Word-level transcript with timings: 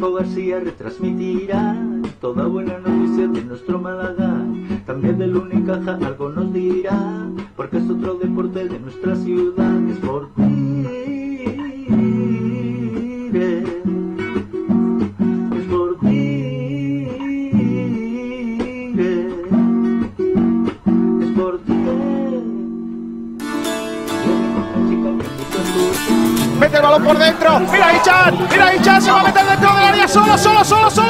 García 0.00 0.60
retransmitirá 0.60 1.76
toda 2.20 2.46
buena 2.46 2.78
noticia 2.78 3.26
de 3.28 3.42
nuestro 3.42 3.78
Málaga. 3.78 4.44
También 4.86 5.18
del 5.18 5.36
Unicaja 5.36 5.94
algo 5.94 6.28
nos 6.30 6.52
dirá, 6.52 7.28
porque 7.56 7.78
es 7.78 7.88
otro 7.88 8.14
deporte 8.14 8.68
de 8.68 8.78
nuestra 8.80 9.14
ciudad. 9.16 9.88
Es 9.88 9.98
por 9.98 10.28
Es 10.38 11.23
Mete 26.74 26.86
el 26.86 26.90
balón 26.90 27.04
por 27.04 27.18
dentro. 27.18 27.60
Mira 27.60 27.94
Ichan. 27.94 28.48
Mira 28.50 28.74
Ichan. 28.74 29.00
Se 29.00 29.12
va 29.12 29.20
a 29.20 29.22
meter 29.22 29.46
dentro 29.46 29.72
del 29.76 29.84
área. 29.84 30.08
Solo, 30.08 30.36
solo, 30.36 30.64
solo, 30.64 30.90
solo. 30.90 31.08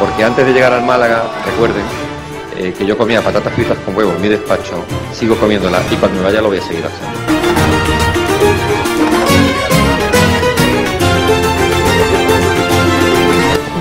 Porque 0.00 0.24
antes 0.24 0.44
de 0.44 0.52
llegar 0.52 0.72
al 0.72 0.82
Málaga, 0.84 1.22
recuerden 1.44 1.84
eh, 2.56 2.74
que 2.76 2.84
yo 2.84 2.98
comía 2.98 3.22
patatas 3.22 3.52
fritas 3.52 3.78
con 3.84 3.96
huevo 3.96 4.14
en 4.16 4.20
mi 4.20 4.28
despacho, 4.28 4.84
sigo 5.12 5.36
comiéndolas 5.36 5.84
y 5.92 5.94
cuando 5.94 6.18
me 6.18 6.24
vaya 6.24 6.42
lo 6.42 6.48
voy 6.48 6.58
a 6.58 6.62
seguir 6.62 6.84
haciendo. 6.84 7.26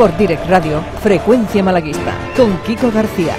Sport 0.00 0.16
Direct 0.16 0.46
Radio, 0.46 0.80
Frecuencia 1.02 1.62
Malaguista, 1.62 2.16
con 2.34 2.56
Kiko 2.62 2.90
García. 2.90 3.36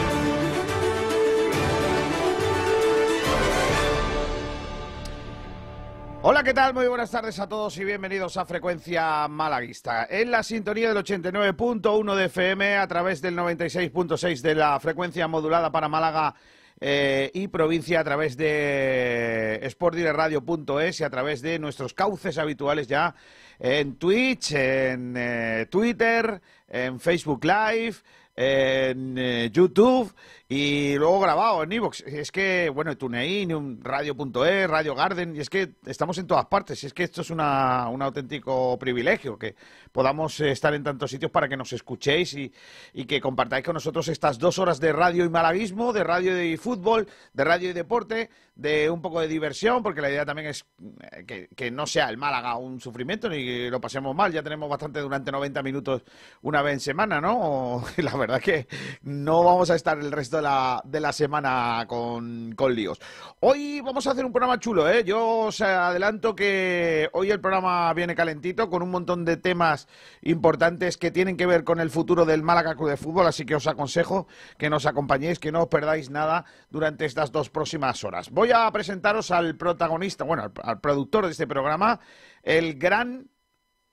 Hola, 6.22 6.44
¿qué 6.44 6.54
tal? 6.54 6.76
Muy 6.76 6.86
buenas 6.86 7.09
tardes 7.09 7.39
a 7.39 7.50
todos 7.50 7.76
y 7.78 7.84
bienvenidos 7.84 8.38
a 8.38 8.45
Frecuencia 8.45 9.28
Malaguista. 9.28 10.06
En 10.08 10.30
la 10.30 10.44
sintonía 10.44 10.94
del 10.94 11.04
89.1 11.04 12.14
de 12.14 12.26
FM 12.26 12.78
a 12.78 12.86
través 12.86 13.23
del 13.23 13.36
96.6 13.36 14.42
de 14.42 14.54
la 14.54 14.80
frecuencia 14.80 15.28
modulada 15.28 15.72
para 15.72 15.88
Málaga 15.88 16.36
eh, 16.80 17.32
y 17.34 17.48
provincia 17.48 18.02
a 18.02 18.04
través 18.04 18.38
de 18.38 19.67
sportdireradio.es 19.67 21.00
y 21.00 21.04
a 21.04 21.09
través 21.09 21.42
de 21.42 21.58
nuestros 21.58 21.95
cauces 21.95 22.38
habituales 22.38 22.88
ya 22.88 23.16
en 23.64 23.95
Twitch, 23.95 24.54
en 24.54 25.14
eh, 25.16 25.67
Twitter, 25.70 26.42
en 26.67 26.99
Facebook 26.99 27.45
Live, 27.45 27.98
en 28.36 29.16
eh, 29.20 29.49
YouTube 29.52 30.11
y 30.49 30.95
luego 30.95 31.20
grabado 31.20 31.61
en 31.61 31.72
Evox. 31.72 32.02
Es 32.02 32.32
que, 32.32 32.72
bueno, 32.73 32.98
TuneIn, 32.98 33.80
Radio.es, 33.83 34.67
Radio 34.67 34.95
Garden, 34.95 35.36
y 35.36 35.42
es 35.42 35.49
que 35.49 35.73
estamos 35.86 36.17
en 36.17 36.26
todas 36.26 36.48
partes. 36.48 36.83
Y 36.83 36.88
es 36.88 36.94
que 36.94 37.04
esto 37.04 37.22
es 37.22 37.30
una, 37.30 37.88
un 37.89 38.02
auténtico 38.02 38.80
privilegio 38.80 39.38
que 39.38 39.55
podamos 39.92 40.40
eh, 40.40 40.52
estar 40.52 40.74
en 40.74 40.84
tantos 40.84 41.12
sitios 41.12 41.32
para 41.32 41.48
que 41.48 41.58
nos 41.58 41.74
escuchéis 41.74 42.34
y, 42.34 42.52
y 42.94 43.06
que 43.06 43.22
compartáis 43.22 43.64
con 43.64 43.74
nosotros 43.74 44.08
estas 44.08 44.40
dos 44.40 44.60
horas 44.60 44.80
de 44.80 44.94
radio 44.94 45.26
y 45.26 45.30
malaguismo, 45.30 45.94
de 45.94 46.04
radio 46.04 46.42
y 46.44 46.58
fútbol, 46.58 47.08
de 47.34 47.44
radio 47.44 47.70
y 47.70 47.74
deporte, 47.74 48.30
de 48.56 48.90
un 48.90 49.02
poco 49.02 49.22
de 49.22 49.28
diversión, 49.28 49.82
porque 49.82 50.02
la 50.02 50.10
idea 50.10 50.26
también 50.26 50.50
es 50.50 50.66
eh, 51.12 51.26
que, 51.26 51.48
que 51.56 51.72
no 51.72 51.88
sea 51.88 52.10
el 52.10 52.18
Málaga 52.18 52.56
un 52.58 52.80
sufrimiento 52.80 53.30
ni 53.30 53.44
que 53.44 53.70
lo 53.70 53.82
pasemos 53.82 54.16
mal. 54.16 54.32
Ya 54.32 54.44
tenemos 54.44 54.70
bastante 54.70 55.00
durante 55.00 55.32
90 55.32 55.64
minutos 55.64 56.04
una 56.42 56.62
vez 56.62 56.73
en 56.73 56.80
semana, 56.80 57.20
¿no? 57.20 57.84
La 57.98 58.16
verdad 58.16 58.42
que 58.42 58.68
no 59.04 59.44
vamos 59.44 59.70
a 59.72 59.76
estar 59.76 59.98
el 59.98 60.12
resto 60.12 60.38
de 60.38 60.44
la, 60.44 60.82
de 60.86 61.00
la 61.00 61.12
semana 61.14 61.86
con, 61.88 62.54
con 62.56 62.76
líos. 62.76 63.00
Hoy 63.40 63.82
vamos 63.82 64.06
a 64.08 64.12
hacer 64.12 64.26
un 64.26 64.32
programa 64.32 64.60
chulo, 64.60 64.90
¿eh? 64.90 65.04
Yo 65.04 65.40
os 65.48 65.62
adelanto 65.62 66.36
que 66.36 67.10
hoy 67.14 67.32
el 67.32 67.40
programa 67.40 67.94
viene 67.94 68.16
calentito 68.16 68.70
con 68.70 68.82
un 68.82 68.92
montón 68.92 69.26
de 69.26 69.38
temas 69.38 69.80
importantes 70.21 70.97
que 70.97 71.11
tienen 71.11 71.37
que 71.37 71.45
ver 71.45 71.64
con 71.64 71.80
el 71.80 71.89
futuro 71.89 72.25
del 72.25 72.43
Málaga 72.43 72.75
Club 72.75 72.89
de 72.89 72.97
Fútbol, 72.97 73.27
así 73.27 73.45
que 73.45 73.55
os 73.55 73.67
aconsejo 73.67 74.27
que 74.58 74.69
nos 74.69 74.86
acompañéis, 74.86 75.39
que 75.39 75.52
no 75.52 75.61
os 75.64 75.67
perdáis 75.67 76.09
nada 76.09 76.45
durante 76.69 77.05
estas 77.05 77.31
dos 77.31 77.49
próximas 77.49 78.03
horas. 78.03 78.30
Voy 78.30 78.52
a 78.52 78.69
presentaros 78.71 79.31
al 79.31 79.55
protagonista, 79.55 80.23
bueno, 80.23 80.43
al, 80.43 80.52
al 80.64 80.80
productor 80.80 81.25
de 81.25 81.31
este 81.31 81.47
programa, 81.47 81.99
el 82.43 82.75
gran 82.80 83.30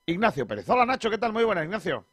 Ignacio 0.06 0.47
Pérez. 0.47 0.69
Hola 0.69 0.87
Nacho, 0.87 1.10
¿qué 1.10 1.19
tal? 1.19 1.32
Muy 1.32 1.44
buenas, 1.44 1.65
Ignacio. 1.65 2.06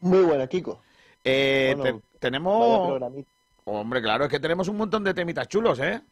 Muy 0.00 0.22
buena, 0.22 0.46
Kiko. 0.46 0.82
Eh, 1.22 1.74
Bueno, 1.76 2.00
te- 2.00 2.18
tenemos... 2.18 3.00
Hombre, 3.66 4.02
claro, 4.02 4.24
es 4.24 4.30
que 4.30 4.40
tenemos 4.40 4.68
un 4.68 4.76
montón 4.76 5.02
de 5.04 5.14
temitas 5.14 5.48
chulos, 5.48 5.78
¿eh? 5.80 6.02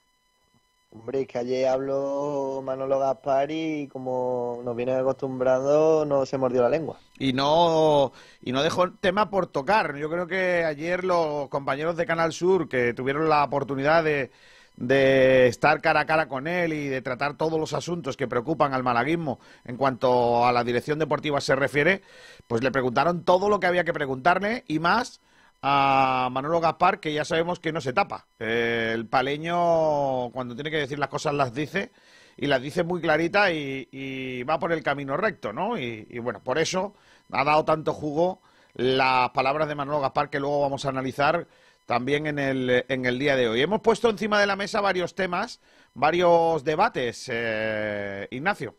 Hombre, 0.94 1.22
es 1.22 1.26
que 1.26 1.38
ayer 1.38 1.68
habló 1.68 2.60
Manolo 2.62 2.98
Gaspar 2.98 3.50
y 3.50 3.88
como 3.88 4.60
nos 4.62 4.76
viene 4.76 4.92
acostumbrando, 4.92 6.04
no 6.04 6.26
se 6.26 6.36
mordió 6.36 6.60
la 6.60 6.68
lengua. 6.68 6.98
Y 7.18 7.32
no, 7.32 8.12
y 8.42 8.52
no 8.52 8.62
dejó 8.62 8.92
tema 8.92 9.30
por 9.30 9.46
tocar. 9.46 9.96
Yo 9.96 10.10
creo 10.10 10.26
que 10.26 10.64
ayer 10.66 11.02
los 11.02 11.48
compañeros 11.48 11.96
de 11.96 12.04
Canal 12.04 12.34
Sur 12.34 12.68
que 12.68 12.92
tuvieron 12.92 13.30
la 13.30 13.42
oportunidad 13.42 14.04
de, 14.04 14.32
de 14.76 15.46
estar 15.46 15.80
cara 15.80 16.00
a 16.00 16.06
cara 16.06 16.28
con 16.28 16.46
él 16.46 16.74
y 16.74 16.88
de 16.88 17.00
tratar 17.00 17.38
todos 17.38 17.58
los 17.58 17.72
asuntos 17.72 18.18
que 18.18 18.28
preocupan 18.28 18.74
al 18.74 18.82
malaguismo 18.82 19.40
en 19.64 19.78
cuanto 19.78 20.44
a 20.44 20.52
la 20.52 20.62
dirección 20.62 20.98
deportiva 20.98 21.40
se 21.40 21.56
refiere, 21.56 22.02
pues 22.46 22.62
le 22.62 22.70
preguntaron 22.70 23.24
todo 23.24 23.48
lo 23.48 23.60
que 23.60 23.66
había 23.66 23.84
que 23.84 23.94
preguntarle 23.94 24.64
y 24.68 24.78
más 24.78 25.22
a 25.62 26.28
Manolo 26.32 26.60
Gaspar, 26.60 27.00
que 27.00 27.12
ya 27.12 27.24
sabemos 27.24 27.60
que 27.60 27.72
no 27.72 27.80
se 27.80 27.92
tapa. 27.92 28.26
El 28.38 29.06
paleño, 29.06 30.30
cuando 30.30 30.54
tiene 30.54 30.70
que 30.70 30.78
decir 30.78 30.98
las 30.98 31.08
cosas, 31.08 31.34
las 31.34 31.54
dice 31.54 31.90
y 32.36 32.46
las 32.46 32.60
dice 32.60 32.82
muy 32.82 33.00
clarita 33.00 33.52
y, 33.52 34.42
va 34.44 34.58
por 34.58 34.72
el 34.72 34.82
camino 34.82 35.16
recto, 35.16 35.52
¿no? 35.52 35.78
Y, 35.78 36.06
y 36.10 36.18
bueno, 36.18 36.40
por 36.40 36.58
eso 36.58 36.94
ha 37.30 37.44
dado 37.44 37.64
tanto 37.64 37.92
jugo 37.94 38.40
las 38.74 39.30
palabras 39.30 39.68
de 39.68 39.74
Manolo 39.74 40.00
Gaspar 40.00 40.30
que 40.30 40.40
luego 40.40 40.60
vamos 40.60 40.84
a 40.84 40.88
analizar 40.88 41.46
también 41.86 42.26
en 42.26 42.38
el, 42.38 42.84
en 42.88 43.06
el 43.06 43.18
día 43.18 43.36
de 43.36 43.48
hoy. 43.48 43.60
Hemos 43.60 43.80
puesto 43.80 44.08
encima 44.10 44.40
de 44.40 44.46
la 44.46 44.56
mesa 44.56 44.80
varios 44.80 45.14
temas, 45.14 45.60
varios 45.94 46.64
debates, 46.64 47.28
eh, 47.30 48.28
Ignacio. 48.30 48.74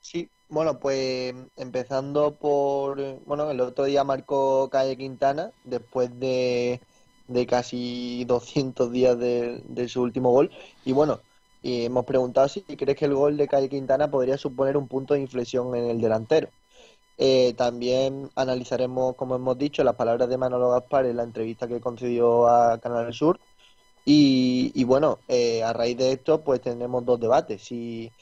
Sí, 0.00 0.28
bueno, 0.48 0.78
pues 0.80 1.34
empezando 1.56 2.38
por, 2.38 3.22
bueno, 3.24 3.50
el 3.50 3.60
otro 3.60 3.84
día 3.84 4.04
marcó 4.04 4.68
Calle 4.70 4.96
Quintana, 4.96 5.52
después 5.64 6.18
de, 6.18 6.80
de 7.26 7.46
casi 7.46 8.24
200 8.24 8.90
días 8.90 9.18
de, 9.18 9.60
de 9.64 9.88
su 9.88 10.02
último 10.02 10.30
gol. 10.32 10.50
Y 10.84 10.92
bueno, 10.92 11.22
y 11.60 11.84
hemos 11.84 12.04
preguntado 12.06 12.48
si 12.48 12.62
crees 12.64 12.96
que 12.98 13.04
el 13.04 13.14
gol 13.14 13.36
de 13.36 13.48
Calle 13.48 13.68
Quintana 13.68 14.10
podría 14.10 14.38
suponer 14.38 14.76
un 14.76 14.88
punto 14.88 15.14
de 15.14 15.20
inflexión 15.20 15.74
en 15.76 15.84
el 15.86 16.00
delantero. 16.00 16.50
Eh, 17.18 17.54
también 17.56 18.30
analizaremos, 18.36 19.16
como 19.16 19.34
hemos 19.36 19.58
dicho, 19.58 19.82
las 19.84 19.96
palabras 19.96 20.28
de 20.28 20.38
Manolo 20.38 20.70
Gaspar 20.70 21.06
en 21.06 21.16
la 21.16 21.24
entrevista 21.24 21.68
que 21.68 21.80
concedió 21.80 22.46
a 22.48 22.80
Canal 22.80 23.12
Sur. 23.14 23.40
Y, 24.04 24.72
y 24.74 24.84
bueno, 24.84 25.24
eh, 25.28 25.62
a 25.62 25.72
raíz 25.72 25.96
de 25.98 26.12
esto, 26.12 26.42
pues 26.42 26.60
tenemos 26.62 27.04
dos 27.04 27.20
debates. 27.20 27.62
Si, 27.64 28.12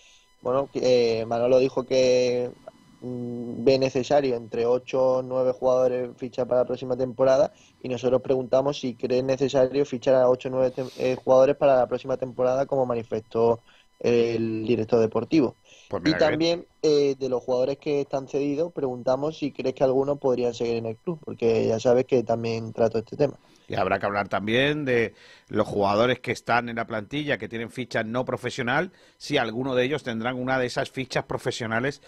bueno, 0.47 0.69
eh, 0.75 1.25
Manolo 1.27 1.59
dijo 1.59 1.83
que 1.83 2.53
mm, 3.01 3.65
ve 3.65 3.81
necesario 3.81 4.37
entre 4.37 4.65
8 4.65 5.17
o 5.17 5.23
9 5.23 5.51
jugadores 5.51 6.11
fichar 6.19 6.47
para 6.47 6.61
la 6.61 6.67
próxima 6.69 6.97
temporada 6.97 7.53
y 7.83 7.89
nosotros 7.89 8.23
preguntamos 8.23 8.79
si 8.79 8.95
cree 8.95 9.25
necesario 9.25 9.85
fichar 9.85 10.15
a 10.15 10.31
8 10.31 10.49
o 10.49 10.53
9 10.53 11.17
jugadores 11.17 11.57
para 11.57 11.75
la 11.75 11.89
próxima 11.89 12.17
temporada 12.17 12.65
como 12.65 12.87
manifestó 12.87 13.59
el 13.99 14.65
director 14.65 15.01
deportivo. 15.01 15.57
Pues 15.89 16.03
Y 16.07 16.15
también 16.15 16.65
eh, 16.81 17.17
de 17.19 17.29
los 17.29 17.43
jugadores 17.43 17.79
que 17.79 18.03
están 18.03 18.29
cedidos, 18.29 18.73
preguntamos 18.73 19.39
si 19.39 19.51
crees 19.51 19.75
que 19.75 19.83
algunos 19.83 20.21
podrían 20.21 20.55
seguir 20.55 20.77
en 20.77 20.87
el 20.87 20.97
club, 20.97 21.19
porque 21.25 21.67
ya 21.67 21.81
sabes 21.81 22.05
que 22.05 22.23
también 22.23 22.73
trato 22.73 22.99
este 22.99 23.17
tema. 23.17 23.37
Y 23.69 23.75
habrá 23.75 23.99
que 23.99 24.07
hablar 24.07 24.29
también 24.29 24.85
de 24.85 25.15
los 25.49 25.67
jugadores 25.67 26.21
que 26.21 26.31
están 26.33 26.69
en 26.69 26.77
la 26.77 26.87
plantilla, 26.87 27.37
que 27.37 27.49
tienen 27.49 27.71
ficha 27.71 28.05
no 28.05 28.25
profesional, 28.25 28.93
si 29.17 29.39
alguno 29.39 29.75
de 29.75 29.85
ellos 29.85 30.05
tendrán 30.05 30.37
una 30.37 30.59
de 30.59 30.67
esas 30.67 30.91
fichas 30.91 31.25
profesionales, 31.25 32.01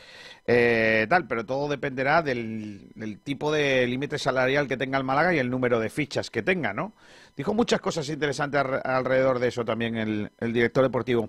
eh, 0.46 1.06
tal, 1.10 1.26
pero 1.26 1.44
todo 1.44 1.68
dependerá 1.68 2.22
del, 2.22 2.90
del 2.94 3.18
tipo 3.20 3.50
de 3.50 3.86
límite 3.88 4.18
salarial 4.18 4.68
que 4.68 4.76
tenga 4.76 4.98
el 4.98 5.04
Málaga 5.04 5.34
y 5.34 5.38
el 5.38 5.50
número 5.50 5.80
de 5.80 5.90
fichas 5.90 6.30
que 6.30 6.42
tenga, 6.42 6.72
¿no? 6.72 6.92
Dijo 7.36 7.54
muchas 7.54 7.80
cosas 7.80 8.08
interesantes 8.08 8.60
alre- 8.60 8.82
alrededor 8.84 9.38
de 9.38 9.48
eso 9.48 9.64
también 9.64 9.96
el, 9.96 10.30
el 10.38 10.52
director 10.52 10.84
deportivo 10.84 11.28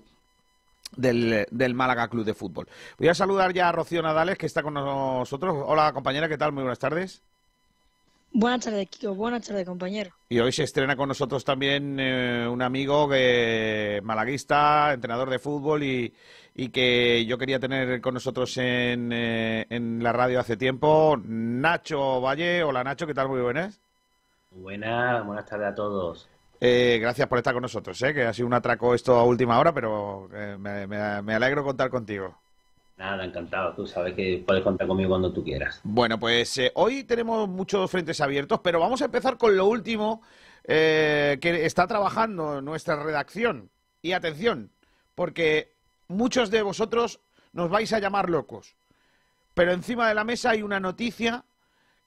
del, 0.96 1.46
del 1.50 1.74
Málaga 1.74 2.08
Club 2.08 2.24
de 2.24 2.34
Fútbol. 2.34 2.68
Voy 2.98 3.08
a 3.08 3.14
saludar 3.14 3.52
ya 3.52 3.68
a 3.68 3.72
Rocío 3.72 4.02
Nadales, 4.02 4.38
que 4.38 4.46
está 4.46 4.62
con 4.62 4.74
nosotros. 4.74 5.56
Hola, 5.66 5.92
compañera, 5.92 6.28
¿qué 6.28 6.38
tal? 6.38 6.52
Muy 6.52 6.62
buenas 6.62 6.78
tardes. 6.78 7.22
Buenas 8.32 8.64
tardes, 8.64 8.88
Kiko. 8.88 9.14
Buenas 9.14 9.46
tardes, 9.46 9.66
compañero. 9.66 10.10
Y 10.28 10.38
hoy 10.38 10.52
se 10.52 10.62
estrena 10.62 10.94
con 10.96 11.08
nosotros 11.08 11.44
también 11.44 11.98
eh, 11.98 12.46
un 12.48 12.62
amigo 12.62 13.08
que 13.08 14.00
malaguista, 14.04 14.92
entrenador 14.92 15.28
de 15.30 15.40
fútbol 15.40 15.82
y, 15.82 16.14
y 16.54 16.68
que 16.68 17.26
yo 17.26 17.36
quería 17.36 17.58
tener 17.58 18.00
con 18.00 18.14
nosotros 18.14 18.56
en, 18.56 19.10
eh, 19.12 19.66
en 19.70 20.02
la 20.02 20.12
radio 20.12 20.38
hace 20.38 20.56
tiempo, 20.56 21.16
Nacho 21.24 22.20
Valle. 22.20 22.62
Hola 22.62 22.84
Nacho, 22.84 23.06
¿qué 23.08 23.14
tal? 23.14 23.28
Muy 23.28 23.40
buenas. 23.40 23.80
Buenas, 24.52 25.26
buenas 25.26 25.46
tardes 25.46 25.68
a 25.68 25.74
todos. 25.74 26.28
Eh, 26.60 26.98
gracias 27.00 27.26
por 27.26 27.38
estar 27.38 27.54
con 27.54 27.62
nosotros, 27.62 28.00
eh, 28.02 28.14
que 28.14 28.22
ha 28.24 28.32
sido 28.32 28.46
un 28.46 28.54
atraco 28.54 28.94
esto 28.94 29.16
a 29.16 29.24
última 29.24 29.58
hora, 29.58 29.72
pero 29.72 30.28
eh, 30.32 30.56
me, 30.58 30.86
me- 30.86 31.22
me 31.22 31.34
alegro 31.34 31.64
contar 31.64 31.90
contigo. 31.90 32.36
Nada, 33.00 33.24
encantado. 33.24 33.72
Tú 33.72 33.86
sabes 33.86 34.12
que 34.12 34.44
puedes 34.46 34.62
contar 34.62 34.86
conmigo 34.86 35.08
cuando 35.08 35.32
tú 35.32 35.42
quieras. 35.42 35.80
Bueno, 35.84 36.20
pues 36.20 36.58
eh, 36.58 36.70
hoy 36.74 37.02
tenemos 37.04 37.48
muchos 37.48 37.90
frentes 37.90 38.20
abiertos, 38.20 38.60
pero 38.62 38.78
vamos 38.78 39.00
a 39.00 39.06
empezar 39.06 39.38
con 39.38 39.56
lo 39.56 39.64
último 39.64 40.20
eh, 40.64 41.38
que 41.40 41.64
está 41.64 41.86
trabajando 41.86 42.60
nuestra 42.60 43.02
redacción. 43.02 43.70
Y 44.02 44.12
atención, 44.12 44.70
porque 45.14 45.72
muchos 46.08 46.50
de 46.50 46.60
vosotros 46.60 47.20
nos 47.54 47.70
vais 47.70 47.90
a 47.94 48.00
llamar 48.00 48.28
locos, 48.28 48.76
pero 49.54 49.72
encima 49.72 50.06
de 50.06 50.14
la 50.14 50.24
mesa 50.24 50.50
hay 50.50 50.60
una 50.60 50.78
noticia 50.78 51.44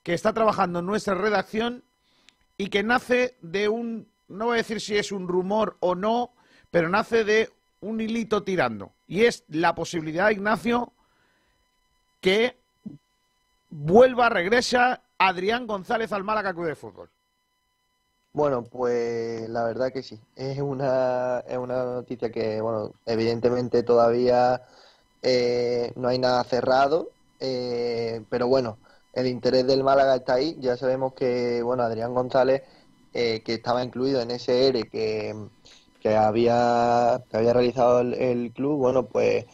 que 0.04 0.14
está 0.14 0.32
trabajando 0.32 0.80
nuestra 0.80 1.16
redacción 1.16 1.82
y 2.56 2.68
que 2.68 2.84
nace 2.84 3.36
de 3.40 3.68
un, 3.68 4.06
no 4.28 4.46
voy 4.46 4.54
a 4.54 4.58
decir 4.58 4.80
si 4.80 4.96
es 4.96 5.10
un 5.10 5.26
rumor 5.26 5.76
o 5.80 5.96
no, 5.96 6.34
pero 6.70 6.88
nace 6.88 7.24
de 7.24 7.50
un 7.84 8.00
hilito 8.00 8.42
tirando. 8.42 8.92
Y 9.06 9.24
es 9.24 9.44
la 9.48 9.74
posibilidad, 9.74 10.30
Ignacio, 10.30 10.92
que 12.20 12.56
vuelva, 13.70 14.28
regresa 14.28 15.02
Adrián 15.18 15.66
González 15.66 16.12
al 16.12 16.24
Málaga 16.24 16.54
Club 16.54 16.66
de 16.66 16.74
Fútbol. 16.74 17.10
Bueno, 18.32 18.64
pues 18.64 19.48
la 19.48 19.64
verdad 19.64 19.92
que 19.92 20.02
sí. 20.02 20.18
Es 20.34 20.58
una, 20.58 21.40
es 21.46 21.58
una 21.58 21.84
noticia 21.84 22.32
que, 22.32 22.60
bueno, 22.60 22.92
evidentemente 23.06 23.82
todavía 23.82 24.62
eh, 25.22 25.92
no 25.94 26.08
hay 26.08 26.18
nada 26.18 26.42
cerrado, 26.44 27.10
eh, 27.38 28.22
pero 28.30 28.48
bueno, 28.48 28.78
el 29.12 29.26
interés 29.28 29.66
del 29.66 29.84
Málaga 29.84 30.16
está 30.16 30.34
ahí. 30.34 30.56
Ya 30.60 30.76
sabemos 30.76 31.12
que, 31.14 31.62
bueno, 31.62 31.84
Adrián 31.84 32.14
González, 32.14 32.62
eh, 33.12 33.42
que 33.44 33.54
estaba 33.54 33.84
incluido 33.84 34.20
en 34.20 34.32
ese 34.32 34.66
ERE 34.68 34.88
que, 34.88 35.34
que 36.04 36.16
había, 36.16 37.24
que 37.30 37.38
había 37.38 37.54
realizado 37.54 38.00
el, 38.02 38.14
el 38.14 38.52
club, 38.54 38.78
bueno, 38.78 39.08
pues 39.08 39.46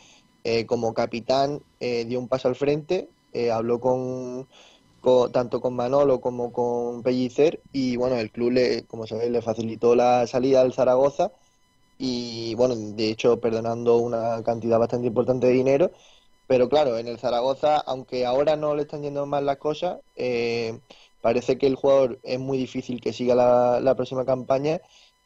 eh, 0.44 0.66
como 0.66 0.94
capitán 0.94 1.64
eh, 1.80 2.04
dio 2.06 2.18
un 2.20 2.28
paso 2.28 2.48
al 2.48 2.56
frente, 2.56 3.14
eh, 3.32 3.52
habló 3.52 3.80
con, 3.80 4.48
tanto 5.32 5.60
con 5.60 5.76
Manolo 5.76 6.20
como 6.20 6.52
con 6.52 7.02
Pellicer 7.04 7.62
y 7.72 7.96
bueno, 7.96 8.16
el 8.16 8.32
club, 8.32 8.50
le, 8.52 8.86
como 8.86 9.06
sabéis, 9.06 9.30
le 9.30 9.42
facilitó 9.42 9.94
la 9.94 10.26
salida 10.26 10.60
al 10.62 10.72
Zaragoza 10.74 11.32
y 11.98 12.54
bueno, 12.56 12.74
de 12.76 13.10
hecho 13.10 13.40
perdonando 13.40 13.98
una 13.98 14.42
cantidad 14.44 14.78
bastante 14.78 15.08
importante 15.08 15.46
de 15.48 15.52
dinero, 15.54 15.92
pero 16.46 16.68
claro, 16.68 16.98
en 16.98 17.08
el 17.08 17.18
Zaragoza, 17.18 17.78
aunque 17.78 18.26
ahora 18.26 18.56
no 18.56 18.74
le 18.76 18.82
están 18.82 19.02
yendo 19.02 19.26
mal 19.26 19.46
las 19.46 19.58
cosas, 19.58 20.00
parece 21.20 21.58
que 21.58 21.66
el 21.66 21.76
jugador 21.76 22.20
es 22.22 22.38
muy 22.40 22.58
difícil 22.58 23.00
que 23.00 23.12
siga 23.12 23.34
la, 23.34 23.80
la 23.80 23.94
próxima 23.94 24.24
campaña 24.24 24.80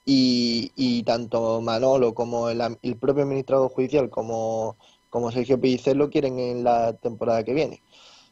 y, 0.05 0.73
y 0.77 1.03
tanto 1.05 1.61
Manolo 1.61 2.15
como 2.15 2.49
el, 2.51 2.59
propio 2.99 3.25
administrador 3.25 3.71
judicial 3.71 4.11
como, 4.11 4.77
como 5.11 5.31
Sergio 5.33 5.61
Pellicer 5.61 5.97
lo 5.97 6.11
quieren 6.11 6.39
en 6.39 6.65
la 6.65 6.95
temporada 6.95 7.45
que 7.45 7.55
viene. 7.55 7.83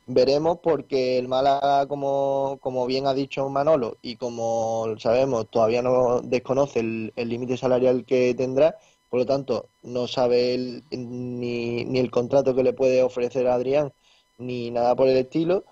Veremos 0.06 0.58
porque 0.62 1.18
el 1.18 1.28
Málaga, 1.28 1.86
como, 1.86 2.58
como 2.60 2.86
bien 2.86 3.06
ha 3.06 3.14
dicho 3.14 3.48
Manolo 3.48 3.98
y 4.02 4.16
como 4.16 4.94
sabemos, 4.98 5.48
todavía 5.50 5.82
no 5.82 6.20
desconoce 6.22 6.80
el 6.80 7.28
límite 7.28 7.56
salarial 7.56 8.04
que 8.04 8.34
tendrá, 8.34 8.76
por 9.08 9.20
lo 9.20 9.26
tanto, 9.26 9.70
no 9.82 10.08
sabe 10.08 10.54
el- 10.54 10.84
ni, 10.90 11.84
ni 11.84 11.98
el 12.00 12.10
contrato 12.10 12.54
que 12.54 12.62
le 12.64 12.72
puede 12.72 13.02
ofrecer 13.02 13.46
a 13.46 13.54
Adrián, 13.54 13.92
ni 14.38 14.70
nada 14.70 14.96
por 14.96 15.08
el 15.08 15.16
estilo, 15.16 15.64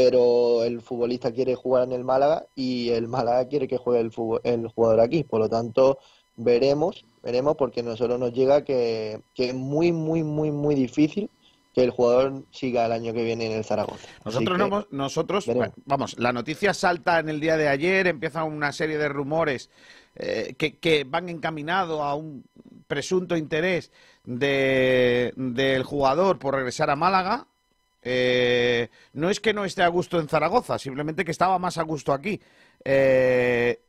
pero 0.00 0.62
el 0.62 0.80
futbolista 0.80 1.32
quiere 1.32 1.56
jugar 1.56 1.82
en 1.82 1.92
el 1.92 2.04
Málaga 2.04 2.46
y 2.54 2.90
el 2.90 3.08
Málaga 3.08 3.48
quiere 3.48 3.66
que 3.66 3.78
juegue 3.78 3.98
el, 4.00 4.12
fútbol- 4.12 4.40
el 4.44 4.68
jugador 4.68 5.00
aquí. 5.00 5.24
Por 5.24 5.40
lo 5.40 5.48
tanto, 5.48 5.98
veremos, 6.36 7.04
veremos 7.20 7.56
porque 7.56 7.82
nosotros 7.82 8.16
nos 8.20 8.32
llega 8.32 8.62
que, 8.62 9.20
que 9.34 9.48
es 9.48 9.54
muy, 9.54 9.90
muy, 9.90 10.22
muy, 10.22 10.52
muy 10.52 10.76
difícil 10.76 11.28
que 11.74 11.82
el 11.82 11.90
jugador 11.90 12.44
siga 12.52 12.86
el 12.86 12.92
año 12.92 13.12
que 13.12 13.24
viene 13.24 13.46
en 13.46 13.52
el 13.58 13.64
Zaragoza. 13.64 14.06
Nosotros, 14.24 14.56
no 14.56 14.86
nosotros 14.92 15.46
veremos. 15.46 15.68
bueno, 15.70 15.82
vamos, 15.84 16.16
la 16.18 16.32
noticia 16.32 16.72
salta 16.74 17.18
en 17.18 17.28
el 17.28 17.40
día 17.40 17.56
de 17.56 17.66
ayer, 17.68 18.06
empieza 18.06 18.44
una 18.44 18.70
serie 18.70 18.98
de 18.98 19.08
rumores 19.08 19.68
eh, 20.14 20.54
que, 20.56 20.78
que 20.78 21.02
van 21.04 21.28
encaminados 21.28 22.00
a 22.00 22.14
un 22.14 22.44
presunto 22.86 23.36
interés 23.36 23.90
de- 24.24 25.32
del 25.36 25.82
jugador 25.82 26.38
por 26.38 26.54
regresar 26.54 26.88
a 26.88 26.94
Málaga. 26.96 27.48
Eh, 28.02 28.88
no 29.14 29.28
es 29.30 29.40
que 29.40 29.52
no 29.52 29.64
esté 29.64 29.82
a 29.82 29.88
gusto 29.88 30.20
en 30.20 30.28
Zaragoza, 30.28 30.78
simplemente 30.78 31.24
que 31.24 31.30
estaba 31.30 31.58
más 31.58 31.78
a 31.78 31.82
gusto 31.82 32.12
aquí. 32.12 32.40
Eh, 32.84 33.80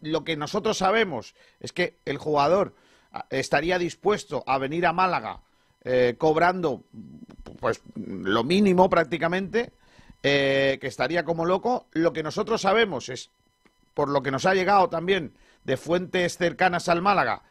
lo 0.00 0.24
que 0.24 0.36
nosotros 0.36 0.78
sabemos 0.78 1.34
es 1.58 1.72
que 1.72 1.98
el 2.04 2.18
jugador 2.18 2.74
ah, 3.12 3.26
estaría 3.30 3.78
dispuesto 3.78 4.44
a 4.46 4.58
venir 4.58 4.86
a 4.86 4.92
Málaga 4.92 5.40
eh, 5.84 6.14
cobrando 6.16 6.84
pues 7.58 7.82
lo 7.94 8.44
mínimo 8.44 8.88
prácticamente, 8.88 9.72
que 10.22 10.78
estaría 10.82 11.24
como 11.24 11.44
loco. 11.44 11.86
Lo 11.92 12.12
que 12.12 12.22
nosotros 12.22 12.62
sabemos 12.62 13.08
es, 13.08 13.30
por 13.94 14.08
lo 14.08 14.22
que 14.22 14.30
nos 14.30 14.46
ha 14.46 14.54
llegado 14.54 14.88
también 14.88 15.34
de 15.64 15.76
fuentes 15.76 16.38
cercanas 16.38 16.88
al 16.88 17.02
Málaga, 17.02 17.42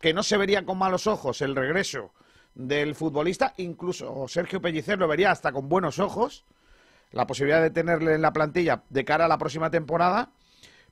que 0.00 0.12
no 0.12 0.22
se 0.22 0.36
vería 0.36 0.66
con 0.66 0.76
malos 0.76 1.06
ojos 1.06 1.40
el 1.40 1.56
regreso 1.56 2.12
del 2.54 2.94
futbolista, 2.94 3.54
incluso 3.56 4.26
Sergio 4.28 4.60
Pellicer 4.60 4.98
lo 4.98 5.08
vería 5.08 5.30
hasta 5.30 5.52
con 5.52 5.68
buenos 5.68 5.98
ojos, 5.98 6.44
la 7.10 7.26
posibilidad 7.26 7.62
de 7.62 7.70
tenerle 7.70 8.14
en 8.14 8.22
la 8.22 8.32
plantilla 8.32 8.82
de 8.88 9.04
cara 9.04 9.24
a 9.24 9.28
la 9.28 9.38
próxima 9.38 9.70
temporada, 9.70 10.30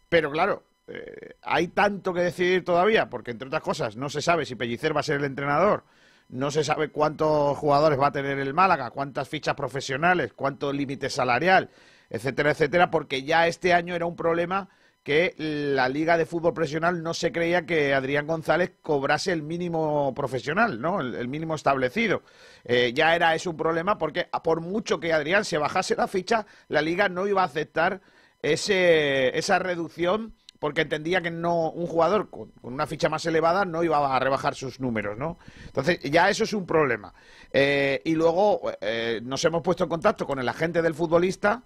pero 0.08 0.30
claro, 0.30 0.64
eh, 0.88 1.36
hay 1.42 1.68
tanto 1.68 2.12
que 2.12 2.20
decidir 2.20 2.64
todavía, 2.64 3.08
porque 3.08 3.30
entre 3.30 3.48
otras 3.48 3.62
cosas 3.62 3.96
no 3.96 4.08
se 4.08 4.22
sabe 4.22 4.44
si 4.44 4.56
Pellicer 4.56 4.94
va 4.94 5.00
a 5.00 5.04
ser 5.04 5.16
el 5.18 5.24
entrenador, 5.24 5.84
no 6.28 6.50
se 6.50 6.64
sabe 6.64 6.90
cuántos 6.90 7.56
jugadores 7.58 8.00
va 8.00 8.08
a 8.08 8.12
tener 8.12 8.38
el 8.38 8.54
Málaga, 8.54 8.90
cuántas 8.90 9.28
fichas 9.28 9.54
profesionales, 9.54 10.32
cuánto 10.34 10.72
límite 10.72 11.10
salarial, 11.10 11.70
etcétera, 12.10 12.50
etcétera, 12.50 12.90
porque 12.90 13.22
ya 13.22 13.46
este 13.46 13.72
año 13.72 13.94
era 13.94 14.06
un 14.06 14.16
problema 14.16 14.68
que 15.02 15.34
la 15.36 15.88
Liga 15.88 16.16
de 16.16 16.26
Fútbol 16.26 16.54
Profesional 16.54 17.02
no 17.02 17.12
se 17.12 17.32
creía 17.32 17.66
que 17.66 17.92
Adrián 17.92 18.26
González 18.26 18.72
cobrase 18.82 19.32
el 19.32 19.42
mínimo 19.42 20.14
profesional, 20.14 20.80
¿no? 20.80 21.00
El, 21.00 21.28
mínimo 21.28 21.54
establecido. 21.54 22.22
Eh, 22.64 22.92
ya 22.94 23.16
era 23.16 23.34
eso 23.34 23.50
un 23.50 23.56
problema 23.56 23.98
porque 23.98 24.28
por 24.44 24.60
mucho 24.60 25.00
que 25.00 25.12
Adrián 25.12 25.44
se 25.44 25.58
bajase 25.58 25.96
la 25.96 26.06
ficha, 26.06 26.46
la 26.68 26.82
Liga 26.82 27.08
no 27.08 27.26
iba 27.26 27.42
a 27.42 27.46
aceptar 27.46 28.00
ese, 28.42 29.36
esa 29.36 29.58
reducción 29.58 30.34
porque 30.60 30.82
entendía 30.82 31.20
que 31.20 31.32
no 31.32 31.70
un 31.70 31.88
jugador 31.88 32.30
con, 32.30 32.52
una 32.62 32.86
ficha 32.86 33.08
más 33.08 33.26
elevada 33.26 33.64
no 33.64 33.82
iba 33.82 34.14
a 34.14 34.18
rebajar 34.20 34.54
sus 34.54 34.78
números, 34.78 35.18
¿no? 35.18 35.36
Entonces 35.66 35.98
ya 36.04 36.30
eso 36.30 36.44
es 36.44 36.52
un 36.52 36.64
problema. 36.64 37.12
Eh, 37.52 38.00
y 38.04 38.14
luego 38.14 38.70
eh, 38.80 39.20
nos 39.24 39.44
hemos 39.44 39.62
puesto 39.62 39.82
en 39.82 39.90
contacto 39.90 40.24
con 40.24 40.38
el 40.38 40.48
agente 40.48 40.80
del 40.80 40.94
futbolista 40.94 41.64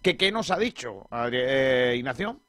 que 0.00 0.16
qué 0.16 0.32
nos 0.32 0.50
ha 0.50 0.58
dicho, 0.58 1.06
Ignacio. 1.94 2.40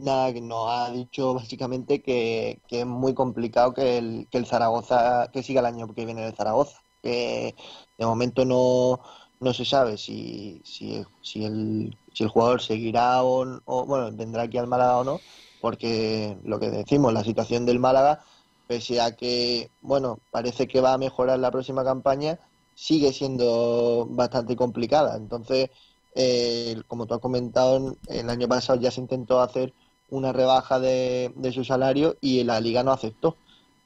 Nada, 0.00 0.32
nos 0.40 0.70
ha 0.70 0.90
dicho 0.92 1.34
básicamente 1.34 2.02
que, 2.02 2.60
que 2.68 2.80
es 2.80 2.86
muy 2.86 3.14
complicado 3.14 3.74
que 3.74 3.98
el, 3.98 4.28
que 4.30 4.38
el 4.38 4.46
Zaragoza, 4.46 5.28
que 5.32 5.42
siga 5.42 5.60
el 5.60 5.66
año 5.66 5.92
que 5.94 6.04
viene 6.04 6.22
en 6.22 6.28
el 6.28 6.36
Zaragoza. 6.36 6.80
Que 7.02 7.54
de 7.98 8.06
momento 8.06 8.44
no, 8.44 9.00
no 9.40 9.52
se 9.52 9.64
sabe 9.64 9.98
si, 9.98 10.60
si, 10.64 11.04
si, 11.22 11.44
el, 11.44 11.96
si 12.12 12.24
el 12.24 12.28
jugador 12.30 12.62
seguirá 12.62 13.22
o, 13.22 13.60
o, 13.64 13.86
bueno, 13.86 14.10
vendrá 14.16 14.42
aquí 14.42 14.58
al 14.58 14.66
Málaga 14.68 14.98
o 14.98 15.04
no, 15.04 15.20
porque 15.60 16.38
lo 16.44 16.58
que 16.60 16.70
decimos, 16.70 17.12
la 17.12 17.24
situación 17.24 17.66
del 17.66 17.80
Málaga 17.80 18.20
pese 18.68 19.00
a 19.00 19.16
que, 19.16 19.70
bueno, 19.80 20.20
parece 20.30 20.68
que 20.68 20.80
va 20.80 20.92
a 20.94 20.98
mejorar 20.98 21.38
la 21.38 21.50
próxima 21.50 21.84
campaña, 21.84 22.38
sigue 22.74 23.12
siendo 23.12 24.06
bastante 24.10 24.56
complicada. 24.56 25.16
Entonces, 25.16 25.70
eh, 26.14 26.82
como 26.86 27.06
tú 27.06 27.14
has 27.14 27.20
comentado, 27.20 27.96
el 28.08 28.30
año 28.30 28.48
pasado 28.48 28.80
ya 28.80 28.90
se 28.90 29.00
intentó 29.00 29.40
hacer 29.40 29.72
una 30.10 30.32
rebaja 30.32 30.80
de, 30.80 31.32
de 31.36 31.52
su 31.52 31.64
salario 31.64 32.16
y 32.20 32.44
la 32.44 32.60
liga 32.60 32.82
no 32.82 32.92
aceptó. 32.92 33.36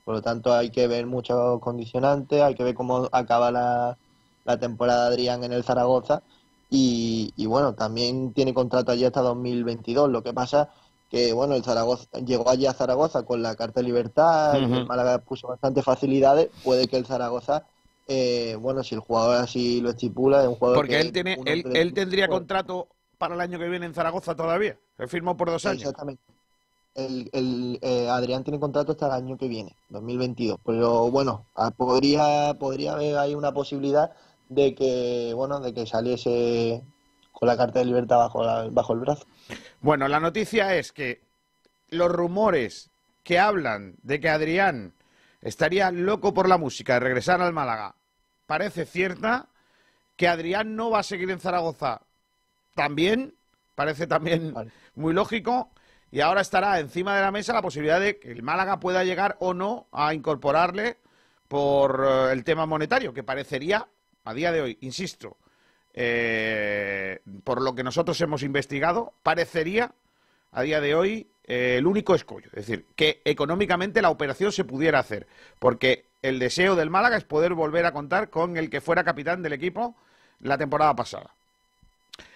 Por 0.04 0.14
lo 0.14 0.22
tanto, 0.22 0.52
hay 0.52 0.70
que 0.70 0.88
ver 0.88 1.06
muchos 1.06 1.60
condicionantes, 1.60 2.42
hay 2.42 2.54
que 2.54 2.64
ver 2.64 2.74
cómo 2.74 3.08
acaba 3.12 3.50
la, 3.50 3.96
la 4.44 4.58
temporada 4.58 5.08
de 5.08 5.14
Adrián 5.14 5.44
en 5.44 5.52
el 5.52 5.64
Zaragoza. 5.64 6.22
Y, 6.70 7.32
y, 7.36 7.46
bueno, 7.46 7.74
también 7.74 8.32
tiene 8.32 8.54
contrato 8.54 8.92
allí 8.92 9.04
hasta 9.04 9.20
2022. 9.20 10.10
Lo 10.10 10.22
que 10.22 10.32
pasa 10.32 10.70
que, 11.10 11.32
bueno, 11.32 11.54
el 11.54 11.62
Zaragoza 11.62 12.06
llegó 12.24 12.48
allí 12.48 12.66
a 12.66 12.72
Zaragoza 12.72 13.24
con 13.24 13.42
la 13.42 13.54
Carta 13.54 13.80
de 13.80 13.86
Libertad, 13.86 14.56
el 14.56 14.86
Málaga 14.86 15.18
puso 15.18 15.48
bastantes 15.48 15.84
facilidades. 15.84 16.48
Puede 16.64 16.88
que 16.88 16.96
el 16.96 17.04
Zaragoza, 17.04 17.66
eh, 18.08 18.56
bueno, 18.58 18.82
si 18.82 18.94
el 18.94 19.02
jugador 19.02 19.36
así 19.36 19.80
lo 19.82 19.90
estipula, 19.90 20.42
es 20.42 20.48
un 20.48 20.54
jugador 20.54 20.78
Porque 20.78 20.94
que 20.94 21.00
él, 21.00 21.12
tiene, 21.12 21.38
él, 21.44 21.64
él 21.74 21.92
tendría 21.92 22.28
contrato 22.28 22.88
para 23.22 23.36
el 23.36 23.40
año 23.40 23.56
que 23.56 23.68
viene 23.68 23.86
en 23.86 23.94
Zaragoza 23.94 24.34
todavía. 24.34 24.76
Él 24.98 25.08
firmó 25.08 25.36
por 25.36 25.48
dos 25.48 25.64
años. 25.64 25.82
Exactamente. 25.82 26.24
El, 26.96 27.30
el, 27.32 27.78
eh, 27.80 28.08
Adrián 28.10 28.42
tiene 28.42 28.58
contrato 28.58 28.90
hasta 28.90 29.06
el 29.06 29.12
año 29.12 29.38
que 29.38 29.46
viene, 29.46 29.76
2022. 29.90 30.58
Pero 30.66 31.08
bueno, 31.08 31.46
ah, 31.54 31.70
podría, 31.70 32.52
podría 32.58 32.94
haber 32.94 33.16
ahí 33.18 33.36
una 33.36 33.52
posibilidad 33.54 34.10
de 34.48 34.74
que, 34.74 35.34
bueno, 35.36 35.60
de 35.60 35.72
que 35.72 35.86
saliese 35.86 36.82
con 37.30 37.46
la 37.46 37.56
carta 37.56 37.78
de 37.78 37.84
libertad 37.84 38.16
bajo, 38.18 38.42
la- 38.42 38.68
bajo 38.72 38.92
el 38.92 38.98
brazo. 38.98 39.24
Bueno, 39.80 40.08
la 40.08 40.18
noticia 40.18 40.74
es 40.74 40.90
que 40.90 41.22
los 41.90 42.10
rumores 42.10 42.90
que 43.22 43.38
hablan 43.38 43.94
de 44.02 44.18
que 44.18 44.30
Adrián 44.30 44.94
estaría 45.42 45.92
loco 45.92 46.34
por 46.34 46.48
la 46.48 46.58
música 46.58 46.94
de 46.94 47.00
regresar 47.00 47.40
al 47.40 47.52
Málaga 47.52 47.94
parece 48.46 48.84
cierta, 48.84 49.46
que 50.16 50.26
Adrián 50.26 50.74
no 50.74 50.90
va 50.90 50.98
a 50.98 51.02
seguir 51.04 51.30
en 51.30 51.38
Zaragoza 51.38 52.00
también, 52.74 53.34
parece 53.74 54.06
también 54.06 54.52
Vale. 54.52 54.70
muy 54.94 55.12
lógico, 55.12 55.70
y 56.10 56.20
ahora 56.20 56.42
estará 56.42 56.78
encima 56.78 57.16
de 57.16 57.22
la 57.22 57.30
mesa 57.30 57.52
la 57.52 57.62
posibilidad 57.62 58.00
de 58.00 58.18
que 58.18 58.30
el 58.30 58.42
Málaga 58.42 58.80
pueda 58.80 59.04
llegar 59.04 59.36
o 59.40 59.54
no 59.54 59.88
a 59.92 60.12
incorporarle 60.14 60.98
por 61.48 62.04
eh, 62.06 62.32
el 62.32 62.44
tema 62.44 62.66
monetario, 62.66 63.14
que 63.14 63.22
parecería, 63.22 63.88
a 64.24 64.34
día 64.34 64.52
de 64.52 64.60
hoy, 64.60 64.78
insisto, 64.82 65.36
eh, 65.94 67.20
por 67.44 67.62
lo 67.62 67.74
que 67.74 67.82
nosotros 67.82 68.20
hemos 68.20 68.42
investigado, 68.42 69.14
parecería 69.22 69.94
a 70.52 70.62
día 70.62 70.80
de 70.80 70.94
hoy 70.94 71.30
eh, 71.44 71.76
el 71.78 71.86
único 71.86 72.14
escollo. 72.14 72.48
Es 72.52 72.66
decir, 72.66 72.86
que 72.94 73.20
económicamente 73.24 74.02
la 74.02 74.10
operación 74.10 74.52
se 74.52 74.64
pudiera 74.64 74.98
hacer. 74.98 75.26
Porque 75.58 76.06
el 76.22 76.38
deseo 76.38 76.76
del 76.76 76.90
Málaga 76.90 77.16
es 77.16 77.24
poder 77.24 77.54
volver 77.54 77.84
a 77.86 77.92
contar 77.92 78.30
con 78.30 78.56
el 78.56 78.70
que 78.70 78.80
fuera 78.80 79.04
capitán 79.04 79.42
del 79.42 79.54
equipo 79.54 79.96
la 80.40 80.58
temporada 80.58 80.94
pasada. 80.94 81.34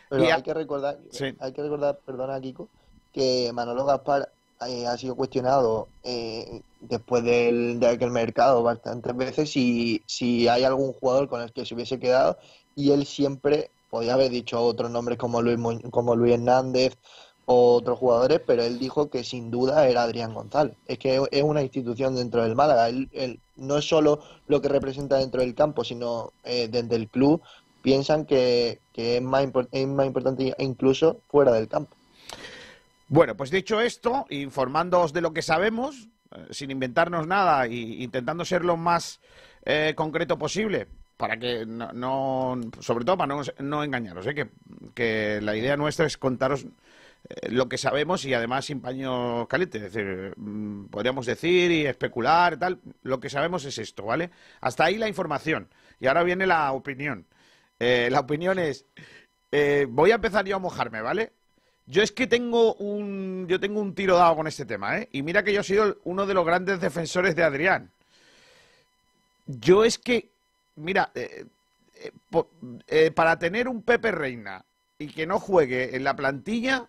Pero 0.08 0.24
Y 0.24 0.28
a- 0.30 0.36
hay 0.36 0.42
que 0.42 0.54
recordar, 0.54 0.98
Sí. 1.10 1.26
hay 1.38 1.52
que 1.52 1.62
recordar, 1.62 1.98
perdona 2.04 2.40
Kiko, 2.40 2.68
que 3.12 3.50
Manolo 3.52 3.84
Gaspar 3.84 4.28
eh, 4.66 4.86
ha 4.86 4.96
sido 4.96 5.14
cuestionado 5.16 5.88
eh, 6.02 6.62
después 6.80 7.22
del, 7.24 7.78
de 7.78 7.88
aquel 7.88 8.10
mercado 8.10 8.62
bastantes 8.62 9.14
veces 9.14 9.50
si, 9.50 10.02
si 10.06 10.48
hay 10.48 10.64
algún 10.64 10.92
jugador 10.94 11.28
con 11.28 11.42
el 11.42 11.52
que 11.52 11.66
se 11.66 11.74
hubiese 11.74 11.98
quedado 11.98 12.38
y 12.74 12.92
él 12.92 13.04
siempre 13.04 13.70
podía 13.90 14.14
haber 14.14 14.30
dicho 14.30 14.62
otros 14.62 14.90
nombres 14.90 15.18
como 15.18 15.42
Luis, 15.42 15.58
Mu- 15.58 15.90
como 15.90 16.16
Luis 16.16 16.34
Hernández 16.34 16.96
o 17.44 17.74
otros 17.74 17.98
jugadores, 17.98 18.40
pero 18.46 18.62
él 18.62 18.78
dijo 18.78 19.08
que 19.10 19.22
sin 19.24 19.50
duda 19.50 19.86
era 19.88 20.02
Adrián 20.02 20.34
González. 20.34 20.74
Es 20.86 20.98
que 20.98 21.22
es 21.30 21.42
una 21.42 21.62
institución 21.62 22.16
dentro 22.16 22.42
del 22.42 22.56
Málaga. 22.56 22.88
Él, 22.88 23.08
él 23.12 23.38
no 23.56 23.76
es 23.78 23.86
solo 23.88 24.20
lo 24.48 24.60
que 24.60 24.68
representa 24.68 25.16
dentro 25.18 25.42
del 25.42 25.54
campo, 25.54 25.84
sino 25.84 26.32
eh, 26.44 26.68
desde 26.68 26.96
el 26.96 27.08
club 27.08 27.40
piensan 27.86 28.26
que, 28.26 28.80
es, 28.96 29.22
más 29.22 29.44
importante 29.44 30.52
incluso 30.58 31.20
fuera 31.28 31.52
del 31.52 31.68
campo. 31.68 31.94
Bueno, 33.06 33.36
pues 33.36 33.52
dicho 33.52 33.80
esto, 33.80 34.26
informándoos 34.28 35.12
de 35.12 35.20
lo 35.20 35.32
que 35.32 35.40
sabemos, 35.40 36.08
eh, 36.34 36.46
sin 36.50 36.72
inventarnos 36.72 37.28
nada 37.28 37.66
e 37.66 37.74
intentando 38.02 38.44
ser 38.44 38.64
lo 38.64 38.76
más 38.76 39.20
eh, 39.64 39.92
concreto 39.94 40.36
posible, 40.36 40.88
para 41.16 41.36
que 41.36 41.64
no, 41.64 41.92
no- 41.92 42.60
sobre 42.80 43.04
todo 43.04 43.16
para 43.16 43.32
no, 43.36 43.42
no 43.60 43.84
engañaros, 43.84 44.26
¿eh? 44.26 44.34
que, 44.34 44.48
que 44.92 45.38
la 45.40 45.54
idea 45.54 45.76
nuestra 45.76 46.06
es 46.06 46.16
contaros 46.16 46.66
eh, 47.28 47.50
lo 47.50 47.68
que 47.68 47.78
sabemos 47.78 48.24
y 48.24 48.34
además 48.34 48.64
sin 48.64 48.80
paño 48.80 49.46
caliente, 49.46 49.78
es 49.78 49.92
decir, 49.92 50.34
mm, 50.36 50.86
podríamos 50.86 51.24
decir 51.24 51.70
y 51.70 51.86
especular 51.86 52.58
tal, 52.58 52.80
lo 53.04 53.20
que 53.20 53.30
sabemos 53.30 53.64
es 53.64 53.78
esto, 53.78 54.02
¿vale? 54.06 54.30
Hasta 54.60 54.86
ahí 54.86 54.98
la 54.98 55.06
información. 55.06 55.68
Y 56.00 56.08
ahora 56.08 56.24
viene 56.24 56.48
la 56.48 56.72
opinión. 56.72 57.26
Eh, 57.78 58.08
la 58.10 58.20
opinión 58.20 58.58
es, 58.58 58.84
eh, 59.52 59.86
voy 59.88 60.10
a 60.10 60.16
empezar 60.16 60.44
yo 60.46 60.56
a 60.56 60.58
mojarme, 60.60 61.00
¿vale? 61.02 61.32
Yo 61.86 62.02
es 62.02 62.10
que 62.12 62.26
tengo 62.26 62.74
un, 62.74 63.46
yo 63.48 63.60
tengo 63.60 63.80
un 63.80 63.94
tiro 63.94 64.16
dado 64.16 64.36
con 64.36 64.46
este 64.46 64.64
tema, 64.66 64.98
¿eh? 64.98 65.08
Y 65.12 65.22
mira 65.22 65.42
que 65.44 65.52
yo 65.52 65.60
he 65.60 65.64
sido 65.64 65.98
uno 66.04 66.26
de 66.26 66.34
los 66.34 66.44
grandes 66.44 66.80
defensores 66.80 67.36
de 67.36 67.44
Adrián. 67.44 67.90
Yo 69.46 69.84
es 69.84 69.98
que, 69.98 70.28
mira, 70.76 71.10
eh, 71.14 71.46
eh, 72.02 72.10
eh, 72.88 73.10
para 73.12 73.38
tener 73.38 73.68
un 73.68 73.82
Pepe 73.82 74.10
Reina 74.10 74.64
y 74.98 75.08
que 75.08 75.26
no 75.26 75.38
juegue 75.38 75.94
en 75.96 76.04
la 76.04 76.16
plantilla, 76.16 76.86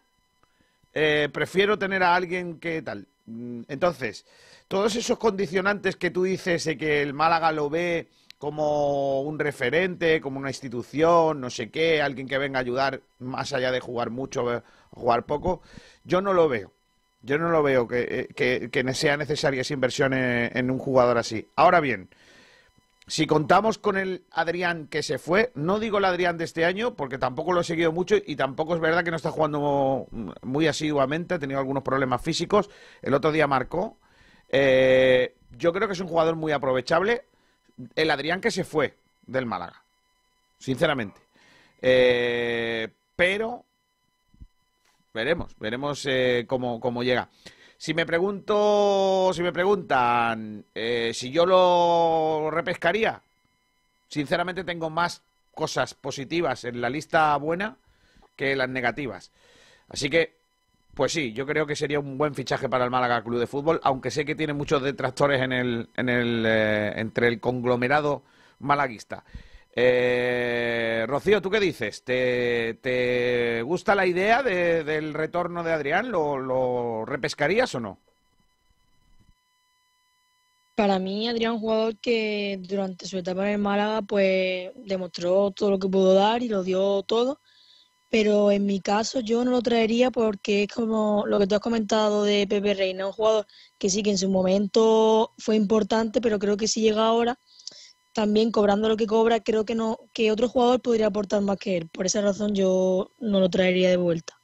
prefiero 1.32 1.77
tener 1.77 2.01
a 2.01 2.15
alguien 2.15 2.60
que 2.60 2.82
tal. 2.82 3.06
Mm, 3.27 3.62
Entonces, 3.67 4.25
todos 4.67 4.96
esos 4.96 5.20
condicionantes 5.20 5.96
que 5.96 6.10
tú 6.10 6.24
dices 6.24 6.63
de 6.63 6.75
que 6.75 7.03
el 7.03 7.13
Málaga 7.13 7.51
lo 7.51 7.70
ve 7.70 8.08
como 8.38 9.22
un 9.22 9.39
referente, 9.39 10.22
como 10.22 10.39
una 10.39 10.50
institución, 10.50 11.41
no 11.41 11.50
sé 11.50 11.70
qué, 11.72 12.01
alguien 12.01 12.27
que 12.27 12.38
venga 12.38 12.60
a 12.60 12.62
ayudar 12.62 13.01
más 13.20 13.53
allá 13.53 13.72
de 13.72 13.79
jugar 13.79 14.10
mucho, 14.12 14.53
eh, 14.56 14.62
jugar 14.91 15.25
poco, 15.25 15.62
yo 16.03 16.22
no 16.22 16.34
lo 16.34 16.48
veo. 16.48 16.74
Yo 17.24 17.38
no 17.39 17.50
lo 17.50 17.63
veo 17.63 17.88
que, 17.88 18.27
eh, 18.36 18.70
que- 18.72 18.94
sea 18.94 19.17
necesaria 19.17 19.62
esa 19.62 19.74
inversión 19.74 20.13
en, 20.13 20.56
en 20.56 20.72
un 20.72 20.77
jugador 20.79 21.17
así. 21.17 21.48
Ahora 21.56 21.79
bien, 21.82 22.10
si 23.08 23.25
contamos 23.25 23.77
con 23.77 23.98
el 23.98 24.25
Adrián 24.32 24.88
que 24.88 25.01
se 25.01 25.17
fue, 25.17 25.51
no 25.56 25.79
digo 25.79 25.98
el 25.98 26.06
Adrián 26.06 26.38
de 26.38 26.44
este 26.44 26.65
año, 26.65 26.96
porque 26.96 27.17
tampoco 27.17 27.53
lo 27.53 27.62
he 27.62 27.63
seguido 27.63 27.94
mucho 27.94 28.15
y 28.25 28.36
tampoco 28.36 28.75
es 28.75 28.82
verdad 28.82 29.03
que 29.03 29.12
no 29.12 29.15
está 29.17 29.32
jugando 29.32 30.08
muy 30.41 30.67
asiduamente, 30.67 31.36
ha 31.36 31.39
tenido 31.39 31.60
algunos 31.60 31.84
problemas 31.84 32.22
físicos. 32.22 32.70
El 33.01 33.13
otro 33.13 33.32
día 33.32 33.48
marcó. 33.48 33.98
Eh, 34.50 35.36
yo 35.58 35.72
creo 35.72 35.88
que 35.88 35.94
es 35.94 36.00
un 36.01 36.08
jugador 36.08 36.36
muy 36.36 36.51
aprovechable. 36.51 37.24
El 37.96 38.12
Adrián 38.12 38.41
que 38.41 38.51
se 38.51 38.63
fue 38.63 38.96
del 39.25 39.46
Málaga, 39.46 39.81
sinceramente. 40.57 41.22
Eh, 41.81 42.89
pero 43.15 43.63
veremos, 45.13 45.55
veremos 45.60 46.05
eh, 46.05 46.46
cómo, 46.48 46.79
cómo 46.79 47.03
llega. 47.03 47.29
Si 47.77 47.93
me 47.93 48.05
pregunto, 48.05 49.31
si 49.34 49.43
me 49.43 49.53
preguntan 49.53 50.65
eh, 50.74 51.12
si 51.13 51.31
yo 51.31 51.46
lo 51.46 52.50
repescaría, 52.50 53.22
sinceramente 54.07 54.63
tengo 54.63 54.89
más 54.89 55.22
cosas 55.53 55.93
positivas 55.93 56.63
en 56.63 56.81
la 56.81 56.89
lista 56.89 57.36
buena 57.38 57.77
que 58.36 58.55
las 58.55 58.69
negativas. 58.69 59.31
Así 59.89 60.10
que, 60.10 60.36
pues 60.98 61.12
sí, 61.12 61.32
yo 61.32 61.46
creo 61.46 61.68
que 61.68 61.75
sería 61.75 62.00
un 62.00 62.18
buen 62.18 62.34
fichaje 62.34 62.68
para 62.68 62.84
el 62.84 62.89
Málaga 62.89 63.24
Club 63.24 63.39
de 63.39 63.46
Fútbol, 63.46 63.80
aunque 63.84 64.10
sé 64.10 64.25
que 64.25 64.34
tiene 64.34 64.54
muchos 64.54 64.82
detractores 64.82 65.39
en 65.44 65.51
el, 65.54 65.89
en 65.96 66.10
el, 66.10 66.44
eh, 66.48 66.94
entre 67.00 67.27
el 67.27 67.39
conglomerado 67.39 68.24
malaguista. 68.60 69.24
Eh, 69.75 71.06
Rocío, 71.08 71.39
¿tú 71.39 71.51
qué 71.51 71.60
dices? 71.60 72.04
¿Te, 72.04 73.62
gusta 73.63 73.94
la 73.94 74.08
idea 74.08 74.42
de- 74.42 74.84
del 74.84 75.13
retorno 75.13 75.63
de 75.63 75.72
Adrián? 75.72 76.10
¿Lo, 76.10 76.39
lo 76.39 77.06
repescarías 77.06 77.75
o 77.75 77.80
no? 77.80 78.00
Para 80.75 80.98
mí, 80.98 81.27
Adrián, 81.27 81.54
un 81.54 81.60
jugador 81.60 81.98
que 81.98 82.60
durante 82.62 83.06
su 83.06 83.20
etapa 83.20 83.46
en 83.48 83.54
el 83.54 83.58
Málaga, 83.60 84.01
pues 84.01 84.72
demostró 84.75 85.51
todo 85.51 85.70
lo 85.72 85.80
que 85.80 85.89
pudo 85.89 86.16
dar 86.16 86.42
y 86.42 86.50
lo 86.50 86.63
dio 86.63 87.04
todo. 87.04 87.39
Pero 88.10 88.52
en 88.52 88.66
mi 88.66 88.80
caso, 88.80 89.20
yo 89.20 89.44
no 89.44 89.52
lo 89.52 89.62
traería 89.62 90.12
porque 90.12 90.64
es 90.64 90.70
como 90.74 91.26
lo 91.28 91.40
que 91.40 91.48
tú 91.48 91.56
has 91.56 91.62
comentado 91.62 92.24
de 92.24 92.48
Pepe 92.48 92.74
Reina, 92.74 93.06
un 93.08 93.12
jugador 93.14 93.46
que 93.78 93.90
sí 93.90 94.02
que 94.02 94.12
en 94.12 94.18
su 94.18 94.30
momento 94.30 95.34
fue 95.38 95.56
importante, 95.58 96.22
pero 96.22 96.40
creo 96.40 96.56
que 96.58 96.68
si 96.70 96.82
llega 96.82 97.06
ahora, 97.06 97.38
también 98.14 98.52
cobrando 98.52 98.88
lo 98.90 98.98
que 98.98 99.08
cobra, 99.08 99.42
creo 99.42 99.66
que 99.66 99.76
no, 99.76 100.00
que 100.14 100.32
otro 100.32 100.48
jugador 100.50 100.82
podría 100.82 101.08
aportar 101.08 101.42
más 101.42 101.58
que 101.58 101.78
él. 101.78 101.90
Por 101.90 102.06
esa 102.06 102.22
razón, 102.22 102.56
yo 102.56 103.12
no 103.20 103.40
lo 103.42 103.50
traería 103.50 103.90
de 103.90 103.98
vuelta. 103.98 104.36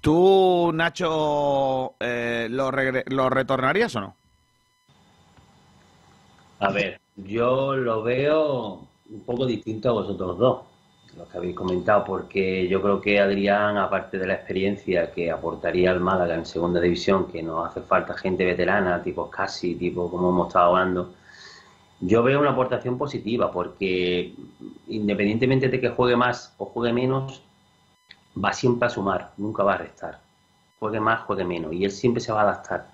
¿Tú, 0.00 0.70
Nacho, 0.72 1.94
eh, 1.98 2.48
lo, 2.50 2.70
regre- 2.70 3.04
lo 3.08 3.28
retornarías 3.30 3.96
o 3.96 4.00
no? 4.00 4.16
A 6.60 6.70
ver, 6.70 7.00
yo 7.16 7.74
lo 7.76 8.02
veo 8.02 8.86
un 9.10 9.20
poco 9.24 9.46
distinto 9.46 9.88
a 9.88 9.92
vosotros 9.92 10.38
dos. 10.38 10.60
Lo 11.16 11.26
que 11.28 11.38
habéis 11.38 11.56
comentado, 11.56 12.04
porque 12.04 12.68
yo 12.68 12.82
creo 12.82 13.00
que 13.00 13.18
Adrián, 13.20 13.78
aparte 13.78 14.18
de 14.18 14.26
la 14.26 14.34
experiencia 14.34 15.10
que 15.12 15.30
aportaría 15.30 15.90
al 15.90 16.00
Málaga 16.00 16.34
en 16.34 16.44
segunda 16.44 16.80
división, 16.80 17.26
que 17.26 17.42
nos 17.42 17.66
hace 17.66 17.80
falta 17.80 18.14
gente 18.14 18.44
veterana, 18.44 19.02
tipo 19.02 19.30
casi, 19.30 19.74
tipo 19.74 20.10
como 20.10 20.28
hemos 20.30 20.48
estado 20.48 20.76
hablando, 20.76 21.14
yo 22.00 22.22
veo 22.22 22.40
una 22.40 22.50
aportación 22.50 22.98
positiva, 22.98 23.50
porque 23.50 24.34
independientemente 24.88 25.68
de 25.68 25.80
que 25.80 25.88
juegue 25.88 26.16
más 26.16 26.54
o 26.58 26.66
juegue 26.66 26.92
menos, 26.92 27.42
va 28.42 28.52
siempre 28.52 28.86
a 28.86 28.90
sumar, 28.90 29.32
nunca 29.38 29.62
va 29.62 29.74
a 29.74 29.78
restar. 29.78 30.20
Juegue 30.78 31.00
más, 31.00 31.22
juegue 31.22 31.44
menos, 31.44 31.72
y 31.72 31.84
él 31.84 31.90
siempre 31.90 32.20
se 32.20 32.32
va 32.32 32.40
a 32.40 32.44
adaptar. 32.44 32.88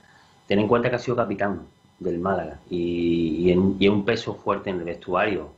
Ten 0.47 0.61
en 0.61 0.69
cuenta 0.69 0.89
que 0.89 0.97
ha 0.97 1.01
sido 1.01 1.17
capitán 1.17 1.67
del 1.99 2.19
Málaga 2.21 2.61
y, 2.71 3.53
y, 3.53 3.89
un 3.89 4.05
peso 4.05 4.35
fuerte 4.35 4.71
en 4.71 4.79
el 4.79 4.85
vestuario 4.85 5.51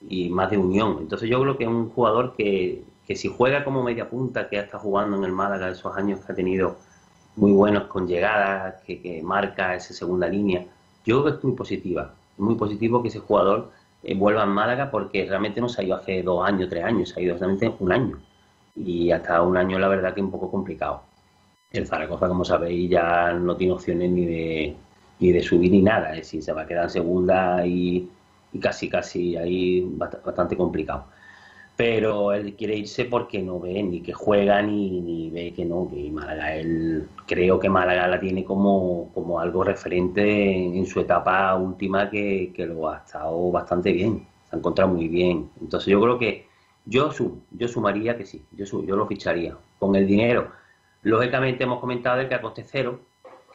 y 0.00 0.28
más 0.30 0.50
de 0.50 0.58
unión. 0.58 0.98
Entonces 1.00 1.28
yo 1.28 1.40
creo 1.40 1.56
que 1.56 1.64
es 1.64 1.70
un 1.70 1.90
jugador 1.90 2.34
que, 2.36 2.84
que 3.06 3.16
si 3.16 3.28
juega 3.28 3.64
como 3.64 3.82
media 3.82 4.10
punta, 4.10 4.48
que 4.48 4.58
ha 4.58 4.62
estado 4.62 4.82
jugando 4.82 5.16
en 5.16 5.24
el 5.24 5.32
Málaga 5.32 5.68
esos 5.68 5.96
años 5.96 6.20
que 6.20 6.32
ha 6.32 6.34
tenido 6.34 6.76
muy 7.36 7.52
buenos 7.52 7.84
con 7.84 8.08
llegadas, 8.08 8.82
que, 8.84 9.20
marca 9.22 9.74
esa 9.74 9.94
segunda 9.94 10.28
línea, 10.28 10.64
yo 11.04 11.22
creo 11.22 11.24
que 11.24 11.38
es 11.38 11.44
muy 11.44 11.54
positiva. 11.54 12.14
Muy 12.38 12.56
positivo 12.56 13.02
que 13.02 13.08
ese 13.08 13.20
jugador 13.20 13.70
eh, 14.02 14.14
vuelva 14.14 14.42
a 14.42 14.46
Málaga 14.46 14.90
porque 14.90 15.24
realmente 15.26 15.60
no 15.60 15.68
se 15.68 15.82
ha 15.82 15.84
ido 15.84 15.96
hace 15.96 16.22
dos 16.22 16.46
años, 16.46 16.68
tres 16.68 16.84
años, 16.84 17.10
se 17.10 17.20
ha 17.20 17.22
ido 17.22 17.36
realmente 17.36 17.72
un 17.78 17.92
año. 17.92 18.18
Y 18.74 19.10
hasta 19.10 19.40
un 19.42 19.56
año 19.56 19.78
la 19.78 19.88
verdad 19.88 20.14
que 20.14 20.20
es 20.20 20.24
un 20.24 20.32
poco 20.32 20.50
complicado. 20.50 21.02
El 21.70 21.86
Zaragoza, 21.86 22.28
como 22.28 22.44
sabéis, 22.44 22.90
ya 22.90 23.32
no 23.32 23.56
tiene 23.56 23.72
opciones 23.74 24.10
ni 24.10 24.24
de, 24.26 24.76
ni 25.20 25.32
de 25.32 25.42
subir 25.42 25.70
ni 25.70 25.82
nada. 25.82 26.10
Es 26.10 26.18
decir, 26.18 26.42
se 26.42 26.52
va 26.52 26.62
a 26.62 26.66
quedar 26.66 26.84
en 26.84 26.90
segunda 26.90 27.66
y, 27.66 28.08
casi, 28.58 28.88
casi 28.88 29.36
ahí 29.36 29.86
bastante 29.96 30.56
complicado. 30.56 31.06
Pero 31.76 32.32
él 32.32 32.56
quiere 32.56 32.76
irse 32.76 33.04
porque 33.04 33.42
no 33.42 33.60
ve 33.60 33.82
ni 33.82 34.00
que 34.00 34.12
juega 34.14 34.62
ni, 34.62 35.30
ve 35.30 35.52
que 35.54 35.64
no, 35.66 35.88
que 35.90 36.10
Málaga, 36.10 36.54
él 36.56 37.06
creo 37.26 37.60
que 37.60 37.68
Málaga 37.68 38.08
la 38.08 38.18
tiene 38.18 38.44
como, 38.44 39.10
como 39.12 39.40
algo 39.40 39.62
referente 39.62 40.56
en, 40.56 40.86
su 40.86 41.00
etapa 41.00 41.54
última 41.56 42.08
que, 42.08 42.52
que, 42.54 42.66
lo 42.66 42.88
ha 42.88 42.98
estado 42.98 43.50
bastante 43.50 43.92
bien, 43.92 44.26
se 44.48 44.56
ha 44.56 44.58
encontrado 44.58 44.92
muy 44.94 45.08
bien. 45.08 45.50
Entonces 45.60 45.88
yo 45.88 46.00
creo 46.00 46.18
que 46.18 46.46
yo, 46.86 47.10
yo 47.50 47.68
sumaría 47.68 48.16
que 48.16 48.24
sí, 48.24 48.44
yo, 48.52 48.64
yo 48.82 48.96
lo 48.96 49.06
ficharía. 49.06 49.56
Con 49.78 49.96
el 49.96 50.06
dinero, 50.06 50.52
lógicamente 51.02 51.64
hemos 51.64 51.80
comentado 51.80 52.18
de 52.18 52.28
que 52.28 52.34
a 52.34 52.40
coste 52.40 52.64
cero, 52.64 53.00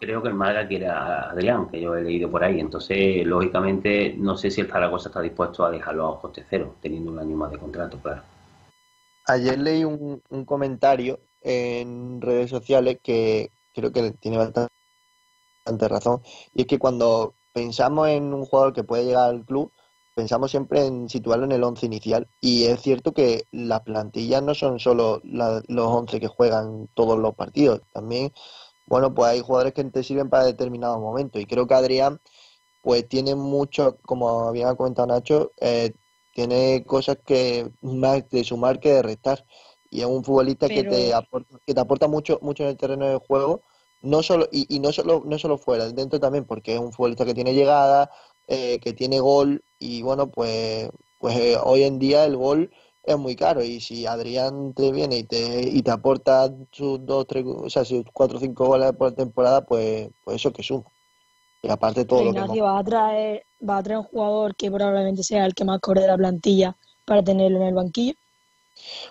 creo 0.01 0.24
que 0.24 0.29
el 0.29 0.34
Málaga 0.34 0.67
quiere 0.67 0.88
a 0.88 1.29
Adrián, 1.29 1.70
que 1.70 1.79
yo 1.79 1.96
he 1.96 2.01
leído 2.01 2.29
por 2.29 2.43
ahí. 2.43 2.60
Entonces, 2.60 3.24
lógicamente, 3.24 4.15
no 4.17 4.36
sé 4.36 4.50
si 4.50 4.60
el 4.60 4.67
Zaragoza 4.67 5.10
está 5.10 5.22
dispuesto 5.22 5.63
a 5.63 5.70
dejarlo 5.70 6.08
a 6.08 6.20
coste 6.20 6.43
cero, 6.50 6.75
teniendo 6.81 7.12
un 7.12 7.20
año 7.20 7.38
más 7.38 7.51
de 7.51 7.60
contrato, 7.60 8.00
claro. 8.01 8.24
Ayer 9.27 9.60
leí 9.60 9.86
un, 9.86 10.20
comentario 10.46 11.20
en 11.43 12.20
redes 12.20 12.50
sociales 12.50 12.98
que 13.03 13.51
creo 13.75 13.91
que 13.91 14.12
tiene 14.13 14.38
bastante, 14.38 14.72
razón, 15.88 16.22
y 16.55 16.62
es 16.62 16.67
que 16.67 16.79
cuando 16.79 17.36
pensamos 17.53 18.10
en 18.10 18.34
un 18.34 18.46
jugador 18.46 18.74
que 18.74 18.84
puede 18.84 19.05
llegar 19.05 19.29
al 19.29 19.46
club, 19.46 19.72
pensamos 20.15 20.50
siempre 20.50 20.84
en 20.84 21.10
situarlo 21.10 21.46
en 21.46 21.51
el 21.51 21.63
once 21.63 21.86
inicial. 21.86 22.27
Y 22.41 22.65
es 22.65 22.81
cierto 22.81 23.12
que 23.12 23.43
las 23.51 23.81
plantillas 23.81 24.41
no 24.41 24.55
son 24.55 24.79
solo 24.79 25.22
los 25.24 25.88
once 25.88 26.20
que 26.20 26.27
juegan 26.27 26.89
todos 26.96 27.20
los 27.20 27.36
partidos, 27.36 27.81
también 27.93 28.34
bueno, 28.85 29.13
pues 29.13 29.31
hay 29.31 29.41
jugadores 29.41 29.73
que 29.73 29.83
te 29.85 30.03
sirven 30.03 30.29
para 30.29 30.45
determinados 30.45 31.00
momentos. 31.00 31.41
Y 31.41 31.45
creo 31.45 31.67
que 31.67 31.73
Adrián, 31.73 32.19
pues 32.81 33.07
tiene 33.07 33.35
mucho, 33.35 33.97
como 34.03 34.47
había 34.47 34.75
comentado 34.75 35.07
Nacho, 35.07 35.51
eh, 35.59 35.93
tiene 36.33 36.83
cosas 36.85 37.17
que 37.25 37.71
más 37.81 38.29
de 38.29 38.43
sumar 38.43 38.79
que 38.79 38.93
de 38.93 39.01
restar. 39.01 39.45
Y 39.89 40.01
es 40.01 40.05
un 40.05 40.23
futbolista 40.23 40.69
que 40.69 40.83
te 40.83 41.13
aporta, 41.13 41.57
que 41.65 41.73
te 41.73 41.79
aporta 41.79 42.07
mucho, 42.07 42.39
mucho 42.41 42.63
en 42.63 42.69
el 42.69 42.77
terreno 42.77 43.07
de 43.07 43.17
juego, 43.17 43.61
no 44.01 44.23
solo, 44.23 44.47
y, 44.51 44.79
no 44.79 44.91
solo, 44.93 45.21
no 45.25 45.38
solo 45.38 45.57
fuera, 45.57 45.89
dentro 45.89 46.19
también, 46.19 46.45
porque 46.45 46.73
es 46.75 46.79
un 46.79 46.93
futbolista 46.93 47.25
que 47.25 47.33
tiene 47.33 47.53
llegada, 47.53 48.09
eh, 48.47 48.79
que 48.79 48.93
tiene 48.93 49.19
gol, 49.19 49.63
y 49.79 50.01
bueno, 50.01 50.31
pues, 50.31 50.89
pues 51.19 51.35
eh, 51.38 51.57
hoy 51.61 51.83
en 51.83 52.00
día 52.00 52.25
el 52.25 52.38
gol 52.38 52.71
es 53.03 53.17
muy 53.17 53.36
caro 53.36 53.63
y 53.63 53.79
si 53.79 54.05
Adrián 54.05 54.74
te 54.74 54.91
viene 54.91 55.17
y 55.17 55.24
te, 55.24 55.62
y 55.67 55.81
te 55.81 55.91
aporta 55.91 56.51
sus 56.72 57.03
dos, 57.05 57.25
tres, 57.27 57.46
o 57.46 57.70
sea, 57.70 57.84
sus 57.84 58.03
cuatro 58.13 58.38
o 58.38 58.41
cinco 58.41 58.67
goles 58.67 58.91
por 58.93 59.12
temporada, 59.13 59.65
pues, 59.65 60.10
pues 60.24 60.36
eso 60.36 60.53
que 60.53 60.63
suma. 60.63 60.86
Y 61.63 61.70
aparte 61.70 62.05
todo 62.05 62.24
lo 62.24 62.34
que 62.51 62.62
va 62.62 62.79
a 62.79 62.84
traer 62.84 63.43
va 63.67 63.78
a 63.78 63.84
traer 63.84 63.99
un 63.99 64.06
jugador 64.06 64.56
que 64.56 64.71
probablemente 64.71 65.23
sea 65.23 65.45
el 65.45 65.54
que 65.54 65.63
más 65.63 65.80
corre 65.80 66.02
de 66.02 66.08
la 66.08 66.17
plantilla 66.17 66.75
para 67.06 67.23
tenerlo 67.23 67.58
en 67.58 67.67
el 67.67 67.73
banquillo. 67.75 68.13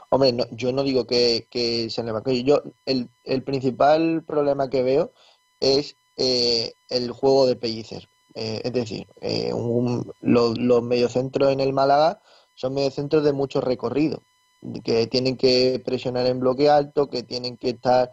Hombre, 0.08 0.32
no, 0.32 0.44
yo 0.50 0.72
no 0.72 0.82
digo 0.82 1.06
que, 1.06 1.46
que 1.50 1.88
sea 1.90 2.02
en 2.02 2.08
el 2.08 2.14
banquillo. 2.14 2.42
Yo 2.42 2.72
el, 2.86 3.08
el 3.24 3.42
principal 3.44 4.24
problema 4.26 4.68
que 4.68 4.82
veo 4.82 5.12
es 5.60 5.96
eh, 6.16 6.72
el 6.88 7.12
juego 7.12 7.46
de 7.46 7.56
Pellicer. 7.56 8.08
Eh, 8.34 8.62
es 8.64 8.72
decir, 8.72 9.06
eh, 9.20 9.52
un, 9.52 10.12
los, 10.20 10.58
los 10.58 10.82
mediocentros 10.82 11.52
en 11.52 11.60
el 11.60 11.72
Málaga 11.72 12.20
son 12.60 12.74
mediocentros 12.74 13.24
de 13.24 13.32
mucho 13.32 13.62
recorrido, 13.62 14.22
que 14.84 15.06
tienen 15.06 15.38
que 15.38 15.80
presionar 15.82 16.26
en 16.26 16.40
bloque 16.40 16.68
alto, 16.68 17.08
que 17.08 17.22
tienen 17.22 17.56
que 17.56 17.70
estar, 17.70 18.12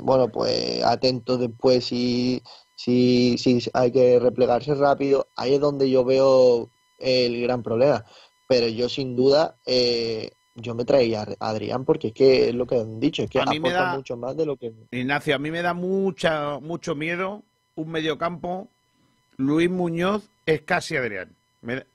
bueno, 0.00 0.28
pues 0.28 0.80
atentos 0.84 1.40
después 1.40 1.86
si, 1.86 2.40
si, 2.76 3.36
si 3.36 3.58
hay 3.72 3.90
que 3.90 4.20
replegarse 4.20 4.76
rápido. 4.76 5.26
Ahí 5.34 5.54
es 5.54 5.60
donde 5.60 5.90
yo 5.90 6.04
veo 6.04 6.70
el 7.00 7.42
gran 7.42 7.64
problema. 7.64 8.04
Pero 8.46 8.68
yo 8.68 8.88
sin 8.88 9.16
duda, 9.16 9.56
eh, 9.66 10.30
yo 10.54 10.76
me 10.76 10.84
traía 10.84 11.26
a 11.40 11.48
Adrián 11.48 11.84
porque 11.84 12.08
es 12.08 12.14
que 12.14 12.50
es 12.50 12.54
lo 12.54 12.64
que 12.64 12.78
han 12.78 13.00
dicho, 13.00 13.24
es 13.24 13.30
que 13.30 13.40
a 13.40 13.46
mí 13.46 13.56
aporta 13.56 13.82
da, 13.82 13.96
mucho 13.96 14.16
más 14.16 14.36
de 14.36 14.46
lo 14.46 14.56
que... 14.56 14.72
Ignacio, 14.92 15.34
a 15.34 15.40
mí 15.40 15.50
me 15.50 15.62
da 15.62 15.74
mucha, 15.74 16.60
mucho 16.60 16.94
miedo 16.94 17.42
un 17.74 17.90
mediocampo. 17.90 18.68
Luis 19.36 19.68
Muñoz 19.68 20.22
es 20.46 20.62
casi 20.62 20.96
Adrián 20.96 21.34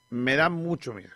me 0.09 0.35
da 0.35 0.49
mucho 0.49 0.93
miedo. 0.93 1.11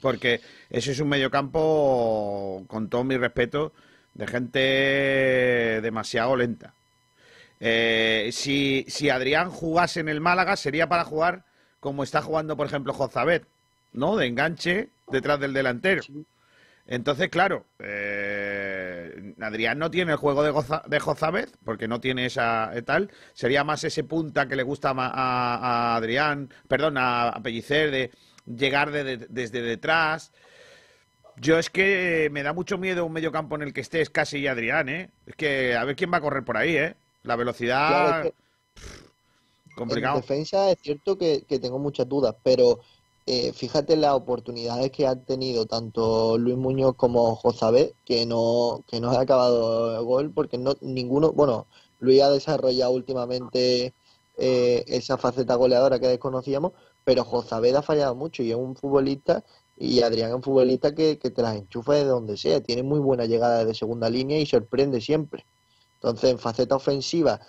Porque 0.00 0.40
ese 0.70 0.92
es 0.92 1.00
un 1.00 1.08
mediocampo, 1.08 2.64
con 2.66 2.88
todo 2.88 3.04
mi 3.04 3.16
respeto, 3.16 3.72
de 4.14 4.26
gente 4.26 5.80
demasiado 5.82 6.36
lenta. 6.36 6.74
Eh, 7.60 8.30
si, 8.32 8.86
si 8.88 9.10
Adrián 9.10 9.50
jugase 9.50 10.00
en 10.00 10.08
el 10.08 10.20
Málaga, 10.20 10.56
sería 10.56 10.88
para 10.88 11.04
jugar 11.04 11.44
como 11.78 12.02
está 12.02 12.22
jugando, 12.22 12.56
por 12.56 12.66
ejemplo, 12.66 12.94
Jozabet, 12.94 13.44
¿no? 13.92 14.16
De 14.16 14.26
enganche 14.26 14.88
detrás 15.08 15.38
del 15.40 15.52
delantero. 15.52 16.02
Entonces, 16.86 17.28
claro, 17.28 17.66
eh, 17.78 18.69
Adrián 19.40 19.78
no 19.78 19.90
tiene 19.90 20.12
el 20.12 20.18
juego 20.18 20.42
de, 20.42 20.52
de 20.86 21.00
Jozabet, 21.00 21.50
porque 21.64 21.88
no 21.88 22.00
tiene 22.00 22.26
esa 22.26 22.70
eh, 22.74 22.82
tal. 22.82 23.10
Sería 23.34 23.64
más 23.64 23.84
ese 23.84 24.04
punta 24.04 24.48
que 24.48 24.56
le 24.56 24.62
gusta 24.62 24.92
a, 24.96 25.96
Adrián, 25.96 26.52
perdón, 26.68 26.96
a, 26.98 27.38
Pellicer, 27.42 27.90
de 27.90 28.10
llegar 28.46 28.90
desde 28.90 29.62
detrás. 29.62 30.32
Yo 31.36 31.58
es 31.58 31.70
que 31.70 32.28
me 32.32 32.42
da 32.42 32.52
mucho 32.52 32.76
miedo 32.76 33.06
un 33.06 33.12
medio 33.12 33.32
campo 33.32 33.56
en 33.56 33.62
el 33.62 33.72
que 33.72 33.80
estés 33.80 34.10
casi 34.10 34.38
y 34.38 34.46
Adrián, 34.46 34.88
¿eh? 34.88 35.10
Es 35.26 35.36
que 35.36 35.74
a 35.74 35.84
ver 35.84 35.96
quién 35.96 36.12
va 36.12 36.18
a 36.18 36.20
correr 36.20 36.44
por 36.44 36.56
ahí, 36.56 36.76
¿eh? 36.76 36.96
La 37.22 37.36
velocidad... 37.36 38.30
complicado. 39.74 40.16
En 40.16 40.20
defensa 40.20 40.70
es 40.70 40.78
cierto 40.82 41.16
que, 41.16 41.44
que 41.48 41.58
tengo 41.58 41.78
muchas 41.78 42.08
dudas, 42.08 42.34
pero 42.42 42.80
eh, 43.32 43.52
fíjate 43.52 43.96
las 43.96 44.14
oportunidades 44.14 44.90
que 44.90 45.06
han 45.06 45.24
tenido 45.24 45.64
tanto 45.64 46.36
Luis 46.36 46.56
Muñoz 46.56 46.96
como 46.96 47.36
Josabé, 47.36 47.94
que 48.04 48.26
no, 48.26 48.82
que 48.88 49.00
no 49.00 49.10
ha 49.12 49.20
acabado 49.20 49.96
el 49.96 50.04
gol, 50.04 50.32
porque 50.32 50.58
no 50.58 50.74
ninguno, 50.80 51.32
bueno, 51.32 51.68
Luis 52.00 52.22
ha 52.22 52.30
desarrollado 52.30 52.90
últimamente 52.90 53.94
eh, 54.36 54.84
esa 54.88 55.16
faceta 55.16 55.54
goleadora 55.54 56.00
que 56.00 56.08
desconocíamos, 56.08 56.72
pero 57.04 57.22
Josabé 57.22 57.76
ha 57.76 57.82
fallado 57.82 58.16
mucho 58.16 58.42
y 58.42 58.50
es 58.50 58.56
un 58.56 58.74
futbolista, 58.74 59.44
y 59.76 60.02
Adrián 60.02 60.30
es 60.30 60.36
un 60.36 60.42
futbolista 60.42 60.92
que, 60.92 61.18
que 61.18 61.30
te 61.30 61.42
las 61.42 61.54
enchufa 61.56 61.94
de 61.94 62.04
donde 62.06 62.36
sea, 62.36 62.60
tiene 62.60 62.82
muy 62.82 62.98
buena 62.98 63.26
llegada 63.26 63.64
de 63.64 63.74
segunda 63.74 64.10
línea 64.10 64.40
y 64.40 64.46
sorprende 64.46 65.00
siempre. 65.00 65.46
Entonces, 65.94 66.30
en 66.32 66.38
faceta 66.40 66.74
ofensiva, 66.74 67.40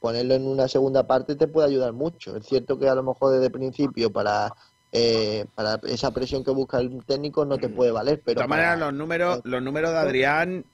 ponerlo 0.00 0.34
en 0.34 0.46
una 0.46 0.68
segunda 0.68 1.06
parte 1.06 1.36
te 1.36 1.48
puede 1.48 1.68
ayudar 1.68 1.92
mucho. 1.92 2.36
Es 2.36 2.46
cierto 2.46 2.78
que 2.78 2.88
a 2.88 2.94
lo 2.94 3.02
mejor 3.02 3.32
desde 3.32 3.46
el 3.46 3.52
principio 3.52 4.12
para 4.12 4.54
eh, 4.92 5.46
para 5.54 5.80
esa 5.84 6.10
presión 6.12 6.42
que 6.42 6.50
busca 6.50 6.78
el 6.78 7.04
técnico 7.04 7.44
no 7.44 7.58
te 7.58 7.68
mm. 7.68 7.74
puede 7.74 7.90
valer. 7.92 8.20
Pero 8.24 8.30
de 8.32 8.34
todas 8.34 8.48
maneras, 8.48 8.78
los 8.78 8.92
números, 8.92 9.40
los 9.44 9.62
números 9.62 9.90
de 9.92 9.98
Adrián, 9.98 10.64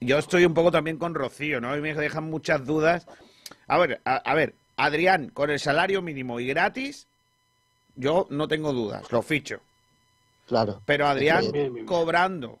yo 0.00 0.18
estoy 0.18 0.44
un 0.44 0.54
poco 0.54 0.70
también 0.70 0.98
con 0.98 1.14
Rocío, 1.14 1.60
¿no? 1.60 1.76
Y 1.76 1.80
me 1.80 1.94
dejan 1.94 2.24
muchas 2.24 2.64
dudas. 2.64 3.06
A 3.66 3.78
ver, 3.78 4.00
a, 4.04 4.34
ver, 4.34 4.54
Adrián, 4.76 5.28
con 5.28 5.50
el 5.50 5.60
salario 5.60 6.02
mínimo 6.02 6.40
y 6.40 6.46
gratis, 6.46 7.06
yo 7.94 8.26
no 8.30 8.48
tengo 8.48 8.72
dudas, 8.72 9.10
lo 9.12 9.22
ficho. 9.22 9.60
Claro. 10.46 10.80
Pero 10.86 11.06
Adrián 11.06 11.44
cobrando 11.86 12.60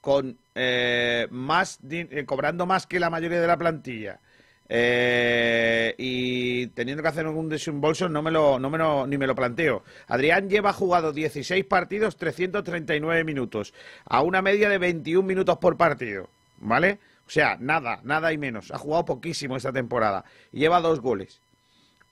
con 0.00 0.38
eh, 0.54 1.26
más 1.30 1.78
eh, 1.90 2.24
cobrando 2.26 2.66
más 2.66 2.86
que 2.86 3.00
la 3.00 3.10
mayoría 3.10 3.40
de 3.40 3.46
la 3.46 3.56
plantilla 3.56 4.20
Eh, 4.68 5.94
y 5.98 6.68
teniendo 6.68 7.02
que 7.02 7.08
hacer 7.08 7.26
un 7.26 7.48
desembolso 7.50 8.08
no 8.08 8.22
me 8.22 8.30
lo, 8.30 8.58
no 8.58 8.70
me 8.70 8.78
lo, 8.78 9.06
ni 9.06 9.18
me 9.18 9.26
lo 9.26 9.34
planteo. 9.34 9.84
Adrián 10.08 10.48
lleva 10.48 10.72
jugado 10.72 11.12
16 11.12 11.64
partidos, 11.66 12.16
339 12.16 13.24
minutos, 13.24 13.74
a 14.04 14.22
una 14.22 14.42
media 14.42 14.68
de 14.68 14.78
21 14.78 15.26
minutos 15.26 15.58
por 15.58 15.76
partido, 15.76 16.28
¿vale? 16.58 16.98
O 17.26 17.30
sea, 17.30 17.56
nada, 17.58 18.00
nada 18.04 18.32
y 18.32 18.38
menos. 18.38 18.70
Ha 18.70 18.78
jugado 18.78 19.04
poquísimo 19.04 19.56
esta 19.56 19.72
temporada 19.72 20.24
y 20.52 20.60
lleva 20.60 20.80
dos 20.80 21.00
goles. 21.00 21.40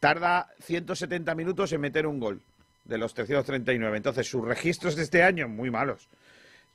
Tarda 0.00 0.48
170 0.60 1.34
minutos 1.34 1.72
en 1.72 1.80
meter 1.80 2.06
un 2.06 2.18
gol 2.18 2.40
de 2.84 2.98
los 2.98 3.14
339. 3.14 3.96
Entonces, 3.96 4.28
sus 4.28 4.44
registros 4.44 4.96
de 4.96 5.02
este 5.02 5.22
año 5.22 5.48
muy 5.48 5.70
malos. 5.70 6.08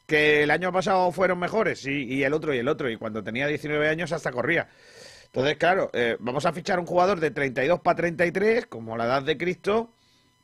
Que 0.05 0.43
el 0.43 0.51
año 0.51 0.71
pasado 0.71 1.11
fueron 1.11 1.37
mejores, 1.39 1.81
sí, 1.81 2.05
y 2.05 2.23
el 2.23 2.33
otro 2.33 2.53
y 2.53 2.59
el 2.59 2.67
otro. 2.69 2.89
Y 2.89 2.95
cuando 2.95 3.23
tenía 3.23 3.47
19 3.47 3.89
años 3.89 4.13
hasta 4.13 4.31
corría. 4.31 4.69
Entonces, 5.27 5.57
claro, 5.57 5.89
eh, 5.93 6.17
vamos 6.19 6.45
a 6.45 6.53
fichar 6.53 6.79
un 6.79 6.85
jugador 6.85 7.19
de 7.19 7.31
32 7.31 7.79
para 7.81 7.97
33, 7.97 8.65
como 8.65 8.97
la 8.97 9.05
edad 9.05 9.23
de 9.23 9.37
Cristo, 9.37 9.89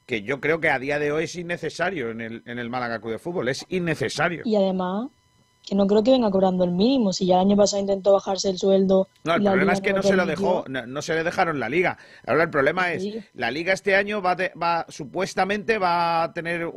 que 0.05 0.21
yo 0.21 0.39
creo 0.39 0.59
que 0.59 0.69
a 0.69 0.79
día 0.79 0.99
de 0.99 1.11
hoy 1.11 1.25
es 1.25 1.35
innecesario 1.35 2.11
en 2.11 2.21
el, 2.21 2.43
en 2.45 2.59
el 2.59 2.69
Málaga 2.69 2.99
Club 2.99 3.13
de 3.13 3.19
Fútbol. 3.19 3.49
Es 3.49 3.65
innecesario. 3.69 4.43
Y 4.45 4.55
además, 4.55 5.09
que 5.65 5.75
no 5.75 5.87
creo 5.87 6.03
que 6.03 6.11
venga 6.11 6.29
cobrando 6.29 6.63
el 6.65 6.71
mínimo. 6.71 7.13
Si 7.13 7.25
ya 7.25 7.35
el 7.35 7.41
año 7.41 7.55
pasado 7.55 7.81
intentó 7.81 8.13
bajarse 8.13 8.49
el 8.49 8.57
sueldo. 8.57 9.07
No, 9.23 9.35
el 9.35 9.43
problema 9.43 9.73
es 9.73 9.81
que 9.81 9.93
no 9.93 10.03
se 10.03 10.15
lo 10.15 10.25
dejó, 10.25 10.65
no, 10.67 11.01
se 11.01 11.15
le 11.15 11.23
dejaron 11.23 11.59
la 11.59 11.69
liga. 11.69 11.97
Ahora 12.27 12.43
el 12.43 12.49
problema 12.49 12.91
es, 12.91 13.05
la 13.33 13.49
liga 13.49 13.73
este 13.73 13.95
año 13.95 14.21
va, 14.21 14.35
va 14.61 14.85
supuestamente 14.89 15.77
va 15.77 16.23
a 16.23 16.33
tener, 16.33 16.69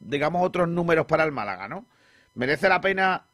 digamos, 0.00 0.44
otros 0.44 0.68
números 0.68 1.06
para 1.06 1.24
el 1.24 1.32
Málaga, 1.32 1.68
¿no? 1.68 1.86
¿Merece 2.34 2.68
la 2.68 2.80
pena 2.80 3.24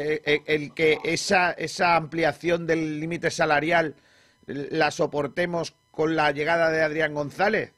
eh, 0.00 0.22
eh, 0.24 0.42
el 0.46 0.74
que 0.74 0.98
esa, 1.02 1.50
esa 1.52 1.96
ampliación 1.96 2.66
del 2.66 3.00
límite 3.00 3.30
salarial 3.30 3.96
la 4.46 4.92
soportemos 4.92 5.74
con 5.90 6.14
la 6.14 6.30
llegada 6.30 6.70
de 6.70 6.82
Adrián 6.82 7.14
González? 7.14 7.72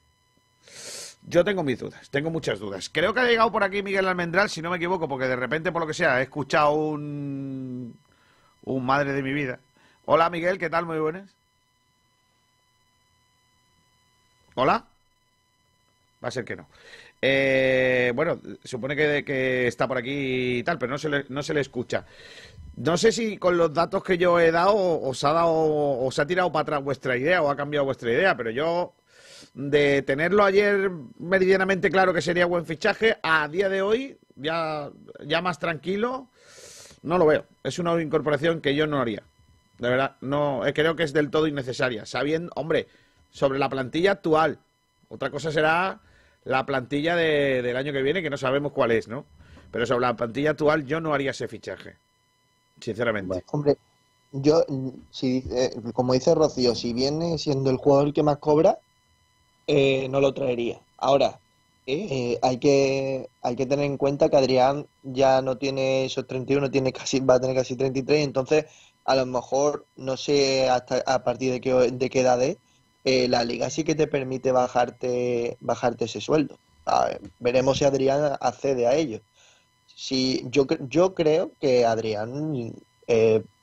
Yo 1.23 1.45
tengo 1.45 1.63
mis 1.63 1.79
dudas, 1.79 2.11
tengo 2.11 2.29
muchas 2.31 2.59
dudas. 2.59 2.91
Creo 2.91 3.15
que 3.15 3.21
ha 3.21 3.25
llegado 3.25 3.51
por 3.51 3.65
aquí 3.65 3.83
Miguel 3.83 4.07
Almendral, 4.07 4.51
si 4.51 4.61
no 4.61 4.71
me 4.71 4.77
equivoco, 4.77 5.09
porque 5.09 5.29
de 5.29 5.37
repente, 5.37 5.73
por 5.73 5.81
lo 5.81 5.87
que 5.87 5.95
sea, 5.95 6.21
he 6.21 6.25
escuchado 6.25 6.73
un, 6.73 7.99
un 8.65 8.87
madre 8.87 9.13
de 9.13 9.23
mi 9.23 9.33
vida. 9.33 9.59
Hola 10.05 10.29
Miguel, 10.29 10.59
¿qué 10.59 10.69
tal? 10.69 10.85
Muy 10.85 10.99
buenas. 10.99 11.35
Hola. 14.57 14.85
Va 16.23 16.29
a 16.29 16.31
ser 16.31 16.45
que 16.45 16.57
no. 16.57 16.69
Eh, 17.23 18.13
bueno, 18.15 18.41
supone 18.65 18.97
que, 18.97 19.25
que, 19.25 19.67
está 19.67 19.87
por 19.87 19.99
aquí 19.99 20.59
y 20.59 20.63
tal, 20.63 20.79
pero 20.79 20.91
no 20.91 20.99
se, 20.99 21.09
le, 21.09 21.25
no 21.29 21.43
se 21.43 21.53
le 21.53 21.61
escucha. 21.61 22.07
No 22.77 22.97
sé 22.97 23.13
si 23.13 23.37
con 23.37 23.59
los 23.59 23.75
datos 23.75 24.03
que 24.03 24.17
yo 24.17 24.41
he 24.41 24.51
dado 24.51 24.75
os 24.75 25.23
ha 25.25 25.33
dado, 25.33 25.53
os 25.53 26.19
ha 26.19 26.27
tirado 26.27 26.51
para 26.51 26.63
atrás 26.63 26.83
vuestra 26.83 27.17
idea 27.17 27.43
o 27.43 27.51
ha 27.51 27.57
cambiado 27.57 27.85
vuestra 27.85 28.11
idea, 28.11 28.37
pero 28.37 28.51
yo 28.51 28.95
de 29.55 30.03
tenerlo 30.03 30.45
ayer 30.45 30.91
meridianamente 31.19 31.91
claro 31.91 32.15
que 32.15 32.23
sería 32.23 32.47
buen 32.47 32.65
fichaje, 32.65 33.19
a 33.23 33.49
día 33.49 33.69
de 33.69 33.83
hoy, 33.83 34.17
ya, 34.37 34.91
ya 35.25 35.43
más 35.43 35.59
tranquilo, 35.59 36.29
no 37.03 37.19
lo 37.19 37.27
veo. 37.27 37.45
Es 37.63 37.79
una 37.79 38.01
incorporación 38.01 38.61
que 38.61 38.75
yo 38.75 38.87
no 38.87 39.01
haría. 39.01 39.23
De 39.79 39.89
verdad, 39.89 40.17
no 40.21 40.67
eh, 40.67 40.73
creo 40.73 40.97
que 40.97 41.03
es 41.03 41.13
del 41.13 41.31
todo 41.31 41.47
innecesaria. 41.47 42.07
Sabiendo, 42.07 42.53
hombre, 42.55 42.87
sobre 43.31 43.59
la 43.59 43.69
plantilla 43.69 44.13
actual. 44.13 44.59
Otra 45.09 45.31
cosa 45.31 45.51
será 45.51 46.01
la 46.45 46.65
plantilla 46.67 47.17
del 47.17 47.77
año 47.77 47.93
que 47.93 48.03
viene, 48.03 48.23
que 48.23 48.31
no 48.31 48.37
sabemos 48.37 48.73
cuál 48.73 48.93
es, 48.93 49.09
¿no? 49.09 49.25
Pero 49.71 49.87
sobre 49.87 50.07
la 50.07 50.17
plantilla 50.17 50.51
actual 50.51 50.87
yo 50.87 51.01
no 51.01 51.15
haría 51.15 51.31
ese 51.31 51.49
fichaje. 51.49 51.97
Sinceramente. 52.81 53.45
hombre, 53.53 53.77
yo, 54.33 54.65
si, 55.11 55.45
eh, 55.51 55.71
como 55.93 56.15
dice 56.15 56.35
Rocío, 56.35 56.75
si 56.75 56.93
viene 56.93 57.37
siendo 57.39 57.71
el 57.71 57.77
jugador 57.77 58.13
que 58.13 58.23
más 58.23 58.39
cobra, 58.39 58.79
eh, 59.67 60.09
no 60.09 60.21
lo 60.21 60.33
traería. 60.33 60.81
Ahora, 60.97 61.39
eh, 61.87 62.39
hay, 62.43 62.59
que, 62.59 63.29
hay 63.43 63.57
que 63.57 63.67
tener 63.67 63.85
en 63.85 63.97
cuenta 63.97 64.29
que 64.29 64.37
Adrián 64.37 64.87
ya 65.03 65.43
no 65.43 65.59
tiene 65.59 66.05
esos 66.05 66.27
31, 66.27 66.71
tiene 66.71 66.93
casi, 66.93 67.21
va 67.21 67.35
a 67.35 67.41
tener 67.41 67.57
casi 67.57 67.77
33, 67.77 68.25
entonces 68.25 68.67
a 69.05 69.15
lo 69.17 69.27
mejor, 69.27 69.87
no 69.97 70.17
sé 70.17 70.69
hasta 70.69 71.03
a 71.07 71.25
partir 71.25 71.53
de 71.53 71.61
qué, 71.61 71.73
de 71.73 72.11
qué 72.11 72.21
edad 72.21 72.43
es, 72.43 72.59
eh, 73.05 73.29
la 73.29 73.45
liga 73.45 73.71
sí 73.71 73.85
que 73.85 73.95
te 73.95 74.07
permite 74.07 74.53
bajarte, 74.53 75.57
bajarte 75.61 76.07
ese 76.07 76.21
sueldo. 76.21 76.59
veremos 77.39 77.79
si 77.79 77.85
Adrián 77.85 78.37
accede 78.41 78.87
a 78.87 78.95
ello. 78.95 79.21
Si, 79.87 80.47
yo, 80.51 80.67
yo 80.89 81.15
creo 81.15 81.53
que 81.61 81.85
Adrián 81.85 82.75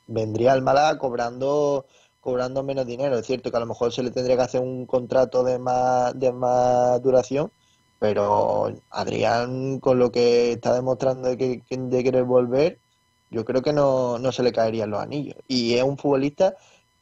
vendría 0.06 0.52
al 0.52 0.62
Málaga 0.62 0.98
cobrando 0.98 1.86
cobrando 2.20 2.62
menos 2.62 2.86
dinero. 2.86 3.18
Es 3.18 3.26
cierto 3.26 3.50
que 3.50 3.56
a 3.56 3.60
lo 3.60 3.66
mejor 3.66 3.92
se 3.92 4.02
le 4.02 4.10
tendría 4.10 4.36
que 4.36 4.42
hacer 4.42 4.60
un 4.60 4.86
contrato 4.86 5.44
de 5.44 5.58
más, 5.58 6.18
de 6.18 6.32
más 6.32 7.00
duración, 7.02 7.50
pero 7.98 8.72
Adrián, 8.90 9.80
con 9.80 9.98
lo 9.98 10.12
que 10.12 10.52
está 10.52 10.74
demostrando 10.74 11.28
de, 11.28 11.36
que, 11.38 11.62
de 11.70 12.04
querer 12.04 12.24
volver, 12.24 12.78
yo 13.30 13.44
creo 13.44 13.62
que 13.62 13.72
no, 13.72 14.18
no 14.18 14.32
se 14.32 14.42
le 14.42 14.52
caerían 14.52 14.90
los 14.90 15.00
anillos. 15.00 15.36
Y 15.48 15.74
es 15.74 15.82
un 15.82 15.98
futbolista 15.98 16.54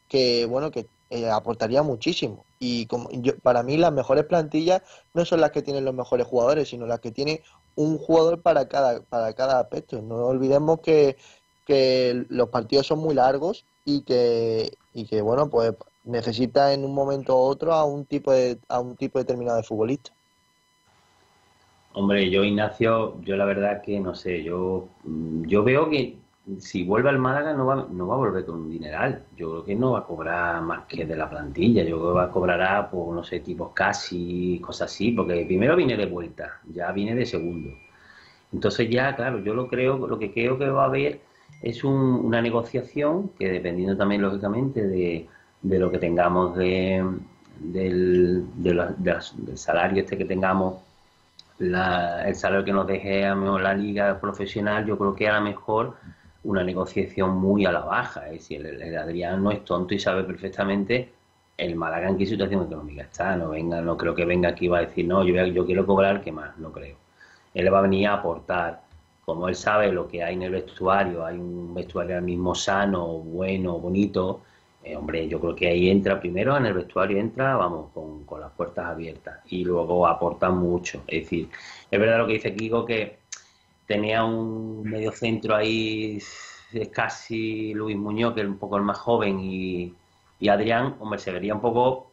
que, 0.09 0.47
bueno, 0.47 0.71
que 0.71 0.87
eh, 1.11 1.31
aportaría 1.31 1.83
muchísimo. 1.83 2.45
Y 2.59 2.87
como 2.87 3.09
yo, 3.13 3.39
para 3.39 3.63
mí 3.63 3.77
las 3.77 3.93
mejores 3.93 4.25
plantillas 4.25 4.83
no 5.15 5.25
son 5.25 5.41
las 5.41 5.51
que 5.51 5.63
tienen 5.63 5.85
los 5.85 5.95
mejores 5.95 6.27
jugadores, 6.27 6.69
sino 6.69 6.87
las 6.87 7.01
que 7.01 7.13
tiene 7.13 7.43
un 7.77 7.99
jugador 7.99 8.43
para 8.43 8.67
cada, 8.69 9.01
para 9.03 9.33
cada 9.35 9.61
aspecto. 9.61 10.01
No 10.03 10.27
olvidemos 10.27 10.81
que, 10.81 11.17
que 11.67 12.25
los 12.29 12.49
partidos 12.49 12.87
son 12.87 12.99
muy 12.99 13.15
largos 13.15 13.65
y 13.85 14.03
que, 14.03 14.73
y 14.95 15.07
que 15.07 15.21
bueno, 15.21 15.49
pues 15.49 15.75
necesita 16.05 16.73
en 16.73 16.85
un 16.85 16.95
momento 16.95 17.37
u 17.37 17.41
otro 17.41 17.73
a 17.73 17.85
un 17.85 18.05
tipo 18.05 18.33
de, 18.33 18.59
a 18.69 18.81
un 18.81 18.97
tipo 18.97 19.19
determinado 19.19 19.59
de 19.59 19.65
futbolista. 19.65 20.13
Hombre, 21.93 22.29
yo 22.31 22.45
Ignacio, 22.45 23.21
yo 23.23 23.37
la 23.37 23.47
verdad 23.47 23.81
que 23.83 23.99
no 24.01 24.15
sé, 24.15 24.43
yo, 24.43 24.89
yo 25.05 25.65
veo 25.65 25.89
que 25.89 26.19
si 26.61 26.85
vuelve 26.85 27.09
al 27.09 27.19
Málaga 27.19 27.53
no 27.55 27.67
va, 27.67 27.87
no 27.91 28.07
va 28.07 28.15
a 28.15 28.19
volver 28.19 28.45
con 28.45 28.57
un 28.57 28.71
dineral. 28.71 29.25
Yo 29.37 29.51
creo 29.51 29.65
que 29.65 29.75
no 29.75 29.93
va 29.93 30.01
a 30.01 30.05
cobrar 30.05 30.63
más 30.63 30.85
que 30.87 31.05
de 31.05 31.17
la 31.17 31.29
plantilla. 31.29 31.83
Yo 31.83 31.99
creo 31.99 32.13
que 32.13 32.17
va 32.17 32.25
a 32.25 32.31
cobrar 32.31 32.91
por, 32.91 33.15
no 33.15 33.25
sé, 33.25 33.41
tipos 33.41 33.73
casi, 33.73 34.61
cosas 34.65 34.93
así, 34.93 35.13
porque 35.13 35.45
primero 35.47 35.77
viene 35.77 35.97
de 35.97 36.07
vuelta, 36.07 36.61
ya 36.73 36.93
viene 36.93 37.15
de 37.15 37.27
segundo. 37.27 37.71
Entonces 38.53 38.89
ya, 38.89 39.15
claro, 39.17 39.41
yo 39.41 39.55
lo 39.55 39.69
creo, 39.69 40.07
lo 40.07 40.19
que 40.19 40.33
creo 40.33 40.59
que 40.59 40.69
va 40.69 40.85
a 40.85 40.87
haber 40.87 41.21
es 41.63 41.83
una 41.85 42.41
negociación 42.41 43.31
que 43.39 43.51
dependiendo 43.51 43.97
también 43.97 44.23
lógicamente 44.23 44.87
de, 44.87 45.29
lo 45.63 45.91
que 45.91 45.99
tengamos 45.99 46.57
de, 46.57 47.05
del, 47.59 48.45
salario 49.55 50.03
este 50.03 50.17
que 50.17 50.25
tengamos, 50.25 50.81
el 51.59 52.35
salario 52.35 52.65
que 52.65 52.73
nos 52.73 52.87
deje 52.87 53.23
la 53.23 53.75
liga 53.75 54.21
profesional, 54.21 54.87
yo 54.87 54.97
creo 54.97 55.15
que 55.15 55.29
a 55.29 55.39
lo 55.39 55.45
mejor 55.45 55.97
una 56.47 56.65
negociación 56.65 57.37
muy 57.37 57.67
a 57.67 57.73
la 57.73 57.81
baja. 57.81 58.27
Es 58.27 58.33
decir, 58.33 58.65
el, 58.67 58.97
Adrián 58.97 59.43
no 59.43 59.51
es 59.51 59.65
tonto 59.65 59.95
y 59.95 59.99
sabe 59.99 60.25
perfectamente 60.25 61.13
el 61.57 61.77
Málaga 61.77 62.09
en 62.09 62.19
qué 62.19 62.27
situación 62.27 62.65
económica 62.65 63.03
está. 63.03 63.37
No 63.37 63.51
venga, 63.51 63.81
no 63.81 63.97
creo 63.97 64.15
que 64.15 64.25
venga 64.25 64.51
aquí 64.51 64.67
y 64.67 64.69
va 64.69 64.79
a 64.79 64.83
decir, 64.83 65.07
no, 65.07 65.25
yo, 65.25 65.35
yo 65.47 65.67
quiero 65.67 65.87
cobrar, 65.87 66.23
¿qué 66.23 66.33
más? 66.33 66.57
No 66.59 66.73
creo. 66.73 66.97
Él 67.55 67.73
va 67.73 67.79
a 67.81 67.83
venir 67.83 68.09
a 68.09 68.15
aportar 68.15 68.87
como 69.27 69.49
él 69.49 69.57
sabe 69.57 69.91
lo 69.91 70.07
que 70.07 70.23
hay 70.23 70.35
en 70.35 70.43
el 70.43 70.53
vestuario, 70.53 71.27
hay 71.27 71.37
un 71.37 71.75
vestuario 71.75 72.15
ahora 72.15 72.25
mismo 72.25 72.55
sano, 72.55 73.07
bueno, 73.09 73.77
bonito, 73.77 74.43
eh, 74.85 74.95
hombre, 74.95 75.27
yo 75.27 75.41
creo 75.41 75.57
que 75.57 75.67
ahí 75.67 75.91
entra, 75.91 76.21
primero 76.21 76.57
en 76.57 76.67
el 76.67 76.75
vestuario 76.75 77.19
entra, 77.19 77.57
vamos, 77.57 77.91
con, 77.93 78.25
las 78.41 78.53
puertas 78.53 78.87
abiertas 78.87 79.41
y 79.49 79.65
luego 79.65 80.07
aporta 80.07 80.49
mucho. 80.51 81.03
Es 81.09 81.25
decir, 81.25 81.49
es 81.91 81.99
verdad 82.01 82.19
lo 82.19 82.27
que 82.29 82.35
dice 82.35 82.55
Kiko 82.55 82.85
que 82.87 83.19
tenía 83.87 84.25
un 84.25 84.83
medio 84.83 85.13
centro 85.13 85.57
ahí, 85.57 86.19
casi 86.93 87.73
Luis 87.75 87.97
Muñoz, 87.97 88.35
que 88.35 88.43
es 88.43 88.47
un 88.47 88.59
poco 88.59 88.77
el 88.77 88.83
más 88.83 88.99
joven, 88.99 89.41
y, 89.41 89.95
Adrián, 90.49 90.97
hombre, 91.01 91.19
se 91.19 91.33
vería 91.33 91.55
un 91.55 91.61
poco 91.61 92.13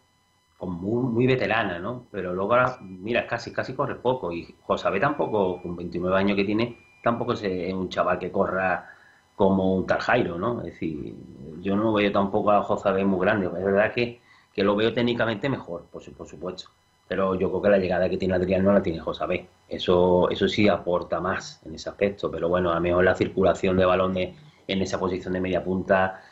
muy, 0.61 1.03
muy, 1.03 1.27
veterana, 1.27 1.79
¿no? 1.79 2.05
Pero 2.11 2.33
luego 2.33 2.53
ahora, 2.53 2.77
mira, 2.81 3.27
casi, 3.27 3.51
casi 3.51 3.73
corre 3.73 3.95
poco. 3.95 4.31
Y 4.31 4.55
José 4.61 4.97
tampoco, 4.99 5.61
con 5.61 5.75
29 5.75 6.17
años 6.17 6.37
que 6.37 6.45
tiene, 6.45 6.77
tampoco 7.03 7.33
es 7.33 7.73
un 7.73 7.89
chaval 7.89 8.17
que 8.17 8.31
corra 8.31 8.89
como 9.35 9.75
un 9.75 9.85
Tarjairo, 9.87 10.37
¿no? 10.37 10.59
Es 10.61 10.73
decir, 10.73 11.15
yo 11.59 11.75
no 11.75 11.93
veo 11.93 12.11
tampoco 12.11 12.51
a 12.51 12.63
Jozabé 12.63 13.03
muy 13.03 13.19
grande. 13.19 13.47
Es 13.47 13.65
verdad 13.65 13.91
que, 13.93 14.21
lo 14.57 14.75
veo 14.75 14.93
técnicamente 14.93 15.49
mejor, 15.49 15.85
por, 15.91 16.03
por, 16.13 16.27
supuesto. 16.27 16.69
Pero 17.13 17.35
yo 17.35 17.47
creo 17.49 17.61
que 17.61 17.69
la 17.69 17.77
llegada 17.77 18.09
que 18.09 18.17
tiene 18.17 18.33
Adrián 18.33 18.63
no 18.63 18.73
la 18.73 18.81
tiene 18.81 18.97
Josabé. 18.97 19.47
Eso, 19.69 20.31
eso 20.31 20.47
sí 20.47 20.67
aporta 20.67 21.19
más 21.19 21.61
en 21.63 21.75
ese 21.75 21.87
aspecto. 21.87 22.31
Pero 22.31 22.49
bueno, 22.49 22.71
a 22.71 22.73
lo 22.73 22.81
mejor 22.81 23.03
la 23.03 23.13
circulación 23.13 23.77
de 23.77 23.85
balones 23.85 24.35
en 24.67 24.81
esa 24.81 24.99
posición 24.99 25.33
de 25.33 25.39
media 25.39 25.63
punta, 25.63 26.23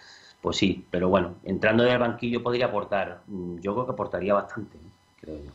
pues 0.42 0.58
sí. 0.58 0.84
Pero 0.90 1.08
bueno, 1.08 1.36
entrando 1.44 1.86
en 1.86 1.92
el 1.92 2.00
banquillo 2.00 2.42
podría 2.42 2.66
aportar. 2.66 3.22
Yo 3.28 3.76
creo 3.76 3.86
que 3.86 3.92
aportaría 3.92 4.34
bastante, 4.34 4.80
creo 5.20 5.38
yo. 5.38 5.52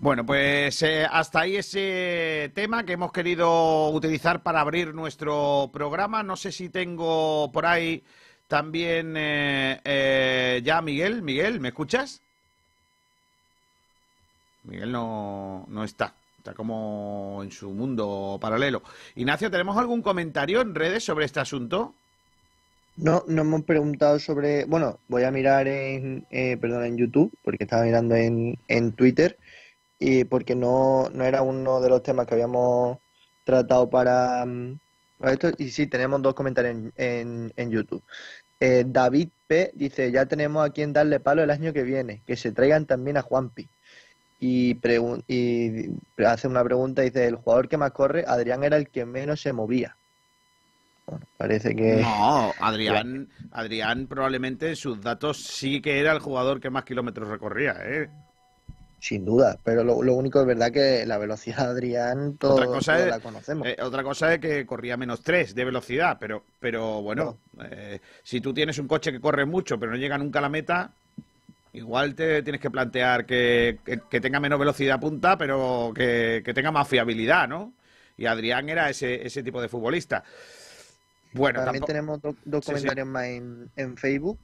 Bueno, 0.00 0.26
pues 0.26 0.82
eh, 0.82 1.06
hasta 1.08 1.42
ahí 1.42 1.54
ese 1.54 2.50
tema 2.56 2.84
que 2.84 2.94
hemos 2.94 3.12
querido 3.12 3.90
utilizar 3.90 4.42
para 4.42 4.62
abrir 4.62 4.96
nuestro 4.96 5.70
programa. 5.72 6.24
No 6.24 6.34
sé 6.34 6.50
si 6.50 6.70
tengo 6.70 7.52
por 7.52 7.66
ahí 7.66 8.02
también 8.48 9.14
eh, 9.16 9.80
eh, 9.84 10.60
ya 10.64 10.82
Miguel. 10.82 11.22
Miguel, 11.22 11.60
¿me 11.60 11.68
escuchas? 11.68 12.20
Miguel 14.64 14.92
no, 14.92 15.66
no 15.68 15.84
está. 15.84 16.14
Está 16.38 16.54
como 16.54 17.40
en 17.42 17.50
su 17.50 17.70
mundo 17.70 18.38
paralelo. 18.40 18.82
Ignacio, 19.14 19.50
¿tenemos 19.50 19.78
algún 19.78 20.02
comentario 20.02 20.60
en 20.60 20.74
redes 20.74 21.02
sobre 21.04 21.24
este 21.24 21.40
asunto? 21.40 21.94
No, 22.96 23.24
no 23.26 23.42
hemos 23.42 23.62
preguntado 23.62 24.18
sobre. 24.18 24.66
Bueno, 24.66 24.98
voy 25.08 25.24
a 25.24 25.30
mirar 25.30 25.66
en, 25.68 26.26
eh, 26.30 26.56
perdón, 26.58 26.84
en 26.84 26.96
YouTube, 26.96 27.32
porque 27.42 27.64
estaba 27.64 27.84
mirando 27.84 28.14
en, 28.14 28.58
en 28.68 28.92
Twitter, 28.92 29.38
y 29.98 30.24
porque 30.24 30.54
no, 30.54 31.08
no 31.10 31.24
era 31.24 31.42
uno 31.42 31.80
de 31.80 31.88
los 31.88 32.02
temas 32.02 32.26
que 32.26 32.34
habíamos 32.34 32.98
tratado 33.44 33.90
para, 33.90 34.44
mm, 34.46 34.78
esto. 35.22 35.50
Y 35.58 35.70
sí, 35.70 35.86
tenemos 35.86 36.22
dos 36.22 36.34
comentarios 36.34 36.74
en, 36.76 36.92
en, 36.96 37.52
en 37.56 37.70
YouTube. 37.70 38.02
Eh, 38.60 38.84
David 38.86 39.30
P. 39.46 39.72
dice: 39.74 40.12
Ya 40.12 40.26
tenemos 40.26 40.64
a 40.64 40.70
quien 40.72 40.92
darle 40.92 41.20
palo 41.20 41.42
el 41.42 41.50
año 41.50 41.72
que 41.72 41.82
viene, 41.82 42.22
que 42.26 42.36
se 42.36 42.52
traigan 42.52 42.86
también 42.86 43.16
a 43.16 43.22
Juanpi. 43.22 43.68
Y, 44.46 44.78
y 45.26 45.90
hace 46.22 46.48
una 46.48 46.62
pregunta: 46.62 47.00
dice, 47.00 47.26
El 47.26 47.36
jugador 47.36 47.66
que 47.66 47.78
más 47.78 47.92
corre, 47.92 48.24
Adrián 48.26 48.62
era 48.62 48.76
el 48.76 48.90
que 48.90 49.06
menos 49.06 49.40
se 49.40 49.54
movía. 49.54 49.96
Bueno, 51.06 51.24
parece 51.38 51.74
que. 51.74 52.02
No, 52.02 52.52
Adrián, 52.60 53.28
Adrián 53.52 54.06
probablemente 54.06 54.68
en 54.68 54.76
sus 54.76 55.00
datos 55.00 55.42
sí 55.42 55.80
que 55.80 55.98
era 55.98 56.12
el 56.12 56.18
jugador 56.18 56.60
que 56.60 56.68
más 56.68 56.84
kilómetros 56.84 57.28
recorría, 57.28 57.76
¿eh? 57.84 58.10
Sin 59.00 59.24
duda, 59.24 59.58
pero 59.64 59.82
lo, 59.82 60.02
lo 60.02 60.14
único 60.14 60.40
es 60.40 60.46
verdad 60.46 60.70
que 60.70 61.04
la 61.06 61.18
velocidad 61.18 61.58
de 61.58 61.72
Adrián 61.72 62.38
Otra 62.42 62.66
cosa 62.66 62.92
todos 62.94 63.04
es- 63.06 63.10
la 63.10 63.20
conocemos. 63.20 63.68
Eh, 63.68 63.76
otra 63.82 64.02
cosa 64.02 64.34
es 64.34 64.40
que 64.40 64.66
corría 64.66 64.96
menos 64.98 65.22
3 65.22 65.54
de 65.54 65.64
velocidad, 65.64 66.16
pero, 66.20 66.42
pero 66.58 67.00
bueno, 67.02 67.38
eh, 67.70 68.00
si 68.22 68.40
tú 68.40 68.52
tienes 68.52 68.78
un 68.78 68.88
coche 68.88 69.12
que 69.12 69.20
corre 69.20 69.44
mucho 69.44 69.78
pero 69.78 69.92
no 69.92 69.98
llega 69.98 70.16
nunca 70.18 70.38
a 70.38 70.42
la 70.42 70.48
meta, 70.48 70.90
igual 71.74 72.14
te 72.14 72.42
tienes 72.42 72.60
que 72.60 72.70
plantear 72.70 73.26
que, 73.26 73.78
que- 73.84 74.00
que 74.08 74.20
tenga 74.20 74.40
menos 74.40 74.58
velocidad 74.58 74.98
punta, 74.98 75.36
pero 75.36 75.92
que, 75.94 76.42
que 76.44 76.54
tenga 76.54 76.70
más 76.72 76.88
fiabilidad, 76.88 77.46
¿no? 77.48 77.72
Y 78.16 78.26
Adrián 78.26 78.68
era 78.68 78.88
ese, 78.88 79.26
ese 79.26 79.42
tipo 79.42 79.60
de 79.60 79.68
futbolista. 79.68 80.24
Bueno, 81.32 81.64
También 81.64 81.80
tampoco- 81.82 81.86
tenemos 81.86 82.22
do- 82.22 82.36
dos 82.44 82.64
Sí, 82.64 82.70
sí. 82.70 82.72
comentarios 82.76 83.08
más 83.08 83.24
en, 83.24 83.70
en 83.76 83.96
Facebook. 83.96 84.38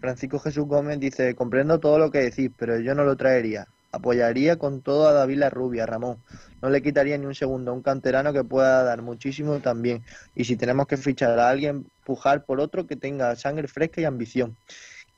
Francisco 0.00 0.38
Jesús 0.40 0.66
Gómez 0.66 0.98
dice, 0.98 1.34
comprendo 1.36 1.78
todo 1.78 1.98
lo 1.98 2.10
que 2.10 2.18
decís, 2.18 2.50
pero 2.58 2.78
yo 2.80 2.94
no 2.94 3.04
lo 3.04 3.16
traería. 3.16 3.68
Apoyaría 3.92 4.56
con 4.56 4.80
todo 4.80 5.06
a 5.06 5.12
David 5.12 5.44
Rubia, 5.50 5.86
Ramón. 5.86 6.16
No 6.62 6.70
le 6.70 6.82
quitaría 6.82 7.16
ni 7.18 7.26
un 7.26 7.34
segundo 7.34 7.70
a 7.70 7.74
un 7.74 7.82
canterano 7.82 8.32
que 8.32 8.42
pueda 8.42 8.82
dar 8.82 9.02
muchísimo 9.02 9.60
también. 9.60 10.02
Y 10.34 10.44
si 10.44 10.56
tenemos 10.56 10.86
que 10.88 10.96
fichar 10.96 11.38
a 11.38 11.48
alguien, 11.50 11.86
pujar 12.04 12.44
por 12.44 12.58
otro 12.58 12.86
que 12.86 12.96
tenga 12.96 13.36
sangre 13.36 13.68
fresca 13.68 14.00
y 14.00 14.04
ambición. 14.04 14.56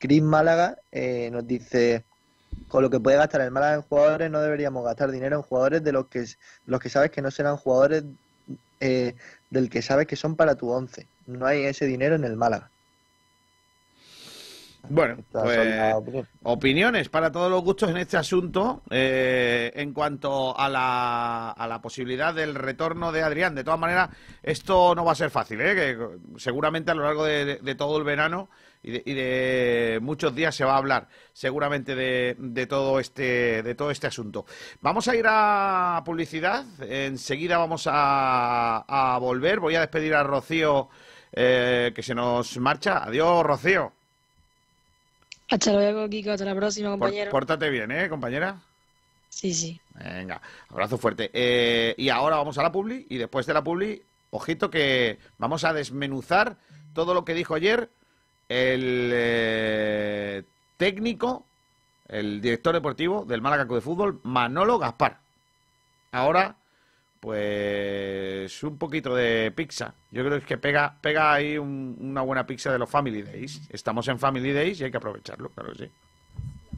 Chris 0.04 0.20
Málaga 0.22 0.76
eh, 0.92 1.30
nos 1.32 1.46
dice, 1.46 2.04
con 2.68 2.82
lo 2.82 2.90
que 2.90 3.00
puede 3.00 3.16
gastar 3.16 3.40
el 3.40 3.50
Málaga 3.50 3.76
en 3.76 3.80
jugadores, 3.80 4.30
no 4.30 4.42
deberíamos 4.42 4.84
gastar 4.84 5.10
dinero 5.10 5.36
en 5.36 5.42
jugadores 5.42 5.82
de 5.82 5.92
los 5.92 6.08
que, 6.08 6.26
los 6.66 6.78
que 6.78 6.90
sabes 6.90 7.10
que 7.10 7.22
no 7.22 7.30
serán 7.30 7.56
jugadores 7.56 8.04
eh, 8.80 9.14
del 9.48 9.70
que 9.70 9.80
sabes 9.80 10.06
que 10.06 10.16
son 10.16 10.36
para 10.36 10.56
tu 10.56 10.68
once. 10.68 11.06
No 11.26 11.46
hay 11.46 11.64
ese 11.64 11.86
dinero 11.86 12.16
en 12.16 12.24
el 12.24 12.36
Málaga. 12.36 12.68
Bueno, 14.90 15.16
pues 15.32 15.94
opiniones. 15.94 16.26
opiniones 16.42 17.08
para 17.08 17.32
todos 17.32 17.50
los 17.50 17.62
gustos 17.62 17.88
en 17.88 17.96
este 17.96 18.18
asunto 18.18 18.82
eh, 18.90 19.72
en 19.76 19.94
cuanto 19.94 20.54
a 20.58 20.68
la, 20.68 21.50
a 21.52 21.66
la 21.66 21.80
posibilidad 21.80 22.34
del 22.34 22.54
retorno 22.54 23.10
de 23.10 23.22
Adrián. 23.22 23.54
De 23.54 23.64
todas 23.64 23.80
maneras, 23.80 24.10
esto 24.42 24.94
no 24.94 25.02
va 25.06 25.12
a 25.12 25.14
ser 25.14 25.30
fácil, 25.30 25.62
¿eh? 25.62 25.74
que 25.74 26.38
seguramente 26.38 26.90
a 26.90 26.94
lo 26.94 27.04
largo 27.04 27.24
de, 27.24 27.46
de- 27.46 27.58
de 27.60 27.74
todo 27.74 27.96
el 27.96 28.04
verano 28.04 28.50
y 28.85 28.90
de, 28.92 29.03
y 29.07 29.14
de 29.14 29.99
muchos 30.03 30.35
días 30.35 30.55
se 30.55 30.64
va 30.64 30.75
a 30.75 30.79
hablar 30.79 31.09
seguramente 31.33 31.94
de, 31.97 32.37
de 32.38 32.66
todo 32.66 33.01
este 33.01 33.62
de 33.62 33.75
todo 33.75 33.90
este 33.90 34.07
asunto. 34.07 34.44
Vamos 34.83 35.09
a 35.09 35.16
ir 35.16 35.25
a 35.27 36.03
publicidad. 36.05 36.64
Enseguida 36.83 37.59
vamos 37.59 37.88
a, 37.90 38.85
a 38.87 39.18
volver. 39.18 39.59
Voy 39.59 39.75
a 39.75 39.81
despedir 39.81 40.14
a 40.14 40.23
Rocío 40.23 40.88
eh, 41.33 41.92
que 41.94 42.03
se 42.03 42.14
nos 42.14 42.57
marcha. 42.59 43.03
Adiós, 43.05 43.42
Rocío. 43.44 43.92
Hasta 45.51 45.73
luego, 45.73 46.09
Kiko. 46.09 46.31
Hasta 46.33 46.44
la 46.44 46.55
próxima, 46.55 46.90
Por- 46.90 46.99
compañero. 47.01 47.31
pórtate 47.31 47.70
bien, 47.70 47.90
¿eh, 47.90 48.09
compañera? 48.09 48.61
Sí, 49.29 49.53
sí. 49.53 49.81
Venga, 49.94 50.40
abrazo 50.70 50.97
fuerte. 50.99 51.31
Eh, 51.33 51.94
y 51.99 52.09
ahora 52.09 52.37
vamos 52.37 52.57
a 52.59 52.62
la 52.62 52.70
publi 52.73 53.07
y 53.11 53.18
después 53.18 53.47
de 53.47 53.55
la 53.55 53.64
publi, 53.64 54.01
ojito 54.31 54.70
que 54.70 55.18
vamos 55.38 55.64
a 55.64 55.73
desmenuzar 55.73 56.57
todo 56.94 57.14
lo 57.14 57.25
que 57.25 57.35
dijo 57.35 57.55
ayer 57.55 57.90
el 58.48 59.11
eh, 59.12 60.42
técnico, 60.76 61.46
el 62.09 62.40
director 62.40 62.74
deportivo 62.74 63.24
del 63.24 63.40
Málaga 63.42 63.64
Club 63.64 63.76
de 63.76 63.80
Fútbol, 63.83 64.20
Manolo 64.24 64.78
Gaspar. 64.78 65.18
Ahora, 66.12 66.57
pues 67.20 68.62
un 68.62 68.76
poquito 68.78 69.14
de 69.14 69.50
pizza. 69.50 69.94
Yo 70.11 70.24
creo 70.24 70.40
que 70.44 70.59
pega, 70.59 70.96
pega 71.00 71.33
ahí 71.33 71.57
un- 71.59 71.96
una 72.00 72.20
buena 72.22 72.46
pizza 72.46 72.70
de 72.70 72.78
los 72.78 72.88
Family 72.90 73.22
Days. 73.22 73.62
Estamos 73.70 74.07
en 74.09 74.18
Family 74.18 74.52
Days 74.52 74.80
y 74.80 74.85
hay 74.85 74.90
que 74.90 74.98
aprovecharlo, 74.98 75.48
claro 75.50 75.72
que 75.72 75.87
sí. 75.87 75.90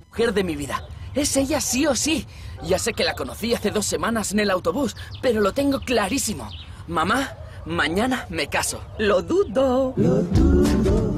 mujer 0.09 0.33
de 0.33 0.45
mi 0.45 0.57
vida. 0.57 0.83
Es 1.15 1.37
ella 1.37 1.61
sí 1.61 1.87
o 1.87 1.95
sí. 1.95 2.27
Ya 2.63 2.79
sé 2.79 2.95
que 2.95 3.05
la 3.05 3.15
conocí 3.15 3.53
hace 3.53 3.71
dos 3.71 3.85
semanas 3.85 4.33
en 4.33 4.41
el 4.41 4.51
autobús, 4.51 4.97
pero 5.21 5.41
lo 5.43 5.53
tengo 5.53 5.81
clarísimo. 5.81 6.49
Mamá, 6.89 7.35
mañana 7.67 8.25
me 8.31 8.47
caso. 8.49 8.83
Lo 8.99 9.21
dudo. 9.21 9.95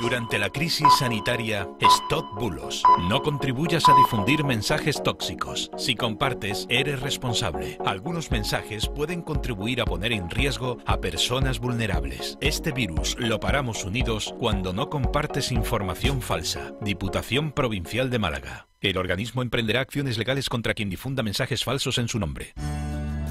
Durante 0.00 0.38
la 0.38 0.48
crisis 0.48 0.88
sanitaria, 0.98 1.68
stop 1.80 2.24
bulos. 2.34 2.82
No 3.10 3.22
contribuyas 3.22 3.86
a 3.88 3.94
difundir 3.94 4.42
mensajes 4.42 5.02
tóxicos. 5.02 5.70
Si 5.76 5.94
compartes, 5.94 6.66
eres 6.70 7.00
responsable. 7.00 7.76
Algunos 7.84 8.30
mensajes 8.30 8.88
pueden 8.88 9.20
contribuir 9.20 9.82
a 9.82 9.84
poner 9.84 10.12
en 10.12 10.30
riesgo 10.30 10.78
a 10.86 10.98
personas 10.98 11.58
vulnerables. 11.58 12.38
Este 12.40 12.72
virus 12.72 13.14
lo 13.18 13.38
paramos 13.38 13.84
unidos 13.84 13.97
cuando 14.38 14.72
no 14.72 14.88
compartes 14.88 15.50
información 15.50 16.22
falsa. 16.22 16.72
Diputación 16.80 17.52
Provincial 17.52 18.10
de 18.10 18.18
Málaga. 18.18 18.68
El 18.80 18.96
organismo 18.96 19.42
emprenderá 19.42 19.80
acciones 19.80 20.18
legales 20.18 20.48
contra 20.48 20.74
quien 20.74 20.88
difunda 20.88 21.22
mensajes 21.22 21.64
falsos 21.64 21.98
en 21.98 22.08
su 22.08 22.18
nombre. 22.18 22.54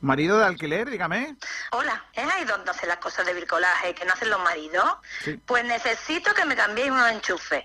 Marido 0.00 0.38
de 0.38 0.44
alquiler, 0.44 0.90
dígame. 0.90 1.36
Hola, 1.72 2.04
¿es 2.12 2.24
ahí 2.24 2.44
donde 2.44 2.70
hacen 2.70 2.88
las 2.88 2.98
cosas 2.98 3.26
de 3.26 3.34
bricolaje 3.34 3.94
que 3.94 4.04
no 4.04 4.12
hacen 4.12 4.30
los 4.30 4.40
maridos? 4.40 4.84
Sí. 5.24 5.40
Pues 5.44 5.64
necesito 5.64 6.32
que 6.34 6.44
me 6.44 6.54
cambiéis 6.54 6.90
unos 6.90 7.10
enchufes. 7.10 7.64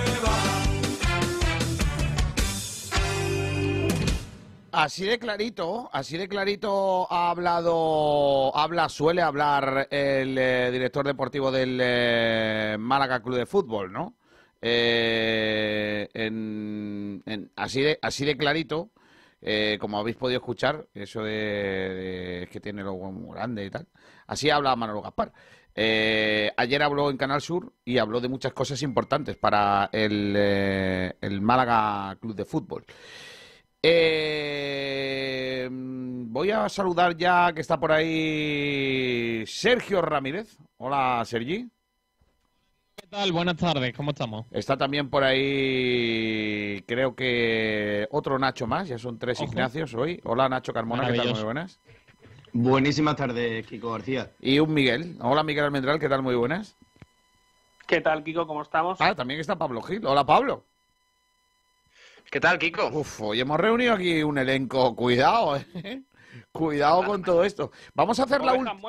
Así 4.73 5.03
de 5.05 5.19
clarito, 5.19 5.89
así 5.91 6.17
de 6.17 6.29
clarito 6.29 7.05
ha 7.11 7.29
hablado, 7.29 8.55
habla, 8.55 8.87
suele 8.87 9.21
hablar 9.21 9.87
el 9.91 10.37
eh, 10.37 10.69
director 10.71 11.05
deportivo 11.05 11.51
del 11.51 11.77
eh, 11.81 12.77
Málaga 12.79 13.21
Club 13.21 13.35
de 13.35 13.45
Fútbol, 13.45 13.91
¿no? 13.91 14.15
Eh, 14.61 16.07
en- 16.13 17.21
en- 17.25 17.51
así 17.57 17.81
de, 17.81 17.99
así 18.01 18.23
de 18.23 18.37
clarito, 18.37 18.91
eh, 19.41 19.77
como 19.81 19.99
habéis 19.99 20.15
podido 20.15 20.39
escuchar, 20.39 20.87
eso 20.93 21.21
de, 21.23 21.31
de- 21.33 22.49
que 22.49 22.61
tiene 22.61 22.81
lo 22.81 22.95
muy 22.95 23.35
grande 23.35 23.65
y 23.65 23.69
tal. 23.69 23.87
Así 24.27 24.49
habla 24.49 24.73
Manolo 24.77 25.01
Gaspar. 25.01 25.33
Ayer 25.75 26.83
habló 26.83 27.09
en 27.09 27.17
Canal 27.17 27.41
Sur 27.41 27.73
y 27.83 27.97
habló 27.97 28.21
de 28.21 28.29
muchas 28.29 28.53
cosas 28.53 28.81
importantes 28.83 29.35
para 29.35 29.89
el, 29.91 30.33
el 31.19 31.41
Málaga 31.41 32.15
Club 32.21 32.35
de 32.35 32.45
Fútbol. 32.45 32.85
Eh, 33.83 35.67
voy 35.71 36.51
a 36.51 36.69
saludar 36.69 37.17
ya 37.17 37.51
que 37.53 37.61
está 37.61 37.79
por 37.79 37.91
ahí 37.91 39.43
Sergio 39.47 40.01
Ramírez. 40.03 40.57
Hola, 40.77 41.23
Sergi. 41.25 41.67
¿Qué 42.95 43.07
tal? 43.07 43.31
Buenas 43.31 43.57
tardes, 43.57 43.93
¿cómo 43.95 44.11
estamos? 44.11 44.45
Está 44.51 44.77
también 44.77 45.09
por 45.09 45.23
ahí, 45.23 46.83
creo 46.85 47.15
que 47.15 48.07
otro 48.11 48.37
Nacho 48.37 48.67
más, 48.67 48.87
ya 48.87 48.99
son 48.99 49.17
tres 49.17 49.39
Ojo. 49.39 49.49
Ignacios 49.51 49.95
hoy. 49.95 50.21
Hola, 50.25 50.47
Nacho 50.47 50.71
Carmona, 50.73 51.11
¿qué 51.11 51.17
tal? 51.17 51.33
Muy 51.33 51.43
buenas. 51.43 51.79
Buenísimas 52.53 53.15
tardes, 53.15 53.65
Kiko 53.65 53.93
García. 53.93 54.29
Y 54.39 54.59
un 54.59 54.73
Miguel. 54.73 55.17
Hola, 55.21 55.41
Miguel 55.43 55.65
Almendral, 55.65 55.99
¿qué 55.99 56.07
tal? 56.07 56.21
Muy 56.21 56.35
buenas. 56.35 56.77
¿Qué 57.87 57.99
tal, 58.01 58.23
Kiko? 58.23 58.45
¿Cómo 58.45 58.61
estamos? 58.61 59.01
Ah, 59.01 59.15
también 59.15 59.39
está 59.39 59.57
Pablo 59.57 59.81
Gil. 59.81 60.05
Hola, 60.05 60.23
Pablo. 60.23 60.65
¿Qué 62.31 62.39
tal, 62.39 62.57
Kiko? 62.57 62.87
Uf, 62.87 63.23
hoy 63.23 63.41
hemos 63.41 63.59
reunido 63.59 63.93
aquí 63.93 64.23
un 64.23 64.37
elenco. 64.37 64.95
Cuidado, 64.95 65.57
¿eh? 65.75 66.01
Cuidado 66.53 67.03
con 67.03 67.21
todo 67.21 67.43
esto. 67.43 67.73
Vamos 67.93 68.21
a 68.21 68.23
hacer 68.23 68.41
la 68.41 68.53
última. 68.53 68.79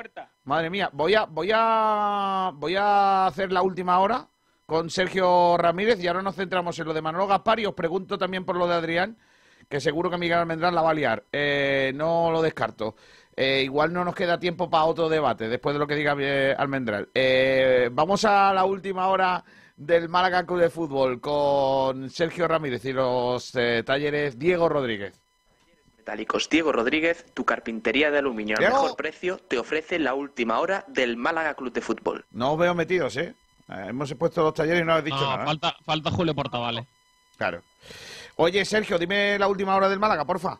Madre 0.45 0.71
mía, 0.71 0.89
voy 0.93 1.17
a, 1.17 1.25
voy 1.25 1.51
a, 1.53 2.53
voy 2.55 2.77
a 2.77 3.27
hacer 3.27 3.51
la 3.51 3.63
última 3.63 3.99
hora 3.99 4.29
con 4.65 4.91
Sergio 4.91 5.57
Ramírez 5.59 6.01
y 6.01 6.07
ahora 6.07 6.23
nos 6.23 6.37
centramos 6.37 6.79
en 6.79 6.87
lo 6.87 6.95
de 6.95 7.03
Manolo 7.03 7.27
Gaspar 7.27 7.59
y 7.59 7.67
os 7.67 7.75
pregunto 7.75 8.17
también 8.17 8.45
por 8.45 8.55
lo 8.55 8.69
de 8.69 8.75
Adrián, 8.75 9.19
que 9.69 9.81
seguro 9.81 10.09
que 10.09 10.19
Miguel 10.19 10.39
Almendrán 10.39 10.77
la 10.77 10.83
va 10.83 10.91
a 10.91 10.95
liar. 10.95 11.25
Eh, 11.33 11.91
no 11.97 12.31
lo 12.31 12.43
descarto. 12.43 12.95
Eh, 13.35 13.63
igual 13.65 13.93
no 13.93 14.05
nos 14.05 14.15
queda 14.15 14.39
tiempo 14.39 14.71
para 14.71 14.85
otro 14.85 15.09
debate 15.09 15.49
después 15.49 15.75
de 15.75 15.81
lo 15.81 15.89
que 15.89 15.97
diga 15.97 16.15
eh, 16.21 16.55
Almendral. 16.57 17.09
Eh, 17.13 17.89
vamos 17.91 18.25
a 18.25 18.53
la 18.55 18.65
última 18.65 19.09
hora 19.09 19.43
del 19.77 20.09
Málaga 20.09 20.45
Club 20.47 20.61
de 20.61 20.71
Fútbol 20.71 21.21
con 21.21 22.11
Sergio 22.11 22.47
Ramírez 22.49 22.85
y 22.85 22.93
los 22.93 23.55
eh, 23.55 23.83
talleres 23.85 24.39
Diego 24.39 24.69
Rodríguez. 24.69 25.15
Metálicos 25.99 26.49
Diego 26.49 26.73
Rodríguez, 26.73 27.27
tu 27.33 27.45
carpintería 27.45 28.11
de 28.11 28.19
aluminio 28.19 28.57
al 28.59 28.65
mejor 28.65 28.97
precio, 28.97 29.39
te 29.39 29.59
ofrece 29.59 29.99
la 29.99 30.15
última 30.15 30.59
hora 30.59 30.85
del 30.89 31.17
Málaga 31.17 31.55
Club 31.55 31.73
de 31.73 31.81
Fútbol. 31.81 32.25
No 32.33 32.53
os 32.55 32.59
veo 32.59 32.75
metidos, 32.75 33.17
¿eh? 33.17 33.35
Eh, 33.69 33.87
hemos 33.89 34.13
puesto 34.15 34.43
los 34.43 34.55
talleres 34.55 34.83
y 34.83 34.85
no 34.85 34.93
habéis 34.95 35.07
dicho 35.07 35.21
No, 35.21 35.31
nada. 35.31 35.45
falta, 35.45 35.77
falta 35.85 36.11
Julio 36.11 36.35
Portavales. 36.35 36.85
Claro. 37.37 37.63
Oye, 38.37 38.65
Sergio, 38.65 38.99
dime 38.99 39.39
la 39.39 39.47
última 39.47 39.77
hora 39.77 39.89
del 39.89 40.01
Málaga, 40.01 40.25
porfa. 40.25 40.59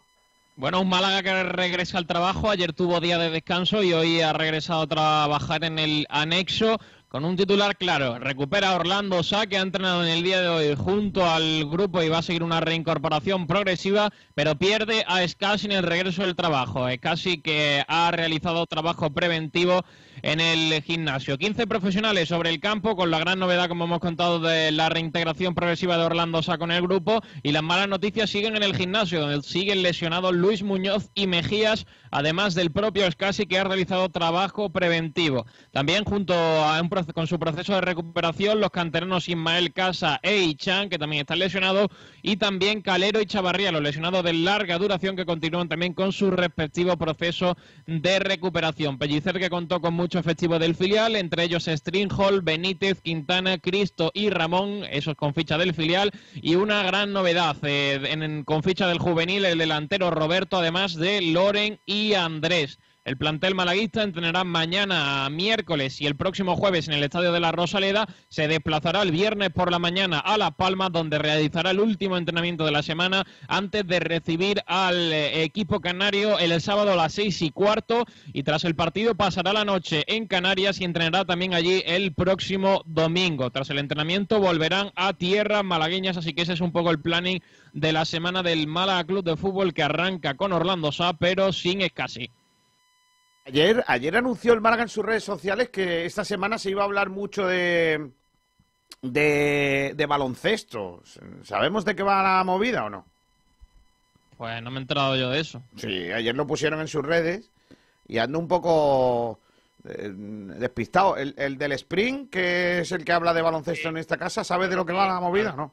Bueno, 0.55 0.81
un 0.81 0.89
Málaga 0.89 1.23
que 1.23 1.43
regresa 1.43 1.99
al 1.99 2.07
trabajo. 2.07 2.51
Ayer 2.51 2.73
tuvo 2.73 3.01
día 3.01 3.19
de 3.19 3.31
descanso 3.31 3.83
y 3.83 3.93
hoy 3.95 4.21
ha 4.21 4.33
regresado 4.33 4.83
a 4.83 4.87
trabajar 4.87 5.65
en 5.65 5.79
el 5.79 6.07
anexo 6.11 6.79
con 7.13 7.27
un 7.27 7.37
titular 7.37 7.77
claro. 7.77 8.19
Recupera 8.19 8.75
Orlando 8.75 9.23
Sá, 9.23 9.47
que 9.47 9.59
ha 9.59 9.61
entrenado 9.61 10.03
en 10.03 10.09
el 10.09 10.23
día 10.23 10.41
de 10.41 10.49
hoy 10.49 10.75
junto 10.75 11.29
al 11.29 11.69
grupo 11.69 12.03
y 12.03 12.09
va 12.09 12.19
a 12.19 12.23
seguir 12.23 12.43
una 12.43 12.63
reincorporación 12.63 13.47
progresiva, 13.47 14.11
pero 14.35 14.57
pierde 14.57 15.05
a 15.07 15.29
Scassi 15.29 15.67
en 15.67 15.73
el 15.73 15.83
regreso 15.83 16.23
del 16.23 16.35
trabajo. 16.35 16.89
Scassi 16.91 17.43
que 17.43 17.85
ha 17.87 18.11
realizado 18.13 18.65
trabajo 18.65 19.13
preventivo 19.13 19.85
en 20.21 20.41
el 20.41 20.83
gimnasio. 20.83 21.39
15 21.39 21.67
profesionales 21.67 22.29
sobre 22.29 22.51
el 22.51 22.61
campo, 22.61 22.95
con 22.97 23.11
la 23.11 23.19
gran 23.19 23.39
novedad, 23.39 23.69
como 23.69 23.85
hemos 23.85 24.01
contado, 24.01 24.39
de 24.41 24.71
la 24.73 24.89
reintegración 24.89 25.55
progresiva 25.55 25.97
de 25.97 26.05
Orlando 26.05 26.43
Sá 26.43 26.59
con 26.59 26.71
el 26.71 26.83
grupo. 26.83 27.23
Y 27.43 27.53
las 27.53 27.63
malas 27.63 27.89
noticias 27.89 28.29
siguen 28.31 28.57
en 28.57 28.63
el 28.63 28.77
gimnasio, 28.77 29.21
donde 29.21 29.43
siguen 29.43 29.83
lesionados 29.83 30.35
Luis 30.35 30.63
Muñoz 30.63 31.11
y 31.15 31.27
Mejías, 31.27 31.87
además 32.11 32.55
del 32.55 32.71
propio 32.71 33.11
Scassi, 33.11 33.47
que 33.47 33.59
ha 33.59 33.65
realizado 33.65 34.09
trabajo 34.11 34.71
preventivo. 34.71 35.47
También, 35.71 36.05
junto 36.05 36.35
a 36.35 36.81
un 36.81 36.91
proce- 36.91 37.13
con 37.13 37.27
su 37.27 37.39
proceso 37.39 37.75
de 37.75 37.81
recuperación, 37.81 38.61
los 38.61 38.71
canteranos 38.71 39.29
Ismael 39.29 39.73
Casa 39.73 40.21
e 40.23 40.39
Ichan, 40.43 40.89
que 40.89 40.99
también 40.99 41.21
están 41.21 41.39
lesionados, 41.39 41.89
y 42.23 42.37
también 42.37 42.83
Calero 42.83 43.21
y 43.21 43.27
Chavarría, 43.27 43.73
los 43.73 43.83
lesionados 43.83 44.25
de 44.25 44.33
larga 44.35 44.79
duración, 44.79 45.17
que 45.17 45.25
continúan 45.25 45.69
también 45.69 45.95
con 45.95 46.13
su 46.13 46.31
respectivo 46.31 46.97
proceso 46.97 47.57
de 47.87 48.19
recuperación. 48.19 48.99
Pellicer, 48.99 49.39
que 49.39 49.51
contó 49.51 49.81
con 49.81 49.95
mucho 50.03 50.19
efectivo 50.19 50.59
del 50.59 50.75
filial, 50.75 51.15
entre 51.15 51.45
ellos 51.45 51.67
Stringhall, 51.69 52.41
Benítez, 52.43 53.01
Quintana, 53.01 53.59
Cristo 53.59 54.11
y 54.13 54.31
Ramón, 54.31 54.83
esos 54.91 55.15
con 55.15 55.33
ficha 55.33 55.57
del 55.59 55.75
filial, 55.75 56.11
y 56.35 56.57
una 56.57 56.83
gran 56.83 57.13
novedad 57.13 57.57
eh, 57.63 58.01
en- 58.11 58.25
en- 58.25 58.43
con 58.45 58.65
ficha 58.65 58.89
del 58.89 58.99
juvenil, 58.99 59.45
el 59.45 59.59
delantero 59.59 60.11
Roberto, 60.11 60.57
además 60.57 60.97
de 60.97 61.23
Loren 61.23 61.79
y 61.87 62.15
Andrés. 62.15 62.81
El 63.05 63.17
plantel 63.17 63.57
malaguista 63.57 64.05
entrenará 64.05 64.45
mañana 64.45 65.29
miércoles 65.29 66.01
y 66.01 66.07
el 66.07 66.15
próximo 66.15 66.55
jueves 66.55 66.87
en 66.87 66.95
el 66.95 67.03
Estadio 67.03 67.33
de 67.33 67.41
la 67.41 67.51
Rosaleda. 67.51 68.07
Se 68.29 68.47
desplazará 68.47 69.03
el 69.03 69.11
viernes 69.11 69.51
por 69.51 69.73
la 69.73 69.81
mañana 69.81 70.21
a 70.21 70.39
La 70.39 70.53
Palma, 70.53 70.89
donde 70.89 71.19
realizará 71.19 71.73
el 71.73 71.81
último 71.81 72.17
entrenamiento 72.17 72.65
de 72.65 72.71
la 72.71 72.85
semana 72.85 73.27
antes 73.49 73.85
de 73.89 73.99
recibir 73.99 74.63
al 74.67 75.13
eh, 75.13 75.43
equipo 75.43 75.81
canario 75.81 76.39
el 76.39 76.61
sábado 76.61 76.93
a 76.93 76.97
las 76.97 77.15
seis 77.15 77.43
y 77.43 77.51
cuarto. 77.51 78.05
Y 78.33 78.45
tras 78.45 78.65
el 78.65 78.77
partido 78.77 79.17
pasará 79.17 79.53
la 79.53 79.65
noche 79.65 80.05
en 80.07 80.29
Canarias 80.29 80.81
y 80.81 80.85
entrenará 80.85 81.25
también 81.25 81.55
allí 81.55 81.83
el 81.85 82.15
próximo 82.15 82.83
domingo. 82.87 83.51
Tras 83.51 83.69
el 83.71 83.79
entrenamiento 83.79 84.39
volverán 84.39 84.93
a 84.95 85.13
tierras 85.13 85.65
malagueñas, 85.65 86.19
así 86.19 86.35
que 86.35 86.43
ese 86.43 86.53
es 86.53 86.61
un 86.61 86.71
poco 86.71 86.93
el 86.93 87.01
planning 87.01 87.43
de 87.73 87.93
la 87.93 88.05
semana 88.05 88.45
del 88.45 88.69
Málaga 88.69 89.03
Club 89.03 89.25
de 89.25 89.37
Fútbol 89.37 89.75
que 89.75 89.83
arranca 89.83 90.35
con 90.35 90.53
Orlando 90.53 90.93
Sá, 90.93 91.15
pero 91.15 91.53
sin 91.53 91.81
escasi. 91.81 92.31
Ayer, 93.45 93.83
ayer 93.89 94.17
anunció 94.17 94.53
el 94.53 94.61
Málaga 94.61 94.83
en 94.83 94.89
sus 94.89 95.05
redes 95.05 95.25
sociales 95.25 95.71
que 95.71 96.05
esta 96.07 96.25
semana 96.25 96.59
se 96.59 96.71
iba 96.71 96.83
a 96.83 96.85
hablar 96.85 97.11
mucho 97.11 97.47
de, 97.47 98.11
de, 99.03 99.95
de 99.97 100.07
baloncesto. 100.07 101.03
¿Sabemos 101.43 101.85
de 101.85 101.97
qué 101.97 102.03
va 102.05 102.23
la 102.23 102.45
movida 102.45 102.85
o 102.85 102.91
no? 102.91 103.05
Pues 104.37 104.63
no 104.63 104.71
me 104.71 104.79
he 104.79 104.83
enterado 104.83 105.17
yo 105.17 105.29
de 105.31 105.41
eso. 105.41 105.63
Sí, 105.77 106.13
ayer 106.13 106.37
lo 106.37 106.47
pusieron 106.47 106.81
en 106.81 106.89
sus 106.89 107.05
redes 107.05 107.51
y 108.07 108.19
ando 108.19 108.39
un 108.39 108.47
poco 108.47 109.41
eh, 109.89 110.13
despistado. 110.13 111.17
El, 111.17 111.35
el 111.37 111.59
del 111.59 111.73
Spring, 111.73 112.29
que 112.29 112.81
es 112.81 112.93
el 112.93 113.05
que 113.05 113.13
habla 113.13 113.35
de 113.35 113.43
baloncesto 113.43 113.89
en 113.89 113.97
esta 113.97 114.17
casa, 114.17 114.45
¿sabe 114.45 114.69
de 114.69 114.77
lo 114.77 114.87
que 114.87 114.93
va 114.93 115.07
la 115.07 115.21
movida 115.21 115.55
o 115.55 115.57
no? 115.57 115.73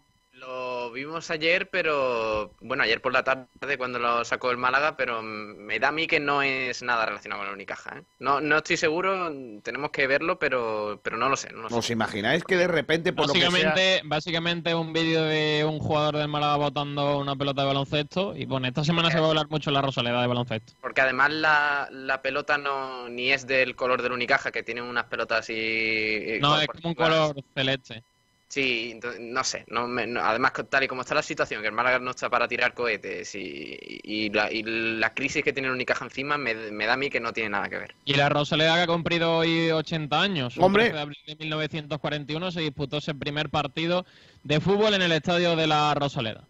Lo 0.89 0.95
vimos 0.95 1.29
ayer, 1.29 1.69
pero 1.69 2.51
bueno, 2.61 2.81
ayer 2.81 2.99
por 2.99 3.13
la 3.13 3.23
tarde 3.23 3.77
cuando 3.77 3.99
lo 3.99 4.25
sacó 4.25 4.49
el 4.49 4.57
Málaga, 4.57 4.97
pero 4.97 5.21
me 5.21 5.77
da 5.77 5.89
a 5.89 5.91
mí 5.91 6.07
que 6.07 6.19
no 6.19 6.41
es 6.41 6.81
nada 6.81 7.05
relacionado 7.05 7.41
con 7.41 7.47
la 7.47 7.53
Unicaja. 7.53 7.99
¿eh? 7.99 8.03
No, 8.17 8.41
no 8.41 8.57
estoy 8.57 8.75
seguro, 8.75 9.31
tenemos 9.61 9.91
que 9.91 10.07
verlo, 10.07 10.39
pero, 10.39 10.99
pero 11.03 11.15
no 11.15 11.29
lo 11.29 11.37
sé. 11.37 11.53
No 11.53 11.61
lo 11.63 11.69
sé. 11.69 11.75
¿Os 11.75 11.89
imagináis 11.91 12.43
que 12.43 12.57
de 12.57 12.67
repente, 12.67 13.13
por 13.13 13.27
lo 13.27 13.33
que 13.33 13.39
sea... 13.39 13.49
Básicamente, 13.49 14.01
básicamente 14.03 14.73
un 14.73 14.91
vídeo 14.91 15.21
de 15.25 15.63
un 15.63 15.77
jugador 15.77 16.17
del 16.17 16.27
Málaga 16.27 16.55
botando 16.55 17.19
una 17.19 17.35
pelota 17.35 17.61
de 17.61 17.67
baloncesto 17.67 18.35
y 18.35 18.45
bueno, 18.45 18.65
esta 18.67 18.83
semana 18.83 19.11
se 19.11 19.19
va 19.19 19.27
a 19.27 19.29
hablar 19.29 19.47
mucho 19.47 19.69
la 19.69 19.83
Rosaleda 19.83 20.21
de 20.21 20.27
baloncesto. 20.27 20.73
Porque 20.81 21.01
además 21.01 21.31
la, 21.31 21.87
la 21.91 22.23
pelota 22.23 22.57
no 22.57 23.07
ni 23.09 23.31
es 23.31 23.45
del 23.45 23.75
color 23.75 24.01
del 24.01 24.13
Unicaja, 24.13 24.51
que 24.51 24.63
tiene 24.63 24.81
unas 24.81 25.05
pelotas 25.05 25.41
así. 25.41 25.53
eh, 25.55 26.39
No, 26.41 26.59
es 26.59 26.65
como 26.65 26.89
un 26.89 26.95
color 26.95 27.35
celeste. 27.53 28.03
Sí, 28.49 28.99
no 29.19 29.43
sé. 29.43 29.63
No 29.67 29.87
me- 29.87 30.07
no- 30.07 30.21
además, 30.21 30.53
tal 30.69 30.83
y 30.83 30.87
como 30.87 31.01
está 31.01 31.13
la 31.13 31.21
situación, 31.21 31.61
que 31.61 31.67
el 31.67 31.73
Málaga 31.73 31.99
no 31.99 32.09
está 32.09 32.31
para 32.31 32.47
tirar 32.47 32.73
cohetes 32.73 33.35
y, 33.35 33.77
y 34.03 34.29
la, 34.31 34.51
y 34.51 34.63
la 34.63 35.13
crisis 35.13 35.43
que 35.43 35.53
tiene 35.53 35.67
el 35.67 35.75
Unicaja 35.75 36.03
encima, 36.03 36.35
me, 36.35 36.55
me 36.55 36.87
da 36.87 36.93
a 36.93 36.97
mí 36.97 37.11
que 37.11 37.19
no 37.19 37.31
tiene 37.31 37.51
nada 37.51 37.69
que 37.69 37.77
ver. 37.77 37.93
Y 38.05 38.15
la 38.15 38.27
Rosaleda 38.27 38.73
que 38.75 38.81
ha 38.81 38.87
cumplido 38.87 39.37
hoy 39.37 39.69
80 39.69 40.19
años. 40.19 40.57
Hombre. 40.57 40.85
13 40.85 40.95
de 40.95 41.01
abril 41.01 41.17
de 41.27 41.35
1941 41.35 42.51
se 42.51 42.61
disputó 42.61 42.97
ese 42.97 43.13
primer 43.13 43.49
partido 43.49 44.03
de 44.43 44.59
fútbol 44.59 44.95
en 44.95 45.03
el 45.03 45.11
estadio 45.11 45.55
de 45.55 45.67
la 45.67 45.93
Rosaleda. 45.93 46.43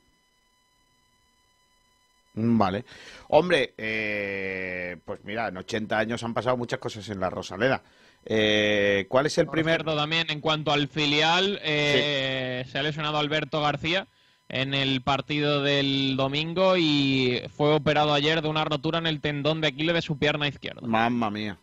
Mm, 2.36 2.58
Vale. 2.58 2.86
Hombre, 3.30 3.74
eh, 3.78 4.98
pues 5.04 5.20
mira, 5.26 5.50
en 5.50 5.58
80 5.58 5.98
años 6.00 6.24
han 6.24 6.34
pasado 6.34 6.56
muchas 6.56 6.80
cosas 6.80 7.10
en 7.10 7.20
la 7.20 7.30
Rosaleda. 7.30 7.84
Eh, 8.26 9.06
¿Cuál 9.10 9.26
es 9.26 9.38
el 9.38 9.46
Por 9.46 9.54
primer...? 9.54 9.76
cierto, 9.82 9.96
también 9.96 10.28
en 10.30 10.42
cuanto 10.42 10.72
al 10.72 10.88
filial, 10.88 11.60
eh, 11.64 12.66
se 12.72 12.78
ha 12.78 12.84
lesionado 12.84 13.18
Alberto 13.18 13.62
García 13.62 14.08
en 14.50 14.74
el 14.74 15.02
partido 15.02 15.62
del 15.62 16.16
domingo 16.18 16.76
y 16.78 17.42
fue 17.56 17.74
operado 17.74 18.14
ayer 18.14 18.42
de 18.42 18.48
una 18.48 18.66
rotura 18.66 18.98
en 18.98 19.08
el 19.08 19.22
tendón 19.22 19.62
de 19.62 19.68
Aquiles 19.68 19.96
de 19.96 20.02
su 20.02 20.18
pierna 20.18 20.48
izquierda. 20.48 20.82
Mamma 20.88 21.30
mía. 21.30 21.60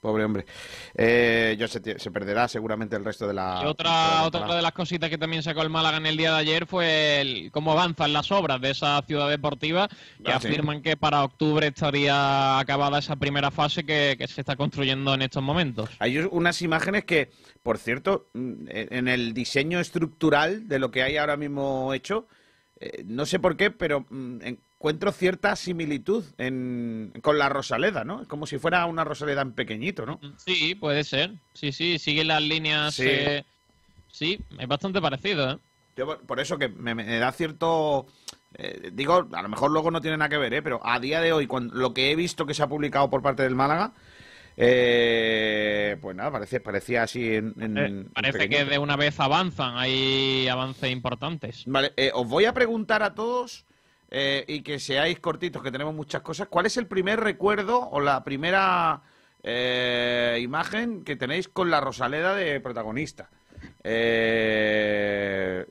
Pobre 0.00 0.24
hombre. 0.24 0.46
Eh, 0.94 1.56
yo 1.58 1.66
se, 1.68 1.98
se 1.98 2.10
perderá 2.10 2.46
seguramente 2.48 2.96
el 2.96 3.04
resto 3.04 3.26
de 3.26 3.34
la... 3.34 3.58
Y 3.60 3.64
de 3.64 3.70
otra, 3.70 3.90
la 3.90 4.22
otra 4.24 4.54
de 4.54 4.62
las 4.62 4.72
cositas 4.72 5.10
que 5.10 5.18
también 5.18 5.42
sacó 5.42 5.62
el 5.62 5.70
Málaga 5.70 5.96
en 5.96 6.06
el 6.06 6.16
día 6.16 6.32
de 6.32 6.38
ayer 6.38 6.66
fue 6.66 7.20
el- 7.20 7.50
cómo 7.50 7.72
avanzan 7.72 8.12
las 8.12 8.30
obras 8.30 8.60
de 8.60 8.70
esa 8.70 9.00
ciudad 9.02 9.28
deportiva, 9.28 9.88
que 9.88 10.30
Ah, 10.32 10.38
sí. 10.40 10.48
afirman 10.48 10.82
que 10.82 10.96
para 10.96 11.24
octubre 11.24 11.66
estaría 11.66 12.58
acabada 12.58 12.98
esa 12.98 13.16
primera 13.16 13.50
fase 13.50 13.84
que, 13.84 14.16
que 14.18 14.26
se 14.28 14.40
está 14.42 14.54
construyendo 14.56 15.14
en 15.14 15.22
estos 15.22 15.42
momentos. 15.42 15.90
Hay 15.98 16.18
unas 16.18 16.62
imágenes 16.62 17.04
que, 17.04 17.30
por 17.62 17.78
cierto, 17.78 18.26
mm, 18.34 18.66
en 18.70 19.08
el 19.08 19.34
diseño 19.34 19.80
estructural 19.80 20.68
de 20.68 20.78
lo 20.78 20.90
que 20.90 21.02
hay 21.02 21.16
ahora 21.16 21.36
mismo 21.36 21.92
hecho, 21.94 22.26
eh, 22.78 23.02
no 23.06 23.24
sé 23.26 23.38
por 23.40 23.56
qué, 23.56 23.70
pero 23.70 24.04
mm, 24.10 24.38
encuentro 24.86 25.10
cierta 25.10 25.56
similitud 25.56 26.24
en, 26.38 27.12
con 27.20 27.38
la 27.38 27.48
Rosaleda, 27.48 28.04
¿no? 28.04 28.22
Es 28.22 28.28
como 28.28 28.46
si 28.46 28.56
fuera 28.58 28.86
una 28.86 29.02
Rosaleda 29.02 29.42
en 29.42 29.50
pequeñito, 29.52 30.06
¿no? 30.06 30.20
Sí, 30.36 30.76
puede 30.76 31.02
ser. 31.02 31.32
Sí, 31.54 31.72
sí, 31.72 31.98
siguen 31.98 32.28
las 32.28 32.40
líneas. 32.40 32.94
Sí. 32.94 33.02
eh, 33.04 33.44
sí, 34.12 34.38
es 34.56 34.68
bastante 34.68 35.00
parecido, 35.00 35.50
¿eh? 35.50 35.58
Yo 35.96 36.18
por- 36.20 36.38
eso 36.38 36.56
que 36.56 36.68
me, 36.68 36.94
me 36.94 37.18
da 37.18 37.32
cierto... 37.32 38.06
eh, 38.54 38.90
digo, 38.92 39.26
a 39.32 39.42
lo 39.42 39.48
mejor 39.48 39.72
luego 39.72 39.90
no 39.90 40.00
tiene 40.00 40.18
nada 40.18 40.28
que 40.28 40.38
ver, 40.38 40.54
¿eh? 40.54 40.62
pero 40.62 40.80
a 40.86 41.00
día 41.00 41.20
de 41.20 41.32
hoy, 41.32 41.48
cuando, 41.48 41.74
lo 41.74 41.92
que 41.92 42.12
he 42.12 42.14
visto 42.14 42.46
que 42.46 42.54
se 42.54 42.62
ha 42.62 42.68
publicado 42.68 43.10
por 43.10 43.22
parte 43.22 43.42
del 43.42 43.56
Málaga, 43.56 43.92
eh, 44.56 45.96
pues 46.00 46.14
nada, 46.14 46.30
parece, 46.30 46.60
parecía 46.60 47.02
así 47.02 47.34
en... 47.34 47.54
en- 47.58 47.76
Eh, 47.76 47.86
en 47.86 48.04
parece 48.14 48.48
que 48.48 48.64
de 48.64 48.78
una 48.78 48.94
vez 48.96 49.18
avanzan, 49.18 49.76
hay 49.78 50.46
avances 50.46 50.92
importantes. 50.92 51.64
Vale, 51.66 51.92
eh, 51.96 52.12
os 52.14 52.28
voy 52.28 52.44
a 52.44 52.54
preguntar 52.54 53.02
a 53.02 53.14
todos 53.14 53.64
eh, 54.10 54.44
y 54.46 54.62
que 54.62 54.78
seáis 54.78 55.18
cortitos, 55.20 55.62
que 55.62 55.70
tenemos 55.70 55.94
muchas 55.94 56.22
cosas. 56.22 56.48
¿Cuál 56.48 56.66
es 56.66 56.76
el 56.76 56.86
primer 56.86 57.20
recuerdo 57.20 57.78
o 57.78 58.00
la 58.00 58.22
primera 58.24 59.02
eh, 59.42 60.38
imagen 60.40 61.04
que 61.04 61.16
tenéis 61.16 61.48
con 61.48 61.70
la 61.70 61.80
Rosaleda 61.80 62.34
de 62.34 62.60
protagonista? 62.60 63.28
Eh, 63.82 65.64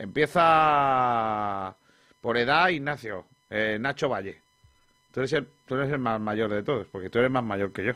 empieza 0.00 1.74
por 2.20 2.36
edad, 2.36 2.68
Ignacio. 2.68 3.26
Eh, 3.50 3.78
Nacho 3.80 4.08
Valle. 4.08 4.40
Tú 5.12 5.20
eres, 5.20 5.32
el, 5.34 5.46
tú 5.66 5.76
eres 5.76 5.92
el 5.92 5.98
más 5.98 6.20
mayor 6.20 6.50
de 6.50 6.62
todos, 6.62 6.86
porque 6.90 7.08
tú 7.08 7.18
eres 7.18 7.30
más 7.30 7.44
mayor 7.44 7.72
que 7.72 7.84
yo. 7.84 7.92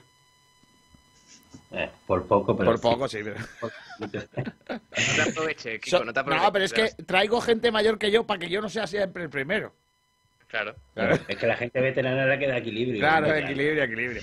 Eh, 1.70 1.90
por 2.06 2.26
poco, 2.26 2.56
pero 2.56 2.70
Por 2.72 2.80
poco, 2.80 3.08
sí. 3.08 3.18
pero- 3.22 3.36
No 4.00 4.08
te 4.10 5.30
aproveches, 5.30 5.80
Kiko, 5.80 5.98
So- 5.98 6.04
no 6.04 6.12
te 6.12 6.20
aproveches. 6.20 6.44
no, 6.46 6.52
pero 6.52 6.64
es 6.64 6.72
que 6.72 6.88
traigo 7.04 7.40
gente 7.40 7.70
mayor 7.70 7.98
que 7.98 8.10
yo 8.10 8.24
para 8.26 8.40
que 8.40 8.48
yo 8.48 8.60
no 8.60 8.68
sea 8.68 8.86
siempre 8.86 9.24
el 9.24 9.30
primero. 9.30 9.72
Claro. 10.48 10.74
Es 11.28 11.36
que 11.36 11.46
la 11.46 11.56
gente 11.56 11.78
veterana 11.78 12.22
era 12.22 12.38
que 12.38 12.46
da 12.48 12.56
equilibrio. 12.56 13.00
Claro, 13.00 13.34
equilibrio, 13.34 13.82
equilibrio. 13.84 14.22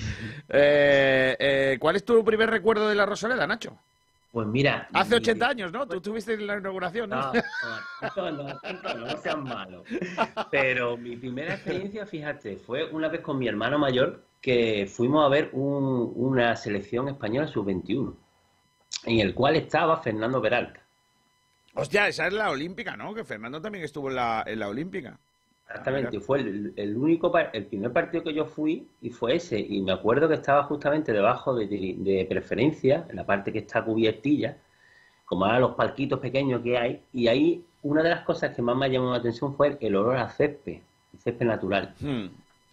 Eh, 0.49 1.35
eh, 1.39 1.77
¿Cuál 1.79 1.97
es 1.97 2.03
tu 2.03 2.23
primer 2.25 2.49
recuerdo 2.49 2.89
de 2.89 2.95
la 2.95 3.05
Rosaleda, 3.05 3.45
Nacho? 3.45 3.77
Pues 4.31 4.47
mira. 4.47 4.89
Hace 4.91 5.11
mi- 5.11 5.15
80 5.17 5.47
años, 5.47 5.71
¿no? 5.71 5.87
Tú 5.87 5.97
estuviste 5.97 6.33
en 6.33 6.47
la 6.47 6.57
inauguración, 6.57 7.11
¿no? 7.11 7.31
No, 7.31 7.33
no, 8.15 8.31
no, 8.31 8.43
no, 8.43 8.95
no, 8.95 9.05
no 9.05 9.17
sean 9.21 9.43
malos. 9.43 9.83
Pero 10.49 10.97
mi 10.97 11.15
primera 11.15 11.53
experiencia, 11.53 12.05
fíjate, 12.07 12.57
fue 12.57 12.85
una 12.91 13.07
vez 13.07 13.21
con 13.21 13.37
mi 13.37 13.47
hermano 13.47 13.77
mayor 13.77 14.23
que 14.45 14.85
fuimos 14.87 15.25
a 15.25 15.29
ver 15.29 15.49
un- 15.53 16.13
una 16.15 16.55
selección 16.55 17.07
española 17.09 17.47
sub-21, 17.47 18.13
en 19.05 19.19
el 19.19 19.33
cual 19.33 19.55
estaba 19.55 19.97
Fernando 19.97 20.39
Peralta. 20.39 20.81
Hostia, 21.73 22.07
esa 22.07 22.27
es 22.27 22.33
la 22.33 22.51
olímpica, 22.51 22.95
¿no? 22.95 23.15
Que 23.15 23.23
Fernando 23.23 23.59
también 23.59 23.83
estuvo 23.83 24.09
en 24.09 24.15
la, 24.17 24.43
en 24.45 24.59
la 24.59 24.67
olímpica. 24.69 25.17
Exactamente, 25.67 26.19
fue 26.19 26.41
el, 26.41 26.73
el 26.75 26.95
único, 26.95 27.35
el 27.51 27.65
primer 27.65 27.91
partido 27.91 28.23
que 28.23 28.35
yo 28.35 28.45
fui 28.45 28.87
y 29.01 29.09
fue 29.09 29.37
ese. 29.37 29.59
Y 29.59 29.81
me 29.81 29.93
acuerdo 29.93 30.27
que 30.27 30.35
estaba 30.35 30.61
justamente 30.65 31.11
debajo 31.11 31.55
de, 31.55 31.65
de- 31.65 31.95
de 31.97 32.25
preferencia, 32.29 33.07
en 33.09 33.15
la 33.15 33.25
parte 33.25 33.51
que 33.51 33.59
está 33.59 33.83
cubiertilla, 33.83 34.57
como 35.25 35.45
ahora 35.45 35.59
los 35.59 35.73
palquitos 35.73 36.19
pequeños 36.19 36.61
que 36.61 36.77
hay. 36.77 37.01
Y 37.13 37.27
ahí 37.29 37.65
una 37.81 38.03
de 38.03 38.09
las 38.11 38.23
cosas 38.23 38.55
que 38.55 38.61
más 38.61 38.77
me 38.77 38.91
llamó 38.91 39.09
la 39.09 39.17
atención 39.17 39.55
fue 39.55 39.75
el 39.81 39.95
olor 39.95 40.17
a 40.17 40.29
césped, 40.29 40.81
el 41.13 41.19
césped 41.19 41.47
natural. 41.47 41.95
Hmm. 41.99 42.27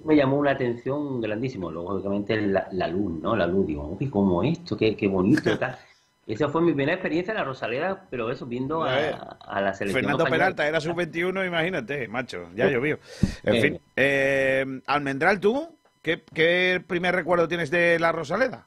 Me 0.05 0.17
llamó 0.17 0.37
una 0.39 0.53
atención 0.53 1.21
grandísimo. 1.21 1.71
Luego, 1.71 1.91
obviamente, 1.91 2.41
la, 2.41 2.67
la 2.73 2.89
luz, 2.89 3.21
¿no? 3.21 3.37
La 3.37 3.47
luz, 3.47 3.67
digo, 3.67 3.97
uy, 4.01 4.09
¿cómo 4.09 4.43
esto? 4.43 4.77
Qué, 4.77 4.97
qué 4.97 5.07
bonito, 5.09 5.57
tal. 5.59 5.79
Esa 6.27 6.49
fue 6.49 6.63
mi 6.63 6.73
primera 6.73 6.93
experiencia 6.95 7.33
en 7.33 7.39
la 7.39 7.45
Rosaleda, 7.45 8.07
pero 8.09 8.31
eso, 8.31 8.47
viendo 8.47 8.85
a, 8.85 8.95
a 9.41 9.61
la 9.61 9.75
selección 9.75 10.03
Fernando 10.05 10.25
española. 10.25 10.45
Peralta 10.55 10.69
era 10.69 10.81
sub-21, 10.81 11.47
imagínate, 11.47 12.07
macho. 12.09 12.49
Ya 12.55 12.69
llovió. 12.69 12.99
En 13.43 13.55
Eh. 13.55 13.61
fin. 13.61 13.81
eh, 13.97 14.81
Almendral, 14.87 15.41
¿tú? 15.41 15.77
¿Qué, 16.01 16.23
¿Qué 16.33 16.83
primer 16.87 17.15
recuerdo 17.15 17.49
tienes 17.49 17.71
de 17.71 17.99
la 17.99 18.13
Rosaleda? 18.13 18.67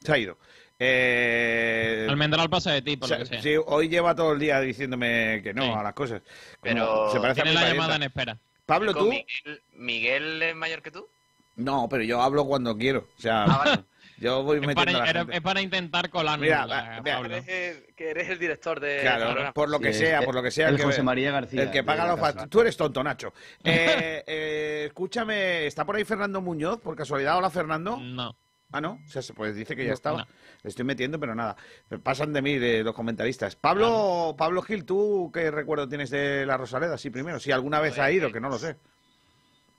Se 0.00 0.12
ha 0.12 0.18
ido. 0.18 0.36
Eh, 0.78 2.06
Almendral 2.08 2.50
pasa 2.50 2.72
de 2.72 2.82
ti, 2.82 2.96
por 2.96 3.06
o 3.06 3.08
sea, 3.08 3.18
lo 3.18 3.24
que 3.24 3.28
sea. 3.30 3.42
sí, 3.42 3.54
hoy 3.66 3.88
lleva 3.88 4.14
todo 4.14 4.32
el 4.32 4.38
día 4.38 4.60
diciéndome 4.60 5.40
que 5.42 5.54
no 5.54 5.78
a 5.78 5.82
las 5.82 5.94
cosas. 5.94 6.20
Como 6.22 6.62
Pero 6.62 7.10
se 7.12 7.20
parece 7.20 7.40
a 7.40 7.44
Tiene 7.44 7.50
mi 7.50 7.54
la 7.54 7.60
parienta. 7.60 7.82
llamada 7.82 7.96
en 7.96 8.02
espera. 8.02 8.38
Pablo, 8.66 8.94
¿tú? 8.94 9.04
Miguel, 9.08 9.62
¿Miguel 9.74 10.42
es 10.42 10.54
mayor 10.56 10.82
que 10.82 10.90
tú? 10.90 11.06
No, 11.56 11.86
pero 11.88 12.02
yo 12.02 12.20
hablo 12.22 12.44
cuando 12.46 12.76
quiero. 12.76 13.06
O 13.16 13.20
sea, 13.20 13.46
yo 14.18 14.42
voy 14.42 14.58
Es 14.58 14.66
metiendo 14.66 14.80
a 14.80 14.84
para, 14.84 15.04
la 15.04 15.10
era- 15.10 15.20
gente. 15.20 15.36
es 15.36 15.42
para 15.42 15.60
intentar 15.60 16.10
colarnos. 16.10 16.40
Mira, 16.40 16.66
la- 16.66 17.00
vea, 17.00 17.16
Pablo. 17.18 17.36
Eres 17.36 17.48
el- 17.48 17.94
que 17.94 18.10
eres 18.10 18.28
el 18.30 18.38
director 18.40 18.80
de 18.80 19.00
Claro, 19.02 19.52
por 19.54 19.68
lo 19.68 19.78
que 19.78 19.92
Sí, 19.92 20.00
sea, 20.00 20.22
por 20.22 20.34
lo 20.34 20.42
que 20.42 20.50
sea. 20.50 20.68
el 20.70 20.76
que 20.76 20.82
José 20.82 21.02
María 21.04 21.30
García 21.30 21.62
El 21.62 21.70
que 21.70 21.84
paga 21.84 22.06
los 22.08 22.18
casa. 22.18 22.40
fa- 22.40 22.46
Tú 22.48 22.60
eres 22.62 22.76
tonto, 22.76 23.02
Nacho. 23.04 23.32
Eh, 23.64 24.24
eh, 24.26 24.84
escúchame, 24.86 25.66
¿está 25.66 25.84
por 25.84 25.94
ahí 25.96 26.04
Fernando 26.04 26.40
Muñoz? 26.40 26.80
Por 26.80 26.96
casualidad, 26.96 27.36
hola 27.38 27.50
Fernando. 27.50 27.98
No. 27.98 28.36
Ah, 28.76 28.80
no, 28.80 28.98
o 29.04 29.08
sea, 29.08 29.22
se- 29.22 29.32
pues 29.34 29.54
dice 29.54 29.76
que 29.76 29.84
ya 29.86 29.92
estaba. 29.92 30.22
no. 30.22 30.26
Le 30.62 30.68
estoy 30.70 30.84
metiendo, 30.84 31.20
pero 31.20 31.32
nada. 31.34 31.54
Pasan 32.02 32.32
de 32.32 32.42
mí 32.42 32.58
de 32.58 32.82
los 32.82 32.92
comentaristas. 32.92 33.54
Pablo, 33.54 34.34
Pablo 34.36 34.62
Gil, 34.62 34.84
¿tú 34.84 35.30
qué 35.32 35.50
recuerdo 35.52 35.88
tienes 35.88 36.10
de 36.10 36.44
la 36.44 36.56
Rosaleda? 36.56 36.98
Sí, 36.98 37.10
primero, 37.10 37.38
si 37.38 37.52
alguna 37.52 37.78
vez 37.78 37.98
ha 38.00 38.10
ido, 38.10 38.32
que 38.32 38.40
no 38.40 38.48
lo 38.48 38.58
sé. 38.58 38.76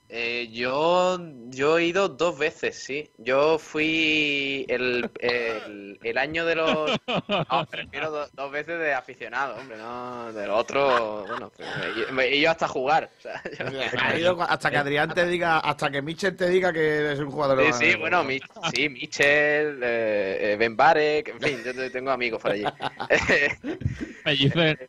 Eh, 0.08 0.48
yo, 0.52 1.18
yo 1.48 1.78
he 1.78 1.86
ido 1.86 2.08
dos 2.08 2.38
veces, 2.38 2.76
sí. 2.78 3.10
Yo 3.18 3.58
fui 3.58 4.64
el, 4.68 5.10
el, 5.18 5.98
el 6.02 6.18
año 6.18 6.44
de 6.46 6.54
los... 6.54 6.96
No, 7.50 7.64
prefiero 7.66 8.10
do- 8.10 8.28
dos 8.32 8.50
veces 8.50 8.78
de 8.78 8.92
aficionado, 8.94 9.56
hombre, 9.58 9.76
no 9.76 10.32
del 10.32 10.50
otro... 10.50 11.26
Bueno, 11.26 11.50
pues, 11.56 11.68
me- 12.12 12.24
he 12.24 12.36
ido 12.36 12.50
hasta 12.50 12.66
jugar. 12.68 13.10
o 13.18 13.20
sea, 13.20 13.42
yo- 13.44 13.80
Ha 14.00 14.16
ido 14.18 14.42
hasta 14.42 14.70
que 14.70 14.76
Adrián 14.76 15.12
te 15.12 15.26
diga, 15.26 15.58
hasta 15.58 15.90
que 15.90 16.02
Mitchell 16.02 16.36
te 16.36 16.48
diga 16.48 16.72
que 16.72 16.98
eres 16.98 17.18
un 17.20 17.30
jugador. 17.30 17.62
Sí, 17.74 17.90
sí, 17.90 17.94
bueno, 17.96 18.22
Mi- 18.24 18.40
sí, 18.72 18.88
Michel, 18.88 19.80
eh, 19.82 20.52
eh, 20.52 20.56
Ben 20.58 20.76
Barek, 20.76 21.28
en 21.28 21.40
fin, 21.40 21.62
yo 21.64 21.74
te- 21.74 21.90
tengo 21.90 22.10
amigos 22.10 22.40
por 22.40 22.52
allí. 22.52 22.64
Pellicer. 24.24 24.88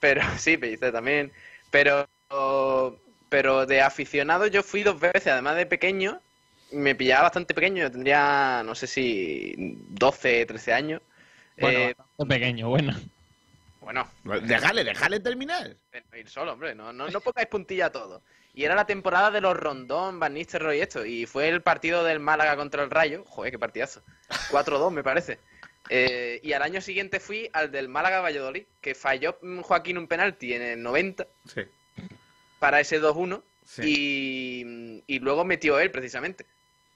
Pero 0.00 0.22
sí, 0.36 0.56
Pellicer 0.56 0.92
también. 0.92 1.32
Pero, 1.70 2.08
pero 3.28 3.66
de 3.66 3.80
aficionado 3.82 4.46
yo 4.46 4.62
fui 4.62 4.82
dos 4.82 4.98
veces, 4.98 5.26
además 5.28 5.56
de 5.56 5.66
pequeño. 5.66 6.20
Me 6.70 6.94
pillaba 6.94 7.22
bastante 7.24 7.54
pequeño, 7.54 7.82
yo 7.84 7.90
tendría, 7.90 8.62
no 8.64 8.74
sé 8.74 8.86
si 8.86 9.54
12, 9.56 10.44
13 10.46 10.72
años. 10.72 11.02
Bueno, 11.58 11.78
Eh, 11.78 11.94
bastante 11.96 12.34
pequeño, 12.34 12.68
bueno. 12.68 12.94
bueno, 13.80 14.08
Déjale, 14.42 14.84
déjale 14.84 15.20
terminar. 15.20 15.74
ir 16.16 16.28
solo, 16.28 16.52
hombre, 16.52 16.74
no, 16.74 16.92
no, 16.92 17.08
no 17.08 17.20
pongáis 17.20 17.48
puntilla 17.48 17.86
a 17.86 17.92
todo. 17.92 18.22
Y 18.54 18.64
era 18.64 18.74
la 18.74 18.86
temporada 18.86 19.30
de 19.30 19.40
los 19.40 19.56
Rondón, 19.56 20.18
Van 20.18 20.34
Nistelrooy 20.34 20.78
y 20.78 20.80
esto. 20.80 21.06
Y 21.06 21.26
fue 21.26 21.48
el 21.48 21.62
partido 21.62 22.02
del 22.04 22.18
Málaga 22.18 22.56
contra 22.56 22.82
el 22.82 22.90
Rayo. 22.90 23.24
Joder, 23.24 23.52
qué 23.52 23.58
partidazo. 23.58 24.02
4-2, 24.50 24.90
me 24.90 25.04
parece. 25.04 25.38
Eh, 25.90 26.40
y 26.42 26.52
al 26.52 26.62
año 26.62 26.80
siguiente 26.80 27.20
fui 27.20 27.48
al 27.52 27.70
del 27.70 27.88
Málaga 27.88 28.20
Valladolid, 28.20 28.64
que 28.80 28.94
falló 28.94 29.38
mm, 29.40 29.60
Joaquín 29.60 29.96
un 29.96 30.06
penalti 30.08 30.52
en 30.52 30.62
el 30.62 30.82
90 30.82 31.26
Sí. 31.46 31.62
Para 32.58 32.80
ese 32.80 33.00
2-1. 33.00 33.42
Y, 33.82 35.02
y 35.06 35.18
luego 35.18 35.44
metió 35.44 35.78
él, 35.78 35.90
precisamente, 35.90 36.46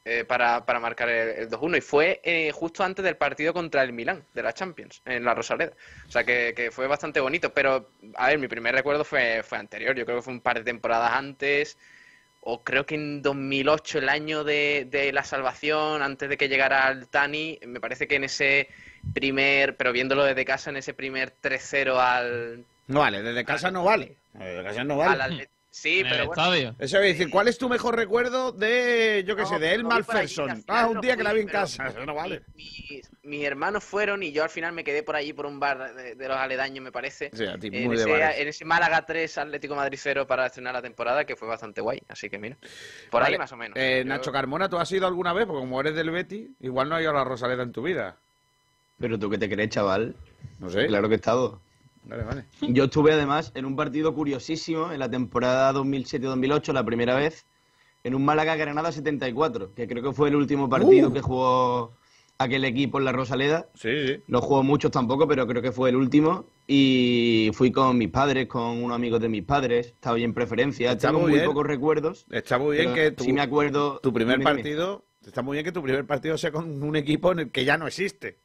eh, 0.05 0.25
para, 0.25 0.65
para 0.65 0.81
marcar 0.81 1.09
el, 1.09 1.29
el 1.41 1.51
2-1. 1.51 1.79
Y 1.79 1.81
fue 1.81 2.21
eh, 2.25 2.51
justo 2.53 2.83
antes 2.83 3.05
del 3.05 3.17
partido 3.17 3.53
contra 3.53 3.83
el 3.83 3.93
Milán, 3.93 4.25
de 4.35 4.43
la 4.43 4.53
Champions, 4.53 5.03
en 5.05 5.25
la 5.25 5.35
Rosaleda. 5.35 5.73
O 6.09 6.11
sea 6.11 6.25
que, 6.25 6.55
que 6.57 6.71
fue 6.71 6.87
bastante 6.87 7.21
bonito. 7.21 7.53
Pero, 7.53 7.91
a 8.17 8.29
ver, 8.29 8.39
mi 8.39 8.49
primer 8.49 8.75
recuerdo 8.75 9.05
fue, 9.05 9.43
fue 9.43 9.59
anterior. 9.59 9.95
Yo 9.95 10.05
creo 10.05 10.19
que 10.19 10.23
fue 10.23 10.33
un 10.33 10.41
par 10.41 10.59
de 10.59 10.65
temporadas 10.65 11.13
antes. 11.13 11.77
O 12.41 12.65
creo 12.65 12.87
que 12.87 12.97
en 12.97 13.23
2008, 13.23 13.99
el 13.99 14.09
año 14.09 14.43
de, 14.43 14.89
de 14.91 15.13
la 15.13 15.23
salvación, 15.23 16.03
antes 16.03 16.29
de 16.29 16.37
que 16.37 16.49
llegara 16.49 16.89
el 16.91 17.07
Tani, 17.07 17.61
me 17.65 17.79
parece 17.79 18.09
que 18.09 18.17
en 18.17 18.25
ese 18.25 18.69
primer, 19.15 19.77
pero 19.77 19.93
viéndolo 19.93 20.25
desde 20.25 20.45
casa, 20.45 20.71
en 20.71 20.77
ese 20.77 20.95
primer 20.95 21.33
3-0 21.41 21.97
al, 21.97 22.65
No 22.89 23.01
vale, 23.01 23.23
desde 23.23 23.45
casa 23.45 23.71
no 23.71 23.85
vale. 23.85 24.17
No 24.35 24.97
vale. 24.97 25.23
al 25.23 25.49
Sí, 25.75 26.03
pero 26.07 26.27
bueno. 26.27 26.75
Eso 26.79 26.99
voy 26.99 27.07
a 27.07 27.09
decir, 27.09 27.31
¿cuál 27.31 27.49
es 27.49 27.57
tu 27.57 27.67
mejor 27.67 27.97
recuerdo 27.97 28.53
de, 28.53 29.25
yo 29.27 29.35
qué 29.37 29.43
No, 29.43 29.49
sé, 29.49 29.59
de 29.59 29.73
El 29.73 29.85
Malferson? 29.85 30.63
Ah, 30.69 30.87
un 30.87 30.97
no 30.97 31.01
día 31.01 31.17
que 31.17 31.23
la 31.23 31.33
vi 31.33 31.41
en 31.41 31.49
casa. 31.49 31.87
Eso 31.89 32.05
no 32.05 32.15
vale. 32.15 32.43
mis, 32.55 33.11
mis 33.23 33.43
hermanos 33.47 33.83
fueron 33.83 34.23
y 34.23 34.33
yo 34.33 34.45
al 34.45 34.51
final 34.51 34.75
me 34.75 34.85
quedé 34.85 35.03
por 35.03 35.17
allí 35.17 35.33
por 35.33 35.47
un 35.47 35.59
bar 35.59 35.95
de, 35.95 36.15
de 36.15 36.29
los 36.29 36.37
aledaños, 36.37 36.85
me 36.85 36.93
parece. 36.93 37.31
Sí, 37.33 37.47
a 37.47 37.57
ti 37.57 37.69
en, 37.73 37.87
muy 37.87 37.97
de 37.97 38.03
ese, 38.03 38.11
bares. 38.13 38.39
en 38.39 38.49
ese 38.49 38.65
Málaga 38.67 39.07
3 39.07 39.39
Atlético 39.39 39.75
Madrid 39.75 39.99
0 39.99 40.27
para 40.27 40.45
estrenar 40.45 40.75
la 40.75 40.83
temporada, 40.83 41.25
que 41.25 41.37
fue 41.37 41.49
bastante 41.49 41.81
guay. 41.81 42.03
Así 42.07 42.29
que 42.29 42.39
mira, 42.39 42.59
por 43.11 43.23
Vale, 43.23 43.37
ahí 43.37 43.39
más 43.39 43.53
o 43.53 43.57
menos. 43.57 43.79
eh, 43.79 44.03
Yo- 44.05 44.09
Nacho 44.11 44.31
Carmona, 44.31 44.69
¿tú 44.69 44.77
has 44.77 44.93
ido 44.93 45.07
alguna 45.07 45.33
vez? 45.33 45.47
Porque 45.47 45.61
como 45.61 45.81
eres 45.81 45.95
del 45.95 46.11
Betty, 46.11 46.51
igual 46.61 46.91
no 46.91 46.97
has 46.97 47.01
ido 47.01 47.13
a 47.13 47.15
la 47.15 47.25
Rosaleda 47.25 47.63
en 47.63 47.73
tu 47.73 47.81
vida. 47.83 48.19
Pero 49.01 49.19
tú 49.19 49.31
qué 49.31 49.39
te 49.39 49.49
crees, 49.49 49.71
chaval. 49.71 50.15
No 50.59 50.69
sé. 50.69 50.87
Claro 50.87 51.09
que 51.09 51.15
he 51.15 51.17
estado. 51.17 51.63
Vale, 52.05 52.25
vale. 52.25 52.45
Yo 52.61 52.85
estuve 52.85 53.13
además 53.13 53.53
en 53.55 53.65
un 53.65 53.77
partido 53.77 54.15
curiosísimo 54.15 54.93
en 54.93 54.99
la 54.99 55.11
temporada 55.11 55.73
2007-2008, 55.73 56.73
la 56.73 56.85
primera 56.85 57.15
vez, 57.15 57.47
en 58.05 58.15
un 58.15 58.25
Málaga 58.25 58.57
Granada 58.57 58.91
74, 58.93 59.75
que 59.75 59.87
creo 59.87 60.03
que 60.03 60.13
fue 60.13 60.29
el 60.29 60.37
último 60.37 60.69
partido 60.69 61.09
Uh. 61.09 61.13
que 61.13 61.21
jugó 61.21 61.93
aquel 62.39 62.65
equipo 62.65 62.99
en 62.99 63.05
la 63.05 63.13
Rosaleda. 63.13 63.69
Sí, 63.75 63.91
sí. 64.07 64.17
No 64.27 64.41
jugó 64.41 64.65
muchos 64.65 64.91
tampoco, 64.91 65.29
pero 65.29 65.47
creo 65.47 65.63
que 65.63 65.71
fue 65.71 65.91
el 65.91 65.97
último. 65.97 66.47
Y 66.67 67.51
fui 67.55 67.71
con 67.71 67.97
mis 67.99 68.09
padres, 68.09 68.49
con 68.49 68.83
unos 68.83 68.97
amigos 68.97 69.21
de 69.21 69.29
mis 69.29 69.45
padres. 69.45 69.87
Estaba 69.89 70.17
bien 70.17 70.35
preferencia. 70.35 70.91
Está 70.93 71.09
Tengo 71.09 71.21
muy 71.21 71.31
muy 71.31 71.39
bien. 71.39 71.47
pocos 71.51 71.67
recuerdos. 71.67 72.27
Está 72.31 72.59
muy 72.59 72.77
bien 72.79 72.95
que 72.95 73.13
tu, 73.13 73.23
sí 73.25 73.33
me 73.33 73.43
acuerdo. 73.43 74.01
tu 74.03 74.13
primer 74.13 74.39
Dime, 74.39 74.51
dime. 74.51 74.63
partido, 74.63 75.05
está 75.25 75.43
muy 75.43 75.55
bien 75.55 75.65
que 75.65 75.73
tu 75.73 75.83
primer 75.83 76.05
partido 76.05 76.37
sea 76.37 76.51
con 76.51 76.83
un 76.83 76.97
equipo 76.97 77.31
en 77.31 77.39
el 77.41 77.51
que 77.53 77.65
ya 77.65 77.77
no 77.79 77.87
existe. 77.87 78.39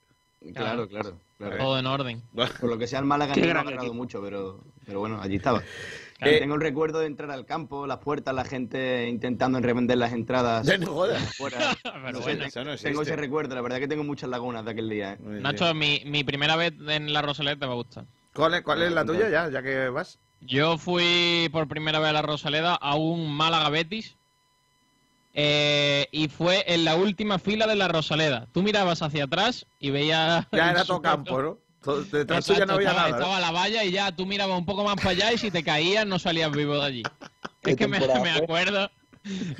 Claro, 0.53 0.87
claro. 0.87 1.19
claro. 1.37 1.57
Todo 1.57 1.79
en 1.79 1.85
orden. 1.85 2.23
Por 2.59 2.69
lo 2.69 2.77
que 2.77 2.87
sea, 2.87 2.99
el 2.99 3.05
Málaga 3.05 3.35
no 3.35 3.41
me 3.41 3.51
ha 3.51 3.75
equipo. 3.75 3.93
mucho, 3.93 4.21
pero, 4.21 4.63
pero 4.85 4.99
bueno, 4.99 5.19
allí 5.21 5.35
estaba. 5.35 5.61
Eh, 6.19 6.39
tengo 6.39 6.55
el 6.55 6.61
recuerdo 6.61 6.97
de 7.01 7.05
entrar 7.05 7.29
al 7.29 7.45
campo, 7.45 7.85
las 7.85 7.99
puertas, 7.99 8.33
la 8.33 8.43
gente 8.43 9.07
intentando 9.07 9.59
revender 9.59 9.99
las 9.99 10.13
entradas. 10.13 10.65
Ya 10.65 10.79
no 10.79 10.87
jodas. 10.87 11.35
Fuera. 11.37 11.77
Pero 11.83 12.21
bueno. 12.21 12.45
Eso 12.45 12.63
no 12.63 12.75
tengo 12.75 13.03
ese 13.03 13.15
recuerdo, 13.15 13.53
la 13.53 13.61
verdad 13.61 13.77
que 13.77 13.87
tengo 13.87 14.03
muchas 14.03 14.27
lagunas 14.27 14.65
de 14.65 14.71
aquel 14.71 14.89
día. 14.89 15.13
¿eh? 15.13 15.19
Nacho, 15.19 15.71
mi, 15.75 16.01
mi 16.07 16.23
primera 16.23 16.55
vez 16.55 16.73
en 16.87 17.13
la 17.13 17.21
Rosaleda 17.21 17.57
te 17.59 17.65
va 17.67 17.73
a 17.73 17.75
gustar. 17.75 18.05
¿Cuál 18.33 18.55
es, 18.55 18.61
cuál 18.63 18.81
es 18.81 18.91
la 18.93 19.05
tuya 19.05 19.29
ya, 19.29 19.47
ya 19.51 19.61
que 19.61 19.89
vas? 19.89 20.17
Yo 20.41 20.79
fui 20.79 21.49
por 21.51 21.67
primera 21.67 21.99
vez 21.99 22.09
a 22.09 22.13
la 22.13 22.23
Rosaleda 22.23 22.73
a 22.73 22.95
un 22.95 23.31
Málaga 23.31 23.69
Betis 23.69 24.16
eh, 25.39 26.07
y 26.11 26.29
fue 26.29 26.63
en 26.67 26.83
la 26.83 26.95
última 26.95 27.37
fila 27.37 27.67
de 27.67 27.75
la 27.75 27.87
Rosaleda. 27.87 28.47
Tú 28.53 28.63
mirabas 28.63 29.03
hacia 29.03 29.25
atrás 29.25 29.67
y 29.79 29.91
veías... 29.91 30.45
Ya 30.51 30.71
era 30.71 30.83
todo 30.85 30.99
campo, 31.01 31.41
¿no? 31.41 31.59
Todo- 31.83 32.03
Detrás 32.03 32.39
Exacto, 32.49 32.53
tuya 32.55 32.65
no 32.65 32.73
había 32.73 32.89
estaba, 32.89 33.07
nada. 33.07 33.17
¿no? 33.19 33.23
estaba 33.23 33.39
la 33.39 33.51
valla 33.51 33.83
y 33.83 33.91
ya 33.91 34.11
tú 34.11 34.25
mirabas 34.25 34.57
un 34.57 34.65
poco 34.65 34.83
más 34.83 34.95
para 34.95 35.11
allá 35.11 35.31
y 35.31 35.37
si 35.37 35.51
te 35.51 35.63
caías 35.63 36.07
no 36.07 36.17
salías 36.17 36.51
vivo 36.51 36.75
de 36.79 36.85
allí. 36.85 37.03
¿Qué 37.61 37.71
Es 37.71 37.77
que 37.77 37.87
me, 37.87 37.97
acuerdo, 38.31 38.89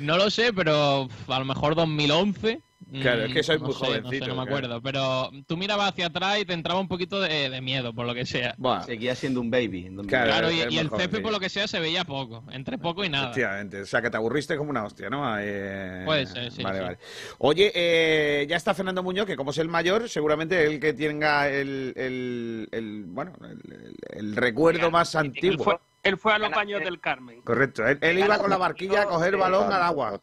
no 0.00 0.16
lo 0.16 0.28
sé, 0.30 0.52
pero 0.52 1.08
a 1.28 1.38
lo 1.38 1.44
mejor 1.44 1.76
2011, 1.76 2.60
Claro, 2.90 3.24
es 3.24 3.34
que 3.34 3.42
soy 3.42 3.58
Mm, 3.58 3.60
muy 3.60 3.68
no 3.68 3.74
no 3.74 3.78
sé, 3.78 3.86
jovencito, 3.86 4.26
No, 4.28 4.34
me 4.34 4.42
claro. 4.42 4.56
acuerdo, 4.56 4.82
pero 4.82 5.30
tú 5.46 5.56
mirabas 5.58 5.90
hacia 5.90 6.06
atrás 6.06 6.38
y 6.40 6.44
te 6.46 6.54
entraba 6.54 6.80
un 6.80 6.88
poquito 6.88 7.20
de, 7.20 7.50
de 7.50 7.60
miedo, 7.60 7.92
por 7.92 8.06
lo 8.06 8.14
que 8.14 8.24
sea. 8.24 8.56
Seguía 8.86 9.14
siendo 9.14 9.40
un 9.42 9.50
baby. 9.50 9.86
en 9.86 9.96
2000. 9.96 10.08
Claro, 10.08 10.50
y, 10.50 10.54
muy 10.54 10.78
el 10.78 10.88
joven, 10.88 11.00
césped, 11.02 11.16
sí. 11.18 11.22
por 11.22 11.32
lo 11.32 11.40
que 11.40 11.48
sea, 11.50 11.68
se 11.68 11.80
veía 11.80 12.04
poco. 12.04 12.44
Entre 12.50 12.78
poco 12.78 13.04
y 13.04 13.10
nada. 13.10 13.26
Efectivamente, 13.26 13.82
o 13.82 13.86
sea 13.86 14.00
que 14.00 14.08
te 14.10 14.16
aburriste 14.16 14.56
como 14.56 14.70
una 14.70 14.84
hostia, 14.84 15.10
¿no? 15.10 15.38
Eh, 15.38 16.02
Puede 16.06 16.26
ser, 16.26 16.50
sí, 16.50 16.62
Vale, 16.62 16.78
sí. 16.78 16.84
vale. 16.84 16.98
Oye, 17.38 17.72
eh, 17.74 18.46
ya 18.48 18.56
está 18.56 18.72
Fernando 18.72 19.02
Muñoz, 19.02 19.26
que 19.26 19.36
como 19.36 19.50
es 19.50 19.58
el 19.58 19.68
mayor, 19.68 20.08
seguramente 20.08 20.64
el 20.64 20.80
que 20.80 20.94
tenga 20.94 21.48
el, 21.50 21.92
el- 21.96 22.68
el- 22.72 23.04
bueno, 23.06 23.32
el, 23.42 23.60
el- 23.72 23.96
el 24.18 24.36
recuerdo 24.36 24.90
más 24.90 25.14
Él 25.14 25.20
antiguo. 25.26 25.62
fue, 25.64 25.78
él 26.04 26.16
fue 26.16 26.32
a 26.32 26.38
los 26.38 26.50
baños 26.50 26.80
del 26.80 27.00
Carmen. 27.00 27.42
Correcto, 27.42 27.86
él, 27.86 27.98
él 28.00 28.18
iba 28.20 28.38
con 28.38 28.48
la 28.48 28.56
barquilla 28.56 29.02
a 29.02 29.06
coger 29.06 29.36
balón 29.36 29.70
al 29.72 29.82
agua. 29.82 30.18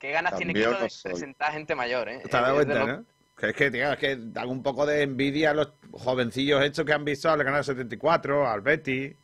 Qué 0.00 0.12
ganas 0.12 0.34
tiene 0.34 0.54
Kiko 0.54 0.70
de 0.70 0.88
soy. 0.88 1.12
presentar 1.12 1.52
gente 1.52 1.74
mayor, 1.74 2.08
¿eh? 2.08 2.22
¿Te 2.28 2.34
has 2.34 2.42
dado 2.42 2.54
cuenta, 2.56 2.86
no? 2.86 3.04
Que 3.36 3.50
es 3.50 3.54
que, 3.54 3.70
tío, 3.70 3.92
es 3.92 3.98
que 3.98 4.16
da 4.16 4.46
un 4.46 4.62
poco 4.62 4.86
de 4.86 5.02
envidia 5.02 5.50
a 5.50 5.54
los 5.54 5.72
jovencillos 5.92 6.64
estos 6.64 6.86
que 6.86 6.92
han 6.94 7.04
visto 7.04 7.30
al 7.30 7.44
Canal 7.44 7.62
74, 7.62 8.48
al 8.48 8.62
Betty, 8.62 9.14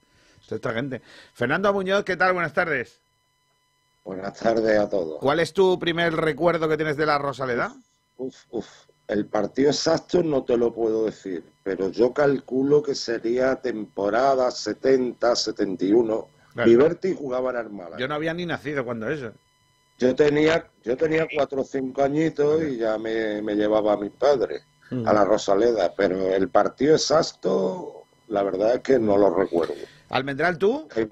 toda 0.45 0.57
esta 0.57 0.73
gente. 0.75 1.01
Fernando 1.33 1.73
Muñoz, 1.73 2.05
¿qué 2.05 2.17
tal? 2.17 2.35
Buenas 2.35 2.53
tardes. 2.53 3.01
Buenas 4.05 4.39
tardes 4.39 4.79
a 4.79 4.89
todos. 4.89 5.19
¿Cuál 5.19 5.41
es 5.41 5.55
tu 5.55 5.79
primer 5.79 6.15
recuerdo 6.15 6.69
que 6.69 6.77
tienes 6.77 6.99
de 6.99 7.07
la 7.07 7.19
Rosaleda? 7.19 7.75
Uf, 8.19 8.45
uf. 8.51 8.69
El 9.09 9.27
partido 9.27 9.71
exacto 9.71 10.23
no 10.23 10.45
te 10.45 10.59
lo 10.59 10.75
puedo 10.75 11.07
decir, 11.07 11.43
pero 11.63 11.91
yo 11.91 12.13
calculo 12.13 12.83
que 12.83 12.95
sería 12.95 13.57
temporada 13.57 14.49
70-71. 14.49 16.27
Claro. 16.53 16.69
Liberty 16.69 17.15
jugaba 17.15 17.59
en 17.61 17.75
Málaga. 17.75 17.99
Yo 17.99 18.09
no 18.09 18.15
había 18.15 18.35
ni 18.35 18.45
nacido 18.45 18.85
cuando 18.85 19.09
eso. 19.09 19.33
Yo 19.99 20.15
tenía, 20.15 20.67
yo 20.85 20.97
tenía 20.97 21.27
cuatro 21.35 21.63
o 21.63 21.65
cinco 21.65 22.03
añitos 22.03 22.63
y 22.65 22.77
ya 22.77 22.99
me, 22.99 23.41
me 23.43 23.55
llevaba 23.55 23.95
a 23.95 23.97
mis 23.97 24.13
padres 24.13 24.63
Mm. 24.89 25.05
a 25.09 25.13
la 25.13 25.25
Rosaleda, 25.25 25.93
pero 25.97 26.33
el 26.33 26.49
partido 26.49 26.95
exacto, 26.95 28.05
la 28.29 28.45
verdad 28.45 28.77
es 28.77 28.81
que 28.83 29.01
no 29.01 29.19
lo 29.19 29.35
recuerdo. 29.35 29.75
Almendral, 30.11 30.59
¿tú? 30.59 30.87
He, 30.95 31.09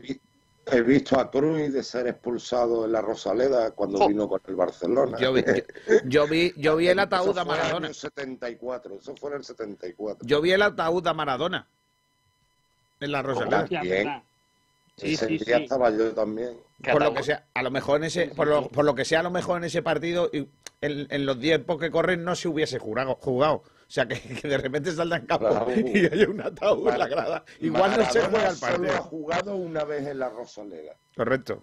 he 0.66 0.80
visto 0.82 1.18
a 1.18 1.28
Cruz 1.28 1.72
de 1.72 1.82
ser 1.82 2.06
expulsado 2.06 2.84
en 2.84 2.92
la 2.92 3.00
Rosaleda 3.00 3.72
cuando 3.72 4.06
vino 4.06 4.28
con 4.28 4.40
el 4.46 4.54
Barcelona. 4.54 5.18
Yo 5.18 5.32
vi, 5.32 5.42
yo, 5.42 5.52
yo 6.04 6.28
vi, 6.28 6.52
yo 6.56 6.76
vi 6.76 6.86
el 6.86 6.98
ataúd 7.00 7.30
Eso 7.30 7.40
a 7.40 7.44
fue 7.44 7.54
en 7.54 7.58
el 7.58 7.62
Maradona. 7.64 7.86
año 7.88 7.94
74, 7.94 8.94
eso 8.94 9.16
fue 9.16 9.30
en 9.30 9.36
el 9.38 9.44
74. 9.44 10.24
Yo 10.24 10.40
vi 10.40 10.52
el 10.52 10.62
ataúd 10.62 11.04
a 11.08 11.12
Maradona. 11.14 11.66
En 13.00 13.10
la 13.10 13.22
Rosaleda. 13.22 14.22
Sí, 14.96 15.14
Ese 15.14 15.26
sí, 15.26 15.38
día 15.38 15.56
sí. 15.58 15.62
estaba 15.64 15.90
yo 15.90 16.12
también. 16.12 16.56
Por 16.92 17.02
lo 17.02 17.12
que 17.14 17.22
sea, 17.24 17.46
a 17.54 17.62
lo 17.62 17.70
mejor 17.70 17.96
en 17.98 18.04
ese, 18.04 18.28
por 18.28 18.46
lo, 18.46 18.68
por 18.68 18.84
lo 18.84 18.94
que 18.94 19.04
sea, 19.04 19.20
a 19.20 19.22
lo 19.24 19.30
mejor 19.30 19.56
en 19.58 19.64
ese 19.64 19.82
partido, 19.82 20.30
y 20.32 20.48
en, 20.80 21.06
en 21.10 21.26
los 21.26 21.40
tiempos 21.40 21.80
que 21.80 21.90
corren 21.90 22.22
no 22.22 22.36
se 22.36 22.46
hubiese 22.48 22.78
jurado- 22.78 23.16
jugado. 23.20 23.54
O 23.86 23.90
sea, 23.94 24.06
que, 24.06 24.20
que 24.20 24.48
de 24.48 24.56
repente 24.58 24.92
salga 24.92 25.16
en 25.16 25.26
campo 25.26 25.48
Claro. 25.48 25.66
y 25.74 26.06
haya 26.06 26.28
un 26.28 26.40
ataúd 26.40 26.88
en 26.88 26.98
la 26.98 27.06
grada. 27.08 27.44
Igual 27.60 27.96
no 27.96 28.10
se 28.10 28.20
juega 28.22 28.48
el 28.50 28.56
Solo 28.56 28.72
ha 28.72 28.76
partido. 28.78 29.02
jugado 29.04 29.56
una 29.56 29.84
vez 29.84 30.06
en 30.06 30.18
la 30.18 30.28
Rosaleda. 30.30 30.94
Correcto. 31.16 31.62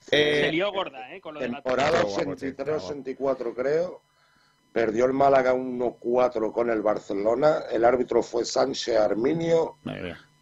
Se 0.00 0.48
Eh, 0.48 0.52
lió 0.52 0.72
gorda, 0.72 1.14
¿eh? 1.14 1.20
Con 1.20 1.34
lo 1.34 1.40
Temporada 1.40 1.88
Está 2.00 2.02
guapo, 2.24 2.36
sí, 2.38 2.46
está 2.46 2.64
83-84 2.64 3.54
creo. 3.54 4.00
Perdió 4.72 5.04
el 5.06 5.12
Málaga 5.12 5.52
1-4 5.54 6.52
con 6.52 6.70
el 6.70 6.80
Barcelona. 6.82 7.64
El 7.70 7.84
árbitro 7.84 8.22
fue 8.22 8.44
Sánchez 8.44 8.96
Arminio. 8.96 9.76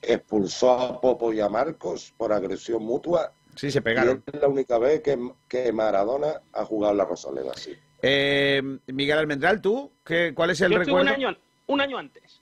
Expulsó 0.06 0.72
a 0.72 1.00
Popo 1.00 1.32
y 1.32 1.40
a 1.40 1.48
Marcos 1.48 2.12
por 2.16 2.32
agresión 2.32 2.82
mutua. 2.84 3.32
Sí, 3.54 3.70
se 3.70 3.78
Y 3.78 3.82
pegaron. 3.82 4.22
es 4.26 4.40
la 4.40 4.48
única 4.48 4.78
vez 4.78 5.00
que, 5.02 5.18
que 5.48 5.72
Maradona 5.72 6.40
ha 6.52 6.64
jugado 6.64 6.92
en 6.92 6.98
la 6.98 7.04
Rosaleda, 7.04 7.54
sí. 7.54 7.74
Eh, 8.02 8.60
Miguel 8.88 9.18
Almendral, 9.18 9.60
¿tú? 9.62 9.90
¿Qué, 10.04 10.32
¿Cuál 10.34 10.50
es 10.50 10.60
el 10.60 10.72
Yo 10.72 10.80
estuve 10.80 11.00
un 11.00 11.06
recuerdo? 11.06 11.28
año, 11.28 11.38
un 11.66 11.80
año 11.80 11.98
antes. 11.98 12.40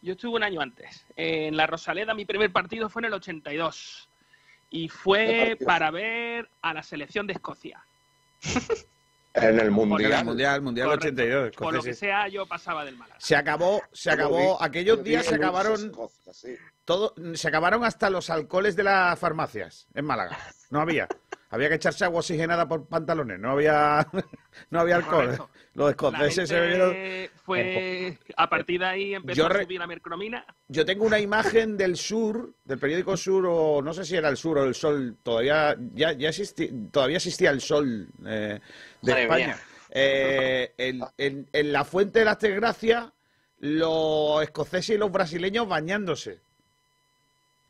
Yo 0.00 0.12
estuve 0.12 0.36
un 0.36 0.42
año 0.42 0.60
antes. 0.60 1.04
En 1.16 1.56
la 1.56 1.66
Rosaleda 1.66 2.14
mi 2.14 2.24
primer 2.24 2.50
partido 2.52 2.88
fue 2.88 3.02
en 3.02 3.06
el 3.06 3.12
82. 3.14 4.08
Y 4.70 4.88
¿Qué 4.88 4.94
fue 4.94 5.58
para 5.64 5.90
ver 5.90 6.48
a 6.62 6.72
la 6.74 6.82
selección 6.82 7.26
de 7.26 7.34
Escocia. 7.34 7.84
En 9.34 9.60
el 9.60 9.66
En 9.66 9.72
Mundial. 9.72 10.12
el 10.12 10.24
Mundial, 10.24 10.62
Mundial 10.62 10.88
Correcto. 10.88 11.08
82. 11.22 11.56
Por 11.56 11.74
lo 11.74 11.82
que 11.82 11.94
sea, 11.94 12.26
yo 12.28 12.46
pasaba 12.46 12.84
del 12.84 12.96
Málaga. 12.96 13.20
Se 13.20 13.36
acabó, 13.36 13.80
se 13.92 14.10
acabó, 14.10 14.60
aquellos 14.60 15.04
días 15.04 15.26
se 15.26 15.36
acabaron. 15.36 15.92
Todo, 16.88 17.12
se 17.34 17.48
acabaron 17.48 17.84
hasta 17.84 18.08
los 18.08 18.30
alcoholes 18.30 18.74
de 18.74 18.82
las 18.82 19.18
farmacias 19.18 19.86
en 19.94 20.06
Málaga. 20.06 20.38
No 20.70 20.80
había. 20.80 21.06
Había 21.50 21.68
que 21.68 21.74
echarse 21.74 22.02
agua 22.04 22.20
oxigenada 22.20 22.66
por 22.66 22.86
pantalones, 22.86 23.38
no 23.38 23.50
había 23.52 24.06
no 24.70 24.80
había 24.80 24.96
alcohol. 24.96 25.24
Correcto. 25.26 25.50
Los 25.74 25.90
escoceses 25.90 26.48
se 26.48 26.58
bebieron 26.60 26.96
fue 27.44 28.18
a 28.36 28.48
partir 28.48 28.80
de 28.80 28.86
ahí 28.86 29.14
empezó 29.14 29.36
Yo 29.36 29.46
a 29.46 29.48
re- 29.50 29.64
subir 29.64 29.78
la 29.80 29.86
mercromina. 29.86 30.46
Yo 30.68 30.86
tengo 30.86 31.04
una 31.04 31.20
imagen 31.20 31.76
del 31.76 31.96
sur, 31.98 32.52
del 32.64 32.78
periódico 32.78 33.18
Sur, 33.18 33.44
o 33.46 33.82
no 33.82 33.92
sé 33.92 34.06
si 34.06 34.16
era 34.16 34.30
el 34.30 34.38
Sur 34.38 34.56
o 34.58 34.64
el 34.64 34.74
Sol, 34.74 35.16
todavía 35.22 35.76
ya, 35.94 36.12
ya 36.12 36.30
existi- 36.30 36.90
todavía 36.90 37.16
existía 37.18 37.50
el 37.50 37.60
Sol 37.60 38.08
eh, 38.26 38.60
de 39.02 39.10
Madre 39.12 39.22
España. 39.24 39.58
Eh, 39.90 40.72
en, 40.78 41.00
en- 41.18 41.48
en 41.52 41.72
la 41.72 41.84
fuente 41.84 42.20
de 42.20 42.24
las 42.24 42.38
Tres 42.38 42.56
Gracias, 42.56 43.04
los 43.60 44.42
escoceses 44.42 44.96
y 44.96 44.98
los 44.98 45.12
brasileños 45.12 45.68
bañándose. 45.68 46.40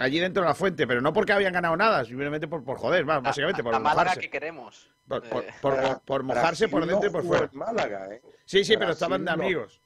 Allí 0.00 0.20
dentro 0.20 0.42
de 0.44 0.48
la 0.48 0.54
fuente, 0.54 0.86
pero 0.86 1.00
no 1.00 1.12
porque 1.12 1.32
habían 1.32 1.52
ganado 1.52 1.76
nada, 1.76 2.04
simplemente 2.04 2.46
por, 2.46 2.62
por 2.64 2.78
joder, 2.78 3.04
básicamente, 3.04 3.62
por 3.64 3.72
la 3.72 3.80
Málaga 3.80 4.02
mojarse. 4.04 4.20
que 4.20 4.30
queremos. 4.30 4.88
Por, 5.08 5.28
por- 5.28 5.42
Eh, 5.42 5.46
por- 5.60 5.74
por- 5.80 6.00
por 6.02 6.22
mojarse 6.22 6.68
por 6.68 6.80
Brasil 6.86 7.00
dentro 7.00 7.08
y 7.10 7.12
por 7.12 7.24
fuera. 7.24 7.50
Málaga, 7.52 8.08
¿eh? 8.14 8.22
Sí, 8.44 8.62
sí, 8.64 8.74
pero 8.74 8.86
Brasil 8.86 8.92
estaban 8.92 9.24
de 9.24 9.36
no. 9.36 9.42
amigos. 9.42 9.80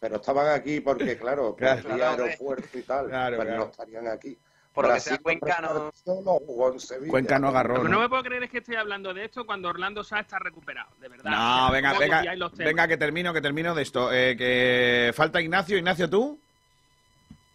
Pero 0.00 0.16
estaban 0.16 0.48
aquí 0.52 0.80
porque, 0.80 1.16
claro, 1.16 1.50
por 1.50 1.56
Claro. 1.58 1.88
el 1.90 1.94
día 1.94 2.10
aeropuerto 2.10 2.78
y 2.78 2.82
tal, 2.82 3.08
Claro, 3.08 3.36
pero 3.38 3.48
claro. 3.50 3.64
no 3.66 3.70
estarían 3.70 4.08
aquí. 4.08 4.36
Por 4.72 4.84
lo 4.84 4.88
que 4.88 4.92
Brasil 4.94 5.10
sea, 5.12 5.22
Cuenca 5.22 5.60
no- 5.60 5.92
no 6.24 6.32
jugó 6.40 6.72
en 6.72 6.80
Sevilla. 6.80 7.10
Cuenca 7.10 7.38
no 7.38 7.48
agarró, 7.48 7.76
Lo 7.76 7.82
que 7.84 7.88
¿no? 7.88 7.94
no 7.94 8.00
me 8.00 8.08
puedo 8.08 8.22
creer 8.24 8.42
es 8.42 8.50
que 8.50 8.58
estoy 8.58 8.74
hablando 8.74 9.14
de 9.14 9.24
esto 9.26 9.46
cuando 9.46 9.68
Orlando 9.68 10.02
Sá 10.02 10.18
está 10.18 10.40
recuperado, 10.40 10.90
de 11.00 11.08
verdad. 11.08 11.30
No, 11.30 11.70
venga, 11.72 11.90
¿cómo 11.90 12.00
venga, 12.00 12.22
venga, 12.56 12.88
que 12.88 12.96
termino, 12.96 13.32
que 13.32 13.40
termino 13.40 13.72
de 13.76 13.82
esto. 13.82 14.12
Eh, 14.12 14.36
que 14.36 15.12
falta 15.14 15.40
Ignacio. 15.40 15.78
Ignacio, 15.78 16.10
¿tú? 16.10 16.40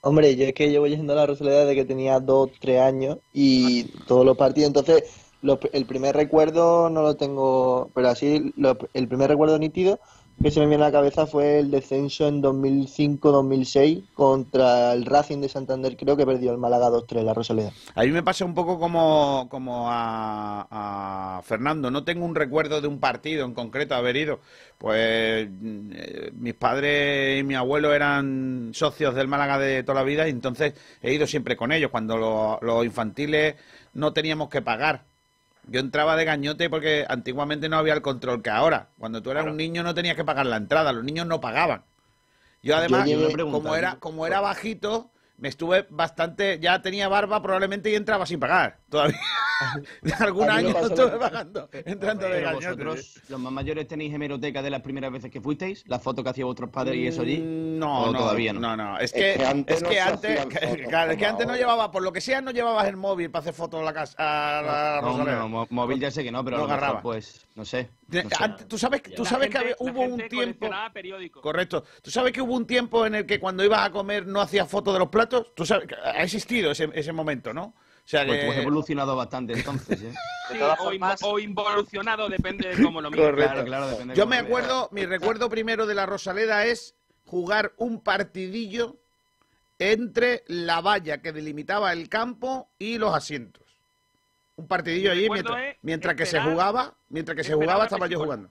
Hombre, 0.02 0.36
yo 0.36 0.45
es 0.45 0.54
que 0.54 0.70
llevo 0.70 0.88
yendo 0.88 1.14
a 1.14 1.16
la 1.18 1.26
Rosaleda 1.26 1.62
desde 1.62 1.76
que 1.76 1.86
tenía 1.86 2.20
dos, 2.20 2.52
tres 2.60 2.80
años 2.82 3.18
y 3.34 3.84
todos 4.08 4.26
los 4.26 4.38
partidos, 4.38 4.68
entonces 4.68 5.04
lo- 5.41 5.60
el 5.74 5.86
primer 5.86 6.16
recuerdo 6.16 6.89
no 6.89 7.02
lo 7.02 7.16
tengo, 7.18 7.91
pero 7.93 8.08
así 8.10 8.54
lo- 8.56 8.78
el 8.93 9.08
primer 9.10 9.30
recuerdo 9.30 9.60
nítido 9.60 10.00
que 10.42 10.52
se 10.52 10.60
me 10.62 10.68
viene 10.68 10.84
a 10.84 10.88
la 10.88 10.92
cabeza 10.94 11.28
fue 11.28 11.60
el 11.60 11.70
descenso 11.70 12.28
en 12.28 12.42
2005-2006 12.42 14.04
contra 14.14 14.94
el 14.94 15.06
Racing 15.06 15.42
de 15.42 15.50
Santander, 15.50 15.98
creo 15.98 16.16
que 16.16 16.26
perdió 16.26 16.52
el 16.52 16.58
Málaga 16.58 16.90
2-3 16.90 17.24
la 17.24 17.34
Rosaleda. 17.34 17.72
A 17.94 18.04
mí 18.04 18.12
me 18.12 18.24
pasa 18.24 18.46
un 18.46 18.54
poco 18.54 18.80
como, 18.80 19.48
como 19.50 19.88
a, 19.92 20.68
a 21.38 21.42
Fernando. 21.44 21.92
No 21.92 22.06
tengo 22.06 22.26
un 22.26 22.36
recuerdo 22.36 22.80
de 22.80 22.88
un 22.88 23.00
partido 23.00 23.44
en 23.46 23.54
concreto 23.54 23.96
haber 23.96 24.16
ido. 24.16 24.40
Pues 24.78 25.50
eh, 25.92 26.32
mis 26.36 26.54
padres 26.54 27.42
y 27.42 27.44
mi 27.44 27.56
abuelo 27.56 27.94
eran 27.94 28.70
socios 28.74 29.16
del 29.16 29.28
Málaga 29.28 29.60
de 29.60 29.84
toda 29.84 29.96
la 30.00 30.04
vida 30.04 30.26
y 30.28 30.32
entonces 30.32 30.74
he 31.02 31.14
ido 31.14 31.28
siempre 31.28 31.58
con 31.58 31.74
ellos. 31.74 31.92
Cuando 31.92 32.18
lo- 32.18 32.60
los 32.62 32.86
infantiles 32.86 33.56
no 33.94 34.14
teníamos 34.14 34.48
que 34.50 34.62
pagar. 34.62 35.09
Yo 35.72 35.80
entraba 35.80 36.15
de 36.15 36.26
gañote 36.26 36.70
porque 36.70 37.05
antiguamente 37.07 37.70
no 37.70 37.78
había 37.78 37.93
el 37.93 38.01
control 38.01 38.41
que 38.41 38.49
ahora. 38.49 38.89
Cuando 38.97 39.22
tú 39.22 39.32
eras 39.32 39.45
un 39.45 39.57
niño 39.57 39.84
no 39.84 39.93
tenías 39.93 40.15
que 40.15 40.24
pagar 40.24 40.45
la 40.45 40.57
entrada, 40.57 40.91
los 40.91 41.03
niños 41.03 41.28
no 41.28 41.39
pagaban. 41.39 41.84
Yo 42.61 42.76
además, 42.76 43.07
Yo 43.07 43.30
como 43.49 43.76
era, 43.76 43.97
como 43.99 44.28
era 44.28 44.41
bajito, 44.41 45.11
me 45.38 45.47
estuve 45.47 45.86
bastante, 45.89 46.59
ya 46.59 46.82
tenía 46.82 47.07
barba 47.07 47.41
probablemente 47.41 47.89
y 47.89 47.95
entraba 47.95 48.26
sin 48.26 48.39
pagar. 48.39 48.79
Todavía. 48.90 49.20
Algún 50.20 50.50
A 50.50 50.58
mí 50.58 50.64
me 50.64 50.70
año 50.70 50.80
estuve 50.88 51.06
mismo. 51.06 51.20
pagando, 51.20 51.70
entrando 51.74 52.30
de 52.30 52.54
vosotros, 52.54 53.22
los 53.28 53.40
más 53.40 53.52
mayores, 53.52 53.88
tenéis 53.88 54.14
hemeroteca 54.14 54.62
de 54.62 54.70
las 54.70 54.82
primeras 54.82 55.12
veces 55.12 55.30
que 55.30 55.42
fuisteis, 55.42 55.84
la 55.88 56.00
foto 56.00 56.24
que 56.24 56.30
hacían 56.30 56.46
vuestros 56.48 56.70
padres 56.70 56.96
y 56.96 57.08
eso 57.08 57.22
allí. 57.24 57.38
Mm, 57.40 57.78
No, 57.80 58.04
¿O 58.04 58.12
no, 58.14 58.20
todavía 58.20 58.54
no. 58.54 58.62
no, 58.62 58.78
no. 58.78 58.98
Es 58.98 59.14
Es 59.14 59.14
que, 59.14 59.34
que 59.38 59.46
antes 59.46 59.76
es 59.78 59.84
no 59.84 59.90
que 59.90 59.96
se 59.96 60.02
antes, 60.02 60.40
fotos 60.44 60.88
claro, 60.88 61.12
es 61.12 61.18
que 61.18 61.26
antes 61.26 61.46
no 61.48 61.56
llevaba, 61.56 61.92
por 61.92 62.02
lo 62.04 62.14
que 62.14 62.22
sea, 62.22 62.40
no 62.42 62.52
llevabas 62.52 62.88
el 62.88 62.96
móvil 62.98 63.30
para 63.30 63.42
hacer 63.42 63.54
fotos 63.54 63.82
a 63.82 63.84
la 63.84 63.94
casa, 63.94 64.16
a 64.18 64.62
la 64.62 65.02
No, 65.02 65.24
no, 65.50 65.68
móvil 65.70 66.00
ya 66.00 66.10
sé 66.10 66.24
que 66.24 66.32
no, 66.32 66.44
pero 66.44 66.58
No 66.58 66.64
lo 66.64 66.68
mejor, 66.70 66.84
agarraba. 66.84 67.02
pues, 67.02 67.46
no 67.56 67.66
sé. 67.66 67.90
De- 68.08 68.24
no 68.24 68.30
sé. 68.30 68.36
antes- 68.40 68.68
tú 68.68 68.78
sabes, 68.78 69.04
tú 69.04 69.24
La 69.24 69.30
sabes 69.30 69.50
que 69.50 69.58
gente- 69.60 69.76
la 69.80 69.92
hubo 69.92 70.02
un 70.02 70.28
tiempo. 70.30 70.70
Correcto. 71.42 71.84
¿Tú 72.02 72.10
sabes 72.12 72.32
que 72.32 72.42
hubo 72.42 72.56
un 72.56 72.66
tiempo 72.66 73.06
en 73.06 73.16
el 73.16 73.26
que 73.26 73.40
cuando 73.40 73.64
ibas 73.64 73.86
a 73.86 73.92
comer 73.92 74.26
no 74.26 74.40
hacías 74.42 74.68
fotos 74.70 74.94
de 74.94 75.00
los 75.00 75.10
platos? 75.10 75.54
¿Tú 75.54 75.66
sabes 75.66 75.88
que 75.88 75.96
ha 75.96 76.24
existido 76.24 76.72
ese, 76.72 76.90
ese 76.94 77.12
momento, 77.12 77.54
¿no? 77.54 77.74
O 78.10 78.12
sea 78.12 78.26
Pues 78.26 78.43
tú 78.43 78.49
has 78.49 78.55
que... 78.55 78.62
evolucionado 78.64 79.16
bastante 79.16 79.53
entonces, 79.53 80.01
¿eh? 80.01 80.12
Sí, 80.51 80.57
o, 80.60 80.76
formas- 80.78 81.22
invo- 81.22 81.28
o 81.32 81.38
involucionado, 81.38 82.28
depende 82.28 82.74
de 82.76 82.84
cómo 82.84 83.01
lo 83.01 83.12
mires. 83.12 83.36
Claro, 83.36 83.64
claro, 83.64 83.88
depende 83.88 84.16
de 84.16 84.18
Yo 84.18 84.26
me 84.26 84.38
acuerdo, 84.38 84.89
mi 84.91 85.05
recuerdo 85.05 85.47
primero 85.47 85.86
de 85.86 85.93
la 85.93 86.07
Rosaleda 86.07 86.66
es 86.66 86.95
jugar 87.28 87.72
un 87.78 88.01
partidillo 88.01 88.97
entre 89.78 90.43
la 90.47 90.82
valla 90.82 91.22
que 91.22 91.32
delimitaba 91.34 91.93
el 91.93 92.10
campo 92.10 92.68
y 92.80 92.97
los 92.97 93.14
asientos. 93.14 93.62
Un 94.55 94.68
partidillo 94.68 95.12
Mi 95.14 95.20
allí 95.20 95.30
mientras, 95.30 95.62
es 95.62 95.78
mientras 95.84 96.16
que 96.16 96.26
se 96.26 96.41
jugaba, 96.41 96.95
mientras 97.10 97.36
que 97.36 97.43
se 97.43 97.53
jugaba 97.53 97.84
estaba 97.84 98.07
yo 98.07 98.18
jugando. 98.20 98.49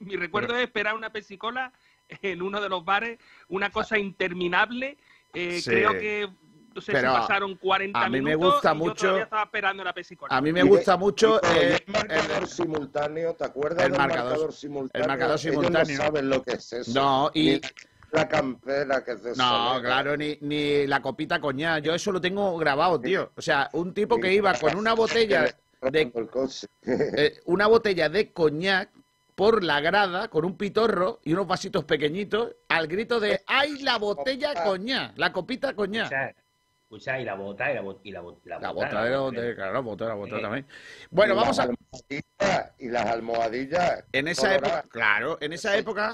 Mi 0.00 0.16
recuerdo 0.16 0.56
es 0.56 0.64
esperar 0.64 0.96
una 0.96 1.10
pesicola 1.10 1.72
en 2.20 2.42
uno 2.42 2.60
de 2.60 2.68
los 2.68 2.84
bares, 2.84 3.20
una 3.48 3.70
cosa 3.70 3.96
interminable. 3.96 4.98
Eh, 5.34 5.60
Sí. 5.62 5.70
Creo 5.70 5.92
que 5.92 6.28
no 6.74 6.80
sé 6.80 6.92
Pero 6.92 7.10
si 7.14 7.20
pasaron 7.20 7.54
40 7.56 8.00
a 8.00 8.08
mí 8.08 8.20
me 8.20 8.30
minutos 8.36 8.54
gusta 8.54 8.68
y 8.70 8.72
yo 8.72 8.84
mucho- 8.84 8.94
todavía 9.06 9.22
estaba 9.24 9.42
esperando 9.44 9.84
la 9.84 9.92
pesicola. 9.92 10.36
A 10.36 10.40
mí 10.40 10.52
me 10.52 10.62
gusta 10.62 10.96
mucho 10.96 11.40
eh, 11.42 11.78
el 11.86 11.92
marcador 11.92 12.46
simultáneo, 12.46 13.34
¿te 13.34 13.44
acuerdas 13.44 13.84
el 13.86 13.92
del 13.92 14.00
marcador- 14.00 14.24
marcador, 14.30 14.52
simultáneo? 14.52 15.02
el 15.04 15.08
marcador 15.08 15.38
Ellos 15.38 15.40
simultáneo. 15.42 15.96
no 15.98 16.02
saben 16.04 16.28
lo 16.30 16.42
que 16.42 16.52
es 16.52 16.72
eso. 16.72 16.92
No, 16.94 17.30
y- 17.34 17.50
Ni 17.52 17.60
la 18.12 18.28
campera 18.28 19.02
que 19.04 19.12
es 19.12 19.22
de 19.22 19.30
No, 19.36 19.78
claro, 19.80 20.16
ni, 20.16 20.36
ni 20.42 20.86
la 20.86 21.00
copita 21.00 21.40
coñac. 21.40 21.82
Yo 21.82 21.94
eso 21.94 22.12
lo 22.12 22.20
tengo 22.20 22.56
grabado, 22.58 23.00
tío. 23.00 23.32
O 23.36 23.40
sea, 23.42 23.70
un 23.72 23.94
tipo 23.94 24.18
que 24.20 24.32
iba 24.34 24.52
con 24.54 24.76
una 24.76 24.92
botella 24.94 25.44
de 25.82 26.12
eh, 26.86 27.40
una 27.46 27.66
botella 27.66 28.08
de 28.08 28.32
coñac 28.32 28.90
por 29.34 29.64
la 29.64 29.80
grada 29.80 30.28
con 30.28 30.44
un 30.44 30.58
pitorro 30.58 31.20
y 31.24 31.32
unos 31.32 31.46
vasitos 31.46 31.84
pequeñitos 31.84 32.54
al 32.68 32.86
grito 32.86 33.18
de 33.18 33.40
¡ay, 33.46 33.78
la 33.82 33.96
botella 33.96 34.52
coñac! 34.62 35.16
La 35.16 35.32
copita 35.32 35.74
coñac. 35.74 36.12
Escucha, 36.12 36.34
escucha, 36.96 37.18
y 37.20 37.24
la 37.24 37.34
bota, 37.34 37.70
y 37.70 37.74
la 37.74 37.80
bota, 37.80 38.00
y 38.04 38.10
la 38.12 38.20
bota. 38.20 38.40
La 38.58 38.70
bota, 38.72 38.72
bota 38.72 39.02
de 39.04 39.10
la 39.10 39.16
la 39.16 39.18
bota. 39.20 39.54
claro, 39.54 39.72
la 39.72 39.80
bota, 39.80 40.04
la 40.08 40.14
bota 40.14 40.36
Sí. 40.36 40.42
también. 40.42 40.66
Bueno, 41.10 41.32
Y 41.34 41.36
vamos 41.36 41.56
las 41.56 41.66
a... 41.66 41.70
almohadillas, 41.70 42.72
Y 42.78 42.88
las 42.88 43.06
almohadillas. 43.06 44.04
En 44.12 44.28
esa 44.28 44.42
coloradas. 44.48 44.78
época, 44.80 44.88
claro, 44.90 45.38
en 45.40 45.52
esa 45.52 45.76
época, 45.76 46.12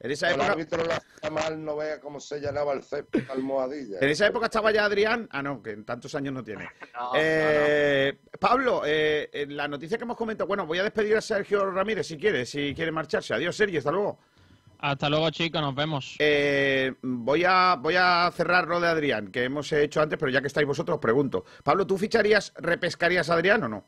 en 0.00 0.10
esa 0.10 0.28
El 0.28 0.34
época, 0.34 0.52
árbitro 0.52 0.82
hacía 0.82 1.30
mal, 1.30 1.64
no 1.64 1.76
vea 1.76 2.00
cómo 2.00 2.20
se 2.20 2.38
llenaba 2.40 2.72
el 2.74 2.82
césped 2.82 3.22
de 3.24 3.32
almohadillas. 3.32 4.02
en 4.02 4.08
esa 4.08 4.26
época 4.26 4.46
estaba 4.46 4.70
ya 4.70 4.84
Adrián, 4.84 5.28
ah 5.32 5.42
no, 5.42 5.62
que 5.62 5.70
en 5.70 5.84
tantos 5.84 6.14
años 6.14 6.32
no 6.34 6.44
tiene. 6.44 6.68
No, 6.94 7.10
Eh, 7.16 8.18
Pablo, 8.38 8.82
eh, 8.86 9.28
en 9.32 9.56
la 9.56 9.66
noticia 9.66 9.96
que 9.98 10.04
hemos 10.04 10.16
comentado, 10.16 10.46
bueno, 10.46 10.64
voy 10.66 10.78
a 10.78 10.84
despedir 10.84 11.16
a 11.16 11.20
Sergio 11.20 11.70
Ramírez 11.70 12.06
si 12.06 12.16
quiere, 12.18 12.46
si 12.46 12.72
quiere 12.74 12.92
marcharse. 12.92 13.34
Adiós, 13.34 13.56
Sergio, 13.56 13.78
hasta 13.78 13.90
luego. 13.90 14.20
Hasta 14.86 15.08
luego, 15.08 15.30
chicos, 15.30 15.62
nos 15.62 15.74
vemos. 15.74 16.16
Eh, 16.18 16.92
voy, 17.00 17.42
a, 17.46 17.76
voy 17.80 17.96
a 17.96 18.30
cerrar 18.36 18.66
lo 18.68 18.78
de 18.80 18.88
Adrián, 18.88 19.32
que 19.32 19.44
hemos 19.44 19.72
hecho 19.72 20.02
antes, 20.02 20.18
pero 20.18 20.30
ya 20.30 20.42
que 20.42 20.46
estáis 20.48 20.66
vosotros, 20.66 20.98
pregunto. 20.98 21.46
Pablo, 21.62 21.86
¿tú 21.86 21.96
ficharías, 21.96 22.52
repescarías 22.58 23.30
a 23.30 23.34
Adrián 23.34 23.62
o 23.62 23.68
no? 23.70 23.84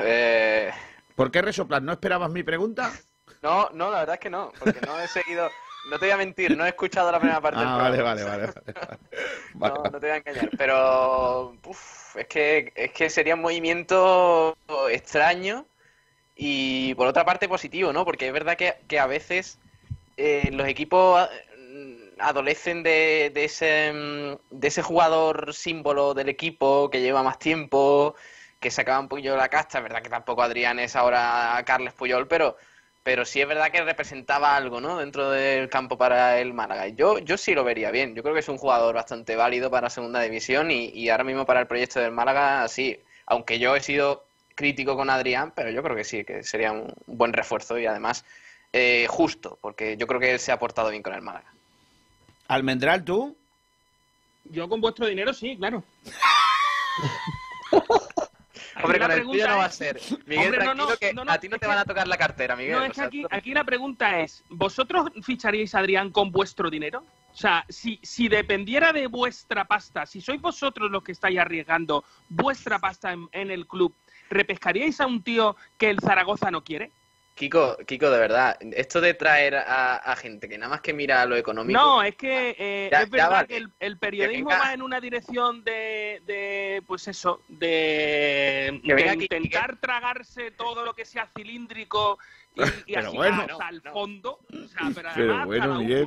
Eh, 0.00 0.70
¿Por 1.14 1.30
qué 1.30 1.40
resoplas? 1.40 1.80
¿No 1.80 1.92
esperabas 1.92 2.30
mi 2.30 2.42
pregunta? 2.42 2.92
no, 3.40 3.70
no, 3.72 3.90
la 3.90 4.00
verdad 4.00 4.16
es 4.16 4.20
que 4.20 4.28
no, 4.28 4.52
porque 4.58 4.82
no 4.82 5.00
he 5.00 5.08
seguido, 5.08 5.48
no 5.90 5.98
te 5.98 6.04
voy 6.04 6.10
a 6.12 6.16
mentir, 6.18 6.54
no 6.58 6.66
he 6.66 6.68
escuchado 6.68 7.10
la 7.10 7.18
primera 7.18 7.40
parte 7.40 7.60
del 7.60 7.68
Ah, 7.68 7.78
vale, 7.78 7.96
programa. 7.96 8.24
vale, 8.24 8.46
vale. 8.46 8.52
vale. 8.74 8.98
No, 9.54 9.84
no 9.84 10.00
te 10.00 10.06
voy 10.06 10.10
a 10.10 10.16
engañar, 10.16 10.50
pero 10.58 11.56
uf, 11.64 12.16
es 12.16 12.26
que 12.26 12.72
es 12.76 12.90
que 12.90 13.08
sería 13.08 13.36
un 13.36 13.40
movimiento 13.40 14.54
extraño 14.90 15.64
y 16.36 16.94
por 16.94 17.06
otra 17.06 17.24
parte 17.24 17.48
positivo, 17.48 17.92
¿no? 17.92 18.04
Porque 18.04 18.26
es 18.26 18.32
verdad 18.32 18.56
que, 18.56 18.74
que 18.88 18.98
a 18.98 19.06
veces 19.06 19.58
eh, 20.16 20.50
los 20.52 20.66
equipos 20.68 21.28
mm, 21.58 22.20
adolecen 22.20 22.82
de, 22.82 23.30
de 23.34 23.44
ese 23.44 23.92
mm, 23.92 24.58
de 24.58 24.68
ese 24.68 24.82
jugador 24.82 25.54
símbolo 25.54 26.14
del 26.14 26.28
equipo 26.28 26.90
que 26.90 27.00
lleva 27.00 27.22
más 27.22 27.38
tiempo, 27.38 28.14
que 28.60 28.70
sacaba 28.70 29.00
un 29.00 29.08
poquillo 29.08 29.32
de 29.32 29.38
la 29.38 29.48
casta, 29.48 29.78
es 29.78 29.84
verdad 29.84 30.02
que 30.02 30.10
tampoco 30.10 30.42
Adrián 30.42 30.78
es 30.78 30.96
ahora 30.96 31.62
Carles 31.66 31.94
Puyol, 31.94 32.28
pero 32.28 32.56
pero 33.04 33.24
sí 33.26 33.40
es 33.40 33.46
verdad 33.46 33.70
que 33.70 33.84
representaba 33.84 34.56
algo, 34.56 34.80
¿no? 34.80 34.98
Dentro 34.98 35.30
del 35.30 35.68
campo 35.68 35.98
para 35.98 36.40
el 36.40 36.54
Málaga. 36.54 36.88
Yo, 36.88 37.18
yo 37.18 37.36
sí 37.36 37.54
lo 37.54 37.62
vería 37.62 37.90
bien. 37.90 38.14
Yo 38.14 38.22
creo 38.22 38.34
que 38.34 38.40
es 38.40 38.48
un 38.48 38.56
jugador 38.56 38.94
bastante 38.94 39.36
válido 39.36 39.70
para 39.70 39.90
Segunda 39.90 40.20
División 40.22 40.70
y, 40.70 40.86
y 40.88 41.10
ahora 41.10 41.24
mismo 41.24 41.44
para 41.44 41.60
el 41.60 41.66
proyecto 41.66 42.00
del 42.00 42.12
Málaga, 42.12 42.66
sí. 42.68 42.98
Aunque 43.26 43.58
yo 43.58 43.76
he 43.76 43.80
sido 43.80 44.24
crítico 44.54 44.96
con 44.96 45.10
Adrián, 45.10 45.52
pero 45.54 45.70
yo 45.70 45.82
creo 45.82 45.96
que 45.96 46.04
sí, 46.04 46.24
que 46.24 46.42
sería 46.42 46.72
un 46.72 46.92
buen 47.06 47.32
refuerzo 47.32 47.78
y 47.78 47.86
además 47.86 48.24
eh, 48.72 49.06
justo, 49.08 49.58
porque 49.60 49.96
yo 49.96 50.06
creo 50.06 50.20
que 50.20 50.32
él 50.32 50.38
se 50.38 50.52
ha 50.52 50.58
portado 50.58 50.90
bien 50.90 51.02
con 51.02 51.14
el 51.14 51.22
Málaga. 51.22 51.52
Almendral, 52.48 53.04
¿tú? 53.04 53.36
Yo 54.44 54.68
con 54.68 54.80
vuestro 54.80 55.06
dinero 55.06 55.32
sí, 55.32 55.56
claro. 55.56 55.82
Hombre, 58.82 58.98
la 58.98 59.06
con 59.06 59.12
el 59.12 59.18
pregunta 59.18 59.32
tuyo 59.32 59.48
no 59.48 59.56
va 59.58 59.64
a 59.66 59.70
ser. 59.70 60.00
Miguel, 60.26 60.44
Hombre, 60.46 60.58
no, 60.58 60.64
tranquilo 60.64 60.88
no, 60.90 60.96
que 60.96 61.14
no, 61.14 61.24
no, 61.24 61.32
a 61.32 61.38
ti 61.38 61.48
no 61.48 61.54
es 61.56 61.60
te 61.60 61.64
que- 61.64 61.68
van 61.68 61.78
a 61.78 61.84
tocar 61.84 62.08
la 62.08 62.16
cartera, 62.16 62.56
Miguel. 62.56 62.72
No, 62.72 62.82
o 62.82 62.84
es 62.84 62.92
que 62.92 63.00
aquí, 63.02 63.24
aquí 63.30 63.54
la 63.54 63.64
pregunta 63.64 64.20
es, 64.20 64.42
¿vosotros 64.48 65.06
ficharíais 65.22 65.74
a 65.74 65.78
Adrián 65.78 66.10
con 66.10 66.30
vuestro 66.32 66.68
dinero? 66.70 67.04
O 67.32 67.36
sea, 67.36 67.64
si, 67.68 67.98
si 68.02 68.28
dependiera 68.28 68.92
de 68.92 69.06
vuestra 69.06 69.64
pasta, 69.64 70.06
si 70.06 70.20
sois 70.20 70.40
vosotros 70.40 70.90
los 70.90 71.02
que 71.02 71.12
estáis 71.12 71.38
arriesgando 71.38 72.04
vuestra 72.28 72.78
pasta 72.78 73.12
en, 73.12 73.28
en 73.32 73.50
el 73.50 73.66
club, 73.66 73.94
¿repescaríais 74.30 75.00
a 75.00 75.06
un 75.06 75.22
tío 75.22 75.56
que 75.78 75.90
el 75.90 76.00
Zaragoza 76.00 76.50
no 76.50 76.62
quiere? 76.64 76.90
Kiko, 77.34 77.76
Kiko, 77.84 78.10
de 78.10 78.18
verdad, 78.20 78.56
esto 78.76 79.00
de 79.00 79.12
traer 79.14 79.56
a, 79.56 79.96
a 79.96 80.14
gente 80.14 80.48
que 80.48 80.56
nada 80.56 80.70
más 80.70 80.80
que 80.82 80.92
mira 80.92 81.26
lo 81.26 81.34
económico. 81.36 81.76
No, 81.80 82.00
es 82.00 82.14
que 82.14 82.54
eh, 82.56 82.88
Ya- 82.92 83.02
es 83.02 83.10
verdad 83.10 83.30
vale. 83.30 83.48
que 83.48 83.56
el, 83.56 83.70
el 83.80 83.98
periodismo 83.98 84.50
Que 84.50 84.54
venga- 84.54 84.68
va 84.68 84.72
en 84.72 84.82
una 84.82 85.00
dirección 85.00 85.64
de, 85.64 86.22
de, 86.26 86.80
pues 86.86 87.08
eso, 87.08 87.40
de, 87.48 88.80
Que 88.84 88.94
venga 88.94 89.10
de 89.10 89.16
aquí, 89.16 89.22
intentar 89.24 89.76
tragarse 89.80 90.52
todo 90.52 90.84
lo 90.84 90.94
que 90.94 91.04
sea 91.04 91.26
cilíndrico 91.36 92.20
y, 92.54 92.62
y 92.62 92.94
Pero 92.94 93.08
así 93.08 93.16
bueno. 93.16 93.42
hasta 93.50 93.68
el 93.68 93.82
fondo. 93.82 94.38
O 94.52 94.68
sea, 94.68 94.90
pero 94.94 95.08
Pero 95.12 95.30
además 95.34 95.46
bueno, 95.46 95.78
Miguel, 95.80 96.06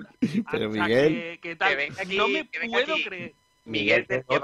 pero 0.50 0.70
Miguel. 0.70 1.14
que- 1.14 1.40
que 1.42 1.56
tal. 1.58 1.70
Que 1.72 1.76
venga 1.76 2.02
aquí, 2.04 2.18
no 2.18 2.28
me 2.30 2.46
puedo 2.46 2.94
aquí. 2.94 3.04
creer. 3.04 3.34
Miguel 3.66 4.08
te 4.08 4.24
muy 4.30 4.40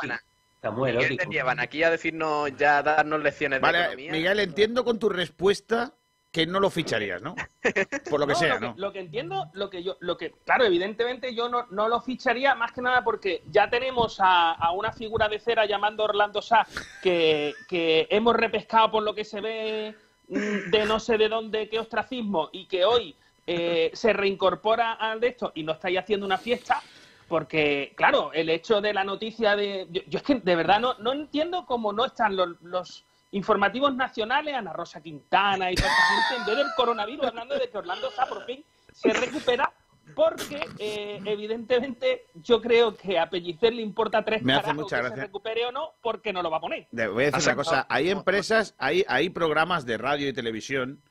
Miguel 0.71 0.95
erótico. 0.97 1.23
te 1.23 1.29
llevan 1.35 1.59
aquí 1.59 1.83
a 1.83 1.89
decirnos 1.91 2.51
ya 2.57 2.77
a 2.79 2.83
darnos 2.83 3.21
lecciones 3.21 3.57
de 3.59 3.61
Vale, 3.61 3.79
economía. 3.81 4.11
Miguel, 4.11 4.39
entiendo 4.39 4.83
con 4.83 4.99
tu 4.99 5.09
respuesta 5.09 5.93
que 6.31 6.47
no 6.47 6.59
lo 6.59 6.71
ficharías, 6.71 7.21
¿no? 7.21 7.35
Por 8.09 8.19
lo 8.19 8.25
que 8.25 8.33
No, 8.33 8.39
sea, 8.39 8.53
lo 8.55 8.59
que, 8.59 8.65
¿no? 8.67 8.73
lo 8.77 8.91
que 8.93 8.99
entiendo, 8.99 9.45
lo 9.53 9.69
que 9.69 9.83
yo, 9.83 9.97
lo 9.99 10.17
que, 10.17 10.31
claro, 10.45 10.65
evidentemente 10.65 11.35
yo 11.35 11.47
no, 11.47 11.67
no 11.69 11.87
lo 11.87 12.01
ficharía 12.01 12.55
más 12.55 12.71
que 12.71 12.81
nada 12.81 13.03
porque 13.03 13.43
ya 13.51 13.69
tenemos 13.69 14.19
a, 14.19 14.53
a 14.53 14.71
una 14.71 14.91
figura 14.91 15.29
de 15.29 15.37
cera 15.39 15.65
llamando 15.67 16.03
Orlando 16.03 16.41
Sá 16.41 16.65
que, 17.03 17.53
que 17.67 18.07
hemos 18.09 18.35
repescado 18.35 18.89
por 18.89 19.03
lo 19.03 19.13
que 19.13 19.25
se 19.25 19.41
ve 19.41 19.95
mm, 20.27 20.71
de 20.71 20.85
no 20.87 20.99
sé 20.99 21.19
de 21.19 21.29
dónde, 21.29 21.69
qué 21.69 21.77
ostracismo, 21.79 22.49
y 22.51 22.65
que 22.65 22.83
hoy 22.83 23.15
eh, 23.45 23.91
se 23.93 24.11
reincorpora 24.13 24.93
al 24.93 25.19
de 25.19 25.27
esto 25.27 25.51
y 25.53 25.61
no 25.63 25.73
estáis 25.73 25.99
haciendo 25.99 26.25
una 26.25 26.39
fiesta. 26.39 26.81
Porque, 27.27 27.93
claro, 27.95 28.31
el 28.33 28.49
hecho 28.49 28.81
de 28.81 28.93
la 28.93 29.03
noticia 29.03 29.55
de. 29.55 29.87
Yo, 29.89 30.01
yo 30.07 30.17
es 30.17 30.23
que 30.23 30.35
de 30.35 30.55
verdad 30.55 30.79
no, 30.79 30.95
no 30.95 31.13
entiendo 31.13 31.65
cómo 31.65 31.93
no 31.93 32.05
están 32.05 32.35
los, 32.35 32.61
los 32.61 33.05
informativos 33.31 33.95
nacionales, 33.95 34.53
Ana 34.53 34.73
Rosa 34.73 35.01
Quintana 35.01 35.71
y 35.71 35.75
toda 35.75 35.89
esta 35.89 36.03
gente, 36.03 36.35
en 36.41 36.45
vez 36.45 36.57
del 36.57 36.73
coronavirus, 36.75 37.25
hablando 37.27 37.55
de 37.57 37.69
que 37.69 37.77
Orlando 37.77 38.11
Sá 38.11 38.25
por 38.27 38.45
fin 38.45 38.63
se 38.91 39.11
recupera, 39.11 39.71
porque 40.15 40.67
eh, 40.77 41.19
evidentemente 41.25 42.27
yo 42.35 42.61
creo 42.61 42.95
que 42.95 43.17
a 43.17 43.29
Pellicer 43.29 43.73
le 43.73 43.81
importa 43.81 44.23
tres 44.23 44.43
Me 44.43 44.53
hace 44.53 44.73
mucha 44.73 44.97
que 44.97 45.01
gracia. 45.01 45.15
se 45.15 45.21
recupere 45.23 45.65
o 45.65 45.71
no, 45.71 45.93
porque 46.01 46.31
no 46.31 46.43
lo 46.43 46.51
va 46.51 46.57
a 46.57 46.61
poner. 46.61 46.87
Le 46.91 47.07
voy 47.07 47.23
a 47.23 47.31
decir 47.31 47.49
una 47.49 47.55
cosa, 47.55 47.85
hay 47.89 48.09
empresas, 48.09 48.75
hay, 48.77 49.03
hay 49.07 49.29
programas 49.29 49.85
de 49.85 49.97
radio 49.97 50.27
y 50.27 50.33
televisión 50.33 51.01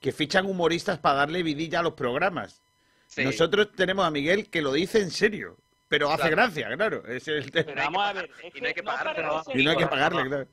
que 0.00 0.12
fichan 0.12 0.46
humoristas 0.46 0.98
para 0.98 1.16
darle 1.16 1.42
vidilla 1.42 1.80
a 1.80 1.82
los 1.82 1.94
programas. 1.94 2.62
Sí. 3.10 3.24
Nosotros 3.24 3.72
tenemos 3.74 4.04
a 4.06 4.10
Miguel 4.10 4.48
que 4.50 4.62
lo 4.62 4.72
dice 4.72 5.00
en 5.00 5.10
serio, 5.10 5.56
pero 5.88 6.10
hace 6.10 6.28
Claro. 6.30 6.36
gracia, 6.36 6.68
claro. 6.76 7.02
es 7.08 7.26
el 7.26 7.50
tema. 7.50 7.66
Pero 7.66 7.82
vamos 7.82 8.02
a 8.08 8.12
ver, 8.12 8.30
es 8.44 8.54
y 8.56 8.60
no 8.60 8.66
hay 8.68 8.74
que 8.74 8.82
no 8.82 8.90
pagar, 8.92 9.04
parece 9.04 9.22
pero- 9.22 9.42
serio- 9.44 9.60
Y 9.60 9.64
no 9.64 9.70
hay 9.72 9.76
que 9.76 9.86
pagarle, 9.88 10.26
claro. 10.28 10.48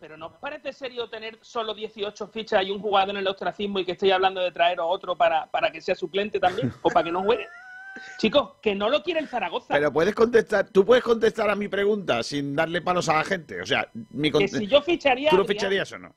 Pero 0.00 0.16
¿no 0.16 0.26
os 0.28 0.32
parece 0.38 0.72
serio 0.72 1.08
tener 1.10 1.38
solo 1.42 1.74
18 1.74 2.26
fichas 2.28 2.64
y 2.64 2.70
un 2.70 2.80
jugador 2.80 3.10
en 3.10 3.18
el 3.18 3.28
ostracismo 3.28 3.78
y 3.78 3.84
que 3.84 3.92
estoy 3.92 4.10
hablando 4.10 4.40
de 4.40 4.50
traer 4.50 4.80
a 4.80 4.84
otro 4.84 5.14
para, 5.16 5.46
para 5.50 5.70
que 5.70 5.80
sea 5.82 5.94
suplente 5.94 6.40
también 6.40 6.72
o 6.80 6.88
para 6.90 7.04
que 7.04 7.12
no 7.12 7.22
juegue? 7.22 7.46
Chicos, 8.18 8.52
que 8.62 8.74
no 8.74 8.88
lo 8.88 9.02
quiere 9.02 9.20
el 9.20 9.28
Zaragoza. 9.28 9.74
Pero 9.74 9.92
puedes 9.92 10.14
contestar, 10.14 10.70
tú 10.70 10.86
puedes 10.86 11.04
contestar 11.04 11.50
a 11.50 11.54
mi 11.54 11.68
pregunta 11.68 12.22
sin 12.22 12.56
darle 12.56 12.80
palos 12.80 13.06
a 13.10 13.16
la 13.18 13.24
gente. 13.24 13.60
O 13.60 13.66
sea, 13.66 13.86
mi 14.10 14.32
que 14.32 14.48
si 14.48 14.66
yo 14.66 14.80
ficharía... 14.80 15.28
¿tú 15.28 15.36
lo 15.36 15.42
Adrián, 15.42 15.58
ficharías 15.58 15.92
o 15.92 15.98
no? 15.98 16.14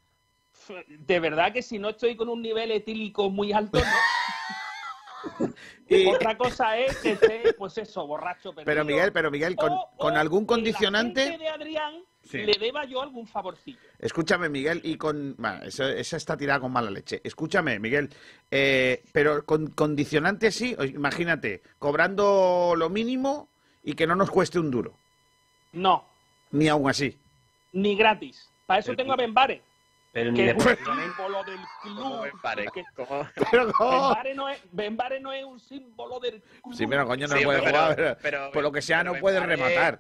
De 0.88 1.20
verdad 1.20 1.52
que 1.52 1.62
si 1.62 1.78
no 1.78 1.90
estoy 1.90 2.16
con 2.16 2.30
un 2.30 2.42
nivel 2.42 2.72
etílico 2.72 3.30
muy 3.30 3.52
alto, 3.52 3.78
no. 3.78 3.86
Y- 5.88 6.06
Otra 6.08 6.36
cosa 6.38 6.78
es 6.78 6.98
que 6.98 7.12
esté, 7.12 7.54
pues 7.58 7.78
eso, 7.78 8.08
borracho. 8.08 8.54
Pero. 8.66 8.84
Miguel, 8.86 9.12
pero 9.12 9.30
Miguel, 9.30 9.56
con, 9.56 9.72
O- 9.72 9.90
con 9.98 10.16
o 10.16 10.20
algún 10.20 10.42
la 10.44 10.48
condicionante. 10.48 11.22
gente 11.24 11.38
de 11.44 11.50
Adrián 11.50 11.94
Sí. 12.24 12.40
le 12.40 12.54
deba 12.60 12.86
yo 12.86 13.04
algún 13.04 13.28
favorcillo. 13.28 13.78
Escúchame, 14.00 14.50
Miguel, 14.50 14.82
y 14.84 14.98
con. 14.98 15.36
Bueno, 15.38 15.62
esa 15.64 16.18
está 16.18 16.36
tirada 16.36 16.60
con 16.60 16.72
mala 16.72 16.90
leche. 16.90 17.22
Escúchame, 17.24 17.78
Miguel, 17.78 18.10
eh, 18.50 19.04
pero 19.12 19.46
con 19.46 19.68
condicionante 19.68 20.50
sí, 20.52 20.76
imagínate, 20.96 21.62
cobrando 21.78 22.74
lo 22.76 22.90
mínimo 22.90 23.48
y 23.84 23.94
que 23.94 24.08
no 24.08 24.16
nos 24.16 24.32
cueste 24.32 24.58
un 24.58 24.72
duro. 24.72 24.98
No, 25.74 26.04
Ni 26.52 26.68
aún 26.68 26.90
así. 26.90 27.16
ni 27.74 27.96
gratis. 27.96 28.50
Para 28.66 28.80
eso 28.80 28.88
Pero- 28.88 28.98
tengo 28.98 29.14
a 29.14 29.18
Benbare. 29.18 29.62
Pero 30.16 30.32
ni 30.32 30.38
que 30.38 30.44
de 30.46 30.50
es 30.52 30.56
un 30.56 30.64
precisamente- 30.64 31.04
símbolo 31.18 31.44
del 31.44 31.60
club. 31.82 32.22
Benbare, 32.24 32.66
Que- 32.74 32.84
¿cómo? 32.96 33.28
Pero 33.52 33.74
¿cómo? 33.74 33.92
Benbare 34.08 34.34
no, 34.34 34.48
es, 34.50 34.62
Benbare 34.72 35.20
no 35.20 35.34
es 35.34 35.44
un 35.44 35.60
símbolo 35.60 36.22
del 36.22 36.42
club. 36.64 36.74
Sí, 36.74 36.88
pero 36.88 37.06
coño, 37.06 37.28
no 37.28 37.36
Sí, 37.38 37.44
puede 37.44 37.60
pero- 37.60 37.72
jugar. 37.72 37.96
pero- 37.98 38.18
pero- 38.22 38.52
por 38.54 38.64
lo 38.64 38.72
que 38.72 38.82
sea, 38.82 39.04
no 39.04 39.14
puede 39.16 39.42
Benbare- 39.42 39.46
rematar. 39.58 40.00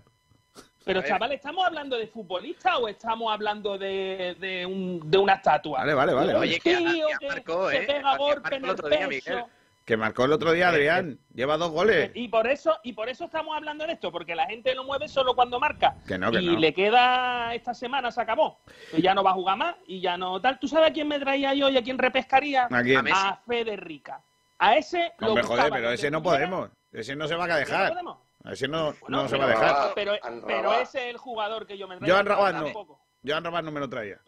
Pero, 0.85 1.01
chaval, 1.01 1.33
¿estamos 1.33 1.65
hablando 1.65 1.97
de 1.97 2.07
futbolista 2.07 2.77
o 2.77 2.87
estamos 2.87 3.33
hablando 3.33 3.77
de, 3.77 4.37
de, 4.39 4.65
un, 4.65 5.01
de 5.03 5.17
una 5.17 5.33
estatua? 5.33 5.79
Vale, 5.79 5.93
vale, 5.95 6.13
vale. 6.13 6.35
Oye, 6.35 6.59
que 6.61 6.77
tío 6.77 7.09
ya 7.09 7.17
que 7.17 7.27
marcó, 7.27 7.69
se 7.71 7.77
¿eh? 7.77 7.81
pega 7.87 8.15
golpe 8.17 8.55
en 8.55 8.65
el 8.65 8.75
día, 8.75 8.87
pecho. 8.87 9.07
Miguel. 9.09 9.43
Que 9.85 9.97
marcó 9.97 10.25
el 10.25 10.31
otro 10.31 10.51
día 10.51 10.69
Adrián. 10.69 11.19
Lleva 11.35 11.57
dos 11.57 11.69
goles. 11.69 12.09
Y 12.15 12.27
por 12.27 12.47
eso 12.47 12.75
y 12.83 12.93
por 12.93 13.07
eso 13.07 13.25
estamos 13.25 13.55
hablando 13.55 13.85
de 13.85 13.93
esto, 13.93 14.11
porque 14.11 14.33
la 14.33 14.47
gente 14.47 14.73
lo 14.73 14.83
mueve 14.83 15.07
solo 15.07 15.35
cuando 15.35 15.59
marca. 15.59 15.95
Que 16.07 16.17
no, 16.17 16.31
que 16.31 16.41
y 16.41 16.47
no. 16.47 16.59
le 16.59 16.73
queda 16.73 17.53
esta 17.53 17.75
semana, 17.75 18.11
se 18.11 18.19
acabó. 18.19 18.57
Pues 18.89 19.03
ya 19.03 19.13
no 19.13 19.23
va 19.23 19.29
a 19.29 19.35
jugar 19.35 19.57
más 19.57 19.75
y 19.85 20.01
ya 20.01 20.17
no 20.17 20.41
tal. 20.41 20.57
¿Tú 20.59 20.67
sabes 20.67 20.89
a 20.89 20.93
quién 20.93 21.07
me 21.07 21.19
traía 21.19 21.53
yo 21.53 21.69
y 21.69 21.77
a 21.77 21.83
quién 21.83 21.99
repescaría? 21.99 22.67
¿A 22.71 22.81
quién? 22.81 23.07
A. 23.07 23.29
A 23.29 23.37
Federica. 23.47 24.23
A 24.57 24.75
ese 24.75 25.13
lo 25.19 25.27
Hombre, 25.29 25.43
buscaba 25.43 25.67
joder, 25.67 25.73
pero 25.73 25.91
ese 25.91 26.09
no 26.09 26.23
podemos. 26.23 26.69
Ese 26.91 27.15
no 27.15 27.27
se 27.27 27.35
va 27.35 27.43
a 27.43 27.47
¿No 27.47 27.55
dejar. 27.57 27.89
podemos? 27.89 28.17
Ese 28.45 28.67
no, 28.67 28.93
Bueno, 29.01 29.23
no 29.23 29.27
se 29.27 29.37
va 29.37 29.45
a 29.45 29.49
dejar. 29.49 29.91
Pero, 29.93 30.13
pero 30.47 30.73
ese 30.73 31.09
es 31.09 31.13
el 31.13 31.17
jugador 31.17 31.67
que 31.67 31.77
yo 31.77 31.87
me 31.87 31.97
traía. 31.97 32.11
Joan 32.11 32.25
Rabat 32.25 32.55
no. 32.55 33.41
Rabat 33.41 33.63
no 33.63 33.71
me 33.71 33.79
lo 33.79 33.89
traía. 33.89 34.19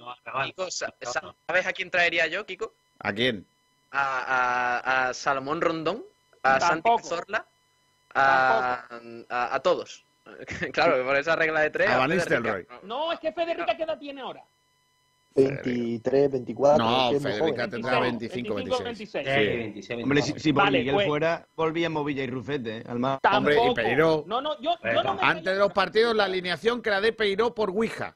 Kiko, 0.45 0.69
¿sabes 0.69 1.65
a 1.65 1.73
quién 1.73 1.89
traería 1.89 2.27
yo, 2.27 2.45
Kiko? 2.45 2.73
¿A 2.99 3.11
quién? 3.13 3.47
A, 3.91 5.07
a, 5.07 5.09
a 5.09 5.13
Salomón 5.13 5.61
Rondón, 5.61 6.03
a 6.43 6.59
Santi. 6.59 6.89
Cazorla, 6.97 7.45
a, 8.13 8.85
a, 9.29 9.55
a 9.55 9.59
todos. 9.61 10.03
claro, 10.73 11.05
por 11.05 11.15
esa 11.15 11.35
regla 11.35 11.61
de 11.61 11.69
tres. 11.69 11.89
A 11.89 11.97
Van. 11.97 12.09
Nistelrooy. 12.09 12.67
No, 12.83 13.11
es 13.11 13.19
que 13.19 13.31
Federica, 13.31 13.75
¿qué 13.77 13.83
edad 13.83 13.97
tiene 13.97 14.21
ahora? 14.21 14.43
23, 15.35 16.31
24. 16.31 16.83
No, 16.83 17.19
Federica 17.19 17.67
tendrá 17.67 17.99
25, 17.99 18.55
26. 18.55 19.27
Sí. 19.85 19.93
Hombre, 19.93 20.21
si, 20.23 20.39
si 20.39 20.51
por 20.51 20.63
Vale, 20.63 20.79
Miguel 20.79 20.95
pues- 20.95 21.07
fuera, 21.07 21.47
volvíamos 21.55 22.03
Villa 22.05 22.23
y 22.23 22.27
Rufete, 22.27 22.77
¿eh? 22.77 22.83
al 22.87 22.97
mar. 22.97 23.19
Hombre, 23.31 23.55
y 23.63 23.73
Peiró. 23.75 24.23
No, 24.25 24.41
no, 24.41 24.59
yo, 24.59 24.71
yo 24.83 25.03
no 25.03 25.13
me 25.13 25.21
Antes 25.21 25.53
de 25.53 25.59
los 25.59 25.71
partidos, 25.71 26.15
la 26.15 26.23
alineación 26.23 26.81
que 26.81 26.89
la 26.89 27.01
dé 27.01 27.13
Peiró 27.13 27.53
por 27.53 27.69
Ouija. 27.69 28.15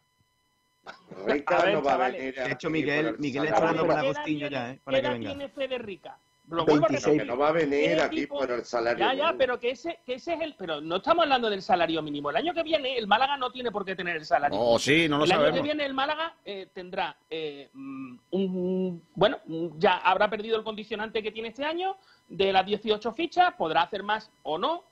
Rica 1.25 1.61
ver, 1.63 1.73
no 1.75 1.83
va 1.83 1.93
a 1.93 2.09
venir 2.09 2.33
De 2.35 2.51
hecho, 2.51 2.69
Miguel, 2.69 3.05
el 3.07 3.19
Miguel 3.19 3.45
está 3.45 3.57
hablando 3.57 3.85
con 3.85 3.95
¿Qué 3.95 4.01
Agostinho 4.07 4.47
ya, 4.47 4.71
¿eh? 4.71 4.73
¿Qué 4.75 4.81
Para 4.83 4.97
que 4.99 5.05
edad 5.07 5.13
venga. 5.13 5.29
tiene 5.29 5.49
Federica? 5.49 6.17
Lo 6.49 6.65
vuelvo 6.65 6.85
a 6.85 6.89
26. 6.89 7.05
repetir. 7.05 7.21
Que 7.21 7.27
no 7.31 7.37
va 7.37 7.47
a 7.47 7.51
venir 7.53 7.95
¿Qué 7.97 8.01
aquí 8.01 8.27
por 8.27 8.51
el 8.51 8.65
salario. 8.65 8.99
Ya, 8.99 9.13
ya, 9.13 9.23
mínimo. 9.25 9.37
pero 9.37 9.59
que 9.59 9.69
ese, 9.69 9.99
que 10.05 10.15
ese 10.15 10.33
es 10.33 10.41
el. 10.41 10.55
Pero 10.55 10.81
no 10.81 10.97
estamos 10.97 11.23
hablando 11.23 11.49
del 11.49 11.61
salario 11.61 12.01
mínimo. 12.01 12.29
El 12.29 12.35
año 12.37 12.53
que 12.53 12.63
viene, 12.63 12.97
el 12.97 13.07
Málaga 13.07 13.37
no 13.37 13.51
tiene 13.51 13.71
por 13.71 13.85
qué 13.85 13.95
tener 13.95 14.17
el 14.17 14.25
salario 14.25 14.57
Oh, 14.59 14.63
mínimo. 14.63 14.79
sí, 14.79 15.07
no 15.07 15.19
lo 15.19 15.23
el 15.25 15.31
año 15.31 15.39
sabemos. 15.39 15.59
que 15.59 15.63
viene, 15.63 15.85
el 15.85 15.93
Málaga 15.93 16.35
eh, 16.43 16.67
tendrá 16.73 17.15
eh, 17.29 17.69
mm, 17.73 18.15
un. 18.31 19.03
Bueno, 19.15 19.37
mm, 19.45 19.67
ya 19.77 19.97
habrá 19.99 20.29
perdido 20.29 20.57
el 20.57 20.63
condicionante 20.63 21.21
que 21.23 21.31
tiene 21.31 21.49
este 21.49 21.63
año 21.63 21.95
de 22.27 22.51
las 22.51 22.65
18 22.65 23.13
fichas, 23.13 23.53
podrá 23.53 23.83
hacer 23.83 24.03
más 24.03 24.29
o 24.43 24.57
no. 24.57 24.83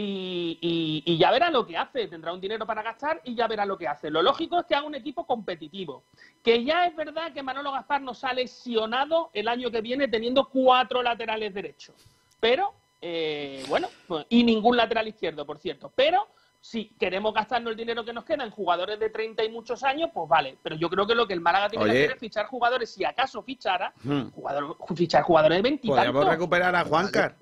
Y, 0.00 0.58
y- 0.60 1.02
y 1.12 1.18
ya 1.18 1.32
verá 1.32 1.50
lo 1.50 1.66
que 1.66 1.76
hace, 1.76 2.06
tendrá 2.06 2.32
un 2.32 2.40
dinero 2.40 2.64
para 2.64 2.82
gastar 2.82 3.20
y 3.24 3.34
ya 3.34 3.48
verá 3.48 3.66
lo 3.66 3.76
que 3.76 3.88
hace. 3.88 4.10
Lo 4.12 4.22
lógico 4.22 4.60
es 4.60 4.66
que 4.66 4.76
haga 4.76 4.86
un 4.86 4.94
equipo 4.94 5.26
competitivo. 5.26 6.04
Que 6.44 6.62
ya 6.62 6.86
es 6.86 6.94
verdad 6.94 7.32
que 7.32 7.42
Manolo 7.42 7.72
Gaspar 7.72 8.00
nos 8.00 8.22
ha 8.22 8.32
lesionado 8.32 9.30
el 9.32 9.48
año 9.48 9.72
que 9.72 9.80
viene 9.80 10.06
teniendo 10.06 10.48
cuatro 10.48 11.02
laterales 11.02 11.52
derechos. 11.52 11.96
Pero, 12.38 12.74
eh, 13.02 13.64
bueno, 13.68 13.88
pues- 14.06 14.24
y 14.28 14.44
ningún 14.44 14.76
lateral 14.76 15.08
izquierdo, 15.08 15.44
por 15.44 15.58
cierto. 15.58 15.90
Pero 15.96 16.28
si 16.60 16.90
queremos 16.90 17.34
gastarnos 17.34 17.72
el 17.72 17.76
dinero 17.76 18.04
que 18.04 18.12
nos 18.12 18.24
queda 18.24 18.44
en 18.44 18.50
jugadores 18.52 19.00
de 19.00 19.10
30 19.10 19.42
y 19.42 19.50
muchos 19.50 19.82
años, 19.82 20.10
pues 20.14 20.28
vale. 20.28 20.58
Pero 20.62 20.76
yo 20.76 20.88
creo 20.88 21.08
que 21.08 21.16
lo 21.16 21.26
que 21.26 21.34
el 21.34 21.40
Málaga 21.40 21.70
tiene 21.70 21.84
Oye. 21.86 21.92
que 21.94 21.98
hacer 22.04 22.12
es 22.14 22.20
fichar 22.20 22.46
jugadores, 22.46 22.88
si 22.94 23.04
acaso 23.04 23.42
fichara, 23.42 23.92
Hmm. 24.04 24.28
jugador- 24.32 24.76
fichar 24.94 25.24
jugadores 25.24 25.58
de 25.58 25.62
20 25.62 25.88
y 25.88 25.90
Podríamos 25.90 26.24
recuperar 26.24 26.76
a 26.76 26.84
Juancar 26.84 27.34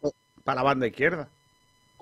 para 0.42 0.57
la 0.57 0.62
banda 0.62 0.86
izquierda. 0.86 1.28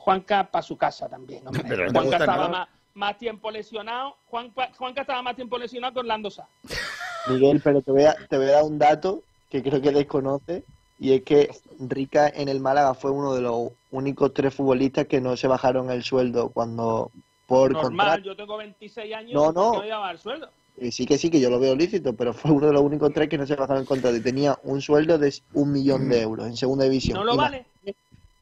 Juanca 0.05 0.45
para 0.51 0.63
su 0.63 0.77
casa 0.77 1.09
también. 1.09 1.47
hombre. 1.47 1.65
Pero 1.67 1.87
no 1.87 1.93
te 1.93 1.99
Juanca 1.99 2.19
gusta 2.19 2.25
estaba 2.25 2.49
más, 2.51 2.69
más 2.93 3.17
tiempo 3.19 3.51
lesionado. 3.51 4.17
Juanca, 4.27 4.71
Juanca 4.77 5.01
estaba 5.01 5.23
más 5.23 5.35
tiempo 5.35 5.57
lesionado 5.57 5.95
con 5.95 6.07
Lando 6.07 6.31
Sá. 6.31 6.47
Miguel, 7.31 7.59
pero 7.65 7.81
te 7.81 7.91
voy, 7.91 8.03
a, 8.05 8.15
te 8.29 8.37
voy 8.37 8.49
a 8.49 8.53
dar 8.53 8.65
un 8.65 8.79
dato 8.79 9.23
que 9.49 9.63
creo 9.63 9.81
que 9.81 9.93
desconoce 9.93 10.63
y 10.99 11.15
es 11.15 11.23
que 11.23 11.51
Rica 11.81 12.29
en 12.29 12.51
el 12.51 12.61
Málaga 12.61 12.93
fue 12.93 13.13
uno 13.13 13.35
de 13.35 13.41
los 13.41 13.71
únicos 13.93 14.35
tres 14.35 14.55
futbolistas 14.55 15.07
que 15.07 15.23
no 15.23 15.39
se 15.39 15.49
bajaron 15.49 15.91
el 15.91 16.03
sueldo 16.03 16.51
cuando 16.51 17.11
por 17.47 17.73
Normal, 17.73 17.91
contrato. 17.91 18.21
yo 18.25 18.37
tengo 18.37 18.59
26 18.59 19.15
años 19.15 19.33
No, 19.33 19.53
no. 19.53 19.53
¿por 19.53 19.73
qué 19.73 19.79
me 19.79 19.85
voy 19.85 19.91
a 19.91 19.99
bajar 19.99 20.15
el 20.15 20.21
sueldo. 20.21 20.49
Y 20.77 20.93
sí 20.93 21.07
que 21.07 21.17
sí, 21.17 21.31
que 21.31 21.41
yo 21.41 21.49
lo 21.49 21.59
veo 21.59 21.75
lícito, 21.75 22.13
pero 22.15 22.35
fue 22.35 22.51
uno 22.51 22.67
de 22.67 22.73
los 22.75 22.83
únicos 22.83 23.11
tres 23.15 23.31
que 23.31 23.39
no 23.39 23.47
se 23.47 23.55
bajaron 23.57 23.81
el 23.83 23.89
contrato 23.89 24.17
y 24.17 24.21
tenía 24.21 24.59
un 24.65 24.83
sueldo 24.83 25.17
de 25.17 25.33
un 25.55 25.73
millón 25.73 26.11
de 26.11 26.21
euros 26.21 26.47
en 26.47 26.57
segunda 26.59 26.85
división. 26.85 27.17
No 27.17 27.25
lo 27.25 27.37
vale. 27.37 27.65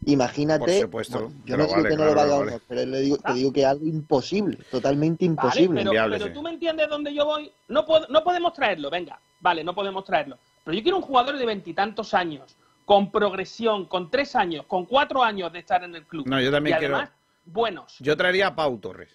Imagínate, 0.06 0.58
Por 0.58 0.70
supuesto, 0.72 1.20
bueno, 1.20 1.34
yo 1.44 1.56
no 1.56 1.62
digo 1.64 1.76
vale, 1.76 1.88
que 1.88 1.94
no 1.96 2.02
claro, 2.02 2.14
lo 2.14 2.20
vaya 2.20 2.34
a 2.34 2.38
ganar, 2.44 2.60
pero 2.68 2.86
le 2.86 3.00
digo, 3.00 3.16
te 3.18 3.32
digo 3.34 3.52
que 3.52 3.60
es 3.60 3.66
algo 3.66 3.86
imposible, 3.86 4.58
totalmente 4.70 5.24
imposible. 5.24 5.84
Vale, 5.84 5.90
pero, 6.00 6.10
pero 6.24 6.32
tú 6.32 6.42
me 6.42 6.50
entiendes 6.50 6.88
dónde 6.88 7.14
yo 7.14 7.24
voy. 7.24 7.52
No, 7.68 7.86
pod- 7.86 8.08
no 8.08 8.24
podemos 8.24 8.52
traerlo, 8.52 8.90
venga. 8.90 9.18
Vale, 9.40 9.62
no 9.62 9.74
podemos 9.74 10.04
traerlo. 10.04 10.38
Pero 10.64 10.76
yo 10.76 10.82
quiero 10.82 10.96
un 10.98 11.02
jugador 11.04 11.36
de 11.38 11.46
veintitantos 11.46 12.14
años, 12.14 12.56
con 12.84 13.10
progresión, 13.12 13.86
con 13.86 14.10
tres 14.10 14.34
años, 14.34 14.66
con 14.66 14.86
cuatro 14.86 15.22
años 15.22 15.52
de 15.52 15.60
estar 15.60 15.84
en 15.84 15.94
el 15.94 16.04
club. 16.04 16.26
No, 16.26 16.40
yo 16.40 16.50
también 16.50 16.76
y 16.76 16.78
quiero- 16.80 16.96
además, 16.96 17.12
buenos. 17.44 17.96
Yo 18.00 18.16
traería 18.16 18.48
a 18.48 18.54
Pau 18.56 18.78
Torres. 18.78 19.10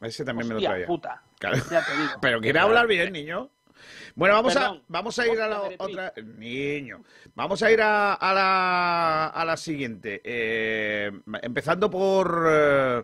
Ese 0.00 0.24
también 0.24 0.48
me 0.48 0.54
lo 0.54 0.60
traía. 0.60 0.86
puta. 0.86 1.22
Claro. 1.38 1.56
Ya 1.70 1.84
te 1.84 1.92
digo. 1.96 2.12
Pero 2.20 2.40
quiere 2.40 2.58
hablar 2.58 2.86
bien, 2.86 3.12
niño. 3.12 3.48
Bueno, 4.14 4.34
vamos 4.34 4.56
a, 4.56 4.80
vamos 4.88 5.18
a 5.18 5.26
ir 5.26 5.40
a 5.40 5.48
la 5.48 5.62
otra. 5.78 6.12
Niño. 6.38 7.02
Vamos 7.34 7.62
a 7.62 7.70
ir 7.70 7.80
a, 7.82 8.14
a 8.14 8.34
la, 8.34 9.26
a 9.26 9.44
la 9.44 9.56
siguiente. 9.56 10.20
Eh, 10.24 11.10
empezando 11.42 11.90
por, 11.90 12.46
eh, 12.48 13.02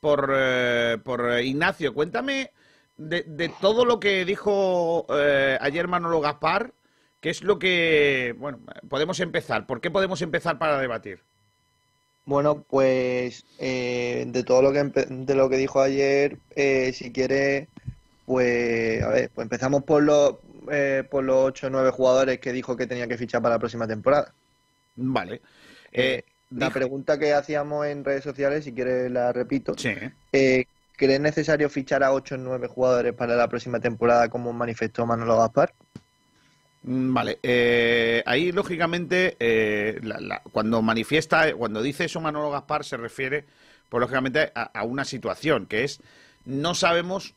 por, 0.00 0.32
eh, 0.34 0.98
por 1.02 1.40
Ignacio. 1.40 1.94
Cuéntame 1.94 2.50
de, 2.96 3.22
de 3.22 3.48
todo 3.60 3.84
lo 3.84 3.98
que 3.98 4.24
dijo 4.24 5.06
eh, 5.10 5.58
ayer 5.60 5.88
Manolo 5.88 6.20
Gaspar. 6.20 6.72
¿Qué 7.20 7.30
es 7.30 7.42
lo 7.42 7.58
que. 7.58 8.34
Bueno, 8.36 8.58
podemos 8.88 9.20
empezar. 9.20 9.66
¿Por 9.66 9.80
qué 9.80 9.90
podemos 9.90 10.22
empezar 10.22 10.58
para 10.58 10.78
debatir? 10.80 11.20
Bueno, 12.24 12.64
pues 12.68 13.44
eh, 13.58 14.24
de 14.28 14.44
todo 14.44 14.62
lo 14.62 14.72
que 14.72 14.84
de 14.84 15.34
lo 15.34 15.48
que 15.48 15.56
dijo 15.56 15.80
ayer, 15.80 16.38
eh, 16.54 16.92
si 16.92 17.12
quiere, 17.12 17.68
pues 18.26 19.02
a 19.02 19.08
ver, 19.08 19.30
pues 19.34 19.44
empezamos 19.44 19.82
por 19.84 20.02
los 20.02 20.34
eh, 20.70 21.04
por 21.10 21.24
los 21.24 21.36
8 21.46 21.66
o 21.66 21.70
9 21.70 21.90
jugadores 21.90 22.38
que 22.38 22.52
dijo 22.52 22.76
que 22.76 22.86
tenía 22.86 23.08
que 23.08 23.18
fichar 23.18 23.42
para 23.42 23.56
la 23.56 23.58
próxima 23.58 23.86
temporada. 23.88 24.32
Vale. 24.96 25.36
Eh, 25.92 26.14
Eh, 26.18 26.24
la 26.50 26.70
pregunta 26.70 27.18
que 27.18 27.32
hacíamos 27.32 27.86
en 27.86 28.04
redes 28.04 28.22
sociales, 28.24 28.64
si 28.64 28.72
quiere 28.72 29.08
la 29.10 29.32
repito. 29.32 29.74
Sí. 29.76 29.94
Eh, 30.32 30.64
¿Crees 30.96 31.20
necesario 31.20 31.68
fichar 31.70 32.04
a 32.04 32.12
8 32.12 32.34
o 32.36 32.38
9 32.38 32.68
jugadores 32.68 33.12
para 33.14 33.34
la 33.34 33.48
próxima 33.48 33.80
temporada 33.80 34.28
como 34.28 34.52
manifestó 34.52 35.04
Manolo 35.06 35.38
Gaspar? 35.38 35.72
Mm, 36.82 37.14
Vale, 37.14 37.38
eh, 37.42 38.22
ahí 38.26 38.52
lógicamente 38.52 39.36
eh, 39.40 39.98
la- 40.02 40.20
la- 40.20 40.42
cuando 40.52 40.82
manifiesta, 40.82 41.52
cuando 41.54 41.80
dice 41.82 42.04
eso 42.04 42.20
Manolo 42.20 42.50
Gaspar 42.50 42.84
se 42.84 42.96
refiere, 42.96 43.46
pues 43.88 44.00
lógicamente 44.00 44.52
a, 44.54 44.62
a 44.78 44.84
una 44.84 45.04
situación 45.04 45.66
que 45.66 45.84
es 45.84 46.00
no 46.44 46.74
sabemos 46.74 47.34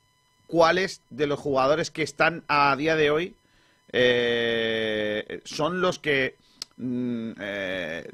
cuáles 0.47 1.01
de 1.09 1.27
los 1.27 1.39
jugadores 1.39 1.91
que 1.91 2.03
están 2.03 2.43
a 2.47 2.75
día 2.75 2.95
de 2.95 3.11
hoy 3.11 3.35
eh, 3.91 5.41
son 5.45 5.81
los 5.81 5.99
que 5.99 6.35
mm, 6.77 7.31
eh, 7.39 8.11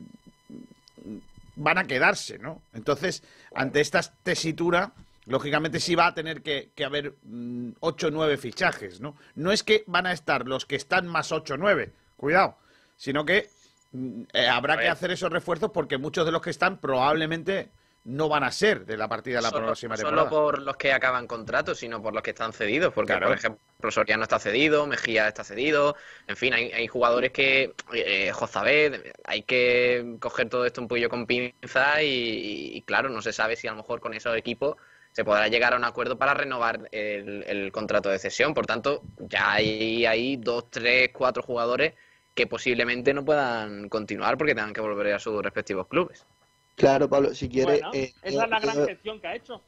van 1.55 1.77
a 1.77 1.85
quedarse, 1.85 2.37
¿no? 2.39 2.61
Entonces, 2.73 3.23
ante 3.53 3.81
esta 3.81 4.01
tesitura, 4.23 4.93
lógicamente 5.25 5.79
sí 5.79 5.95
va 5.95 6.07
a 6.07 6.13
tener 6.13 6.41
que, 6.41 6.69
que 6.75 6.85
haber 6.85 7.15
mm, 7.23 7.71
8 7.79 8.07
o 8.07 8.11
9 8.11 8.37
fichajes, 8.37 9.01
¿no? 9.01 9.15
No 9.35 9.51
es 9.51 9.63
que 9.63 9.83
van 9.87 10.05
a 10.05 10.13
estar 10.13 10.47
los 10.47 10.65
que 10.65 10.75
están 10.75 11.07
más 11.07 11.31
8 11.31 11.55
o 11.55 11.57
9, 11.57 11.91
cuidado, 12.17 12.57
sino 12.97 13.25
que 13.25 13.49
mm, 13.91 14.21
eh, 14.33 14.47
habrá 14.47 14.77
que 14.77 14.89
hacer 14.89 15.11
esos 15.11 15.31
refuerzos 15.31 15.71
porque 15.71 15.97
muchos 15.97 16.25
de 16.25 16.31
los 16.31 16.41
que 16.41 16.49
están 16.49 16.77
probablemente 16.77 17.69
no 18.03 18.29
van 18.29 18.43
a 18.43 18.51
ser 18.51 18.85
de 18.85 18.97
la 18.97 19.07
partida 19.07 19.37
de 19.37 19.41
la 19.43 19.49
Solo, 19.49 19.65
próxima 19.67 19.95
solo 19.95 20.09
temporada. 20.09 20.29
por 20.29 20.61
los 20.61 20.75
que 20.77 20.91
acaban 20.91 21.27
contratos, 21.27 21.77
sino 21.77 22.01
por 22.01 22.13
los 22.13 22.23
que 22.23 22.31
están 22.31 22.51
cedidos. 22.51 22.91
Porque, 22.93 23.13
Claro. 23.13 23.27
por 23.27 23.37
ejemplo, 23.37 23.91
Soriano 23.91 24.23
está 24.23 24.39
cedido, 24.39 24.87
Mejía 24.87 25.27
está 25.27 25.43
cedido. 25.43 25.95
En 26.27 26.35
fin, 26.35 26.53
hay, 26.53 26.71
hay 26.71 26.87
jugadores 26.87 27.31
que. 27.31 27.73
Eh, 27.93 28.31
Jozabed, 28.33 29.13
hay 29.23 29.43
que 29.43 30.15
coger 30.19 30.49
todo 30.49 30.65
esto 30.65 30.81
un 30.81 30.87
poquillo 30.87 31.09
con 31.09 31.27
pinza 31.27 32.01
y, 32.01 32.71
y, 32.75 32.81
claro, 32.83 33.09
no 33.09 33.21
se 33.21 33.33
sabe 33.33 33.55
si 33.55 33.67
a 33.67 33.71
lo 33.71 33.77
mejor 33.77 33.99
con 33.99 34.13
esos 34.15 34.35
equipos 34.35 34.77
se 35.11 35.23
podrá 35.25 35.47
llegar 35.49 35.73
a 35.73 35.77
un 35.77 35.83
acuerdo 35.83 36.17
para 36.17 36.33
renovar 36.33 36.87
el, 36.91 37.43
el 37.45 37.71
contrato 37.71 38.09
de 38.09 38.17
cesión. 38.17 38.53
Por 38.53 38.65
tanto, 38.65 39.03
ya 39.19 39.51
hay, 39.53 40.05
hay 40.05 40.37
dos, 40.37 40.69
tres, 40.71 41.09
cuatro 41.13 41.43
jugadores 41.43 41.93
que 42.33 42.47
posiblemente 42.47 43.13
no 43.13 43.25
puedan 43.25 43.89
continuar 43.89 44.37
porque 44.37 44.55
tengan 44.55 44.71
que 44.73 44.79
volver 44.81 45.13
a 45.13 45.19
sus 45.19 45.43
respectivos 45.43 45.87
clubes. 45.87 46.25
Claro, 46.81 47.09
Pablo, 47.09 47.33
si 47.33 47.47
quiere, 47.47 47.73
Bueno, 47.79 47.91
eh, 47.93 48.11
esa 48.23 48.43
es 48.43 48.49
la 48.49 48.59
gran 48.59 48.85
gestión 48.87 49.21
que 49.21 49.27
ha 49.27 49.35
hecho. 49.35 49.61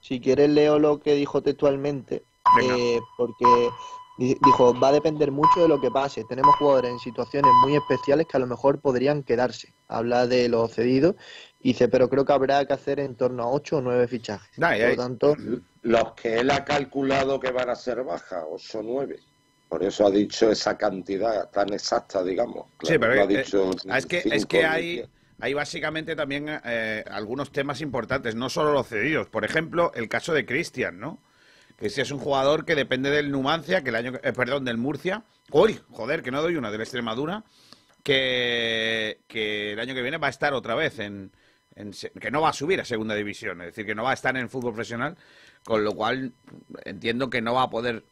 si 0.00 0.20
quieres 0.20 0.50
leo 0.50 0.78
lo 0.78 1.00
que 1.00 1.14
dijo 1.14 1.42
textualmente, 1.42 2.22
eh, 2.62 3.00
porque 3.16 3.70
di- 4.18 4.36
dijo, 4.44 4.78
va 4.78 4.88
a 4.88 4.92
depender 4.92 5.32
mucho 5.32 5.62
de 5.62 5.68
lo 5.68 5.80
que 5.80 5.90
pase. 5.90 6.24
Tenemos 6.24 6.54
jugadores 6.56 6.92
en 6.92 6.98
situaciones 7.00 7.50
muy 7.62 7.74
especiales 7.74 8.26
que 8.26 8.36
a 8.36 8.40
lo 8.40 8.46
mejor 8.46 8.80
podrían 8.80 9.22
quedarse. 9.22 9.74
habla 9.88 10.26
de 10.26 10.48
los 10.48 10.72
cedidos. 10.72 11.14
Y 11.60 11.68
dice, 11.68 11.88
pero 11.88 12.08
creo 12.08 12.24
que 12.24 12.32
habrá 12.32 12.64
que 12.66 12.72
hacer 12.72 12.98
en 13.00 13.16
torno 13.16 13.44
a 13.44 13.50
8 13.50 13.76
o 13.78 13.80
9 13.80 14.08
fichajes. 14.08 14.50
Por 14.56 14.90
lo 14.90 14.96
tanto, 14.96 15.36
Los 15.82 16.12
que 16.14 16.40
él 16.40 16.50
ha 16.50 16.64
calculado 16.64 17.38
que 17.38 17.52
van 17.52 17.70
a 17.70 17.76
ser 17.76 18.02
bajas, 18.02 18.44
8 18.50 18.80
o 18.80 18.82
9. 18.82 19.20
Por 19.68 19.82
eso 19.84 20.06
ha 20.06 20.10
dicho 20.10 20.50
esa 20.50 20.76
cantidad 20.76 21.50
tan 21.50 21.72
exacta, 21.72 22.22
digamos. 22.22 22.66
sí, 22.82 22.98
pero 22.98 23.14
no 23.14 23.22
ha 23.22 23.24
eh, 23.24 23.42
dicho 23.44 23.70
eh, 23.70 23.96
es 23.96 24.06
que, 24.06 24.22
es 24.24 24.46
que 24.46 24.64
hay. 24.64 25.08
Hay 25.40 25.54
básicamente 25.54 26.16
también 26.16 26.46
eh, 26.64 27.04
algunos 27.10 27.52
temas 27.52 27.80
importantes, 27.80 28.34
no 28.34 28.48
solo 28.48 28.72
los 28.72 28.88
cedidos. 28.88 29.28
Por 29.28 29.44
ejemplo, 29.44 29.92
el 29.94 30.08
caso 30.08 30.32
de 30.32 30.46
Cristian, 30.46 30.98
¿no? 30.98 31.20
Que 31.78 31.90
si 31.90 32.00
es 32.00 32.10
un 32.10 32.18
jugador 32.18 32.64
que 32.64 32.74
depende 32.74 33.10
del 33.10 33.30
Numancia, 33.30 33.82
que 33.82 33.90
el 33.90 33.96
año, 33.96 34.12
eh, 34.22 34.32
perdón, 34.32 34.64
del 34.64 34.78
Murcia. 34.78 35.24
Uy, 35.50 35.78
joder, 35.90 36.22
que 36.22 36.30
no 36.30 36.40
doy 36.40 36.56
una 36.56 36.70
del 36.70 36.80
Extremadura, 36.80 37.44
que, 38.02 39.18
que 39.26 39.72
el 39.72 39.80
año 39.80 39.94
que 39.94 40.02
viene 40.02 40.16
va 40.18 40.28
a 40.28 40.30
estar 40.30 40.54
otra 40.54 40.74
vez 40.74 40.98
en, 40.98 41.32
en 41.74 41.92
que 42.20 42.30
no 42.30 42.40
va 42.40 42.50
a 42.50 42.54
subir 42.54 42.80
a 42.80 42.84
segunda 42.84 43.14
división, 43.14 43.60
es 43.60 43.68
decir, 43.68 43.84
que 43.84 43.94
no 43.94 44.04
va 44.04 44.12
a 44.12 44.14
estar 44.14 44.34
en 44.36 44.42
el 44.42 44.48
fútbol 44.48 44.72
profesional, 44.74 45.16
con 45.64 45.84
lo 45.84 45.92
cual 45.92 46.32
entiendo 46.84 47.28
que 47.28 47.42
no 47.42 47.54
va 47.54 47.62
a 47.64 47.70
poder 47.70 48.04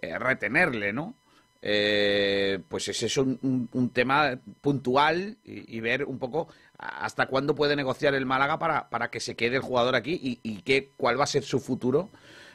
eh, 0.00 0.18
retenerle, 0.18 0.92
¿no? 0.92 1.14
Eh, 1.60 2.60
pues 2.68 2.86
ese 2.88 3.06
es 3.06 3.16
un, 3.16 3.68
un- 3.72 3.90
tema 3.90 4.38
puntual 4.60 5.38
y 5.42 5.80
ver 5.80 6.04
un 6.04 6.18
poco 6.20 6.46
hasta 6.78 7.26
cuándo 7.26 7.54
puede 7.54 7.76
negociar 7.76 8.14
el 8.14 8.24
Málaga 8.24 8.58
para, 8.58 8.88
para 8.88 9.10
que 9.10 9.20
se 9.20 9.34
quede 9.34 9.56
el 9.56 9.62
jugador 9.62 9.96
aquí 9.96 10.18
y, 10.22 10.40
y 10.42 10.62
qué, 10.62 10.92
cuál 10.96 11.18
va 11.18 11.24
a 11.24 11.26
ser 11.26 11.42
su 11.42 11.58
futuro 11.60 12.08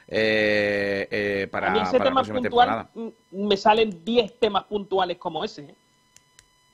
eh, 0.07 1.07
eh, 1.11 1.47
para, 1.51 1.69
a 1.69 1.71
mí 1.71 1.79
ese 1.81 1.97
para 1.97 2.09
la 2.09 2.15
próxima 2.15 2.39
puntual 2.39 2.89
temporada. 2.91 3.13
me 3.31 3.57
salen 3.57 4.03
10 4.03 4.39
temas 4.39 4.63
puntuales 4.65 5.17
como 5.17 5.43
ese. 5.43 5.63
¿eh? 5.63 5.75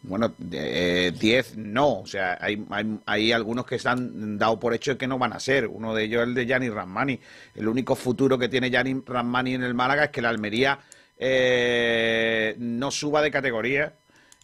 Bueno, 0.02 0.34
10 0.38 1.58
no, 1.58 2.00
o 2.00 2.06
sea, 2.06 2.38
hay, 2.40 2.64
hay, 2.70 3.00
hay 3.06 3.32
algunos 3.32 3.66
que 3.66 3.78
se 3.78 3.90
han 3.90 4.38
dado 4.38 4.60
por 4.60 4.74
hecho 4.74 4.98
que 4.98 5.08
no 5.08 5.18
van 5.18 5.34
a 5.34 5.40
ser. 5.40 5.68
Uno 5.68 5.94
de 5.94 6.06
ellos 6.06 6.22
es 6.22 6.28
el 6.30 6.34
de 6.36 6.46
Gianni 6.46 6.70
Ramani. 6.70 7.20
El 7.56 7.68
único 7.68 7.96
futuro 7.96 8.38
que 8.38 8.48
tiene 8.48 8.70
Gianni 8.70 9.02
Ramani 9.06 9.56
en 9.56 9.64
el 9.64 9.74
Málaga 9.74 10.06
es 10.06 10.10
que 10.10 10.22
la 10.22 10.30
Almería 10.30 10.80
eh, 11.18 12.56
no 12.60 12.92
suba 12.92 13.22
de 13.22 13.30
categoría 13.30 13.94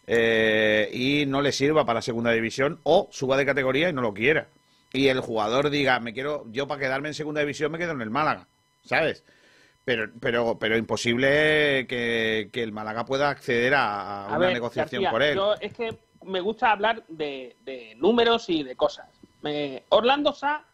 eh, 0.06 0.88
y 0.92 1.26
no 1.26 1.42
le 1.42 1.52
sirva 1.52 1.84
para 1.84 2.02
segunda 2.02 2.30
división 2.32 2.80
o 2.84 3.08
suba 3.10 3.36
de 3.36 3.46
categoría 3.46 3.88
y 3.88 3.92
no 3.92 4.02
lo 4.02 4.14
quiera. 4.14 4.48
Y 4.92 5.08
el 5.08 5.20
jugador 5.20 5.70
diga, 5.70 5.98
me 6.00 6.12
quiero, 6.14 6.44
yo 6.50 6.66
para 6.66 6.80
quedarme 6.80 7.08
en 7.08 7.14
segunda 7.14 7.40
división 7.40 7.72
me 7.72 7.78
quedo 7.78 7.92
en 7.92 8.00
el 8.00 8.10
Málaga, 8.10 8.46
¿sabes? 8.84 9.24
Pero, 9.84 10.10
pero, 10.20 10.58
pero 10.58 10.76
imposible 10.76 11.86
que, 11.88 12.48
que 12.52 12.62
el 12.62 12.72
Málaga 12.72 13.04
pueda 13.04 13.28
acceder 13.30 13.74
a, 13.74 14.22
a 14.22 14.24
A 14.26 14.28
una 14.30 14.38
ver, 14.38 14.52
negociación 14.54 15.02
García, 15.02 15.10
por 15.10 15.22
él. 15.22 15.36
Yo 15.36 15.54
es 15.60 15.72
que 15.74 15.96
me 16.24 16.40
gusta 16.40 16.72
hablar 16.72 17.04
de, 17.08 17.56
de 17.64 17.94
números 17.96 18.48
y 18.48 18.62
de 18.64 18.74
cosas. 18.74 19.06
Me- 19.42 19.84
Orlando 19.90 20.32
Sá 20.32 20.64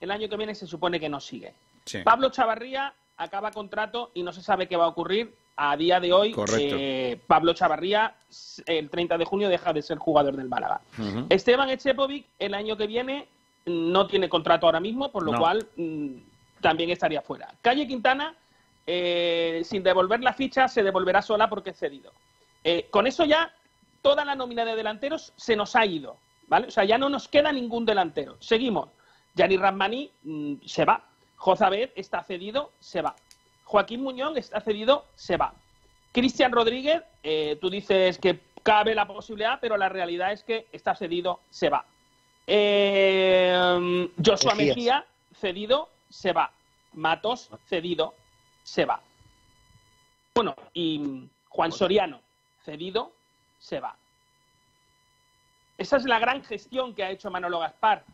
el 0.00 0.10
año 0.10 0.28
que 0.28 0.36
viene 0.36 0.54
se 0.54 0.66
supone 0.66 0.98
que 0.98 1.08
no 1.08 1.20
sigue. 1.20 1.52
Sí. 1.84 1.98
Pablo 2.04 2.30
Chavarría 2.30 2.94
acaba 3.18 3.50
contrato 3.50 4.10
y 4.14 4.22
no 4.22 4.32
se 4.32 4.40
sabe 4.42 4.68
qué 4.68 4.76
va 4.76 4.84
a 4.84 4.88
ocurrir. 4.88 5.34
A 5.56 5.76
día 5.76 6.00
de 6.00 6.12
hoy, 6.12 6.34
eh, 6.58 7.20
Pablo 7.26 7.52
Chavarría 7.52 8.14
el 8.66 8.88
30 8.88 9.18
de 9.18 9.24
junio 9.24 9.48
deja 9.48 9.72
de 9.72 9.82
ser 9.82 9.98
jugador 9.98 10.36
del 10.36 10.48
Málaga. 10.48 10.80
Esteban 11.28 11.68
Echepovic 11.68 12.26
el 12.38 12.54
año 12.54 12.76
que 12.76 12.86
viene 12.86 13.28
no 13.66 14.06
tiene 14.06 14.28
contrato 14.28 14.66
ahora 14.66 14.80
mismo, 14.80 15.12
por 15.12 15.22
lo 15.22 15.32
No. 15.32 15.38
cual 15.38 15.66
mm, 15.76 16.16
también 16.60 16.90
estaría 16.90 17.20
fuera. 17.20 17.48
Calle 17.60 17.86
Quintana, 17.86 18.34
eh, 18.86 19.60
sin 19.64 19.82
devolver 19.82 20.20
la 20.20 20.32
ficha, 20.32 20.68
se 20.68 20.82
devolverá 20.82 21.20
sola 21.22 21.48
porque 21.48 21.70
es 21.70 21.78
cedido. 21.78 22.12
Eh, 22.64 22.86
con 22.90 23.06
eso 23.06 23.24
ya 23.24 23.52
toda 24.00 24.24
la 24.24 24.34
nómina 24.34 24.64
de 24.64 24.74
delanteros 24.74 25.32
se 25.36 25.54
nos 25.54 25.76
ha 25.76 25.84
ido, 25.84 26.16
¿vale? 26.48 26.68
O 26.68 26.70
sea, 26.70 26.84
ya 26.84 26.96
no 26.98 27.08
nos 27.08 27.28
queda 27.28 27.52
ningún 27.52 27.84
delantero. 27.84 28.36
Seguimos. 28.40 28.88
Yanni 29.34 29.56
Ramani 29.58 30.10
mm, 30.22 30.54
se 30.64 30.84
va. 30.84 31.04
Jozabed 31.36 31.90
está 31.94 32.22
cedido, 32.22 32.72
se 32.80 33.02
va. 33.02 33.14
Joaquín 33.72 34.02
Muñoz 34.02 34.36
está 34.36 34.60
cedido, 34.60 35.06
se 35.14 35.38
va. 35.38 35.54
Cristian 36.12 36.52
Rodríguez, 36.52 37.02
eh, 37.22 37.56
tú 37.58 37.70
dices 37.70 38.18
que 38.18 38.38
cabe 38.62 38.94
la 38.94 39.06
posibilidad, 39.06 39.58
pero 39.62 39.78
la 39.78 39.88
realidad 39.88 40.30
es 40.30 40.44
que 40.44 40.66
está 40.72 40.94
cedido, 40.94 41.40
se 41.48 41.70
va. 41.70 41.86
Eh, 42.46 44.10
Joshua. 44.22 44.54
Mejía, 44.56 45.06
cedido, 45.40 45.88
se 46.10 46.34
va. 46.34 46.52
Matos, 46.92 47.48
cedido, 47.64 48.12
se 48.62 48.84
va. 48.84 49.00
Bueno, 50.34 50.54
y 50.74 51.30
Juan 51.48 51.72
Soriano, 51.72 52.20
cedido, 52.66 53.12
se 53.58 53.80
va. 53.80 53.96
Esa 55.78 55.96
es 55.96 56.04
la 56.04 56.18
gran 56.18 56.44
gestión 56.44 56.94
que 56.94 57.04
ha 57.04 57.10
hecho 57.10 57.30
Manolo 57.30 57.60
Gaspar. 57.60 58.04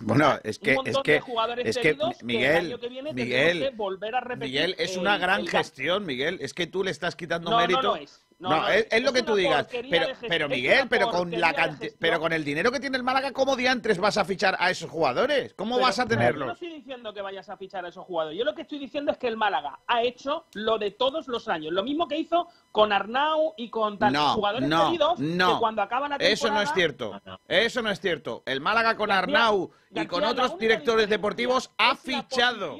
Bueno, 0.00 0.38
es 0.44 0.58
que, 0.58 0.76
es 0.84 0.98
que, 0.98 1.12
de 1.12 1.20
jugadores 1.20 1.66
es 1.66 1.78
que 1.78 1.96
Miguel, 2.22 2.78
que 2.78 2.88
viene 2.88 3.12
Miguel, 3.12 3.60
que 3.60 3.70
volver 3.70 4.14
a 4.14 4.20
repetir 4.20 4.52
Miguel, 4.52 4.74
es 4.78 4.96
una 4.96 5.16
gran 5.16 5.40
el- 5.40 5.48
gestión, 5.50 6.04
Miguel. 6.04 6.38
Es 6.40 6.52
que 6.54 6.66
tú 6.66 6.84
le 6.84 6.90
estás 6.90 7.16
quitando 7.16 7.50
No, 7.50 7.56
no 7.56 7.62
mérito. 7.62 7.82
lo 7.82 7.96
es. 7.96 8.25
No, 8.38 8.50
no 8.50 8.68
es, 8.68 8.84
es. 8.84 8.88
es 8.90 9.02
lo 9.02 9.12
que 9.14 9.22
tú 9.22 9.34
digas. 9.34 9.66
Pero, 9.70 10.06
pero 10.28 10.48
Miguel, 10.48 10.86
pero 10.90 11.10
con 11.10 11.30
la 11.30 11.48
de 11.48 11.54
canti- 11.54 11.78
gestión. 11.84 11.96
pero 11.98 12.20
con 12.20 12.32
el 12.34 12.44
dinero 12.44 12.70
que 12.70 12.78
tiene 12.80 12.98
el 12.98 13.02
Málaga, 13.02 13.32
¿cómo 13.32 13.56
diantres 13.56 13.96
vas 13.98 14.18
a 14.18 14.24
fichar 14.26 14.56
a 14.58 14.70
esos 14.70 14.90
jugadores? 14.90 15.54
¿Cómo 15.54 15.76
Pero 15.76 15.86
vas 15.86 15.98
a 15.98 16.02
Yo 16.02 16.04
no 16.04 16.10
tenerlos? 16.10 16.52
estoy 16.52 16.68
diciendo 16.74 17.14
que 17.14 17.22
vayas 17.22 17.48
a 17.48 17.56
fichar 17.56 17.86
a 17.86 17.88
esos 17.88 18.04
jugadores. 18.04 18.38
Yo 18.38 18.44
lo 18.44 18.54
que 18.54 18.62
estoy 18.62 18.78
diciendo 18.78 19.10
es 19.10 19.16
que 19.18 19.28
el 19.28 19.38
Málaga 19.38 19.80
ha 19.86 20.02
hecho 20.02 20.44
lo 20.52 20.76
de 20.76 20.90
todos 20.90 21.28
los 21.28 21.48
años. 21.48 21.72
Lo 21.72 21.82
mismo 21.82 22.06
que 22.08 22.18
hizo 22.18 22.46
con 22.72 22.92
Arnau 22.92 23.54
y 23.56 23.70
con 23.70 23.98
tal 23.98 24.12
No, 24.12 24.34
jugadores 24.34 24.68
no, 24.68 24.90
no. 25.16 25.54
que 25.54 25.58
cuando 25.58 25.80
acaba 25.80 26.08
la 26.08 26.18
temporada... 26.18 26.32
Eso 26.34 26.50
no 26.50 26.60
es 26.60 26.70
cierto. 26.74 27.20
Eso 27.48 27.80
no 27.80 27.90
es 27.90 28.00
cierto. 28.00 28.42
El 28.44 28.60
Málaga 28.60 28.96
con 28.96 29.10
Arnau 29.10 29.70
y 29.94 30.06
con 30.06 30.22
otros 30.24 30.58
directores 30.58 31.08
deportivos 31.08 31.70
ha 31.78 31.96
fichado. 31.96 32.76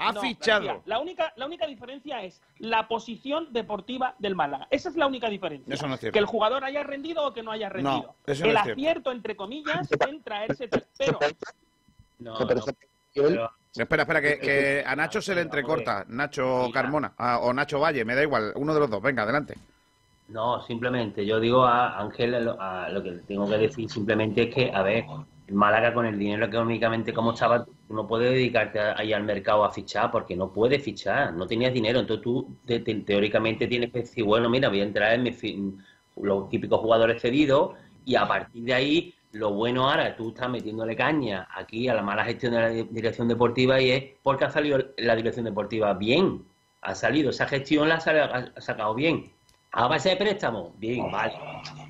Ha 0.00 0.12
No, 0.12 0.20
fichado. 0.20 0.82
La 0.86 0.98
única, 0.98 1.32
la 1.36 1.46
única 1.46 1.66
diferencia 1.66 2.22
es 2.22 2.40
la 2.58 2.88
posición 2.88 3.52
deportiva 3.52 4.14
del 4.18 4.34
Málaga. 4.34 4.66
Esa 4.70 4.88
es 4.88 4.96
la 4.96 5.06
única 5.06 5.28
diferencia. 5.28 5.74
Eso 5.74 5.86
no 5.86 5.94
es 5.94 6.00
cierto. 6.00 6.14
Que 6.14 6.18
el 6.18 6.26
jugador 6.26 6.64
haya 6.64 6.82
rendido 6.82 7.26
o 7.26 7.32
que 7.32 7.42
no 7.42 7.50
haya 7.52 7.68
rendido. 7.68 8.14
eso 8.26 8.44
no 8.44 8.50
el 8.50 8.56
cierto. 8.56 8.72
acierto, 8.72 9.12
entre 9.12 9.36
comillas, 9.36 9.88
en 10.08 10.22
traerse. 10.22 10.68
Pero 10.96 11.18
Espera, 13.72 14.02
espera, 14.02 14.20
que, 14.20 14.38
que 14.40 14.84
a 14.84 14.96
Nacho 14.96 15.22
se 15.22 15.34
le 15.34 15.42
entrecorta. 15.42 16.04
Nacho 16.08 16.70
Carmona 16.72 17.12
ah, 17.18 17.38
o 17.40 17.52
Nacho 17.52 17.78
Valle, 17.78 18.04
me 18.04 18.14
da 18.16 18.22
igual. 18.22 18.52
Uno 18.56 18.74
de 18.74 18.80
los 18.80 18.90
dos. 18.90 19.00
Venga, 19.00 19.22
adelante. 19.22 19.54
No, 20.28 20.62
simplemente, 20.64 21.24
yo 21.26 21.40
digo 21.40 21.64
a 21.64 21.98
Ángel, 21.98 22.48
a 22.58 22.88
lo 22.90 23.02
que 23.02 23.12
tengo 23.26 23.48
que 23.48 23.58
decir 23.58 23.90
simplemente 23.90 24.44
es 24.44 24.54
que, 24.54 24.70
a 24.72 24.82
ver, 24.82 25.04
Málaga 25.52 25.92
con 25.94 26.06
el 26.06 26.18
dinero 26.18 26.46
económicamente 26.46 27.12
como 27.12 27.32
estaba, 27.32 27.66
no 27.88 28.06
puedes 28.06 28.30
dedicarte 28.32 28.78
ahí 28.80 29.12
al 29.12 29.24
mercado 29.24 29.64
a 29.64 29.70
fichar 29.70 30.10
porque 30.10 30.36
no 30.36 30.52
puedes 30.52 30.82
fichar, 30.82 31.32
no 31.32 31.46
tenías 31.46 31.72
dinero, 31.72 32.00
entonces 32.00 32.22
tú 32.22 32.56
te- 32.64 32.80
te- 32.80 32.94
teóricamente 32.96 33.66
tienes 33.66 33.92
que 33.92 34.00
decir, 34.00 34.24
bueno, 34.24 34.48
mira, 34.48 34.68
voy 34.68 34.80
a 34.80 34.84
entrar 34.84 35.12
en 35.14 35.22
mi 35.22 35.32
los 36.16 36.48
típicos 36.48 36.80
jugadores 36.80 37.20
cedidos 37.22 37.72
y 38.04 38.14
a 38.16 38.26
partir 38.26 38.64
de 38.64 38.74
ahí, 38.74 39.14
lo 39.32 39.52
bueno 39.52 39.88
ahora, 39.88 40.16
tú 40.16 40.30
estás 40.30 40.50
metiéndole 40.50 40.96
caña 40.96 41.46
aquí 41.54 41.88
a 41.88 41.94
la 41.94 42.02
mala 42.02 42.24
gestión 42.24 42.52
de 42.52 42.60
la 42.60 42.68
di- 42.68 42.88
dirección 42.90 43.28
deportiva 43.28 43.80
y 43.80 43.90
es 43.90 44.04
porque 44.22 44.44
ha 44.44 44.50
salido 44.50 44.78
la 44.98 45.14
dirección 45.16 45.44
deportiva 45.44 45.94
bien, 45.94 46.44
ha 46.82 46.94
salido, 46.94 47.30
esa 47.30 47.46
gestión 47.46 47.88
la 47.88 47.96
ha 47.96 48.60
sacado 48.60 48.94
bien. 48.94 49.30
A 49.72 49.86
base 49.86 50.08
de 50.10 50.16
préstamo, 50.16 50.74
bien, 50.78 51.08
vale. 51.12 51.32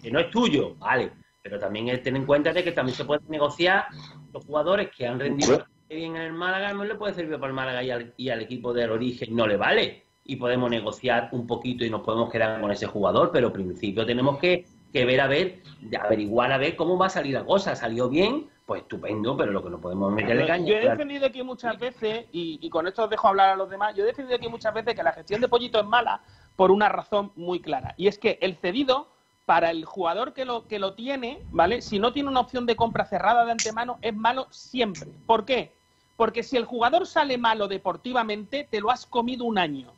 Que 0.03 0.11
no 0.11 0.21
es 0.21 0.31
tuyo, 0.31 0.75
vale. 0.77 1.13
Pero 1.43 1.59
también 1.59 1.89
es 1.89 2.03
tener 2.03 2.21
en 2.21 2.27
cuenta 2.27 2.53
de 2.53 2.63
que 2.63 2.73
también 2.73 2.97
se 2.97 3.05
puede 3.05 3.21
negociar 3.29 3.87
los 4.33 4.45
jugadores 4.45 4.91
que 4.97 5.07
han 5.07 5.19
rendido 5.19 5.67
bien 5.89 6.17
en 6.17 6.23
el 6.23 6.33
Málaga, 6.33 6.73
no 6.73 6.85
le 6.85 6.95
puede 6.95 7.15
servir 7.15 7.35
para 7.37 7.49
el 7.49 7.55
Málaga 7.55 7.83
y 7.83 7.91
al, 7.91 8.15
y 8.17 8.29
al 8.29 8.41
equipo 8.43 8.73
del 8.73 8.91
origen 8.91 9.35
no 9.35 9.47
le 9.47 9.57
vale. 9.57 10.05
Y 10.25 10.37
podemos 10.37 10.71
negociar 10.71 11.31
un 11.33 11.47
poquito 11.47 11.85
y 11.85 11.91
nos 11.91 12.03
podemos 12.03 12.31
quedar 12.31 12.61
con 12.61 12.71
ese 12.71 12.87
jugador, 12.87 13.31
pero 13.33 13.49
al 13.49 13.53
principio 13.53 14.07
tenemos 14.07 14.39
que, 14.39 14.67
que 14.93 15.05
ver 15.05 15.21
a 15.21 15.27
ver, 15.27 15.63
averiguar 15.99 16.53
a 16.53 16.59
ver 16.59 16.77
cómo 16.77 16.97
va 16.97 17.07
a 17.07 17.11
salir 17.11 17.35
la 17.35 17.45
cosa. 17.45 17.75
¿Salió 17.75 18.09
bien? 18.09 18.49
Pues 18.67 18.83
estupendo, 18.83 19.37
pero 19.37 19.51
lo 19.51 19.65
que 19.65 19.71
no 19.71 19.81
podemos 19.81 20.13
meterle 20.13 20.47
caña. 20.47 20.69
Yo 20.69 20.77
he 20.77 20.89
defendido 20.89 21.27
aquí 21.27 21.43
muchas 21.43 21.77
veces, 21.77 22.27
y, 22.31 22.61
y 22.63 22.71
con 22.71 22.87
esto 22.87 23.05
os 23.05 23.11
dejo 23.11 23.27
hablar 23.27 23.49
a 23.49 23.57
los 23.57 23.69
demás, 23.69 23.97
yo 23.97 24.05
he 24.05 24.07
defendido 24.07 24.37
aquí 24.37 24.49
muchas 24.49 24.73
veces 24.73 24.95
que 24.95 25.03
la 25.03 25.13
gestión 25.13 25.41
de 25.41 25.49
Pollito 25.49 25.81
es 25.81 25.87
mala 25.87 26.23
por 26.55 26.71
una 26.71 26.89
razón 26.89 27.33
muy 27.35 27.61
clara. 27.61 27.95
Y 27.97 28.07
es 28.07 28.17
que 28.17 28.39
el 28.41 28.55
cedido, 28.55 29.09
para 29.51 29.73
el 29.73 29.85
jugador 29.85 30.33
que 30.33 30.45
lo, 30.45 30.69
que 30.69 30.79
lo 30.79 30.95
tiene, 30.95 31.43
¿vale? 31.51 31.83
Si 31.83 31.99
no 31.99 32.13
tiene 32.13 32.29
una 32.29 32.39
opción 32.39 32.67
de 32.67 32.77
compra 32.77 33.05
cerrada 33.05 33.45
de 33.45 33.51
antemano, 33.51 33.99
es 34.01 34.15
malo 34.15 34.47
siempre. 34.53 35.11
¿Por 35.27 35.45
qué? 35.45 35.73
Porque 36.17 36.45
si 36.45 36.57
el 36.57 36.65
jugador 36.65 37.05
sale 37.05 37.37
malo 37.37 37.67
deportivamente, 37.67 38.69
te 38.71 38.81
lo 38.81 38.93
has 38.93 39.07
comido 39.07 39.45
un 39.45 39.59
año. 39.59 39.93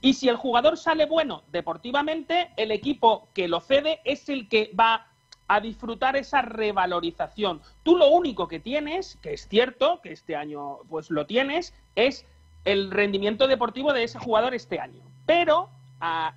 Y 0.00 0.14
si 0.14 0.28
el 0.28 0.34
jugador 0.34 0.76
sale 0.76 1.06
bueno 1.06 1.44
deportivamente, 1.52 2.50
el 2.56 2.72
equipo 2.72 3.28
que 3.32 3.46
lo 3.46 3.60
cede 3.60 4.00
es 4.02 4.28
el 4.28 4.48
que 4.48 4.72
va 4.76 5.06
a 5.46 5.60
disfrutar 5.60 6.16
esa 6.16 6.42
revalorización. 6.42 7.62
Tú 7.84 7.96
lo 7.96 8.08
único 8.08 8.48
que 8.48 8.58
tienes, 8.58 9.18
que 9.22 9.34
es 9.34 9.46
cierto, 9.46 10.00
que 10.02 10.10
este 10.10 10.34
año 10.34 10.78
pues 10.88 11.12
lo 11.12 11.26
tienes, 11.26 11.74
es 11.94 12.26
el 12.64 12.90
rendimiento 12.90 13.46
deportivo 13.46 13.92
de 13.92 14.02
ese 14.02 14.18
jugador 14.18 14.52
este 14.52 14.80
año. 14.80 15.04
Pero 15.26 15.70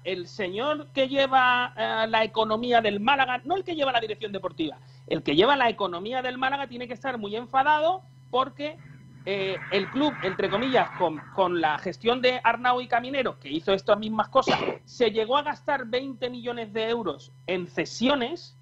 el 0.03 0.28
señor 0.28 0.88
que 0.93 1.07
lleva 1.07 1.74
eh, 1.76 2.07
la 2.07 2.24
economía 2.24 2.82
del 2.82 2.99
Málaga, 2.99 3.41
no 3.43 3.55
el 3.55 3.63
que 3.63 3.76
lleva 3.76 3.91
la 3.91 3.99
dirección 3.99 4.32
deportiva, 4.32 4.78
el 5.07 5.24
que 5.24 5.36
lleva 5.36 5.55
la 5.55 5.70
economía 5.70 6.22
del 6.22 6.38
Málaga 6.38 6.67
tiene 6.67 6.88
que 6.88 6.93
estar 6.93 7.17
muy 7.17 7.36
enfadado 7.36 8.03
porque 8.30 8.78
eh, 9.26 9.57
el 9.72 9.89
club, 9.89 10.13
entre 10.24 10.49
comillas, 10.49 10.89
con, 10.97 11.20
con, 11.36 11.59
la 11.59 11.78
gestión 11.78 12.22
de 12.22 12.39
Arnau 12.43 12.82
y 12.82 12.88
Caminero, 12.88 13.38
que 13.39 13.49
hizo 13.49 13.74
estas 13.74 13.99
mismas 13.99 14.30
cosas, 14.30 14.59
se 14.86 15.11
llegó 15.11 15.38
a 15.38 15.43
gastar 15.43 15.86
20 15.86 16.30
millones 16.30 16.74
de 16.74 16.89
euros 16.89 17.32
en 17.45 17.67
cesiones. 17.67 18.55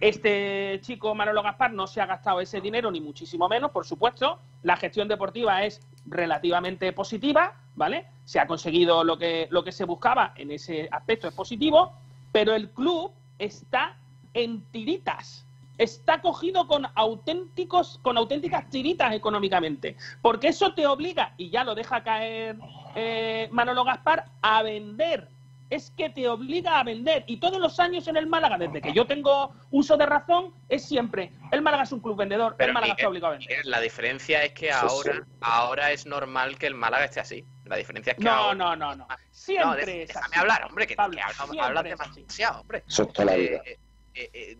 Este 0.00 0.80
chico 0.82 1.14
Manolo 1.14 1.42
Gaspar 1.42 1.72
no 1.72 1.86
se 1.86 2.00
ha 2.00 2.06
gastado 2.06 2.40
ese 2.40 2.60
dinero, 2.60 2.90
ni 2.90 3.00
muchísimo 3.00 3.48
menos, 3.48 3.70
por 3.70 3.86
supuesto. 3.86 4.38
La 4.62 4.76
gestión 4.76 5.08
deportiva 5.08 5.64
es 5.64 5.80
relativamente 6.06 6.92
positiva, 6.92 7.63
¿vale? 7.74 8.06
Se 8.24 8.40
ha 8.40 8.46
conseguido 8.46 9.04
lo 9.04 9.18
que, 9.18 9.48
lo 9.50 9.64
que 9.64 9.72
se 9.72 9.84
buscaba 9.84 10.32
en 10.36 10.50
ese 10.50 10.88
aspecto, 10.90 11.28
es 11.28 11.34
positivo, 11.34 11.92
pero 12.32 12.54
el 12.54 12.70
club 12.70 13.12
está 13.38 13.96
en 14.32 14.62
tiritas 14.70 15.44
está 15.78 16.20
cogido 16.20 16.66
con 16.66 16.86
auténticos, 16.94 17.98
con 18.02 18.16
auténticas 18.16 18.68
tiritas 18.70 19.12
económicamente. 19.12 19.96
Porque 20.22 20.48
eso 20.48 20.74
te 20.74 20.86
obliga, 20.86 21.34
y 21.36 21.50
ya 21.50 21.64
lo 21.64 21.74
deja 21.74 22.02
caer 22.02 22.56
eh, 22.94 23.48
Manolo 23.50 23.84
Gaspar, 23.84 24.26
a 24.42 24.62
vender. 24.62 25.28
Es 25.70 25.90
que 25.96 26.10
te 26.10 26.28
obliga 26.28 26.78
a 26.78 26.84
vender. 26.84 27.24
Y 27.26 27.38
todos 27.38 27.58
los 27.58 27.80
años 27.80 28.06
en 28.08 28.16
el 28.16 28.26
Málaga, 28.26 28.58
desde 28.58 28.80
que 28.80 28.92
yo 28.92 29.06
tengo 29.06 29.54
uso 29.70 29.96
de 29.96 30.06
razón, 30.06 30.52
es 30.68 30.86
siempre, 30.86 31.32
el 31.50 31.62
Málaga 31.62 31.84
es 31.84 31.92
un 31.92 32.00
club 32.00 32.16
vendedor, 32.16 32.54
el 32.58 32.72
Málaga 32.72 32.92
está 32.92 33.08
obligado 33.08 33.34
a 33.34 33.38
vender. 33.38 33.64
la 33.64 33.80
diferencia 33.80 34.44
es 34.44 34.52
que 34.52 34.70
ahora, 34.70 35.26
ahora 35.40 35.92
es 35.92 36.06
normal 36.06 36.58
que 36.58 36.66
el 36.66 36.74
Málaga 36.74 37.04
esté 37.06 37.20
así. 37.20 37.44
La 37.64 37.76
diferencia 37.76 38.12
es 38.12 38.18
que 38.18 38.24
no, 38.24 38.30
ahora... 38.30 38.54
no, 38.54 38.76
no, 38.76 38.94
no. 38.94 39.08
Siempre 39.30 39.64
no, 39.64 40.02
es 40.02 40.08
déjame 40.08 40.26
así. 40.26 40.38
hablar, 40.38 40.64
hombre, 40.64 40.86
que, 40.86 40.96
Pablo, 40.96 41.16
que 41.50 41.60
hablas, 41.60 41.84
demasiado, 41.84 42.60
hombre. 42.60 42.84
Eso 42.86 43.10
es 43.12 43.24
la 43.24 43.34
vida. 43.34 43.62
Eh, 43.64 43.78
eh, 44.14 44.30
eh, 44.32 44.58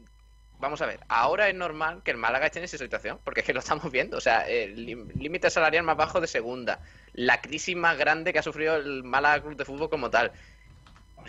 vamos 0.58 0.80
a 0.80 0.86
ver, 0.86 1.00
ahora 1.08 1.48
es 1.48 1.54
normal 1.54 2.02
que 2.02 2.10
el 2.10 2.16
Málaga 2.16 2.46
esté 2.46 2.58
en 2.58 2.64
esa 2.64 2.78
situación, 2.78 3.20
porque 3.22 3.40
es 3.40 3.46
que 3.46 3.52
lo 3.52 3.60
estamos 3.60 3.92
viendo. 3.92 4.16
O 4.16 4.20
sea, 4.20 4.48
el 4.48 4.74
límite 5.14 5.50
salarial 5.50 5.84
más 5.84 5.96
bajo 5.96 6.20
de 6.20 6.26
segunda, 6.26 6.80
la 7.12 7.40
crisis 7.40 7.76
más 7.76 7.98
grande 7.98 8.32
que 8.32 8.38
ha 8.38 8.42
sufrido 8.42 8.76
el 8.76 9.04
Málaga 9.04 9.42
Club 9.42 9.56
de 9.56 9.64
Fútbol 9.64 9.90
como 9.90 10.10
tal. 10.10 10.32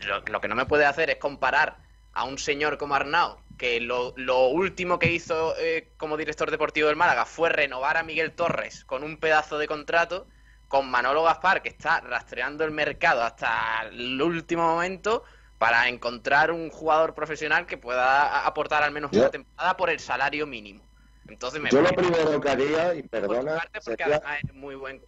Lo, 0.04 0.22
lo 0.22 0.42
que 0.42 0.48
no 0.48 0.56
me 0.56 0.66
puede 0.66 0.86
hacer 0.86 1.10
es 1.10 1.18
comparar 1.18 1.78
a 2.14 2.24
un 2.26 2.38
señor 2.38 2.78
como 2.78 2.96
Arnau, 2.96 3.38
que 3.58 3.80
lo, 3.80 4.14
lo 4.18 4.48
último 4.48 5.00
que 5.00 5.12
hizo 5.12 5.56
eh, 5.58 5.94
como 5.98 6.18
director 6.18 6.52
deportivo 6.52 6.88
del 6.88 6.96
Málaga 6.96 7.26
fue 7.26 7.50
renovar 7.50 7.98
a 7.98 8.04
Miguel 8.04 8.34
Torres 8.34 8.84
con 8.86 9.04
un 9.04 9.18
pedazo 9.18 9.58
de 9.58 9.68
contrato, 9.68 10.28
con 10.68 10.90
Manolo 10.90 11.24
Gaspar, 11.24 11.62
que 11.62 11.70
está 11.70 12.02
rastreando 12.02 12.64
el 12.66 12.72
mercado 12.72 13.22
hasta 13.24 13.84
el 13.90 14.22
último 14.22 14.64
momento 14.64 15.24
para 15.58 15.88
encontrar 15.88 16.52
un 16.52 16.70
jugador 16.70 17.14
profesional 17.14 17.66
que 17.66 17.78
pueda 17.78 18.46
aportar 18.46 18.84
al 18.84 18.92
menos 18.92 19.12
Yo- 19.12 19.22
una 19.22 19.30
temporada 19.30 19.78
por 19.78 19.90
el 19.90 20.00
salario 20.00 20.46
mínimo. 20.46 20.84
Entonces 21.28 21.62
me 21.62 21.70
Yo 21.72 21.82
lo 21.82 21.90
primero 21.96 22.40
que 22.42 22.50
haría, 22.50 22.94
y 22.94 23.02
por 23.04 23.22
tu 23.22 23.28
perdona, 23.28 23.56
parte, 23.56 23.80
porque 23.84 24.04
sería- 24.04 24.18
además 24.18 24.40
eres 24.44 24.56
muy 24.56 24.76
buen 24.76 25.02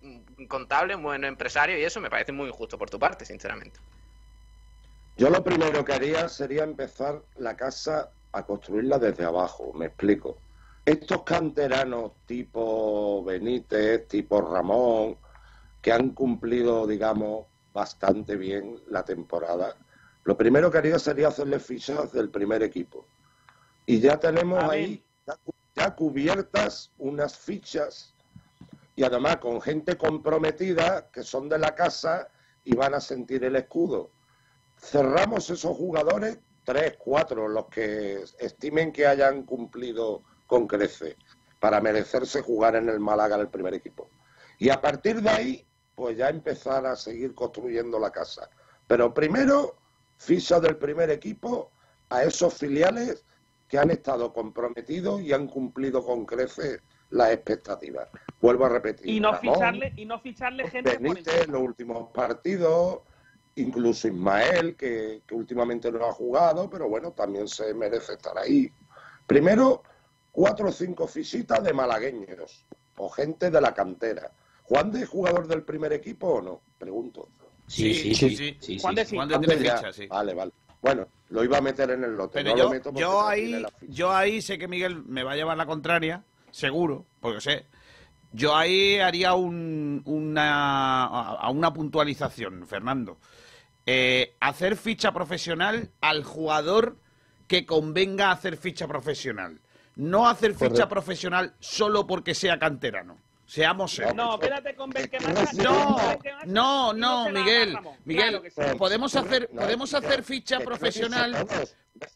contable, 0.47 0.95
muy 0.95 1.03
buen 1.05 1.23
empresario 1.25 1.77
y 1.77 1.83
eso 1.83 2.01
me 2.01 2.09
parece 2.09 2.31
muy 2.31 2.47
injusto 2.47 2.77
por 2.77 2.89
tu 2.89 2.97
parte, 2.97 3.25
sinceramente. 3.25 3.79
Yo 5.17 5.31
lo 5.31 5.43
primero 5.43 5.83
que 5.83 5.93
haría 5.93 6.29
sería 6.29 6.63
empezar 6.63 7.23
la 7.37 7.57
casa 7.57 8.11
a 8.33 8.45
construirla 8.45 8.99
desde 8.99 9.25
abajo, 9.25 9.73
me 9.73 9.87
explico. 9.87 10.37
Estos 10.85 11.23
canteranos 11.23 12.11
tipo 12.27 13.23
Benítez, 13.23 14.07
tipo 14.07 14.41
Ramón, 14.41 15.17
que 15.81 15.91
han 15.91 16.11
cumplido, 16.11 16.85
digamos, 16.85 17.47
bastante 17.73 18.35
bien 18.35 18.79
la 18.89 19.03
temporada, 19.03 19.75
lo 20.23 20.37
primero 20.37 20.69
que 20.69 20.77
haría 20.77 20.99
sería 20.99 21.29
hacerle 21.29 21.57
fichas 21.59 22.11
del 22.11 22.29
primer 22.29 22.61
equipo. 22.61 23.03
Y 23.87 23.99
ya 23.99 24.19
tenemos 24.19 24.59
Amén. 24.59 24.71
ahí 24.71 25.03
ya 25.75 25.95
cubiertas 25.95 26.91
unas 26.99 27.35
fichas 27.35 28.13
y 28.95 29.03
además 29.03 29.37
con 29.37 29.61
gente 29.61 29.97
comprometida 29.97 31.09
que 31.11 31.23
son 31.23 31.49
de 31.49 31.57
la 31.57 31.73
casa 31.73 32.29
y 32.63 32.75
van 32.75 32.93
a 32.93 32.99
sentir 32.99 33.43
el 33.43 33.55
escudo 33.55 34.11
cerramos 34.77 35.49
esos 35.49 35.75
jugadores, 35.75 36.39
tres, 36.63 36.95
cuatro, 36.97 37.47
los 37.47 37.67
que 37.67 38.23
estimen 38.39 38.91
que 38.91 39.07
hayan 39.07 39.43
cumplido 39.43 40.23
con 40.45 40.67
crece, 40.67 41.17
para 41.59 41.81
merecerse 41.81 42.41
jugar 42.41 42.75
en 42.75 42.89
el 42.89 42.99
Málaga 42.99 43.35
en 43.35 43.41
el 43.41 43.49
primer 43.49 43.73
equipo. 43.73 44.09
Y 44.59 44.69
a 44.69 44.79
partir 44.79 45.21
de 45.21 45.29
ahí, 45.29 45.67
pues 45.95 46.17
ya 46.17 46.29
empezar 46.29 46.85
a 46.85 46.95
seguir 46.95 47.33
construyendo 47.33 47.99
la 47.99 48.11
casa. 48.11 48.49
Pero 48.85 49.13
primero, 49.13 49.77
ficha 50.17 50.59
del 50.59 50.77
primer 50.77 51.09
equipo 51.09 51.71
a 52.09 52.23
esos 52.23 52.53
filiales 52.53 53.25
que 53.67 53.77
han 53.77 53.91
estado 53.91 54.31
comprometidos 54.31 55.21
y 55.21 55.33
han 55.33 55.47
cumplido 55.47 56.03
con 56.05 56.25
crece 56.25 56.79
las 57.09 57.31
expectativas. 57.31 58.09
Vuelvo 58.39 58.65
a 58.65 58.69
repetir. 58.69 59.07
Y 59.07 59.19
no 59.19 59.33
Ramón, 59.33 59.55
ficharle, 59.55 59.93
y 59.95 60.05
no 60.05 60.19
ficharle 60.19 60.69
gente 60.69 60.97
Benítez 60.97 61.47
los 61.47 61.61
últimos 61.61 62.11
partidos, 62.13 63.01
incluso 63.57 64.07
Ismael, 64.07 64.75
que, 64.75 65.21
que 65.27 65.35
últimamente 65.35 65.91
no 65.91 66.05
ha 66.05 66.11
jugado, 66.13 66.69
pero 66.69 66.87
bueno, 66.87 67.11
también 67.11 67.47
se 67.47 67.73
merece 67.73 68.13
estar 68.13 68.37
ahí. 68.37 68.71
Primero, 69.25 69.83
cuatro 70.31 70.69
o 70.69 70.71
cinco 70.71 71.07
fichitas 71.07 71.63
de 71.63 71.73
malagueños 71.73 72.65
o 72.97 73.09
gente 73.09 73.51
de 73.51 73.61
la 73.61 73.73
cantera. 73.73 74.31
¿Juan 74.63 74.91
de 74.91 75.03
es 75.03 75.09
jugador 75.09 75.47
del 75.47 75.63
primer 75.63 75.93
equipo 75.93 76.27
o 76.27 76.41
no? 76.41 76.61
Pregunto. 76.77 77.29
Sí, 77.67 77.93
sí, 77.93 78.15
sí, 78.15 78.35
sí, 78.35 78.57
sí, 78.59 78.79
Juan 78.79 78.95
de 78.95 79.03
sí. 79.03 79.09
sí. 79.09 79.15
Juan 79.15 79.27
de 79.29 79.39
tiene 79.39 79.57
ficha, 79.57 79.91
sí. 79.91 80.07
Vale, 80.07 80.33
vale. 80.33 80.51
Bueno, 80.81 81.07
lo 81.29 81.43
iba 81.43 81.57
a 81.57 81.61
meter 81.61 81.89
en 81.91 82.03
el 82.03 82.15
lote. 82.15 82.33
Pero 82.35 82.51
no 82.51 82.57
yo, 82.57 82.63
lo 82.65 82.69
meto 82.69 82.83
porque 82.91 83.01
yo 83.01 83.25
ahí, 83.25 83.65
yo 83.87 84.11
ahí 84.11 84.41
sé 84.41 84.57
que 84.57 84.67
Miguel 84.67 85.03
me 85.03 85.23
va 85.23 85.33
a 85.33 85.35
llevar 85.35 85.57
la 85.57 85.65
contraria, 85.65 86.23
seguro, 86.51 87.05
porque 87.19 87.41
sé. 87.41 87.65
Yo 88.31 88.55
ahí 88.55 88.99
haría 88.99 89.33
un, 89.33 90.01
una, 90.05 91.05
a 91.05 91.35
a 91.39 91.49
una 91.49 91.73
puntualización, 91.73 92.67
Fernando. 92.67 93.17
Eh, 93.89 94.35
hacer 94.41 94.75
ficha 94.75 95.13
profesional 95.13 95.89
al 96.01 96.25
jugador 96.25 96.97
que 97.47 97.65
convenga 97.65 98.31
hacer 98.31 98.57
ficha 98.57 98.85
profesional. 98.85 99.61
No 99.95 100.27
hacer 100.27 100.51
ficha 100.53 100.67
Correcto. 100.67 100.89
profesional 100.89 101.53
solo 101.59 102.05
porque 102.05 102.35
sea 102.35 102.59
canterano. 102.59 103.17
Seamos 103.45 103.93
serios. 103.93 104.13
No, 104.13 104.33
espérate 104.33 104.75
con. 104.75 104.91
No, 105.53 105.95
no, 106.45 106.93
y 106.93 106.99
no, 106.99 107.29
Miguel. 107.29 107.77
Miguel, 108.03 108.29
Claro 108.29 108.41
que 108.43 108.51
sí. 108.51 108.61
podemos 108.77 109.15
hacer, 109.15 109.49
No, 109.53 109.61
podemos 109.61 109.93
hacer 109.93 110.21
ficha 110.23 110.59
profesional. 110.59 111.47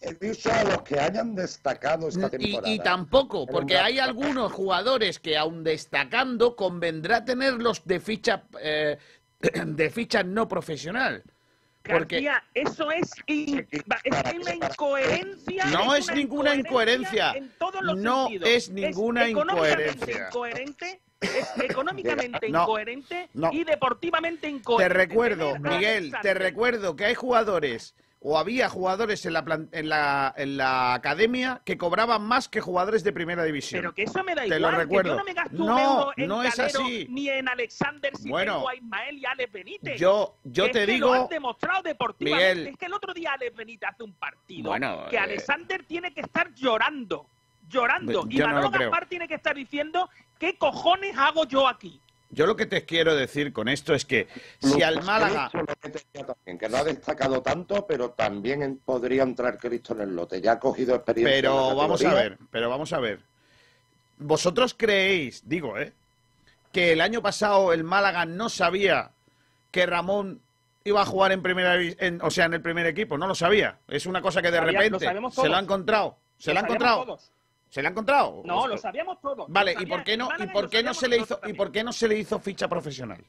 He 0.01 0.13
dicho 0.15 0.51
a 0.51 0.63
los 0.65 0.81
que 0.81 0.99
hayan 0.99 1.33
destacado 1.33 2.09
esta 2.09 2.27
y, 2.27 2.29
temporada. 2.31 2.69
y 2.73 2.79
tampoco, 2.79 3.45
Pero 3.45 3.57
porque 3.59 3.77
hay 3.77 3.97
algunos 3.97 4.51
jugadores 4.51 5.19
que 5.19 5.37
aun 5.37 5.63
destacando 5.63 6.57
convendrá 6.57 7.23
tenerlos 7.23 7.83
de 7.85 7.99
ficha 8.01 8.43
eh, 8.61 8.97
de 9.39 9.89
ficha 9.89 10.21
no 10.23 10.49
profesional. 10.49 11.23
Porque 11.83 12.21
García, 12.21 12.43
eso 12.53 12.91
es, 12.91 13.11
in- 13.25 13.67
es 13.71 14.33
una 14.39 14.53
incoherencia. 14.55 15.65
No 15.65 15.95
es 15.95 16.05
una 16.07 16.15
ninguna 16.15 16.55
incoherencia. 16.55 17.31
En 17.31 17.49
todos 17.57 17.81
los 17.81 17.97
No 17.97 18.23
sentidos. 18.27 18.49
es 18.49 18.69
ninguna 18.69 19.27
económicamente 19.27 19.91
incoherencia. 19.91 20.25
incoherente, 20.27 21.01
es 21.21 21.51
económicamente 21.63 22.49
No, 22.49 22.61
incoherente 22.61 23.29
no. 23.33 23.51
y 23.51 23.63
deportivamente 23.63 24.41
te 24.41 24.49
incoherente. 24.49 24.93
recuerdo, 24.97 25.53
Tener 25.53 25.71
a 25.71 25.75
Miguel, 25.77 26.13
te 26.21 26.33
recuerdo 26.35 26.95
que 26.95 27.05
hay 27.05 27.15
jugadores 27.15 27.95
o 28.23 28.37
había 28.37 28.69
jugadores 28.69 29.25
en 29.25 29.33
la, 29.33 29.43
en 29.71 29.89
la, 29.89 30.31
en 30.37 30.55
la 30.55 30.93
academia 30.93 31.59
que 31.65 31.75
cobraban 31.75 32.21
más 32.21 32.47
que 32.47 32.61
jugadores 32.61 33.03
de 33.03 33.11
primera 33.11 33.43
división. 33.43 33.81
Pero 33.81 33.93
que 33.95 34.03
eso 34.03 34.23
me 34.23 34.35
da 34.35 34.43
Te 34.43 34.47
igual, 34.57 34.61
lo 34.61 34.69
que 34.69 34.77
recuerdo. 34.83 35.09
yo 35.09 35.15
no 35.17 35.23
me 35.23 35.33
gasto 35.33 35.55
un 35.57 35.65
No, 35.65 35.79
euro 35.79 36.11
en 36.15 36.27
no 36.27 36.43
es 36.43 36.55
Calero 36.55 36.81
así. 36.83 37.07
ni 37.09 37.29
en 37.29 37.49
Alexander 37.49 38.15
si 38.15 38.29
Bueno. 38.29 38.53
tengo 38.57 38.69
a 38.69 38.75
Ismael 38.75 39.17
y 39.17 39.25
Alex 39.25 39.51
Benítez. 39.51 39.99
Yo- 39.99 40.35
yo 40.43 40.65
Que 40.65 40.69
te 40.69 40.79
es 40.81 40.85
que 40.85 40.91
digo- 40.93 41.07
Lo 41.07 41.23
han 41.23 41.29
demostrado 41.29 41.81
deportivamente. 41.81 42.53
Miguel. 42.55 42.67
Es 42.73 42.77
que 42.77 42.85
el 42.85 42.93
otro 42.93 43.11
día 43.13 43.31
Alex 43.33 43.55
Benítez 43.55 43.89
hace 43.89 44.03
un 44.03 44.13
partido 44.13 44.69
Bueno, 44.69 45.05
que 45.09 45.15
eh, 45.15 45.19
Alexander 45.19 45.83
tiene 45.87 46.13
que 46.13 46.21
estar 46.21 46.53
llorando. 46.53 47.25
Llorando. 47.69 48.27
Y 48.29 48.37
no 48.37 48.45
Manolo 48.45 48.63
lo 48.67 48.71
creo. 48.71 48.91
Gaspar 48.91 49.07
tiene 49.09 49.27
que 49.27 49.33
estar 49.35 49.55
diciendo 49.55 50.09
¿qué 50.37 50.57
cojones 50.59 51.17
hago 51.17 51.45
yo 51.45 51.67
aquí? 51.67 51.99
Yo 52.33 52.45
lo 52.45 52.55
que 52.55 52.65
te 52.65 52.85
quiero 52.85 53.13
decir 53.15 53.51
con 53.51 53.67
esto 53.67 53.93
es 53.93 54.05
que 54.05 54.27
si 54.61 54.81
al 54.81 55.03
Málaga 55.03 55.51
también, 55.51 56.57
que 56.57 56.69
no 56.69 56.77
ha 56.77 56.83
destacado 56.83 57.41
tanto, 57.41 57.85
pero 57.85 58.11
también 58.11 58.79
podría 58.85 59.23
entrar 59.23 59.57
Cristo 59.57 59.93
en 59.93 60.01
el 60.01 60.15
lote. 60.15 60.39
Ya 60.39 60.53
ha 60.53 60.59
cogido 60.59 60.95
experiencia. 60.95 61.35
en 61.37 61.41
Pero 61.43 61.75
vamos 61.75 62.03
a 62.05 62.13
ver, 62.13 62.37
pero 62.49 62.69
vamos 62.69 62.93
a 62.93 62.99
ver. 62.99 63.19
¿Vosotros 64.17 64.73
creéis, 64.77 65.41
digo, 65.47 65.77
eh, 65.77 65.93
que 66.71 66.93
el 66.93 67.01
año 67.01 67.21
pasado 67.21 67.73
el 67.73 67.83
Málaga 67.83 68.25
no 68.25 68.47
sabía 68.49 69.11
que 69.71 69.85
Ramón 69.85 70.41
iba 70.83 71.01
a 71.01 71.05
jugar 71.05 71.31
en 71.31 71.41
primera 71.41 71.75
en- 71.81 72.21
o 72.21 72.31
sea, 72.31 72.45
en 72.45 72.53
el 72.53 72.61
primer 72.61 72.85
equipo? 72.85 73.17
No 73.17 73.27
lo 73.27 73.35
sabía. 73.35 73.77
Es 73.87 74.05
una 74.05 74.21
cosa 74.21 74.41
que 74.41 74.51
de 74.51 74.59
lo 74.61 74.67
repente 74.67 74.99
se 74.99 75.49
lo 75.49 75.55
ha 75.55 75.59
encontrado. 75.59 76.17
Se 76.37 76.51
Lo 76.51 76.53
lo 76.55 76.59
ha 76.59 76.63
encontrado. 76.63 77.05
todos. 77.05 77.31
¿Se 77.71 77.81
lo 77.81 77.87
ha 77.87 77.91
encontrado? 77.91 78.41
No, 78.43 78.67
lo 78.67 78.77
sabíamos 78.77 79.21
todos. 79.21 79.45
Vale, 79.47 79.73
¿y 79.79 79.85
por 79.85 80.03
qué 80.03 80.17
no 80.17 80.29
y 80.37 80.47
por 80.47 80.69
qué 80.69 80.83
no 80.83 80.93
se 80.93 81.07
le 81.07 81.19
hizo 81.19 81.39
y 81.45 81.53
por 81.53 81.71
qué 81.71 81.85
no 81.85 81.93
se 81.93 82.05
le 82.09 82.17
hizo 82.17 82.37
ficha 82.37 82.67
profesional? 82.67 83.23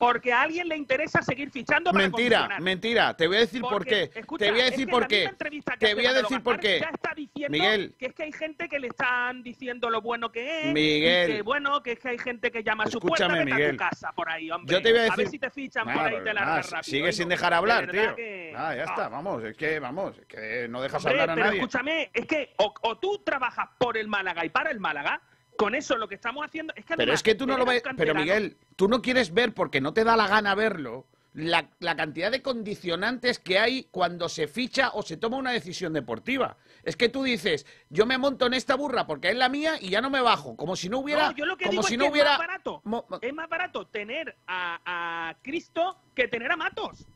Porque 0.00 0.32
a 0.32 0.40
alguien 0.40 0.66
le 0.66 0.78
interesa 0.78 1.20
seguir 1.20 1.50
fichando 1.50 1.92
para 1.92 2.04
Mentira, 2.04 2.48
mentira. 2.58 3.14
Te 3.14 3.26
voy 3.26 3.36
a 3.36 3.40
decir 3.40 3.60
por 3.60 3.70
Porque, 3.72 4.08
qué. 4.08 4.20
escucha, 4.20 4.46
Te 4.46 4.50
voy 4.50 4.60
a 4.62 4.64
es 4.64 4.70
decir 4.70 4.86
que 4.86 4.90
por 4.92 5.02
la 5.02 5.08
qué. 5.08 5.30
que 5.78 5.86
Te 5.86 5.94
voy 5.94 6.06
a 6.06 6.12
decir 6.14 6.42
por 6.42 6.58
qué. 6.58 6.80
Ya 6.80 6.88
está 6.88 7.12
diciendo 7.14 7.50
Miguel. 7.52 7.94
que 7.98 8.06
es 8.06 8.14
que 8.14 8.22
hay 8.22 8.32
gente 8.32 8.66
que 8.70 8.78
le 8.78 8.86
están 8.86 9.42
diciendo 9.42 9.90
lo 9.90 10.00
bueno 10.00 10.32
que 10.32 10.68
es. 10.68 10.72
Miguel. 10.72 11.30
Y 11.30 11.34
que 11.34 11.42
bueno, 11.42 11.82
que 11.82 11.92
es 11.92 11.98
que 11.98 12.08
hay 12.08 12.18
gente 12.18 12.50
que 12.50 12.62
llama 12.62 12.84
a 12.84 12.86
su 12.86 12.98
puerta, 12.98 13.28
vete 13.28 13.52
a 13.52 13.70
tu 13.72 13.76
casa 13.76 14.12
por 14.12 14.30
ahí, 14.30 14.50
hombre. 14.50 14.74
Yo 14.74 14.80
te 14.80 14.90
voy 14.90 15.00
a 15.00 15.02
ver 15.02 15.10
decir- 15.12 15.28
si 15.28 15.38
te 15.38 15.50
fichan 15.50 15.84
por 15.84 15.94
Nada, 15.96 16.08
ahí 16.08 16.14
te 16.24 16.32
nada, 16.32 16.32
largas 16.46 16.70
rápido. 16.70 16.90
sigue 16.90 17.12
sin 17.12 17.28
dejar 17.28 17.50
de 17.50 17.56
hablar, 17.56 17.90
tío. 17.90 18.16
que- 18.16 18.54
Ah, 18.56 18.74
ya 18.74 18.84
está, 18.84 19.10
vamos. 19.10 19.44
Es 19.44 19.54
que, 19.54 19.78
vamos, 19.80 20.16
es 20.16 20.24
que 20.26 20.66
no 20.70 20.80
dejas 20.80 21.04
Hombre, 21.04 21.20
hablar 21.20 21.30
a 21.30 21.34
pero 21.34 21.46
nadie. 21.46 21.58
escúchame, 21.60 22.10
es 22.14 22.24
que 22.26 22.54
o, 22.56 22.72
o 22.84 22.96
tú 22.96 23.18
trabajas 23.22 23.68
por 23.76 23.98
el 23.98 24.08
Málaga 24.08 24.46
y 24.46 24.48
para 24.48 24.70
el 24.70 24.80
Málaga, 24.80 25.20
con 25.60 25.74
eso 25.74 25.96
lo 25.96 26.08
que 26.08 26.14
estamos 26.14 26.44
haciendo 26.44 26.72
es 26.74 26.84
que 26.84 26.96
Pero 26.96 27.12
es 27.12 27.22
que 27.22 27.34
tú 27.34 27.46
no 27.46 27.56
lo 27.56 27.64
ves. 27.64 27.82
Pero 27.96 28.14
Miguel, 28.14 28.56
tú 28.76 28.88
no 28.88 29.02
quieres 29.02 29.32
ver 29.32 29.52
porque 29.52 29.80
no 29.80 29.92
te 29.92 30.04
da 30.04 30.16
la 30.16 30.26
gana 30.26 30.54
verlo. 30.54 31.06
La, 31.32 31.70
la 31.78 31.94
cantidad 31.94 32.32
de 32.32 32.42
condicionantes 32.42 33.38
que 33.38 33.60
hay 33.60 33.84
cuando 33.92 34.28
se 34.28 34.48
ficha 34.48 34.90
o 34.94 35.02
se 35.02 35.16
toma 35.16 35.36
una 35.36 35.52
decisión 35.52 35.92
deportiva. 35.92 36.56
Es 36.82 36.96
que 36.96 37.08
tú 37.08 37.22
dices, 37.22 37.66
yo 37.88 38.04
me 38.04 38.18
monto 38.18 38.46
en 38.46 38.54
esta 38.54 38.74
burra 38.74 39.06
porque 39.06 39.28
es 39.28 39.36
la 39.36 39.48
mía 39.48 39.74
y 39.80 39.90
ya 39.90 40.00
no 40.00 40.10
me 40.10 40.20
bajo. 40.20 40.56
Como 40.56 40.74
si 40.74 40.88
no 40.88 40.98
hubiera. 40.98 41.28
No, 41.28 41.36
yo 41.36 41.46
lo 41.46 41.56
que 41.56 41.66
como 41.66 41.72
digo 41.72 41.82
si 41.84 41.94
es 41.94 41.98
no 41.98 42.06
que 42.06 42.10
hubiera. 42.10 42.32
es 42.32 42.38
más 42.38 42.46
barato. 42.48 42.82
Es 43.20 43.32
más 43.32 43.48
barato 43.48 43.86
tener 43.86 44.36
a, 44.48 44.80
a 44.84 45.34
Cristo 45.42 45.98
que 46.16 46.26
tener 46.26 46.50
a 46.50 46.56
Matos. 46.56 47.06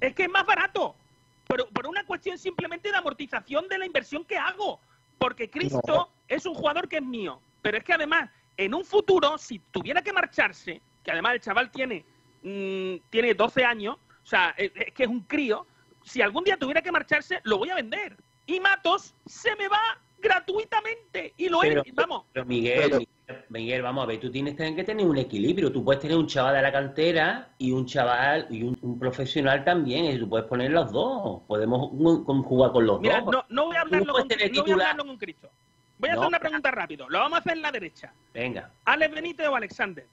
Es 0.00 0.14
que 0.14 0.24
es 0.24 0.30
más 0.30 0.44
barato. 0.44 0.96
Pero 1.46 1.68
por 1.68 1.86
una 1.86 2.04
cuestión 2.04 2.36
simplemente 2.38 2.90
de 2.90 2.96
amortización 2.96 3.68
de 3.68 3.78
la 3.78 3.86
inversión 3.86 4.24
que 4.24 4.38
hago. 4.38 4.80
Porque 5.22 5.48
Cristo 5.48 6.10
es 6.28 6.44
un 6.46 6.54
jugador 6.54 6.88
que 6.88 6.96
es 6.96 7.02
mío. 7.02 7.40
Pero 7.62 7.78
es 7.78 7.84
que 7.84 7.92
además, 7.92 8.28
en 8.56 8.74
un 8.74 8.84
futuro, 8.84 9.38
si 9.38 9.60
tuviera 9.70 10.02
que 10.02 10.12
marcharse, 10.12 10.80
que 11.04 11.10
además 11.12 11.34
el 11.34 11.40
chaval 11.40 11.70
tiene, 11.70 12.04
mm, 12.42 13.08
tiene 13.08 13.34
12 13.34 13.64
años, 13.64 13.96
o 13.96 14.26
sea, 14.26 14.54
es, 14.56 14.72
es 14.74 14.92
que 14.92 15.04
es 15.04 15.08
un 15.08 15.20
crío, 15.20 15.66
si 16.04 16.20
algún 16.20 16.44
día 16.44 16.56
tuviera 16.56 16.82
que 16.82 16.90
marcharse, 16.90 17.40
lo 17.44 17.58
voy 17.58 17.70
a 17.70 17.76
vender. 17.76 18.16
Y 18.46 18.58
Matos 18.58 19.14
se 19.26 19.54
me 19.56 19.68
va 19.68 19.80
gratuitamente. 20.18 21.34
Y 21.36 21.48
lo 21.48 21.60
Pero, 21.60 21.82
he, 21.84 21.92
vamos, 21.92 22.24
pero 22.32 22.44
Miguel, 22.44 23.08
Miguel, 23.48 23.82
vamos 23.82 24.04
a 24.04 24.06
ver, 24.06 24.20
tú 24.20 24.30
tienes 24.30 24.54
que 24.56 24.84
tener 24.84 25.06
un 25.06 25.16
equilibrio. 25.16 25.70
Tú 25.72 25.84
puedes 25.84 26.00
tener 26.02 26.16
un 26.16 26.26
chaval 26.26 26.54
de 26.54 26.62
la 26.62 26.72
cantera 26.72 27.48
y 27.58 27.70
un 27.72 27.86
chaval 27.86 28.46
y 28.50 28.62
un, 28.62 28.76
un 28.82 28.98
profesional 28.98 29.64
también. 29.64 30.04
Y 30.06 30.18
tú 30.18 30.28
puedes 30.28 30.46
poner 30.46 30.70
los 30.70 30.90
dos. 30.92 31.42
Podemos 31.46 31.90
jugar 32.44 32.72
con 32.72 32.86
los 32.86 33.00
Mira, 33.00 33.20
dos. 33.20 33.32
no, 33.32 33.44
no 33.48 33.66
voy 33.66 33.76
a 33.76 33.82
hablarlo 33.82 34.12
con, 34.12 34.28
tener 34.28 34.48
no 34.48 34.52
voy 34.52 34.60
a 34.60 34.64
titular. 34.64 34.86
hablarlo 34.90 35.06
con 35.06 35.18
Cristo. 35.18 35.48
Voy 35.98 36.10
a 36.10 36.14
No. 36.14 36.20
hacer 36.20 36.28
una 36.28 36.40
pregunta 36.40 36.70
rápido. 36.72 37.08
Lo 37.08 37.20
vamos 37.20 37.36
a 37.36 37.40
hacer 37.40 37.52
en 37.52 37.62
la 37.62 37.72
derecha. 37.72 38.12
Venga, 38.34 38.70
¿Alex 38.84 39.14
Benítez 39.14 39.46
o 39.48 39.54
Alexander? 39.56 40.04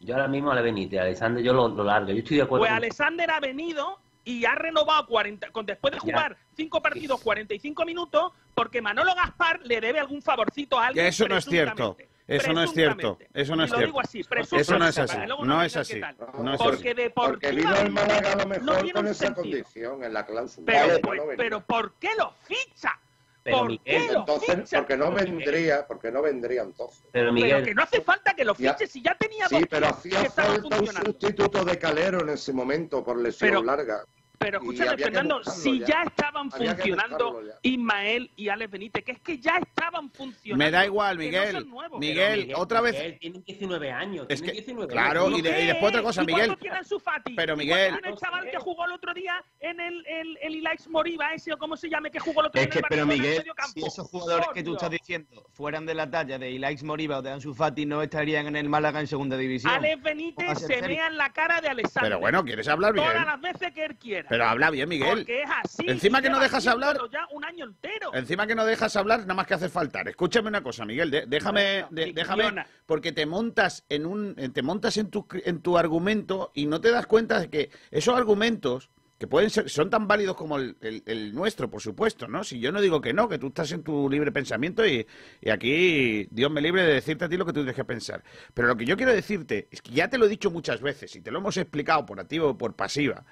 yo 0.00 0.14
ahora 0.14 0.28
mismo 0.28 0.50
a 0.50 0.54
la 0.54 0.60
Benítez, 0.60 1.00
Alexander, 1.00 1.42
yo 1.42 1.52
lo, 1.54 1.68
lo 1.68 1.82
largo. 1.82 2.10
Yo 2.12 2.18
estoy 2.18 2.36
de 2.36 2.42
acuerdo. 2.44 2.60
Pues 2.62 2.70
con- 2.70 2.76
Alexander 2.76 3.30
ha 3.30 3.40
venido 3.40 3.98
y 4.24 4.44
ha 4.44 4.54
renovado 4.54 5.06
40, 5.06 5.50
con, 5.50 5.66
después 5.66 5.92
de 5.92 5.98
Ya. 5.98 6.00
jugar 6.02 6.36
cinco 6.56 6.80
partidos, 6.82 7.20
45 7.22 7.84
minutos, 7.84 8.32
porque 8.54 8.80
Manolo 8.80 9.14
Gaspar 9.14 9.60
le 9.64 9.80
debe 9.80 9.98
algún 9.98 10.22
favorcito 10.22 10.78
a 10.78 10.86
alguien. 10.88 11.04
Que 11.04 11.08
eso 11.08 11.26
no 11.26 11.36
es 11.36 11.44
cierto. 11.46 11.96
Eso 12.26 12.52
no 12.54 12.62
es 12.62 12.72
cierto. 12.72 13.18
Eso 13.34 13.54
no 13.54 13.64
es 13.64 13.70
lo 13.70 13.76
cierto. 13.76 13.86
digo 13.92 14.00
así, 14.00 14.20
Eso 14.56 14.78
no 14.78 14.88
es 14.88 14.98
así. 14.98 15.16
No 15.42 15.62
es 15.62 15.76
así. 15.76 16.00
No 16.38 16.54
es 16.54 16.58
Porque 16.60 16.90
así. 16.92 17.10
Porque 17.14 17.50
vino 17.50 17.76
el 17.76 17.90
Málaga 17.90 18.32
a 18.32 18.36
lo 18.36 18.46
mejor 18.46 18.64
no 18.64 18.74
tiene 18.76 18.92
con 18.92 19.06
esa 19.08 19.34
condición 19.34 20.04
en 20.04 20.12
la 20.12 20.24
cláusula. 20.24 20.64
Pero, 20.66 20.86
Vale, 20.88 20.98
pues, 21.00 21.16
no 21.20 21.26
venía. 21.26 21.36
pero 21.44 21.60
¿por 21.60 21.92
qué 21.94 22.08
lo 22.16 22.32
ficha? 22.44 22.98
Pero, 23.42 23.58
¿Por 23.58 23.68
Miguel, 23.68 23.82
qué 24.06 24.12
lo 24.14 24.18
entonces, 24.20 24.70
porque 24.72 24.96
no 24.96 25.12
vendría, 25.12 25.86
porque 25.86 26.10
no 26.10 26.22
vendría 26.22 26.62
entonces. 26.62 27.04
Pero 27.12 27.34
Pero 27.34 27.62
que 27.62 27.74
no 27.74 27.82
hace 27.82 28.00
falta 28.00 28.32
que 28.32 28.42
lo 28.42 28.54
Ya. 28.56 28.72
fiche 28.72 28.86
si 28.90 29.02
ya 29.02 29.14
tenía 29.16 29.46
Sí, 29.48 29.56
dos 29.56 29.64
pero 29.68 29.86
tíos 29.88 29.98
hacía 30.16 30.30
falta 30.30 30.80
un 30.80 30.86
sustituto 31.04 31.62
de 31.62 31.78
Calero 31.78 32.22
en 32.22 32.30
ese 32.30 32.54
momento 32.54 33.04
por 33.04 33.18
lesión 33.18 33.50
Pero- 33.50 33.62
larga. 33.62 34.02
Pero 34.44 34.58
escúchame, 34.58 34.98
Fernando, 34.98 35.42
si 35.44 35.78
ya. 35.80 35.86
ya, 35.86 36.02
estaban 36.02 36.50
Había 36.52 36.74
funcionando 36.74 37.42
ya. 37.46 37.52
Ismael 37.62 38.30
y 38.36 38.48
Alex 38.50 38.70
Benítez, 38.70 39.04
que 39.04 39.12
es 39.12 39.20
que 39.20 39.38
ya 39.38 39.56
estaban 39.56 40.10
funcionando. 40.10 40.64
Me 40.64 40.70
da 40.70 40.84
igual, 40.84 41.16
que 41.18 41.30
no 41.32 41.38
Miguel. 41.40 41.68
nuevos. 41.70 42.00
Miguel, 42.00 42.52
otra 42.56 42.80
vez. 42.82 42.92
Miguel 42.94 43.18
tiene 43.18 43.38
19 43.46 43.90
años. 43.90 44.26
Es 44.28 44.40
tiene 44.40 44.52
que, 44.52 44.58
19 44.58 44.92
claro, 44.92 45.26
años. 45.26 45.38
y, 45.38 45.42
de- 45.42 45.62
y 45.62 45.66
después 45.66 45.90
otra 45.90 46.02
cosa, 46.02 46.22
¿Y 46.22 46.26
Miguel. 46.26 46.56
Ansu 46.72 46.98
Fati? 47.00 47.34
Pero, 47.34 47.54
¿Y 47.54 47.56
Miguel- 47.56 48.00
el 48.04 48.14
chaval 48.16 48.50
que 48.50 48.58
jugó 48.58 48.84
el 48.84 48.92
otro 48.92 49.14
día 49.14 49.42
en 49.60 49.80
el, 49.80 50.06
el, 50.06 50.38
el 50.42 50.56
Ilaix 50.56 50.86
Moriba, 50.88 51.32
ese 51.32 51.52
o 51.52 51.56
cómo 51.58 51.76
se 51.76 51.88
llame, 51.88 52.10
que 52.10 52.18
jugó 52.18 52.40
el 52.42 52.48
otro 52.48 52.60
Es 52.60 52.66
día 52.66 52.72
que, 52.72 52.78
en 52.80 52.84
el 52.84 52.88
pero 52.90 53.02
en 53.02 53.08
Miguel, 53.08 53.44
campo? 53.56 53.72
si 53.72 53.86
esos 53.86 54.06
jugadores 54.08 54.48
que 54.52 54.62
tú 54.62 54.74
estás 54.74 54.90
diciendo 54.90 55.46
fueran 55.52 55.86
de 55.86 55.94
la 55.94 56.10
talla 56.10 56.38
de 56.38 56.50
Ilaix 56.50 56.82
Moriba 56.82 57.18
o 57.18 57.22
de 57.22 57.30
Ansu 57.30 57.54
Fati, 57.54 57.86
no 57.86 58.02
estarían 58.02 58.46
en 58.48 58.56
el 58.56 58.68
Málaga 58.68 59.00
en 59.00 59.06
segunda 59.06 59.36
división. 59.36 59.72
Alex 59.72 60.02
Benítez 60.02 60.58
se 60.58 60.82
mea 60.82 61.06
en 61.06 61.16
la 61.16 61.32
cara 61.32 61.60
de 61.60 61.68
Alexander. 61.68 62.10
Pero 62.10 62.20
bueno, 62.20 62.44
¿quieres 62.44 62.68
hablar 62.68 62.92
bien? 62.92 63.06
Todas 63.06 63.24
las 63.26 63.40
veces 63.40 63.72
que 63.72 63.84
él 63.84 63.96
quiera. 63.96 64.28
Pero 64.34 64.48
habla 64.48 64.70
bien, 64.70 64.88
Miguel. 64.88 65.18
Porque 65.18 65.42
es 65.42 65.50
así. 65.62 65.84
Encima 65.88 66.20
que 66.20 66.28
no 66.30 66.40
dejas 66.40 66.66
hablar. 66.66 66.98
ya 67.12 67.26
un 67.32 67.44
año 67.44 67.66
entero. 67.66 68.12
Encima 68.14 68.46
que 68.46 68.54
no 68.54 68.64
dejas 68.64 68.96
hablar, 68.96 69.20
nada 69.20 69.34
más 69.34 69.46
que 69.46 69.54
hace 69.54 69.68
faltar. 69.68 70.08
Escúchame 70.08 70.48
una 70.48 70.62
cosa, 70.62 70.84
Miguel. 70.84 71.10
de- 71.10 71.26
déjame, 71.26 71.86
de- 71.90 72.12
déjame, 72.12 72.64
porque 72.86 73.12
te 73.12 73.26
montas 73.26 73.84
en 73.88 74.06
un, 74.06 74.34
te 74.52 74.62
montas 74.62 74.96
en 74.96 75.10
tu, 75.10 75.26
en 75.44 75.60
tu 75.60 75.78
argumento 75.78 76.50
y 76.54 76.66
no 76.66 76.80
te 76.80 76.90
das 76.90 77.06
cuenta 77.06 77.38
de 77.40 77.48
que 77.48 77.70
esos 77.90 78.16
argumentos 78.16 78.90
que 79.16 79.28
pueden 79.28 79.48
ser, 79.48 79.70
son 79.70 79.88
tan 79.90 80.08
válidos 80.08 80.34
como 80.36 80.56
el, 80.58 80.76
el- 80.80 81.02
el 81.06 81.34
nuestro, 81.34 81.70
por 81.70 81.80
supuesto, 81.80 82.26
¿no? 82.26 82.42
Si 82.42 82.58
yo 82.58 82.72
no 82.72 82.80
digo 82.80 83.00
que 83.00 83.12
no, 83.12 83.28
que 83.28 83.38
tú 83.38 83.46
estás 83.46 83.70
en 83.70 83.84
tu 83.84 84.10
libre 84.10 84.32
pensamiento 84.32 84.84
y, 84.84 85.06
y 85.40 85.50
aquí 85.50 86.26
Dios 86.32 86.50
me 86.50 86.60
libre 86.60 86.82
de 86.82 86.94
decirte 86.94 87.24
a 87.24 87.28
ti 87.28 87.36
lo 87.36 87.46
que 87.46 87.52
tú 87.52 87.60
tienes 87.60 87.76
que 87.76 87.84
pensar. 87.84 88.24
Pero 88.52 88.66
lo 88.66 88.76
que 88.76 88.84
yo 88.84 88.96
quiero 88.96 89.12
decirte 89.12 89.68
es 89.70 89.80
que 89.80 89.92
ya 89.92 90.08
te 90.08 90.18
lo 90.18 90.26
he 90.26 90.28
dicho 90.28 90.50
muchas 90.50 90.80
veces 90.80 91.14
y 91.14 91.20
te 91.20 91.30
lo 91.30 91.38
hemos 91.38 91.56
explicado 91.56 92.04
por 92.04 92.18
activa 92.18 92.46
o 92.48 92.58
por 92.58 92.74
pasiva, 92.74 93.24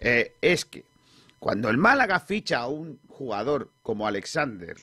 eh, 0.00 0.34
es 0.40 0.64
que 0.64 0.84
cuando 1.38 1.70
el 1.70 1.78
Málaga 1.78 2.20
ficha 2.20 2.58
a 2.58 2.68
un 2.68 2.98
jugador 3.08 3.70
como 3.82 4.06
Alexander, 4.06 4.76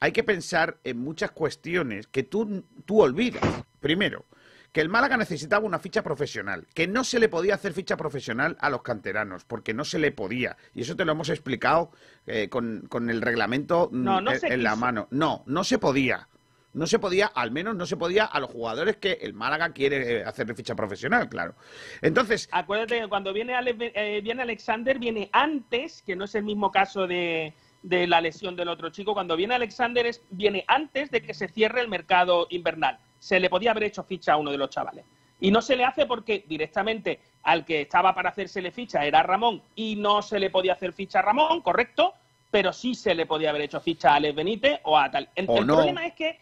hay 0.00 0.12
que 0.12 0.22
pensar 0.24 0.78
en 0.84 0.98
muchas 0.98 1.30
cuestiones 1.30 2.06
que 2.06 2.22
tú, 2.22 2.64
tú 2.84 3.00
olvidas. 3.00 3.42
Primero, 3.80 4.24
que 4.72 4.82
el 4.82 4.88
Málaga 4.88 5.16
necesitaba 5.16 5.64
una 5.64 5.78
ficha 5.78 6.02
profesional, 6.02 6.66
que 6.74 6.86
no 6.86 7.02
se 7.02 7.18
le 7.18 7.28
podía 7.28 7.54
hacer 7.54 7.72
ficha 7.72 7.96
profesional 7.96 8.58
a 8.60 8.68
los 8.68 8.82
canteranos, 8.82 9.44
porque 9.44 9.72
no 9.72 9.84
se 9.84 9.98
le 9.98 10.12
podía. 10.12 10.56
Y 10.74 10.82
eso 10.82 10.94
te 10.94 11.04
lo 11.04 11.12
hemos 11.12 11.30
explicado 11.30 11.92
eh, 12.26 12.48
con, 12.50 12.86
con 12.88 13.08
el 13.08 13.22
reglamento 13.22 13.88
mm, 13.90 14.04
No, 14.04 14.20
no 14.20 14.32
en, 14.32 14.62
la 14.62 14.76
mano. 14.76 15.08
No, 15.10 15.44
no 15.46 15.64
se 15.64 15.78
podía. 15.78 16.28
No 16.76 16.86
se 16.86 16.98
podía, 16.98 17.26
al 17.28 17.50
menos 17.52 17.74
no 17.74 17.86
se 17.86 17.96
podía 17.96 18.26
a 18.26 18.38
los 18.38 18.50
jugadores 18.50 18.96
que 18.98 19.12
el 19.22 19.32
Málaga 19.32 19.70
quiere 19.72 20.18
eh, 20.18 20.24
hacer 20.24 20.54
ficha 20.54 20.74
profesional, 20.74 21.26
claro. 21.28 21.54
Entonces, 22.02 22.48
Acuérdate 22.52 23.00
que 23.00 23.08
cuando 23.08 23.32
viene, 23.32 23.54
Ale- 23.54 23.74
eh, 23.94 24.20
viene 24.22 24.42
Alexander, 24.42 24.98
viene 24.98 25.30
antes, 25.32 26.02
que 26.02 26.14
no 26.14 26.24
es 26.26 26.34
el 26.34 26.44
mismo 26.44 26.70
caso 26.70 27.06
de, 27.06 27.54
de 27.82 28.06
la 28.06 28.20
lesión 28.20 28.56
del 28.56 28.68
otro 28.68 28.90
chico. 28.90 29.14
Cuando 29.14 29.36
viene 29.36 29.54
Alexander, 29.54 30.04
es, 30.04 30.22
viene 30.30 30.64
antes 30.68 31.10
de 31.10 31.22
que 31.22 31.32
se 31.32 31.48
cierre 31.48 31.80
el 31.80 31.88
mercado 31.88 32.46
invernal. 32.50 32.98
Se 33.18 33.40
le 33.40 33.48
podía 33.48 33.70
haber 33.70 33.84
hecho 33.84 34.04
ficha 34.04 34.34
a 34.34 34.36
uno 34.36 34.50
de 34.50 34.58
los 34.58 34.68
chavales. 34.68 35.06
Y 35.40 35.50
no 35.50 35.62
se 35.62 35.76
le 35.76 35.84
hace 35.84 36.04
porque 36.04 36.44
directamente 36.46 37.20
al 37.42 37.64
que 37.64 37.80
estaba 37.82 38.14
para 38.14 38.30
hacérsele 38.30 38.70
ficha 38.70 39.04
era 39.06 39.22
Ramón 39.22 39.62
y 39.74 39.96
no 39.96 40.20
se 40.20 40.38
le 40.38 40.50
podía 40.50 40.74
hacer 40.74 40.92
ficha 40.92 41.20
a 41.20 41.22
Ramón, 41.22 41.62
correcto, 41.62 42.12
pero 42.50 42.72
sí 42.72 42.94
se 42.94 43.14
le 43.14 43.24
podía 43.26 43.48
haber 43.50 43.62
hecho 43.62 43.80
ficha 43.80 44.10
a 44.12 44.14
Alex 44.16 44.34
Benítez 44.34 44.80
o 44.84 44.98
a 44.98 45.10
tal. 45.10 45.28
El, 45.34 45.46
O 45.48 45.58
el 45.58 45.66
no. 45.66 45.74
problema 45.76 46.06
es 46.06 46.14
que, 46.14 46.38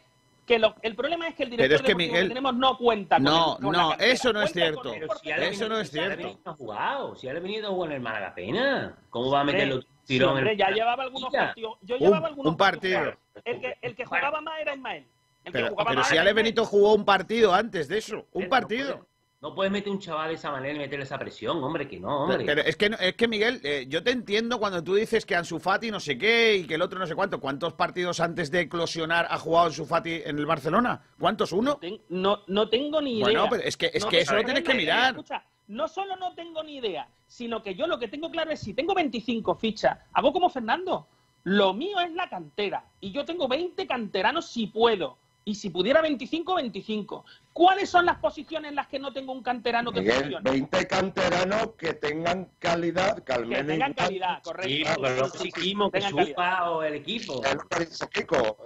que 0.47 0.59
lo- 0.59 0.75
el 0.83 0.95
problema 0.95 1.29
es 1.29 1.35
que 1.35 1.45
el 1.45 1.51
Pero 1.51 1.63
director 1.63 1.91
es 1.91 1.97
que 1.97 2.29
tenemos 2.29 2.55
no 2.55 2.77
cuenta 2.77 3.17
con 3.17 3.25
no, 3.25 3.57
el- 3.57 3.63
con 3.65 3.73
la 3.73 3.83
no, 3.83 3.89
cantera, 3.91 4.13
eso 4.13 4.33
no 4.33 4.43
es 4.43 4.53
cierto. 4.53 4.93
Si 5.23 5.31
Eso 5.31 5.69
no 5.69 5.79
es 5.79 5.89
Benítez- 5.89 5.91
si 5.93 5.99
Ale 6.01 6.17
cierto. 6.17 6.51
Ha 6.51 6.55
jugado, 6.55 7.17
si 7.17 7.29
Ale 7.29 7.41
Benítez 7.41 7.63
no 7.63 7.71
jugó 7.71 7.85
en 7.87 7.93
el 7.93 8.01
Málaga 8.01 8.35
pena. 8.35 8.95
¿Cómo 9.11 9.31
va 9.31 9.41
a 9.41 9.45
meterlo 9.45 9.81
sí, 9.81 9.89
tirón 10.07 10.37
hombre, 10.37 10.53
en 10.53 10.59
ya 10.59 10.71
llevaba 10.71 11.03
algunos 11.05 11.31
partidos. 11.33 11.79
Yo 11.83 11.95
Un- 11.97 12.01
llevaba 12.03 12.27
algunos 12.29 12.51
un 12.53 12.57
partido. 12.57 12.99
partidos. 12.99 13.19
El 13.45 13.61
que, 13.61 13.79
el 13.83 13.97
que 13.97 14.05
jugaba 14.05 14.41
más 14.41 14.61
era 14.61 14.75
Ismael. 14.75 15.05
El 15.45 15.53
que 15.53 15.59
Pero, 15.59 15.69
jugaba 15.71 15.89
pero 15.91 16.01
más 16.01 16.09
si 16.09 16.17
Ale. 16.19 16.33
Benito 16.33 16.65
jugó 16.65 16.95
un 16.95 17.05
partido 17.05 17.55
antes 17.55 17.89
de 17.89 17.99
eso, 17.99 18.27
un 18.33 18.49
partido. 18.49 19.07
No 19.45 19.55
puedes 19.55 19.71
meter 19.71 19.93
un 19.93 19.99
chaval 19.99 20.29
de 20.29 20.37
esa 20.37 20.51
manera 20.51 20.75
y 20.75 20.79
meterle 20.79 21.05
esa 21.05 21.19
presión, 21.19 21.63
hombre, 21.63 21.87
que 21.87 22.01
no, 22.01 22.23
hombre. 22.23 22.47
Pero 22.47 22.63
es 22.63 22.77
que, 22.77 22.91
es 22.99 23.13
que 23.15 23.29
Miguel, 23.29 23.61
eh, 23.63 23.85
yo 23.91 24.03
te 24.03 24.11
entiendo 24.11 24.59
cuando 24.59 24.83
tú 24.83 24.95
dices 24.95 25.27
que 25.27 25.37
Ansu 25.37 25.59
Fati 25.59 25.91
no 25.91 26.01
sé 26.01 26.17
qué 26.17 26.57
y 26.57 26.67
que 26.67 26.77
el 26.77 26.81
otro 26.81 26.99
no 26.99 27.07
sé 27.07 27.15
cuánto. 27.15 27.39
¿Cuántos 27.41 27.75
partidos 27.75 28.21
antes 28.21 28.51
de 28.51 28.61
eclosionar 28.61 29.27
ha 29.29 29.37
jugado 29.37 29.67
Ansu 29.67 29.85
Fati 29.85 30.23
en 30.25 30.39
el 30.39 30.47
Barcelona? 30.47 31.03
¿Cuántos? 31.21 31.53
¿Uno? 31.53 31.77
Ten- 31.77 32.01
No, 32.09 32.41
no 32.47 32.71
tengo 32.71 33.03
ni 33.03 33.17
idea. 33.19 33.25
Bueno, 33.25 33.47
pero 33.51 33.63
es 33.65 33.77
que- 33.77 33.91
es 33.93 34.03
No 34.03 34.09
que 34.09 34.21
eso 34.21 34.35
lo 34.35 34.45
tienes 34.45 34.65
que 34.65 34.73
mirar. 34.73 35.11
Escucha, 35.11 35.45
no 35.69 35.89
solo 35.89 36.17
no 36.17 36.35
tengo 36.35 36.63
ni 36.65 36.77
idea, 36.79 37.07
sino 37.27 37.63
que 37.63 37.75
yo 37.75 37.87
lo 37.87 37.99
que 37.99 38.09
tengo 38.09 38.31
claro 38.31 38.51
es 38.51 38.61
si 38.61 38.73
tengo 38.73 38.95
25 38.95 39.57
fichas, 39.57 39.99
hago 40.15 40.33
como 40.33 40.49
Fernando. 40.49 41.07
Lo 41.43 41.75
mío 41.75 42.01
es 42.01 42.11
la 42.15 42.31
cantera. 42.31 42.83
Y 42.99 43.13
yo 43.13 43.27
tengo 43.27 43.47
20 43.47 43.87
canteranos 43.87 44.47
si 44.47 44.69
puedo. 44.69 45.19
Y 45.47 45.55
si 45.57 45.69
pudiera 45.69 46.01
25, 46.01 46.55
25. 46.55 47.25
¿Cuáles 47.53 47.91
son 47.91 48.07
las 48.07 48.17
posiciones 48.19 48.71
en 48.71 48.77
las 48.77 48.87
que 48.89 48.99
no 48.99 49.13
tengo 49.13 49.33
un 49.33 49.43
canterano 49.43 49.93
que 49.93 50.01
Miguel, 50.01 50.23
funcione? 50.23 50.51
20 50.51 50.87
canteranos 50.87 51.69
que 51.77 51.93
tengan 51.95 52.51
calidad, 52.59 53.23
que 53.23 53.33
al 53.33 53.43
Que 53.43 53.49
menos 53.49 53.67
tengan 53.67 53.93
calidad, 53.93 54.43
correcto. 54.43 54.69
Sí, 54.69 54.85
no 55.01 55.27
exigimos 55.27 55.93
que 55.93 56.01
suba 56.01 56.71
o 56.71 56.83
el 56.83 56.95
equipo. 56.95 57.45
Es 57.45 57.55
lo 57.55 57.69
que 57.69 57.81
dice 57.81 58.09
Kiko, 58.09 58.57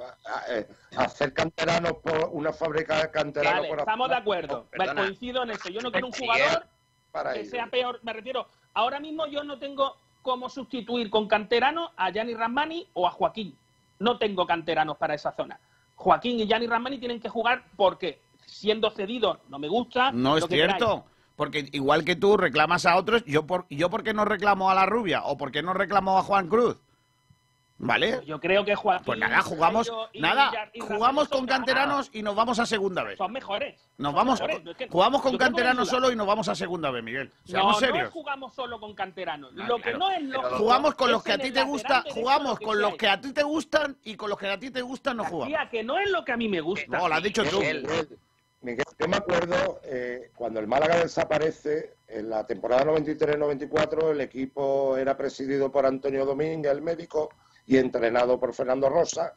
eh, 0.50 0.68
hacer 0.96 1.32
canteranos 1.34 1.94
por 1.94 2.30
una 2.32 2.52
fábrica 2.52 3.02
de 3.02 3.10
canteranos 3.10 3.58
Vale, 3.60 3.68
por 3.70 3.78
estamos 3.80 4.08
de 4.08 4.14
acuerdo. 4.14 4.66
Perdona. 4.70 5.02
Coincido 5.02 5.42
en 5.42 5.50
eso. 5.50 5.68
Yo 5.70 5.80
no 5.80 5.90
quiero 5.90 6.06
un 6.06 6.12
jugador 6.12 6.66
para 7.10 7.32
que 7.32 7.40
ello. 7.40 7.50
sea 7.50 7.66
peor. 7.66 7.98
Me 8.04 8.12
refiero, 8.12 8.46
ahora 8.74 9.00
mismo 9.00 9.26
yo 9.26 9.42
no 9.42 9.58
tengo 9.58 9.96
cómo 10.22 10.48
sustituir 10.48 11.10
con 11.10 11.26
canterano 11.26 11.90
a 11.96 12.10
Gianni 12.12 12.34
Ramani 12.34 12.86
o 12.94 13.08
a 13.08 13.10
Joaquín. 13.10 13.56
No 13.98 14.16
tengo 14.16 14.46
canteranos 14.46 14.96
para 14.96 15.14
esa 15.14 15.32
zona. 15.32 15.58
Joaquín 15.98 16.38
y 16.38 16.46
Gianni 16.46 16.68
Ramani 16.68 16.98
tienen 16.98 17.20
que 17.20 17.28
jugar 17.28 17.64
porque 17.76 18.20
siendo 18.46 18.88
cedidos 18.90 19.38
no 19.48 19.58
me 19.58 19.68
gusta. 19.68 20.12
No 20.12 20.36
es 20.36 20.46
cierto. 20.46 20.86
queráis. 20.86 21.02
Porque 21.34 21.68
igual 21.72 22.04
que 22.04 22.16
tú 22.16 22.36
reclamas 22.36 22.86
a 22.86 22.96
otros, 22.96 23.24
yo 23.24 23.46
por, 23.46 23.66
yo 23.68 23.90
por 23.90 24.02
qué 24.02 24.14
no 24.14 24.24
reclamo 24.24 24.70
a 24.70 24.74
la 24.74 24.86
rubia 24.86 25.24
o 25.24 25.36
por 25.36 25.52
qué 25.52 25.62
no 25.62 25.72
reclamo 25.72 26.18
a 26.18 26.22
Juan 26.22 26.48
Cruz. 26.48 26.76
¿Vale? 27.80 28.20
Yo 28.26 28.40
creo 28.40 28.64
que 28.64 28.74
Joaquín. 28.74 29.04
Pues 29.06 29.18
nada, 29.20 29.40
jugamos, 29.40 29.90
y 30.12 30.20
nada, 30.20 30.50
y 30.72 30.80
jugamos 30.80 31.28
con 31.28 31.46
canteranos 31.46 32.10
y 32.12 32.22
nos 32.22 32.34
vamos 32.34 32.58
a 32.58 32.66
segunda 32.66 33.04
vez. 33.04 33.16
Son 33.18 33.32
mejores. 33.32 33.80
Nos 33.98 34.10
son 34.10 34.16
vamos, 34.16 34.40
mejores, 34.40 34.64
no 34.64 34.70
es 34.72 34.76
que- 34.76 34.88
jugamos 34.88 35.22
con 35.22 35.36
canteranos 35.38 35.88
solo 35.88 36.10
y 36.10 36.16
nos 36.16 36.26
vamos 36.26 36.48
a 36.48 36.56
segunda 36.56 36.90
vez, 36.90 37.04
Miguel. 37.04 37.28
No, 37.28 37.50
Seamos 37.52 37.80
no 37.80 37.86
serios. 37.86 38.10
jugamos 38.12 38.52
solo 38.54 38.80
con 38.80 38.94
canteranos. 38.94 39.52
Ah, 39.56 39.66
lo 39.68 39.78
que 39.80 39.92
no 39.94 40.10
es 40.10 40.22
lógico. 40.22 40.56
Jugamos 40.56 40.94
con 40.96 41.12
los 41.12 41.22
que 41.22 41.32
a 41.32 41.38
ti 41.38 41.52
te 41.52 41.62
gusta, 41.62 42.04
jugamos 42.10 42.58
lo 42.60 42.66
con 42.66 42.80
los 42.82 42.96
que 42.96 43.08
a 43.08 43.20
ti 43.20 43.32
te 43.32 43.44
gustan 43.44 43.96
y 44.02 44.16
con 44.16 44.28
los 44.30 44.38
que 44.38 44.48
a 44.48 44.58
ti 44.58 44.70
te 44.70 44.82
gustan 44.82 45.18
no 45.18 45.24
jugamos. 45.24 45.48
Tía, 45.48 45.68
que 45.70 45.84
no 45.84 45.98
es 46.00 46.10
lo 46.10 46.24
que 46.24 46.32
a 46.32 46.36
mí 46.36 46.48
me 46.48 46.60
gusta. 46.60 46.98
No, 46.98 47.08
lo 47.08 47.14
has 47.14 47.22
dicho 47.22 47.44
tú. 47.44 47.60
Miguel, 47.60 47.86
Miguel, 48.60 48.84
yo 48.98 49.06
me 49.06 49.16
acuerdo 49.18 49.80
eh, 49.84 50.32
cuando 50.34 50.58
el 50.58 50.66
Málaga 50.66 50.96
desaparece, 50.96 51.94
en 52.08 52.28
la 52.28 52.44
temporada 52.44 52.84
93-94, 52.86 54.10
el 54.10 54.20
equipo 54.20 54.96
era 54.96 55.16
presidido 55.16 55.70
por 55.70 55.86
Antonio 55.86 56.24
Domínguez, 56.26 56.72
el 56.72 56.82
médico, 56.82 57.30
y 57.68 57.76
entrenado 57.76 58.40
por 58.40 58.54
Fernando 58.54 58.88
Rosa. 58.88 59.34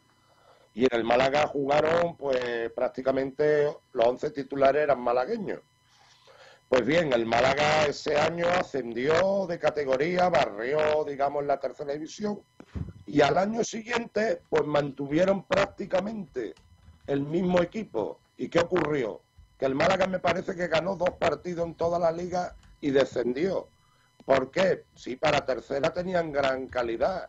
Y 0.74 0.86
en 0.86 0.90
el 0.94 1.03
Málaga 1.03 1.48
jugaron, 1.48 2.16
pues 2.16 2.72
prácticamente 2.72 3.68
los 3.91 4.08
11 4.08 4.32
titulares 4.32 4.84
eran 4.84 5.02
malagueños. 5.02 5.60
Pues 6.70 6.86
bien, 6.86 7.12
el 7.12 7.26
Málaga 7.26 7.86
ese 7.86 8.18
año 8.18 8.48
ascendió 8.48 9.45
de 9.48 9.60
categoría, 9.60 10.30
barrió, 10.30 11.03
digamos, 11.03 11.44
la 11.44 11.60
tercera 11.60 11.91
división. 11.91 12.40
Y 13.06 13.20
al 13.20 13.38
año 13.38 13.66
siguiente, 13.66 14.41
pues 14.49 14.64
mantuvieron 14.66 15.44
prácticamente 15.44 16.56
el 17.08 17.24
mismo 17.24 17.62
equipo. 17.62 18.22
¿Y 18.38 18.48
qué 18.48 18.62
ocurrió? 18.62 19.20
Que 19.60 19.66
el 19.66 19.76
Málaga 19.76 20.08
me 20.08 20.20
parece 20.20 20.56
que 20.56 20.70
ganó 20.70 20.95
dos 20.95 21.12
partidos 21.20 21.68
en 21.68 21.76
toda 21.76 21.99
la 21.99 22.14
liga 22.14 22.56
y 22.80 22.91
descendió. 22.91 23.68
¿Por 24.24 24.49
qué? 24.49 24.86
Sí, 24.95 25.18
para 25.18 25.45
tercera 25.45 25.91
tenían 25.91 26.32
gran 26.32 26.68
calidad, 26.68 27.28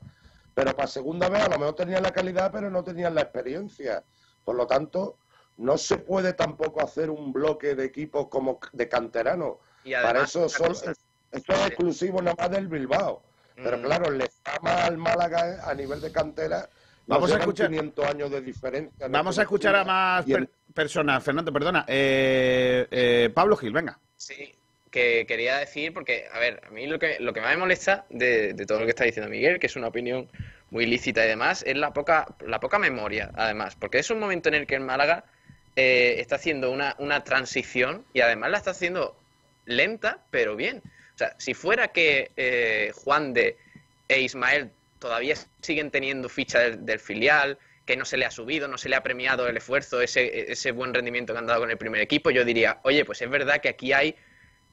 pero 0.54 0.74
para 0.74 0.88
segunda 0.88 1.28
vez 1.28 1.42
a 1.42 1.48
lo 1.48 1.58
mejor 1.58 1.74
tenían 1.74 2.02
la 2.02 2.10
calidad, 2.12 2.50
pero 2.52 2.70
no 2.70 2.82
tenían 2.84 3.14
la 3.14 3.22
experiencia. 3.22 4.02
Por 4.44 4.56
lo 4.56 4.66
tanto, 4.66 5.18
no 5.58 5.78
se 5.78 5.98
puede 5.98 6.32
tampoco 6.32 6.80
hacer 6.82 7.10
un 7.10 7.32
bloque 7.32 7.74
de 7.74 7.84
equipos 7.84 8.28
como 8.28 8.58
de 8.72 8.88
canteranos. 8.88 9.56
Y 9.84 9.92
Para 9.92 10.24
eso 10.24 10.48
son, 10.48 10.72
esto 10.72 11.52
es 11.52 11.66
exclusivo 11.66 12.20
nada 12.22 12.36
más 12.38 12.50
del 12.50 12.68
Bilbao. 12.68 13.22
Pero 13.54 13.78
Mm. 13.78 13.82
claro, 13.82 14.10
le 14.10 14.30
llama 14.46 14.84
al 14.84 14.96
Málaga 14.96 15.68
a 15.68 15.74
nivel 15.74 16.00
de 16.00 16.10
cantera. 16.10 16.68
Vamos 17.06 17.32
a 17.32 17.38
escuchar- 17.38 17.68
500 17.68 18.06
años 18.06 18.30
de 18.30 18.40
diferencia. 18.40 19.06
en 19.06 19.12
Vamos 19.12 19.38
a 19.38 19.42
escuchar 19.42 19.74
a 19.76 19.84
más 19.84 20.24
per- 20.24 20.48
personas. 20.72 21.22
Fernando, 21.22 21.52
perdona. 21.52 21.84
Eh, 21.88 22.86
eh, 22.90 23.30
Pablo 23.34 23.56
Gil, 23.56 23.72
venga. 23.72 23.98
Sí, 24.16 24.54
que 24.92 25.24
quería 25.26 25.56
decir, 25.56 25.92
porque, 25.92 26.26
a 26.30 26.38
ver, 26.38 26.60
a 26.64 26.70
mí 26.70 26.86
lo 26.86 26.98
que, 27.00 27.16
lo 27.18 27.32
que 27.32 27.40
más 27.40 27.50
me 27.50 27.56
molesta 27.56 28.04
de, 28.10 28.52
de 28.52 28.66
todo 28.66 28.78
lo 28.78 28.84
que 28.84 28.90
está 28.90 29.04
diciendo 29.04 29.30
Miguel, 29.30 29.58
que 29.58 29.66
es 29.66 29.74
una 29.74 29.88
opinión 29.88 30.28
muy 30.70 30.86
lícita 30.86 31.24
y 31.24 31.28
demás, 31.28 31.64
es 31.66 31.76
la 31.76 31.92
poca, 31.92 32.26
la 32.46 32.60
poca 32.60 32.78
memoria, 32.78 33.30
además, 33.34 33.74
porque 33.74 33.98
es 33.98 34.10
un 34.10 34.20
momento 34.20 34.50
en 34.50 34.54
el 34.54 34.66
que 34.66 34.74
el 34.74 34.82
Málaga 34.82 35.24
eh, 35.76 36.16
está 36.18 36.36
haciendo 36.36 36.70
una, 36.70 36.94
una 36.98 37.24
transición 37.24 38.04
y 38.12 38.20
además 38.20 38.50
la 38.50 38.58
está 38.58 38.72
haciendo 38.72 39.16
lenta, 39.64 40.20
pero 40.30 40.56
bien. 40.56 40.82
O 41.14 41.18
sea, 41.18 41.34
si 41.38 41.54
fuera 41.54 41.88
que 41.88 42.30
eh, 42.36 42.92
Juan 42.94 43.32
de 43.32 43.56
e 44.08 44.20
Ismael 44.20 44.70
todavía 44.98 45.34
siguen 45.62 45.90
teniendo 45.90 46.28
ficha 46.28 46.58
del, 46.58 46.84
del 46.84 47.00
filial, 47.00 47.58
que 47.86 47.96
no 47.96 48.04
se 48.04 48.18
le 48.18 48.26
ha 48.26 48.30
subido, 48.30 48.68
no 48.68 48.76
se 48.76 48.90
le 48.90 48.96
ha 48.96 49.02
premiado 49.02 49.48
el 49.48 49.56
esfuerzo, 49.56 50.02
ese, 50.02 50.52
ese 50.52 50.70
buen 50.70 50.92
rendimiento 50.92 51.32
que 51.32 51.38
han 51.38 51.46
dado 51.46 51.60
con 51.60 51.70
el 51.70 51.78
primer 51.78 52.02
equipo, 52.02 52.30
yo 52.30 52.44
diría, 52.44 52.78
oye, 52.84 53.04
pues 53.06 53.22
es 53.22 53.30
verdad 53.30 53.60
que 53.60 53.70
aquí 53.70 53.92
hay 53.92 54.14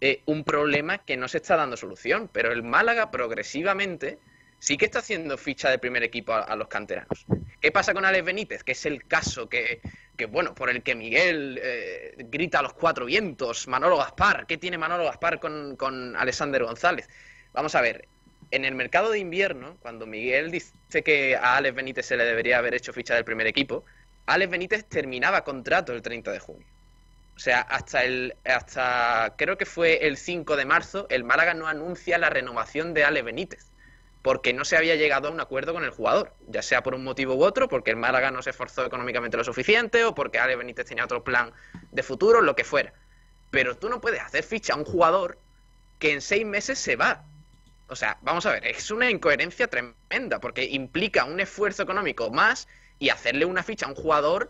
eh, 0.02 0.22
un 0.26 0.44
problema 0.44 1.00
que 1.00 1.18
no 1.18 1.28
se 1.28 1.38
está 1.38 1.56
dando 1.56 1.76
solución, 1.76 2.30
pero 2.32 2.52
el 2.52 2.64
Málaga 2.64 3.12
progresivamente 3.12 4.18
sí 4.60 4.78
que 4.78 4.86
está 4.86 5.00
haciendo 5.00 5.38
ficha 5.38 5.70
de 5.70 5.80
primer 5.80 6.04
equipo 6.04 6.34
a, 6.34 6.56
los 6.56 6.68
canteranos. 6.68 7.26
¿Qué 7.60 7.72
pasa 7.72 7.94
con 7.94 8.06
Alex 8.06 8.26
Benítez? 8.26 8.64
Que 8.64 8.74
es 8.74 8.86
el 8.86 9.06
caso 9.06 9.50
que, 9.50 9.82
que 10.18 10.26
bueno, 10.26 10.56
por 10.56 10.70
el 10.70 10.84
que 10.84 10.96
Miguel 10.96 11.60
eh, 11.62 12.16
grita 12.18 12.60
a 12.60 12.62
los 12.62 12.74
cuatro 12.74 13.06
vientos, 13.06 13.68
Manolo 13.68 13.98
Gaspar, 13.98 14.46
¿qué 14.48 14.58
tiene 14.58 14.78
Manolo 14.78 15.06
Gaspar 15.06 15.40
con, 15.40 15.76
con 15.76 16.16
Alexander 16.16 16.64
González? 16.64 17.10
Vamos 17.54 17.76
a 17.76 17.82
ver, 17.82 18.08
en 18.52 18.66
el 18.66 18.76
mercado 18.76 19.12
de 19.12 19.20
invierno, 19.20 19.78
cuando 19.82 20.06
Miguel 20.06 20.52
dice 20.52 21.04
que 21.04 21.36
a 21.36 21.58
Alex 21.58 21.76
Benítez 21.76 22.06
se 22.06 22.18
le 22.18 22.26
debería 22.26 22.58
haber 22.58 22.74
hecho 22.74 22.94
ficha 22.94 23.16
del 23.16 23.26
primer 23.26 23.48
equipo, 23.48 23.86
Alex 24.26 24.52
Benítez 24.52 24.86
terminaba 24.86 25.44
contrato 25.44 25.94
el 25.94 26.02
30 26.02 26.32
de 26.32 26.40
junio. 26.40 26.68
O 27.40 27.42
sea, 27.42 27.62
hasta 27.62 28.04
el 28.04 28.36
hasta 28.44 29.36
creo 29.38 29.58
que 29.58 29.66
fue 29.66 30.06
el 30.08 30.18
5 30.18 30.58
de 30.58 30.66
marzo, 30.66 31.08
el 31.10 31.24
Málaga 31.24 31.54
no 31.54 31.68
anuncia 31.68 32.18
la 32.18 32.30
renovación 32.30 32.94
de 32.94 33.06
Alex 33.06 33.24
Benítez, 33.24 33.66
porque 34.22 34.52
no 34.52 34.66
se 34.66 34.76
había 34.76 34.98
llegado 34.98 35.30
a 35.30 35.32
un 35.32 35.40
acuerdo 35.40 35.72
con 35.74 35.86
el 35.86 35.92
jugador, 35.92 36.34
ya 36.50 36.62
sea 36.62 36.84
por 36.84 36.96
un 36.96 37.06
motivo 37.06 37.36
u 37.36 37.46
otro, 37.46 37.70
porque 37.70 37.92
el 37.92 37.96
Málaga 37.96 38.30
no 38.30 38.42
se 38.42 38.50
esforzó 38.50 38.86
económicamente 38.86 39.38
lo 39.38 39.46
suficiente 39.46 40.04
o 40.04 40.14
porque 40.14 40.38
Alex 40.38 40.58
Benítez 40.58 40.88
tenía 40.88 41.06
otro 41.06 41.24
plan 41.24 41.54
de 41.92 42.04
futuro, 42.04 42.42
lo 42.42 42.58
que 42.58 42.66
fuera. 42.66 42.92
Pero 43.52 43.78
tú 43.78 43.88
no 43.88 44.02
puedes 44.02 44.20
hacer 44.20 44.44
ficha 44.44 44.74
a 44.74 44.76
un 44.76 44.84
jugador 44.84 45.40
que 45.98 46.12
en 46.12 46.20
seis 46.20 46.46
meses 46.46 46.78
se 46.78 46.98
va. 46.98 47.24
O 47.88 47.96
sea, 47.96 48.18
vamos 48.22 48.46
a 48.48 48.52
ver, 48.52 48.68
es 48.68 48.92
una 48.92 49.10
incoherencia 49.10 49.68
tremenda, 49.68 50.42
porque 50.42 50.66
implica 50.66 51.24
un 51.24 51.40
esfuerzo 51.40 51.84
económico 51.84 52.32
más 52.32 52.68
y 53.00 53.08
hacerle 53.08 53.46
una 53.46 53.64
ficha 53.64 53.86
a 53.86 53.90
un 53.90 53.96
jugador 53.96 54.50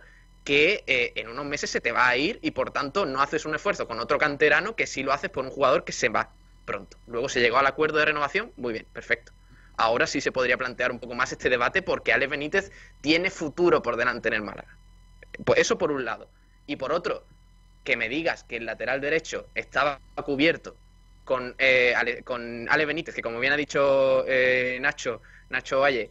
que 0.50 0.84
eh, 0.88 1.14
en 1.14 1.28
unos 1.28 1.46
meses 1.46 1.70
se 1.70 1.80
te 1.80 1.92
va 1.92 2.08
a 2.08 2.18
ir 2.18 2.40
y 2.42 2.50
por 2.50 2.72
tanto 2.72 3.06
no 3.06 3.22
haces 3.22 3.46
un 3.46 3.54
esfuerzo 3.54 3.88
con 3.88 4.00
otro 4.00 4.18
canterano 4.18 4.76
que 4.76 4.88
sí 4.88 5.04
lo 5.04 5.14
haces 5.14 5.30
por 5.30 5.46
un 5.46 5.52
jugador 5.52 5.84
que 5.84 5.92
se 5.92 6.10
va 6.10 6.32
pronto. 6.66 6.98
Luego 7.06 7.30
se 7.30 7.40
llegó 7.40 7.60
al 7.60 7.68
acuerdo 7.68 8.00
de 8.00 8.06
renovación, 8.06 8.52
muy 8.58 8.74
bien, 8.74 8.88
perfecto. 8.92 9.32
Ahora 9.78 10.08
sí 10.08 10.22
se 10.22 10.32
podría 10.32 10.58
plantear 10.58 10.92
un 10.92 10.98
poco 10.98 11.14
más 11.14 11.32
este 11.32 11.52
debate 11.52 11.84
porque 11.84 12.14
Alex 12.14 12.32
Benítez 12.32 12.72
tiene 13.00 13.30
futuro 13.30 13.84
por 13.84 13.96
delante 13.96 14.30
en 14.30 14.34
el 14.34 14.42
Málaga. 14.42 14.76
Pues 15.46 15.60
eso 15.60 15.78
por 15.78 15.92
un 15.92 16.04
lado. 16.04 16.28
Y 16.66 16.78
por 16.78 16.94
otro, 16.94 17.28
que 17.84 17.96
me 17.96 18.10
digas 18.10 18.44
que 18.44 18.58
el 18.58 18.66
lateral 18.66 19.02
derecho 19.02 19.46
estaba 19.54 20.00
cubierto 20.26 20.76
con, 21.26 21.54
eh, 21.60 21.94
Ale, 21.96 22.24
con 22.24 22.68
Ale 22.72 22.88
Benítez, 22.88 23.14
que 23.14 23.22
como 23.22 23.40
bien 23.40 23.54
ha 23.54 23.56
dicho 23.56 24.26
eh, 24.28 24.80
Nacho, 24.82 25.22
Nacho 25.52 25.82
Valle, 25.82 26.10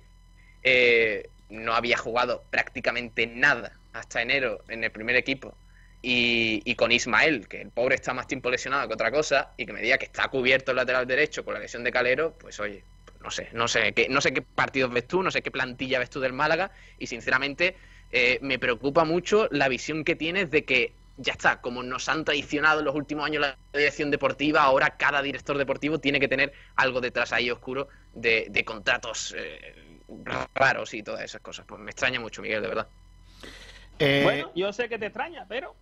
eh, 0.62 1.28
no 1.48 1.74
había 1.74 1.97
jugado 1.97 2.44
prácticamente 2.52 3.27
nada 3.27 3.78
hasta 3.99 4.23
enero 4.23 4.62
en 4.69 4.85
el 4.85 4.91
primer 4.91 5.16
equipo. 5.16 5.55
Y, 6.01 6.62
y, 6.65 6.77
con 6.77 6.93
Ismael, 6.93 7.49
que 7.49 7.61
el 7.61 7.70
pobre 7.70 7.97
está 7.97 8.15
más 8.15 8.29
tiempo 8.29 8.51
lesionado 8.51 8.87
que 8.87 8.95
otra 8.95 9.11
cosa, 9.11 9.51
y 9.57 9.66
que 9.66 9.73
me 9.73 9.83
diga 9.83 9.99
que 9.99 10.05
está 10.07 10.29
cubierto 10.29 10.70
el 10.70 10.77
lateral 10.77 11.07
derecho 11.07 11.45
con 11.45 11.55
la 11.55 11.61
lesión 11.61 11.83
de 11.83 11.91
Calero, 11.91 12.35
pues 12.39 12.61
oye, 12.61 12.85
pues 13.05 13.20
no 13.20 13.31
sé, 13.33 13.49
no 13.53 13.66
sé 13.66 13.93
qué, 13.93 14.09
no 14.09 14.20
sé 14.20 14.33
qué 14.33 14.43
partidos 14.43 14.93
ves 14.93 15.09
tú, 15.09 15.25
no 15.25 15.33
sé 15.33 15.43
qué 15.43 15.51
plantilla 15.51 15.99
ves 15.99 16.11
tú 16.11 16.20
del 16.20 16.33
Málaga, 16.33 16.70
y 17.01 17.09
sinceramente 17.09 17.77
eh, 18.12 18.39
me 18.43 18.61
preocupa 18.61 19.05
mucho 19.05 19.49
la 19.51 19.69
visión 19.69 20.05
que 20.05 20.15
tienes 20.15 20.53
de 20.53 20.65
que 20.65 20.93
ya 21.16 21.33
está, 21.33 21.61
como 21.61 21.83
nos 21.83 22.09
han 22.09 22.25
traicionado 22.25 22.79
en 22.79 22.85
los 22.85 22.95
últimos 22.95 23.27
años 23.27 23.41
la 23.41 23.57
dirección 23.75 24.11
deportiva, 24.11 24.62
ahora 24.62 24.97
cada 24.97 25.20
director 25.20 25.59
deportivo 25.59 25.99
tiene 25.99 26.20
que 26.20 26.29
tener 26.29 26.53
algo 26.77 27.01
detrás 27.01 27.33
ahí 27.33 27.51
oscuro 27.51 27.89
de, 28.15 28.47
de 28.51 28.65
contratos 28.65 29.35
eh, 29.37 29.75
raros 30.55 30.95
y 30.95 31.03
todas 31.03 31.23
esas 31.23 31.41
cosas. 31.41 31.66
Pues 31.66 31.81
me 31.81 31.91
extraña 31.91 32.20
mucho, 32.20 32.41
Miguel, 32.41 32.62
de 32.62 32.69
verdad. 32.69 32.89
Eh, 33.99 34.20
Bueno, 34.25 34.53
yo 34.55 34.73
sé 34.73 34.89
que 34.89 34.99
te 34.99 35.07
extraña, 35.07 35.47
pero 35.49 35.75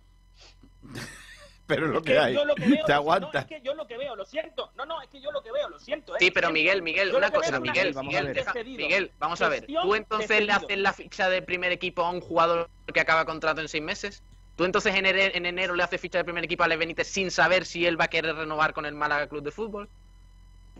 pero 1.67 1.85
es 1.87 1.91
lo 1.91 1.97
es 1.99 2.03
que 2.05 2.17
hay. 2.17 2.33
yo 2.33 2.45
lo 2.45 2.55
que 2.55 2.65
veo, 2.65 2.85
Te 2.85 2.91
no, 2.93 2.97
aguanta. 2.99 3.39
es 3.39 3.45
que 3.45 3.61
yo 3.61 3.73
lo 3.75 3.87
que 3.87 3.97
veo, 3.97 4.15
lo 4.15 4.25
siento. 4.25 4.71
No, 4.77 4.85
no, 4.85 5.01
es 5.01 5.09
que 5.09 5.19
yo 5.19 5.31
lo 5.31 5.41
que 5.43 5.51
veo, 5.51 5.67
lo 5.69 5.79
siento. 5.79 6.13
¿eh? 6.15 6.19
Sí, 6.19 6.31
pero 6.31 6.47
Siento. 6.47 6.53
Miguel, 6.53 6.81
Miguel, 6.81 7.11
Yo 7.11 7.17
una 7.17 7.29
cosa, 7.31 7.59
Miguel, 7.59 7.93
Miguel, 7.95 8.27
de 8.27 8.33
deja- 8.33 8.53
cedido. 8.53 8.77
Miguel, 8.77 9.11
vamos 9.19 9.41
a 9.41 9.49
ver. 9.49 9.65
¿Tú 9.67 9.91
de 9.91 9.97
entonces 9.97 10.45
le 10.45 10.51
haces 10.53 10.77
la 10.77 10.93
ficha 10.93 11.29
del 11.29 11.43
primer 11.43 11.71
equipo 11.73 12.03
a 12.03 12.09
un 12.11 12.21
jugador 12.21 12.69
que 12.93 12.99
acaba 13.01 13.25
contrato 13.25 13.59
en 13.61 13.67
seis 13.67 13.83
meses? 13.83 14.23
¿Tú 14.55 14.63
entonces 14.65 14.95
en 14.95 15.05
enero, 15.05 15.35
en 15.35 15.45
enero 15.45 15.75
le 15.75 15.83
haces 15.83 15.99
ficha 16.01 16.17
del 16.19 16.25
primer 16.25 16.43
equipo 16.45 16.63
a 16.63 16.65
Ale 16.65 16.77
Benítez 16.77 17.07
sin 17.07 17.29
saber 17.31 17.65
si 17.65 17.85
él 17.85 17.99
va 17.99 18.05
a 18.05 18.09
querer 18.09 18.35
renovar 18.35 18.73
con 18.73 18.85
el 18.85 18.95
Málaga 18.95 19.27
Club 19.27 19.43
de 19.43 19.51
Fútbol? 19.51 19.87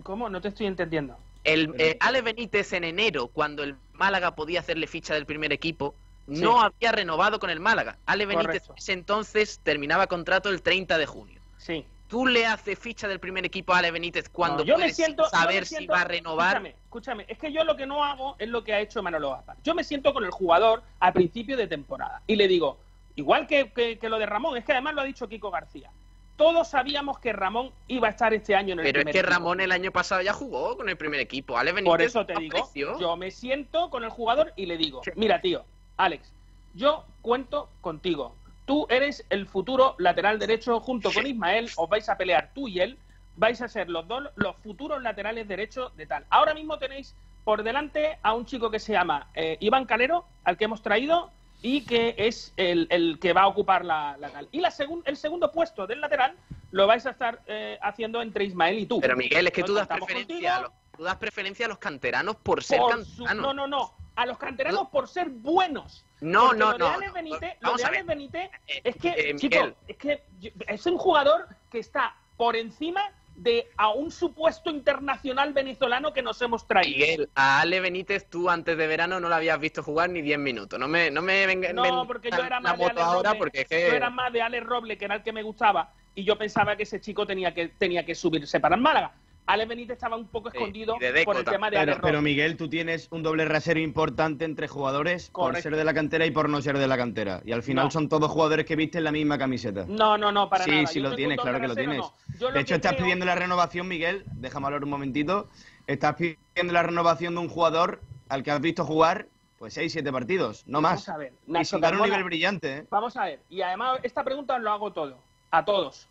¿Cómo? 0.03 0.29
No 0.29 0.39
te 0.41 0.47
estoy 0.47 0.65
entendiendo. 0.67 1.17
El, 1.43 1.75
eh, 1.77 1.97
Ale 1.99 2.21
Benítez 2.21 2.73
en 2.73 2.83
enero, 2.85 3.27
cuando 3.27 3.63
el 3.63 3.75
Málaga 3.93 4.35
podía 4.35 4.61
hacerle 4.61 4.87
ficha 4.87 5.13
del 5.13 5.25
primer 5.25 5.51
equipo, 5.53 5.93
no 6.27 6.61
había 6.61 6.91
renovado 6.91 7.39
con 7.39 7.49
el 7.49 7.59
Málaga. 7.59 7.97
Ale 8.05 8.25
Benítez 8.25 8.45
Correcto. 8.47 8.73
ese 8.77 8.93
entonces 8.93 9.59
terminaba 9.63 10.07
contrato 10.07 10.49
el 10.49 10.61
30 10.61 10.97
de 10.97 11.05
junio. 11.05 11.41
Sí. 11.57 11.85
¿Tú 12.07 12.25
le 12.25 12.45
haces 12.45 12.79
ficha 12.79 13.07
del 13.07 13.19
primer 13.19 13.45
equipo 13.45 13.73
a 13.73 13.79
Ale 13.79 13.91
Benítez 13.91 14.29
cuando 14.29 14.59
No, 14.59 14.63
yo 14.63 14.73
me 14.75 14.83
puedes 14.83 14.95
siento, 14.95 15.23
yo 15.23 15.29
saber 15.29 15.61
me 15.61 15.65
si 15.65 15.75
siento- 15.75 15.93
va 15.93 16.01
a 16.01 16.03
renovar? 16.05 16.47
Escúchame, 16.57 16.69
escúchame, 16.85 17.25
es 17.27 17.37
que 17.37 17.51
yo 17.51 17.63
lo 17.65 17.75
que 17.75 17.85
no 17.85 18.03
hago 18.03 18.35
es 18.39 18.47
lo 18.47 18.63
que 18.63 18.73
ha 18.73 18.79
hecho 18.79 19.03
Manolo 19.03 19.31
Gaspar. 19.31 19.57
Yo 19.63 19.75
me 19.75 19.83
siento 19.83 20.13
con 20.13 20.23
el 20.23 20.31
jugador 20.31 20.83
a 20.99 21.11
principio 21.11 21.57
de 21.57 21.67
temporada 21.67 22.21
y 22.27 22.35
le 22.37 22.47
digo, 22.47 22.77
igual 23.15 23.45
que, 23.47 23.71
que- 23.73 23.99
que 23.99 24.07
lo 24.09 24.19
de 24.19 24.25
Ramón, 24.25 24.55
es 24.57 24.63
que 24.63 24.71
además 24.71 24.93
lo 24.95 25.01
ha 25.01 25.05
dicho 25.05 25.27
Kiko 25.27 25.51
García. 25.51 25.91
Todos 26.37 26.69
sabíamos 26.69 27.17
que 27.19 27.33
Ramón 27.33 27.71
iba 27.87 28.07
a 28.07 28.11
estar 28.11 28.31
este 28.33 28.55
año 28.55 28.73
en 28.73 28.79
el 28.79 28.85
Pero 28.85 28.99
es 28.99 29.05
que 29.05 29.19
equipo. 29.19 29.27
Ramón 29.33 29.59
el 29.59 29.71
año 29.71 29.91
pasado 29.91 30.21
ya 30.21 30.31
jugó 30.33 30.77
con 30.77 30.87
el 30.87 30.95
primer 30.95 31.19
equipo. 31.19 31.57
Ale 31.57 31.71
Benítez 31.73 31.91
Por 31.91 32.01
eso 32.03 32.25
te 32.25 32.35
digo, 32.39 32.69
yo 32.99 33.17
me 33.17 33.31
siento 33.31 33.89
con 33.89 34.03
el 34.03 34.11
jugador 34.11 34.53
y 34.55 34.67
le 34.67 34.77
digo, 34.77 35.01
mira 35.15 35.41
tío, 35.41 35.65
Alex, 35.97 36.31
yo 36.73 37.05
cuento 37.21 37.69
contigo. 37.81 38.35
Tú 38.65 38.85
eres 38.89 39.25
el 39.29 39.47
futuro 39.47 39.95
lateral 39.97 40.39
derecho 40.39 40.79
junto 40.79 41.11
con 41.11 41.25
Ismael, 41.25 41.69
os 41.77 41.89
vais 41.89 42.07
a 42.09 42.17
pelear 42.17 42.51
tú 42.53 42.67
y 42.67 42.79
él, 42.81 42.97
vais 43.35 43.61
a 43.61 43.67
ser 43.67 43.89
los 43.89 44.07
dos 44.07 44.29
los 44.35 44.55
futuros 44.57 45.01
laterales 45.01 45.47
derechos 45.47 45.95
de 45.95 46.05
tal. 46.05 46.25
Ahora 46.29 46.53
mismo 46.53 46.77
tenéis 46.77 47.15
por 47.43 47.63
delante 47.63 48.17
a 48.23 48.33
un 48.33 48.45
chico 48.45 48.69
que 48.69 48.79
se 48.79 48.91
llama 48.93 49.27
eh, 49.33 49.57
Iván 49.61 49.85
Calero, 49.85 50.25
al 50.43 50.57
que 50.57 50.65
hemos 50.65 50.81
traído 50.81 51.31
y 51.61 51.85
que 51.85 52.13
es 52.17 52.53
el, 52.57 52.87
el 52.89 53.19
que 53.19 53.31
va 53.33 53.43
a 53.43 53.47
ocupar 53.47 53.85
la, 53.85 54.17
la 54.19 54.29
tal. 54.29 54.49
Y 54.51 54.59
la 54.59 54.69
segun- 54.69 55.01
el 55.05 55.15
segundo 55.17 55.51
puesto 55.51 55.87
del 55.87 56.01
lateral 56.01 56.35
lo 56.71 56.85
vais 56.87 57.05
a 57.05 57.11
estar 57.11 57.41
eh, 57.47 57.79
haciendo 57.81 58.21
entre 58.21 58.43
Ismael 58.43 58.79
y 58.79 58.85
tú. 58.85 58.99
Pero 58.99 59.15
Miguel, 59.15 59.47
es 59.47 59.53
que 59.53 59.63
tú 59.63 59.73
das 59.73 59.87
preferencia, 59.87 60.57
a 60.57 60.61
los, 60.63 60.71
tú 60.97 61.03
das 61.03 61.15
preferencia 61.15 61.65
a 61.67 61.69
los 61.69 61.77
canteranos 61.77 62.35
por 62.35 62.61
ser 62.63 62.79
Por 62.79 63.05
su- 63.05 63.23
canteranos. 63.23 63.41
No, 63.43 63.53
no, 63.53 63.67
no. 63.67 63.93
A 64.17 64.25
los 64.25 64.37
canteranos 64.37 64.89
por 64.89 65.07
ser 65.07 65.29
buenos. 65.29 66.03
No, 66.21 66.47
Porque 66.47 66.59
no, 66.59 66.65
lo 66.65 66.73
de 66.73 66.79
no, 66.79 66.87
Alex 66.87 67.07
no. 67.07 67.13
Benítez, 67.13 67.53
lo 67.59 67.75
de 67.75 67.83
Alex. 67.83 68.05
Benítez 68.05 68.49
es 68.83 68.95
que, 68.95 69.09
eh, 69.09 69.35
chicos, 69.35 69.73
es 69.87 69.97
que 69.97 70.23
es 70.67 70.85
un 70.87 70.97
jugador 70.97 71.47
que 71.71 71.77
está 71.77 72.15
por 72.35 72.55
encima 72.55 73.11
de 73.35 73.67
a 73.77 73.89
un 73.89 74.09
supuesto 74.09 74.71
internacional 74.71 75.53
venezolano 75.53 76.11
que 76.11 76.23
nos 76.23 76.41
hemos 76.41 76.65
traído. 76.65 76.97
Miguel, 76.97 77.29
a 77.35 77.61
Ale 77.61 77.79
Benítez 77.79 78.27
tú 78.27 78.49
antes 78.49 78.75
de 78.75 78.87
verano 78.87 79.19
no 79.19 79.29
lo 79.29 79.35
habías 79.35 79.59
visto 79.59 79.83
jugar 79.83 80.09
ni 80.09 80.23
10 80.23 80.39
minutos. 80.39 80.79
No 80.79 80.87
me, 80.87 81.11
no 81.11 81.21
me 81.21 81.45
venga 81.45 81.71
No, 81.71 82.07
porque 82.07 82.31
yo 82.31 82.43
era 82.43 82.59
más 82.59 82.75
de 82.75 82.85
Alex 82.85 82.99
ahora 83.01 83.29
Roble. 83.29 83.39
porque 83.39 83.61
Yo 83.61 83.67
que 83.69 83.95
era 83.95 84.09
más 84.09 84.33
de 84.33 84.41
Alex 84.41 84.65
Roble, 84.65 84.97
que 84.97 85.05
era 85.05 85.15
el 85.15 85.23
que 85.23 85.31
me 85.31 85.43
gustaba, 85.43 85.93
y 86.15 86.23
yo 86.23 86.35
pensaba 86.35 86.75
que 86.75 86.83
ese 86.83 86.99
chico 86.99 87.27
tenía 87.27 87.53
que, 87.53 87.67
tenía 87.67 88.03
que 88.03 88.15
subirse 88.15 88.59
para 88.59 88.75
el 88.75 88.81
Málaga. 88.81 89.11
Alex 89.47 89.69
Benítez 89.69 89.93
estaba 89.93 90.17
un 90.17 90.27
poco 90.27 90.49
escondido 90.49 90.95
por 91.25 91.37
el 91.37 91.45
tema 91.45 91.69
de 91.69 91.77
Pero, 91.77 91.97
pero 92.01 92.21
Miguel, 92.21 92.57
tú 92.57 92.69
tienes 92.69 93.07
un 93.11 93.23
doble 93.23 93.45
rasero 93.45 93.79
importante 93.79 94.43
entre 94.45 94.67
jugadores 94.67 95.29
por 95.29 95.55
ser 95.61 95.75
de 95.75 95.83
la 95.85 95.93
cantera 95.93 96.25
y 96.25 96.31
por 96.31 96.49
no 96.49 96.61
ser 96.61 96.77
de 96.77 96.85
la 96.85 96.97
cantera. 96.97 97.41
Y 97.45 97.53
al 97.53 97.63
final 97.63 97.85
No. 97.85 97.91
son 97.91 98.09
todos 98.09 98.29
jugadores 98.29 98.65
que 98.65 98.75
visten 98.75 99.05
la 99.05 99.11
misma 99.11 99.37
camiseta. 99.37 99.85
No, 99.87 100.17
no, 100.17 100.31
no, 100.33 100.49
para 100.49 100.65
sí, 100.65 100.71
nada. 100.71 100.87
sí 100.87 101.01
Yo 101.01 101.09
lo 101.09 101.15
tienes, 101.15 101.39
claro 101.39 101.61
que 101.61 101.67
lo 101.69 101.75
tienes. 101.75 101.97
no. 101.99 102.13
Yo 102.37 102.49
lo 102.49 102.55
de 102.55 102.61
hecho, 102.61 102.75
estás 102.75 102.91
creo- 102.93 103.03
pidiendo 103.05 103.25
la 103.25 103.35
renovación, 103.35 103.87
Miguel. 103.87 104.25
Déjame 104.33 104.65
hablar 104.67 104.83
un 104.83 104.89
momentito. 104.89 105.47
Estás 105.87 106.15
pidiendo 106.15 106.73
la 106.73 106.83
renovación 106.83 107.33
de 107.33 107.39
un 107.39 107.47
jugador 107.47 108.01
al 108.27 108.43
que 108.43 108.51
has 108.51 108.59
visto 108.59 108.83
jugar 108.83 109.27
pues 109.59 109.73
6, 109.73 109.91
7 109.91 110.11
partidos, 110.11 110.63
no 110.67 110.81
más. 110.81 111.07
Vamos 111.07 111.09
a 111.09 111.17
ver, 111.17 111.33
y 111.47 111.51
Nacho 111.51 111.65
sin 111.77 111.81
dar 111.81 111.95
un 111.95 112.03
nivel 112.03 112.23
brillante, 112.25 112.77
¿eh? 112.79 112.85
Vamos 112.91 113.17
a 113.17 113.25
ver, 113.25 113.39
y 113.49 113.61
además 113.61 113.99
esta 114.03 114.23
pregunta 114.23 114.55
os 114.55 114.61
lo 114.61 114.69
hago 114.71 114.91
todo, 114.93 115.17
a 115.49 115.65
todos. 115.65 116.07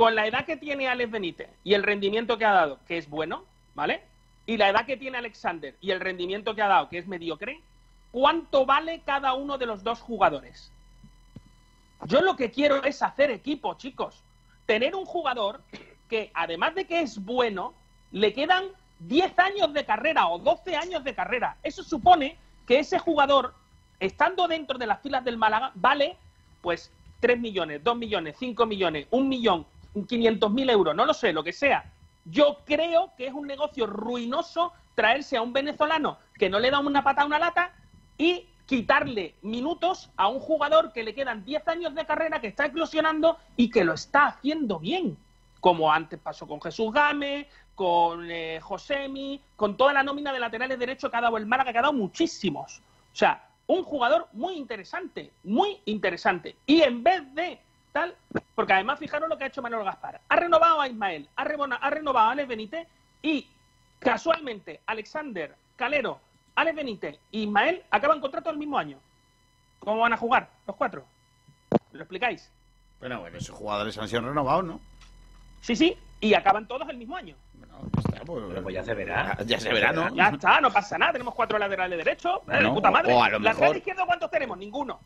Con 0.00 0.14
la 0.14 0.26
edad 0.26 0.46
que 0.46 0.56
tiene 0.56 0.88
Alex 0.88 1.10
Benítez 1.10 1.50
y 1.62 1.74
el 1.74 1.82
rendimiento 1.82 2.38
que 2.38 2.46
ha 2.46 2.54
dado, 2.54 2.78
que 2.88 2.96
es 2.96 3.06
bueno, 3.10 3.44
¿vale? 3.74 4.00
Y 4.46 4.56
la 4.56 4.70
edad 4.70 4.86
que 4.86 4.96
tiene 4.96 5.18
Alexander 5.18 5.76
y 5.78 5.90
el 5.90 6.00
rendimiento 6.00 6.54
que 6.54 6.62
ha 6.62 6.68
dado, 6.68 6.88
que 6.88 6.96
es 6.96 7.06
mediocre, 7.06 7.60
¿cuánto 8.10 8.64
vale 8.64 9.02
cada 9.04 9.34
uno 9.34 9.58
de 9.58 9.66
los 9.66 9.84
dos 9.84 10.00
jugadores? 10.00 10.72
Yo 12.06 12.22
lo 12.22 12.34
que 12.34 12.50
quiero 12.50 12.82
es 12.82 13.02
hacer 13.02 13.30
equipo, 13.30 13.74
chicos. 13.74 14.24
Tener 14.64 14.94
un 14.94 15.04
jugador 15.04 15.60
que, 16.08 16.30
además 16.32 16.74
de 16.74 16.86
que 16.86 17.02
es 17.02 17.22
bueno, 17.22 17.74
le 18.10 18.32
quedan 18.32 18.68
10 19.00 19.38
años 19.38 19.74
de 19.74 19.84
carrera 19.84 20.28
o 20.28 20.38
12 20.38 20.76
años 20.76 21.04
de 21.04 21.14
carrera. 21.14 21.58
Eso 21.62 21.82
supone 21.82 22.38
que 22.66 22.78
ese 22.78 22.98
jugador, 22.98 23.52
estando 23.98 24.48
dentro 24.48 24.78
de 24.78 24.86
las 24.86 25.02
filas 25.02 25.26
del 25.26 25.36
Málaga, 25.36 25.72
vale 25.74 26.16
pues 26.62 26.90
3 27.20 27.38
millones, 27.38 27.84
2 27.84 27.98
millones, 27.98 28.36
5 28.38 28.64
millones, 28.64 29.06
1 29.10 29.28
millón, 29.28 29.66
500 30.06 30.50
mil 30.50 30.70
euros, 30.70 30.94
no 30.94 31.06
lo 31.06 31.14
sé, 31.14 31.32
lo 31.32 31.44
que 31.44 31.52
sea. 31.52 31.92
Yo 32.24 32.58
creo 32.64 33.12
que 33.16 33.26
es 33.26 33.32
un 33.32 33.46
negocio 33.46 33.86
ruinoso 33.86 34.72
traerse 34.94 35.36
a 35.36 35.42
un 35.42 35.52
venezolano 35.52 36.18
que 36.34 36.50
no 36.50 36.58
le 36.58 36.70
da 36.70 36.78
una 36.78 37.02
pata 37.02 37.22
a 37.22 37.26
una 37.26 37.38
lata 37.38 37.72
y 38.18 38.46
quitarle 38.66 39.34
minutos 39.42 40.10
a 40.16 40.28
un 40.28 40.38
jugador 40.38 40.92
que 40.92 41.02
le 41.02 41.14
quedan 41.14 41.44
10 41.44 41.66
años 41.68 41.94
de 41.94 42.06
carrera, 42.06 42.40
que 42.40 42.46
está 42.46 42.66
eclosionando 42.66 43.36
y 43.56 43.70
que 43.70 43.84
lo 43.84 43.94
está 43.94 44.26
haciendo 44.26 44.78
bien. 44.78 45.16
Como 45.58 45.92
antes 45.92 46.20
pasó 46.20 46.46
con 46.46 46.60
Jesús 46.60 46.92
Gámez, 46.92 47.48
con 47.74 48.30
eh, 48.30 48.60
Josemi, 48.62 49.40
con 49.56 49.76
toda 49.76 49.92
la 49.92 50.02
nómina 50.02 50.32
de 50.32 50.38
laterales 50.38 50.78
derechos 50.78 51.10
que 51.10 51.16
ha 51.16 51.20
dado 51.20 51.36
el 51.36 51.46
Málaga, 51.46 51.72
que 51.72 51.78
ha 51.78 51.82
dado 51.82 51.94
muchísimos. 51.94 52.80
O 53.12 53.16
sea, 53.16 53.48
un 53.66 53.82
jugador 53.84 54.28
muy 54.32 54.54
interesante, 54.54 55.32
muy 55.44 55.80
interesante. 55.86 56.56
Y 56.66 56.82
en 56.82 57.02
vez 57.02 57.22
de 57.34 57.60
tal, 57.92 58.14
porque 58.54 58.72
además 58.72 58.98
fijaros 58.98 59.28
lo 59.28 59.36
que 59.38 59.44
ha 59.44 59.46
hecho 59.48 59.62
Manuel 59.62 59.84
Gaspar. 59.84 60.20
Ha 60.28 60.36
renovado 60.36 60.80
a 60.80 60.88
Ismael, 60.88 61.28
ha, 61.36 61.44
rebona- 61.44 61.78
ha 61.80 61.90
renovado 61.90 62.28
a 62.28 62.32
Alex 62.32 62.48
Benítez 62.48 62.88
y 63.22 63.48
casualmente 63.98 64.80
Alexander, 64.86 65.54
Calero, 65.76 66.20
Alex 66.56 66.76
Benítez 66.76 67.14
e 67.32 67.38
Ismael 67.38 67.82
acaban 67.90 68.20
contrato 68.20 68.50
el 68.50 68.56
mismo 68.58 68.78
año. 68.78 68.98
¿Cómo 69.80 70.00
van 70.00 70.12
a 70.12 70.16
jugar 70.16 70.48
los 70.66 70.76
cuatro? 70.76 71.04
¿Lo 71.92 72.00
explicáis? 72.00 72.50
Bueno, 72.98 73.20
bueno, 73.20 73.38
esos 73.38 73.56
jugadores 73.56 73.96
han 73.98 74.08
sido 74.08 74.22
renovados, 74.22 74.64
¿no? 74.64 74.80
Sí, 75.62 75.74
sí, 75.74 75.96
y 76.20 76.34
acaban 76.34 76.66
todos 76.68 76.88
el 76.88 76.96
mismo 76.98 77.16
año. 77.16 77.34
pues, 78.26 78.74
ya 78.74 78.84
se 78.84 78.94
verá. 78.94 79.36
Ya 79.46 79.58
se 79.58 79.72
verá, 79.72 79.92
¿no? 79.92 80.14
Ya 80.14 80.28
está, 80.28 80.60
no 80.60 80.70
pasa 80.70 80.98
nada. 80.98 81.12
Tenemos 81.12 81.34
cuatro 81.34 81.58
laterales 81.58 81.96
derechos. 81.98 82.38
Eh, 82.40 82.42
Bueno, 82.46 82.68
de 82.68 82.74
puta 82.74 82.90
madre. 82.90 83.12
o 83.14 83.22
a 83.22 83.28
lo 83.30 83.38
Lateral 83.38 83.60
mejor- 83.60 83.76
izquierdo, 83.78 84.06
¿cuántos 84.06 84.30
tenemos? 84.30 84.58
Ninguno. 84.58 85.00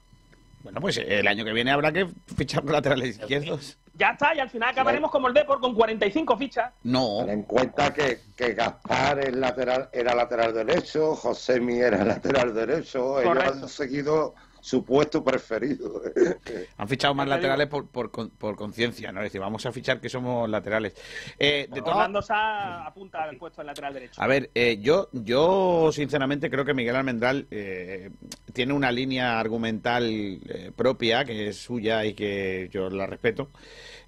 Bueno, 0.65 0.81
pues 0.81 0.97
el 0.97 1.29
año 1.29 1.45
que 1.45 1.53
viene 1.53 1.71
habrá 1.71 1.93
que 1.93 2.09
fichar 2.39 2.65
laterales 2.65 3.19
izquierdos. 3.19 3.77
Ya 3.93 4.13
está, 4.13 4.35
y 4.35 4.39
al 4.39 4.49
final 4.49 4.71
acabaremos 4.71 5.11
como 5.11 5.29
el 5.29 5.35
Depor 5.35 5.61
con 5.61 5.75
45 5.75 6.39
fichas. 6.39 6.73
No. 6.85 7.19
Ten 7.21 7.29
en 7.29 7.43
cuenta 7.43 7.93
que, 7.93 8.21
que 8.35 8.55
Gaspar 8.55 9.19
es 9.19 9.37
lateral, 9.37 9.91
era 9.93 10.15
lateral 10.15 10.55
derecho, 10.55 11.15
Josemi 11.17 11.81
era 11.81 12.03
lateral 12.05 12.55
derecho, 12.55 13.21
ellos 13.21 13.35
Correcto. 13.35 13.59
han 13.63 13.69
seguido 13.69 14.35
su 14.65 14.83
puesto 14.83 15.23
preferido. 15.23 16.01
Han 16.79 16.89
fichado 16.89 17.15
más 17.15 17.29
laterales 17.29 17.67
por, 17.67 17.87
por, 17.87 18.11
con- 18.11 18.31
por 18.31 18.57
conciencia, 18.57 19.13
¿no? 19.13 19.21
Es 19.21 19.25
decir, 19.25 19.39
vamos 19.43 19.67
a 19.67 19.73
fichar 19.73 20.01
que 20.01 20.09
somos 20.09 20.49
laterales. 20.49 20.95
Eh, 21.39 21.69
de 21.71 21.81
todas- 21.83 21.97
Orlando 21.97 22.23
Sá 22.23 22.87
apunta 22.87 23.25
al 23.25 23.37
puesto 23.37 23.61
de 23.61 23.67
lateral 23.67 23.93
derecho. 23.93 24.23
A 24.23 24.27
ver, 24.27 24.51
eh, 24.55 24.79
yo, 24.81 25.11
yo 25.13 25.91
sinceramente 25.93 26.49
creo 26.51 26.65
que 26.65 26.73
Miguel 26.73 26.97
Almendral 26.97 27.47
eh, 27.51 28.09
tiene 28.55 28.73
una 28.73 28.91
línea 28.91 29.39
argumental 29.39 30.05
eh, 30.09 30.73
propia, 30.75 31.27
que 31.27 31.49
es 31.49 31.59
suya 31.59 32.03
y 32.07 32.15
que 32.15 32.71
yo 32.73 32.89
la 32.89 33.07
respeto, 33.07 33.51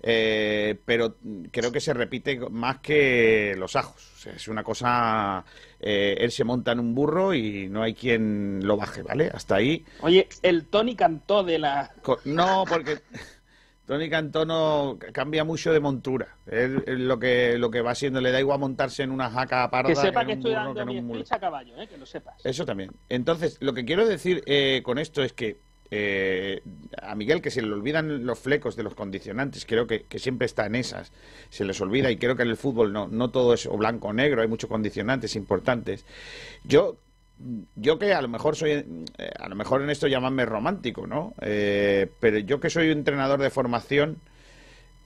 eh, 0.02 0.78
pero 0.84 1.16
creo 1.50 1.72
que 1.72 1.80
se 1.80 1.94
repite 1.94 2.38
más 2.50 2.78
que 2.78 3.54
los 3.56 3.76
ajos. 3.76 4.12
O 4.16 4.18
sea, 4.18 4.32
es 4.32 4.48
una 4.48 4.62
cosa, 4.62 5.44
eh, 5.80 6.16
él 6.18 6.30
se 6.30 6.44
monta 6.44 6.72
en 6.72 6.80
un 6.80 6.94
burro 6.94 7.34
y 7.34 7.68
no 7.68 7.82
hay 7.82 7.94
quien 7.94 8.60
lo 8.66 8.76
baje, 8.76 9.02
¿vale? 9.02 9.30
Hasta 9.32 9.56
ahí. 9.56 9.84
Oye, 10.00 10.28
el 10.42 10.66
Tony 10.66 10.94
cantó 10.94 11.42
de 11.42 11.58
la... 11.58 11.92
No, 12.24 12.64
porque 12.68 12.98
Tony 13.86 14.10
Cantó 14.10 14.98
cambia 15.12 15.44
mucho 15.44 15.72
de 15.72 15.78
montura. 15.78 16.36
Él, 16.46 16.82
él 16.86 17.06
lo 17.06 17.20
que 17.20 17.56
lo 17.56 17.70
que 17.70 17.80
va 17.80 17.94
siendo 17.94 18.20
le 18.20 18.32
da 18.32 18.40
igual 18.40 18.58
montarse 18.58 19.04
en 19.04 19.12
una 19.12 19.30
jaca 19.30 19.70
parda 19.70 19.88
Que 19.88 19.94
sepa 19.94 20.24
que 20.24 20.32
un 20.32 20.38
estoy 20.38 20.52
dando 20.52 20.74
que 20.74 21.00
mi 21.00 21.24
a 21.30 21.38
caballo, 21.38 21.80
eh, 21.80 21.86
que 21.86 21.96
lo 21.96 22.04
sepas. 22.04 22.44
Eso 22.44 22.66
también. 22.66 22.90
Entonces, 23.08 23.58
lo 23.60 23.72
que 23.74 23.84
quiero 23.84 24.04
decir 24.04 24.42
eh, 24.46 24.82
con 24.84 24.98
esto 24.98 25.22
es 25.22 25.32
que 25.32 25.60
eh, 25.90 26.62
a 27.00 27.14
Miguel 27.14 27.40
que 27.40 27.50
se 27.50 27.62
le 27.62 27.72
olvidan 27.72 28.26
los 28.26 28.38
flecos 28.38 28.76
de 28.76 28.82
los 28.82 28.94
condicionantes, 28.94 29.66
creo 29.66 29.86
que, 29.86 30.04
que 30.04 30.18
siempre 30.18 30.46
está 30.46 30.66
en 30.66 30.74
esas, 30.74 31.12
se 31.50 31.64
les 31.64 31.80
olvida 31.80 32.10
y 32.10 32.16
creo 32.16 32.36
que 32.36 32.42
en 32.42 32.50
el 32.50 32.56
fútbol 32.56 32.92
no, 32.92 33.08
no 33.08 33.30
todo 33.30 33.54
es 33.54 33.66
o 33.66 33.76
blanco 33.76 34.08
o 34.08 34.12
negro, 34.12 34.42
hay 34.42 34.48
muchos 34.48 34.68
condicionantes 34.68 35.36
importantes. 35.36 36.04
Yo 36.64 36.96
yo 37.74 37.98
que 37.98 38.14
a 38.14 38.22
lo 38.22 38.28
mejor 38.28 38.56
soy, 38.56 38.70
eh, 38.70 39.30
a 39.38 39.48
lo 39.48 39.56
mejor 39.56 39.82
en 39.82 39.90
esto 39.90 40.06
llamarme 40.06 40.46
romántico, 40.46 41.06
¿no? 41.06 41.34
Eh, 41.40 42.10
pero 42.20 42.38
yo 42.38 42.60
que 42.60 42.70
soy 42.70 42.90
un 42.90 42.98
entrenador 42.98 43.40
de 43.40 43.50
formación, 43.50 44.18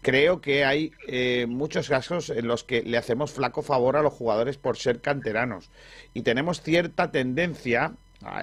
creo 0.03 0.41
que 0.41 0.65
hay 0.65 0.93
eh, 1.09 1.47
muchos 1.49 1.89
casos 1.89 2.31
en 2.31 2.47
los 2.47 2.65
que 2.65 2.83
le 2.83 2.97
hacemos 2.97 3.33
flaco 3.33 3.63
favor 3.63 3.97
a 3.97 4.03
los 4.03 4.13
jugadores 4.13 4.59
por 4.59 4.77
ser 4.77 5.01
canteranos. 5.01 5.71
Y 6.15 6.23
tenemos 6.23 6.63
cierta 6.63 7.11
tendencia 7.11 7.95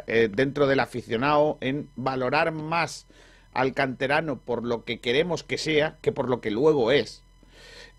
eh, 0.08 0.30
dentro 0.32 0.68
del 0.68 0.80
aficionado 0.80 1.58
en 1.62 1.90
valorar 1.96 2.52
más 2.52 3.08
al 3.54 3.74
canterano 3.74 4.40
por 4.40 4.64
lo 4.66 4.84
que 4.84 5.00
queremos 5.00 5.44
que 5.44 5.58
sea 5.58 5.98
que 6.02 6.12
por 6.12 6.30
lo 6.30 6.42
que 6.42 6.52
luego 6.52 6.92
es. 6.92 7.24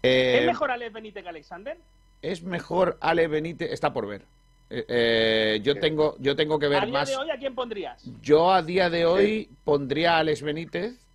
Eh, 0.02 0.38
¿Es 0.40 0.46
mejor 0.46 0.70
Alex 0.70 0.92
Benítez 0.92 1.22
que 1.22 1.28
Alexander? 1.28 1.76
es 2.22 2.42
mejor 2.42 2.98
Ale 3.00 3.28
Benítez, 3.28 3.72
está 3.72 3.92
por 3.92 4.06
ver. 4.06 4.22
Eh, 4.70 4.84
eh, 4.88 5.60
yo 5.62 5.78
tengo 5.80 6.16
yo 6.18 6.36
tengo 6.36 6.58
que 6.58 6.66
¿A 6.66 6.70
ver 6.70 6.84
día 6.84 6.92
más. 6.92 7.08
de 7.08 7.16
hoy 7.16 7.30
a 7.30 7.38
quién 7.38 7.54
pondrías? 7.54 8.02
Yo 8.20 8.52
a 8.52 8.62
día 8.62 8.90
de 8.90 9.06
hoy 9.06 9.50
pondría 9.64 10.16
a 10.16 10.18
Alex 10.18 10.42
Benítez, 10.42 11.07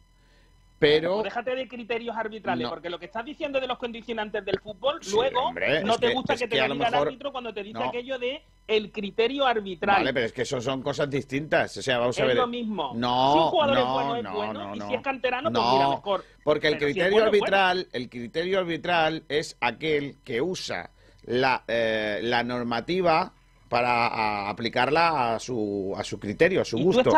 pero 0.79 1.13
Pues 1.15 1.25
déjate 1.25 1.55
de 1.55 1.67
criterios 1.67 2.15
arbitrales, 2.15 2.63
No. 2.63 2.69
porque 2.69 2.89
lo 2.89 2.99
que 2.99 3.05
estás 3.05 3.23
diciendo 3.23 3.59
de 3.61 3.67
los 3.67 3.77
condicionantes 3.77 4.43
del 4.43 4.59
fútbol, 4.59 4.99
luego 5.11 5.39
hombre, 5.41 5.83
no 5.83 5.93
es 5.93 5.99
te 5.99 6.07
que- 6.07 6.13
gusta 6.13 6.33
es 6.33 6.39
que 6.41 6.47
te 6.47 6.55
que 6.59 6.67
lo 6.67 6.73
el 6.73 6.93
árbitro 6.93 7.31
cuando 7.31 7.53
te 7.53 7.63
dice 7.63 7.79
No. 7.79 7.85
aquello 7.85 8.19
de 8.19 8.43
el 8.67 8.91
criterio 8.91 9.45
arbitral. 9.45 9.97
vale, 9.97 10.13
pero 10.13 10.25
es 10.25 10.33
que 10.33 10.41
eso 10.43 10.59
son 10.61 10.81
cosas 10.81 11.09
distintas. 11.09 11.75
O 11.77 11.81
sea, 11.81 11.99
vamos 11.99 12.17
a 12.17 12.21
es 12.21 12.27
ver. 12.27 12.37
lo 12.37 12.47
mismo. 12.47 12.91
No, 12.95 13.33
si 13.33 13.39
un 13.39 13.45
jugador 13.45 13.77
es 13.77 13.83
no, 13.83 13.93
bueno, 13.93 14.15
es 14.17 14.23
no, 14.23 14.33
bueno, 14.35 14.53
no, 14.53 14.75
y 14.75 14.79
no. 14.79 14.87
si 14.87 14.93
es 14.95 15.01
canterano, 15.01 15.51
pues 15.51 15.65
mira, 15.73 15.89
mejor. 15.89 16.25
Porque 16.43 16.67
el 16.67 16.73
Pero 16.77 16.85
si 16.85 16.89
es 16.89 16.93
criterio 16.95 17.11
bueno, 17.11 17.25
es 17.25 17.39
bueno. 17.39 17.55
arbitral, 17.57 17.87
el 17.93 18.09
criterio 18.09 18.59
arbitral 18.59 19.23
es 19.29 19.57
aquel 19.61 20.17
que 20.23 20.41
usa 20.41 20.91
la, 21.25 21.63
eh, 21.67 22.19
la 22.23 22.43
normativa 22.43 23.33
para 23.73 24.05
a, 24.05 24.49
aplicarla 24.51 25.33
a 25.33 25.39
su 25.39 25.95
a 25.97 26.03
su 26.03 26.19
criterio, 26.19 26.61
a 26.61 26.65
su 26.65 26.77
gusto. 26.77 27.11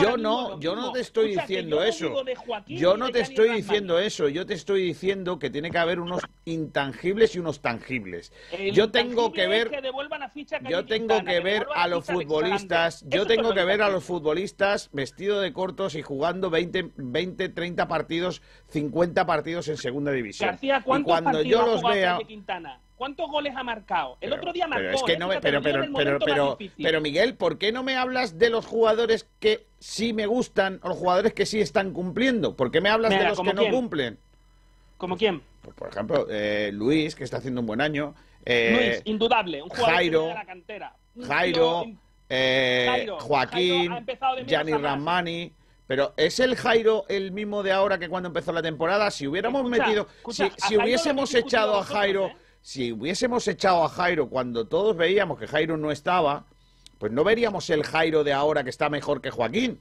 yo 0.00 0.16
no, 0.16 0.58
yo 0.58 0.74
no 0.74 0.90
te 0.90 1.00
estoy 1.00 1.32
Escucha, 1.32 1.42
diciendo 1.42 1.76
yo 1.76 1.82
eso. 1.82 2.24
Yo 2.66 2.96
no 2.96 3.10
te 3.10 3.20
estoy 3.20 3.50
diciendo 3.50 3.98
eso. 3.98 4.26
Yo 4.30 4.46
te 4.46 4.54
estoy 4.54 4.84
diciendo 4.84 5.38
que 5.38 5.50
tiene 5.50 5.70
que 5.70 5.76
haber 5.76 6.00
unos 6.00 6.22
intangibles 6.46 7.36
y 7.36 7.40
unos 7.40 7.60
tangibles. 7.60 8.32
El 8.50 8.72
yo 8.72 8.90
tengo 8.90 9.32
que 9.32 9.46
ver 9.48 9.68
que 9.68 9.82
devuelvan 9.82 10.22
a 10.22 10.32
yo 10.70 10.86
tengo 10.86 11.22
que 11.22 11.40
ver 11.40 11.66
a 11.74 11.86
los 11.86 12.06
futbolistas, 12.06 13.04
yo 13.06 13.26
tengo 13.26 13.52
que 13.52 13.64
ver 13.64 13.82
a 13.82 13.90
los 13.90 14.02
futbolistas 14.02 14.88
vestidos 14.92 15.42
de 15.42 15.52
cortos 15.52 15.94
y 15.94 16.00
jugando 16.00 16.48
20, 16.48 16.92
20 16.96 17.50
30 17.50 17.86
partidos, 17.86 18.40
50 18.68 19.26
partidos 19.26 19.68
en 19.68 19.76
segunda 19.76 20.10
división. 20.12 20.48
García, 20.48 20.78
y 20.78 20.82
¿cuántos 20.84 21.12
cuando 21.12 21.32
partidos 21.32 21.60
yo 21.60 21.66
los 21.66 21.82
vea, 21.82 22.18
Quintana? 22.26 22.80
¿Cuántos 22.98 23.30
goles 23.30 23.54
ha 23.56 23.62
marcado? 23.62 24.18
El 24.20 24.32
otro 24.32 24.52
día 24.52 24.66
marcó. 24.66 24.82
pero 24.84 24.96
es 24.96 25.02
que 25.04 25.12
¿eh? 25.12 25.18
no 25.18 25.28
me, 25.28 25.40
pero 25.40 25.62
pero 25.62 25.86
pero 26.18 26.58
pero, 26.82 27.00
Miguel, 27.00 27.34
¿por 27.36 27.56
qué 27.56 27.70
no 27.70 27.82
me 27.84 27.96
hablas 27.96 28.38
de 28.38 28.50
los 28.50 28.66
jugadores 28.66 29.26
que 29.38 29.66
sí 29.78 30.12
me 30.12 30.26
gustan 30.26 30.80
o 30.82 30.88
los 30.88 30.98
jugadores 30.98 31.32
que 31.32 31.46
sí 31.46 31.60
están 31.60 31.92
cumpliendo? 31.92 32.56
¿Por 32.56 32.72
qué 32.72 32.80
me 32.80 32.88
hablas 32.88 33.10
Mira, 33.10 33.22
de 33.22 33.28
los 33.28 33.38
¿como 33.38 33.52
que 33.52 33.56
no 33.56 33.70
cumplen? 33.70 34.18
¿Como 34.96 35.16
quién? 35.16 35.40
Pues, 35.62 35.76
por 35.76 35.88
ejemplo, 35.88 36.26
eh, 36.28 36.70
Luis, 36.72 37.14
que 37.14 37.22
está 37.22 37.36
haciendo 37.36 37.60
un 37.60 37.68
buen 37.68 37.80
año. 37.80 38.14
eh, 38.44 38.72
Luis, 38.74 39.02
indudable, 39.04 39.62
un 39.62 39.68
jugador 39.68 39.94
Jairo, 39.94 40.26
de 40.26 40.34
la 40.34 40.44
cantera. 40.44 40.96
Jairo, 41.26 41.84
eh, 42.28 43.06
Joaquín, 43.20 43.92
Jairo 43.92 44.44
Gianni. 44.46 44.72
Ramani. 44.72 45.52
Pero 45.86 46.12
¿es 46.18 46.38
el 46.38 46.54
Jairo 46.54 47.06
el 47.08 47.32
mismo 47.32 47.62
de 47.62 47.72
ahora 47.72 47.98
que 47.98 48.10
cuando 48.10 48.26
empezó 48.26 48.52
la 48.52 48.60
temporada? 48.60 49.10
Si 49.10 49.26
hubiéramos 49.26 49.62
Escucha, 49.64 49.82
metido, 49.84 50.08
escucha, 50.18 50.50
si, 50.68 50.76
hubiésemos 50.76 51.34
echado 51.34 51.78
a 51.78 51.84
Jairo, 51.84 52.30
si 52.60 52.92
hubiésemos 52.92 53.46
echado 53.48 53.84
a 53.84 53.88
Jairo 53.88 54.28
cuando 54.28 54.66
todos 54.66 54.96
veíamos 54.96 55.38
que 55.38 55.46
Jairo 55.46 55.76
no 55.76 55.90
estaba, 55.90 56.46
pues 56.98 57.12
no 57.12 57.24
veríamos 57.24 57.70
el 57.70 57.84
Jairo 57.84 58.24
de 58.24 58.32
ahora 58.32 58.64
que 58.64 58.70
está 58.70 58.88
mejor 58.88 59.20
que 59.20 59.30
Joaquín. 59.30 59.80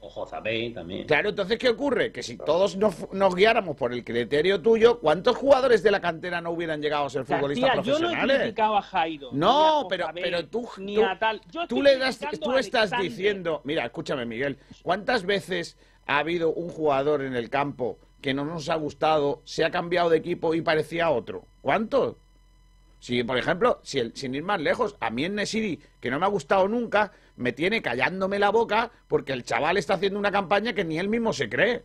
Ojo, 0.00 0.26
Zapey 0.26 0.72
también. 0.72 1.06
Claro, 1.08 1.30
entonces, 1.30 1.58
¿qué 1.58 1.70
ocurre? 1.70 2.12
Que 2.12 2.22
si 2.22 2.36
todos 2.36 2.76
nos, 2.76 3.12
nos 3.12 3.34
guiáramos 3.34 3.76
por 3.76 3.92
el 3.92 4.04
criterio 4.04 4.60
tuyo, 4.62 5.00
¿cuántos 5.00 5.36
jugadores 5.36 5.82
de 5.82 5.90
la 5.90 6.00
cantera 6.00 6.40
no 6.40 6.50
hubieran 6.50 6.80
llegado 6.80 7.06
a 7.06 7.10
ser 7.10 7.24
futbolistas 7.24 7.76
García, 7.76 7.92
yo 7.92 7.98
no 7.98 8.06
he 8.06 8.10
profesionales? 8.10 8.42
criticado 8.42 8.76
a 8.76 8.82
Jairo. 8.82 9.30
No, 9.32 9.80
ni 9.80 9.86
a 9.86 9.88
pero, 9.88 10.08
pero 10.14 10.46
tú, 10.46 10.68
ni 10.78 10.94
tú, 10.94 11.04
a 11.04 11.18
tal. 11.18 11.40
Yo 11.50 11.66
tú 11.66 11.82
le 11.82 11.98
das, 11.98 12.20
tú 12.40 12.56
estás 12.56 12.92
diciendo, 13.00 13.60
mira, 13.64 13.84
escúchame, 13.84 14.24
Miguel, 14.24 14.58
¿cuántas 14.82 15.24
veces 15.24 15.76
ha 16.06 16.18
habido 16.18 16.52
un 16.52 16.68
jugador 16.68 17.22
en 17.22 17.34
el 17.34 17.50
campo 17.50 17.98
que 18.20 18.34
no 18.34 18.44
nos 18.44 18.68
ha 18.68 18.74
gustado, 18.74 19.42
se 19.44 19.64
ha 19.64 19.70
cambiado 19.70 20.10
de 20.10 20.18
equipo 20.18 20.54
y 20.54 20.60
parecía 20.62 21.10
otro? 21.10 21.44
¿Cuántos? 21.62 22.16
Si, 23.00 23.22
por 23.22 23.38
ejemplo, 23.38 23.78
si 23.84 24.00
el- 24.00 24.16
sin 24.16 24.34
ir 24.34 24.42
más 24.42 24.60
lejos, 24.60 24.96
a 24.98 25.10
mí 25.10 25.24
en 25.24 25.36
Nesiri, 25.36 25.80
que 26.00 26.10
no 26.10 26.18
me 26.18 26.26
ha 26.26 26.28
gustado 26.28 26.66
nunca, 26.66 27.12
me 27.36 27.52
tiene 27.52 27.80
callándome 27.80 28.40
la 28.40 28.50
boca 28.50 28.90
porque 29.06 29.32
el 29.32 29.44
chaval 29.44 29.76
está 29.76 29.94
haciendo 29.94 30.18
una 30.18 30.32
campaña 30.32 30.72
que 30.72 30.84
ni 30.84 30.98
él 30.98 31.08
mismo 31.08 31.32
se 31.32 31.48
cree. 31.48 31.82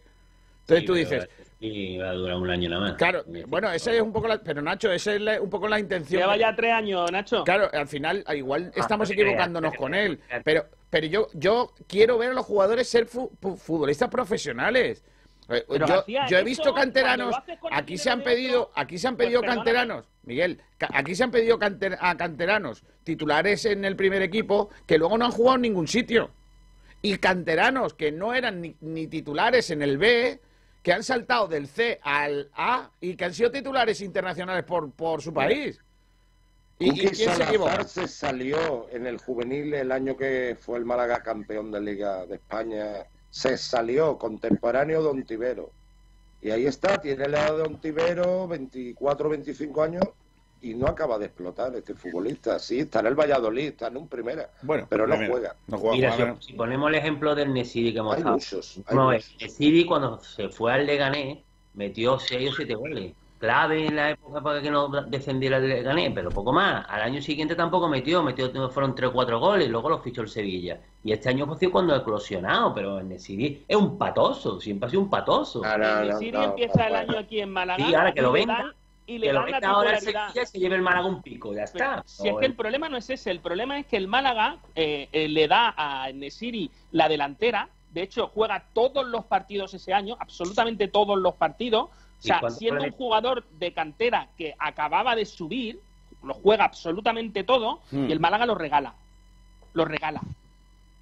Entonces 0.62 0.86
tú 0.86 0.94
dices, 0.96 1.30
Y 1.60 1.98
va 1.98 2.10
a 2.10 2.14
durar 2.14 2.38
un 2.38 2.50
año 2.50 2.68
nada 2.70 2.82
más. 2.82 2.94
claro, 2.98 3.24
bueno, 3.48 3.72
esa 3.72 3.94
es 3.94 4.02
un 4.02 4.12
poco 4.12 4.28
la, 4.28 4.40
pero 4.40 4.62
Nacho, 4.62 4.92
esa 4.92 5.14
es 5.14 5.22
la- 5.22 5.40
un 5.42 5.50
poco 5.50 5.68
la 5.68 5.80
intención. 5.80 6.22
Lleva 6.22 6.36
ya 6.36 6.56
tres 6.56 6.72
años, 6.74 7.12
Nacho. 7.12 7.44
Claro, 7.44 7.70
al 7.72 7.88
final 7.88 8.24
ah, 8.26 8.34
igual 8.36 8.72
estamos 8.76 9.08
te 9.08 9.14
creas, 9.14 9.28
equivocándonos 9.30 9.76
con 9.76 9.94
él, 9.94 10.20
pero 10.44 10.66
pero 10.90 11.08
yo 11.08 11.28
yo 11.34 11.74
quiero 11.88 12.18
ver 12.18 12.32
a 12.32 12.34
los 12.34 12.46
jugadores 12.46 12.88
ser 12.90 13.06
fu- 13.06 13.32
fu- 13.40 13.56
futbolistas 13.58 14.10
profesionales. 14.10 15.04
Eh, 15.50 15.66
Pero, 15.68 15.86
yo, 15.88 15.96
García, 15.96 16.26
yo 16.28 16.38
he 16.38 16.44
visto 16.44 16.74
canteranos, 16.74 17.36
el 17.48 17.58
aquí 17.72 17.98
se 17.98 18.10
han 18.10 18.22
pedido, 18.24 18.62
otro, 18.64 18.74
aquí 18.76 18.98
se 18.98 19.08
han 19.08 19.16
pues 19.16 19.26
pedido 19.28 19.42
canteranos, 19.42 20.06
Miguel, 20.24 20.62
aquí 20.80 21.16
se 21.16 21.24
han 21.24 21.32
pedido 21.32 21.60
canter- 21.60 21.98
a 22.00 22.16
canteranos 22.16 22.84
titulares 23.04 23.66
en 23.66 23.84
el 23.84 23.96
primer 23.96 24.22
equipo 24.22 24.70
que 24.88 24.98
luego 24.98 25.18
no 25.18 25.26
han 25.26 25.32
jugado 25.32 25.56
en 25.58 25.62
ningún 25.64 25.88
sitio. 25.88 26.32
Y 27.02 27.18
canteranos 27.18 27.94
que 27.94 28.14
no 28.14 28.34
eran 28.34 28.62
ni, 28.62 28.76
ni 28.80 29.08
titulares 29.08 29.70
en 29.72 29.82
el 29.82 29.98
B, 29.98 30.40
que 30.82 30.94
han 30.94 31.04
saltado 31.04 31.48
del 31.50 31.68
C 31.68 32.00
al 32.02 32.50
A 32.56 32.90
y 33.02 33.16
que 33.16 33.26
han 33.26 33.34
sido 33.34 33.52
titulares 33.52 34.00
internacionales 34.00 34.64
por, 34.64 34.90
por 34.92 35.22
su 35.22 35.34
país. 35.34 35.80
¿Y, 36.80 36.88
y 36.90 36.92
Quique 36.94 37.12
quién 37.12 37.36
se 37.36 37.44
equivoca? 37.44 37.84
se 37.84 38.08
salió 38.08 38.88
en 38.92 39.06
el 39.08 39.18
juvenil 39.18 39.74
el 39.74 39.92
año 39.92 40.16
que 40.16 40.58
fue 40.60 40.78
el 40.78 40.86
Málaga 40.86 41.22
campeón 41.22 41.72
de 41.72 41.82
Liga 41.82 42.26
de 42.26 42.36
España. 42.36 43.06
Se 43.34 43.58
salió 43.58 44.20
contemporáneo 44.20 45.02
de 45.02 45.10
Ontivero. 45.10 45.72
Y 46.40 46.52
ahí 46.52 46.68
está, 46.68 47.02
tiene 47.02 47.28
la 47.28 47.48
edad 47.48 47.58
de 47.58 47.64
Ontivero, 47.64 48.48
24, 48.48 49.28
25 49.30 49.82
años, 49.82 50.04
y 50.62 50.76
no 50.76 50.86
acaba 50.86 51.18
de 51.18 51.26
explotar 51.26 51.76
este 51.76 51.96
futbolista. 51.96 52.60
Sí, 52.60 52.82
está 52.82 53.00
en 53.00 53.08
el 53.08 53.16
Valladolid, 53.16 53.70
está 53.70 53.88
en 53.88 53.98
un 53.98 54.08
primera, 54.08 54.52
Bueno, 54.62 54.86
pero 54.88 55.08
no 55.08 55.16
juega. 55.16 55.56
no 55.66 55.80
juega, 55.80 55.96
Mira, 55.96 56.12
juega, 56.12 56.36
si, 56.42 56.48
si 56.52 56.54
ponemos 56.54 56.90
el 56.90 56.96
ejemplo 56.96 57.34
del 57.34 57.52
Nesiri 57.52 57.92
que 57.92 58.00
hemos 58.00 58.14
Hay 58.14 58.20
estado. 58.20 58.36
muchos, 58.36 58.78
hay 58.86 58.96
No, 58.96 59.06
muchos. 59.12 59.32
el 59.32 59.48
Nesiri 59.48 59.86
cuando 59.88 60.20
se 60.24 60.50
fue 60.50 60.72
al 60.74 60.86
Leganés 60.86 61.40
metió 61.74 62.20
6 62.20 62.52
o 62.52 62.54
7 62.56 62.76
goles. 62.76 63.14
Clave 63.44 63.88
en 63.88 63.98
la 63.98 64.12
época 64.12 64.40
para 64.40 64.62
que 64.62 64.72
no 64.72 64.88
descendiera 64.88 65.58
el 65.58 65.68
Leganés, 65.68 66.14
pero 66.16 66.30
poco 66.30 66.54
más. 66.54 66.86
Al 66.88 67.02
año 67.02 67.22
siguiente 67.22 67.56
tampoco 67.56 67.90
metió, 67.90 68.24
metió 68.24 68.50
fueron 68.70 68.96
3 68.96 69.10
o 69.10 69.12
4 69.12 69.38
goles, 69.38 69.68
luego 69.68 69.90
lo 69.90 70.00
fichó 70.00 70.22
el 70.22 70.30
Sevilla. 70.30 70.80
Y 71.04 71.12
este 71.12 71.28
año 71.28 71.46
fue 71.46 71.70
cuando 71.70 71.94
ha 71.94 71.98
eclosionado, 71.98 72.74
pero 72.74 73.00
el 73.00 73.10
Nesiri 73.10 73.66
es 73.68 73.76
un 73.76 73.98
patoso, 73.98 74.62
siempre 74.62 74.88
ha 74.88 74.90
sido 74.92 75.02
un 75.02 75.10
patoso. 75.10 75.62
El 75.62 76.08
Nesiri 76.08 76.38
empieza 76.38 76.88
el 76.88 76.96
año 76.96 77.18
aquí 77.20 77.42
en 77.42 77.50
Málaga. 77.50 77.86
Sí, 77.86 77.94
ahora 77.94 78.14
que 78.14 78.22
lo 78.22 78.32
venga, 78.32 78.74
y 79.06 79.18
le 79.18 79.28
que 79.28 79.34
lo 79.34 79.40
dan 79.42 79.52
la 79.52 79.60
venga 79.60 79.70
ahora 79.74 79.90
el 79.90 80.00
titularidad. 80.00 80.28
Sevilla 80.28 80.44
y 80.44 80.46
se 80.46 80.60
lleve 80.60 80.76
el 80.78 80.82
Málaga 80.82 81.08
un 81.08 81.22
pico, 81.22 81.54
ya 81.54 81.66
Pero 81.74 81.86
está. 81.86 82.04
si 82.06 82.30
es 82.30 82.36
que 82.38 82.46
el 82.46 82.56
problema 82.56 82.88
no 82.88 82.96
es 82.96 83.10
ese, 83.10 83.30
el 83.30 83.42
problema 83.42 83.78
es 83.78 83.88
que 83.88 83.98
el 83.98 84.08
Málaga 84.08 84.60
eh, 84.74 85.10
eh, 85.12 85.28
le 85.28 85.50
da 85.50 85.74
a 85.76 86.10
Nesiri 86.14 86.72
la 86.92 87.10
delantera, 87.10 87.68
de 87.92 88.04
hecho 88.04 88.32
juega 88.34 88.68
todos 88.72 89.06
los 89.06 89.26
partidos 89.26 89.74
ese 89.74 89.94
año, 89.94 90.16
absolutamente 90.18 90.88
todos 90.88 91.18
los 91.18 91.34
partidos, 91.34 91.90
o 92.24 92.36
¿Y 92.38 92.40
sea, 92.40 92.50
siendo 92.50 92.84
un 92.84 92.92
jugador 92.92 93.44
de 93.60 93.74
cantera 93.74 94.30
que 94.38 94.56
acababa 94.58 95.16
de 95.16 95.26
subir, 95.26 95.80
lo 96.24 96.34
juega 96.34 96.64
absolutamente 96.66 97.44
todo 97.44 97.82
Hmm. 97.92 98.10
y 98.10 98.12
el 98.12 98.20
Málaga 98.20 98.46
lo 98.46 98.56
regala, 98.56 98.94
lo 99.74 99.86
regala, 99.86 100.22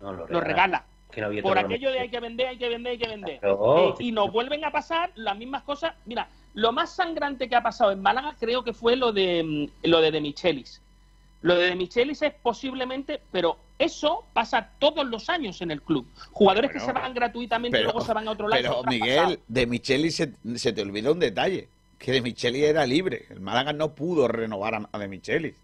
No, 0.02 0.14
lo 0.14 0.28
lo 0.28 0.42
regala. 0.42 0.84
Que 1.12 1.22
no 1.22 1.30
Por 1.44 1.60
aquello 1.60 1.92
de 1.92 2.00
hay 2.00 2.10
que 2.10 2.20
vender, 2.22 2.48
hay 2.48 2.58
que 2.58 2.70
vender, 2.70 2.92
hay 2.94 2.98
que 2.98 3.08
vender. 3.08 3.40
Claro. 3.40 3.90
Eh, 3.90 3.94
y 4.00 4.12
nos 4.14 4.32
vuelven 4.32 4.64
a 4.64 4.72
pasar 4.72 5.12
las 5.16 5.38
mismas 5.38 5.62
cosas. 5.64 5.94
Mira, 6.06 6.30
lo 6.54 6.72
más 6.72 6.90
sangrante 6.96 7.50
que 7.50 7.56
ha 7.56 7.62
pasado 7.62 7.92
en 7.92 8.02
Málaga 8.02 8.36
creo 8.40 8.64
que 8.64 8.74
fue 8.74 8.96
lo 8.96 9.12
de 9.12 9.44
mm, 9.84 9.88
lo 9.90 10.00
de, 10.02 10.10
de 10.12 10.22
Michelis. 10.22 10.82
Lo 11.42 11.56
de, 11.56 11.68
de 11.68 11.76
Michelis 11.76 12.22
es 12.22 12.34
posiblemente, 12.42 13.22
pero 13.32 13.58
eso 13.84 14.26
pasa 14.34 14.70
todos 14.80 15.06
los 15.08 15.30
años 15.30 15.62
en 15.62 15.72
el 15.72 15.82
club. 15.82 16.08
Jugadores 16.32 16.72
que 16.72 16.80
se 16.80 16.92
van 16.92 17.14
gratuitamente 17.14 17.80
y 17.80 17.84
luego 17.84 18.02
se 18.02 18.14
van 18.14 18.28
a 18.28 18.32
otro 18.32 18.48
lado. 18.48 18.62
Pero 18.62 18.84
Miguel, 18.84 19.40
de 19.48 19.66
Micheli 19.66 20.12
se, 20.12 20.34
se 20.56 20.74
te 20.74 20.82
olvida 20.82 21.12
un 21.12 21.20
detalle, 21.20 21.68
que 21.98 22.12
de 22.12 22.22
Micheli 22.22 22.64
era 22.64 22.86
libre. 22.86 23.26
El 23.30 23.42
Málaga 23.42 23.74
no 23.74 23.96
pudo 23.96 24.28
renovar 24.28 24.76
a, 24.76 24.90
a 24.92 25.00
de 25.00 25.08
Micheli. 25.08 25.56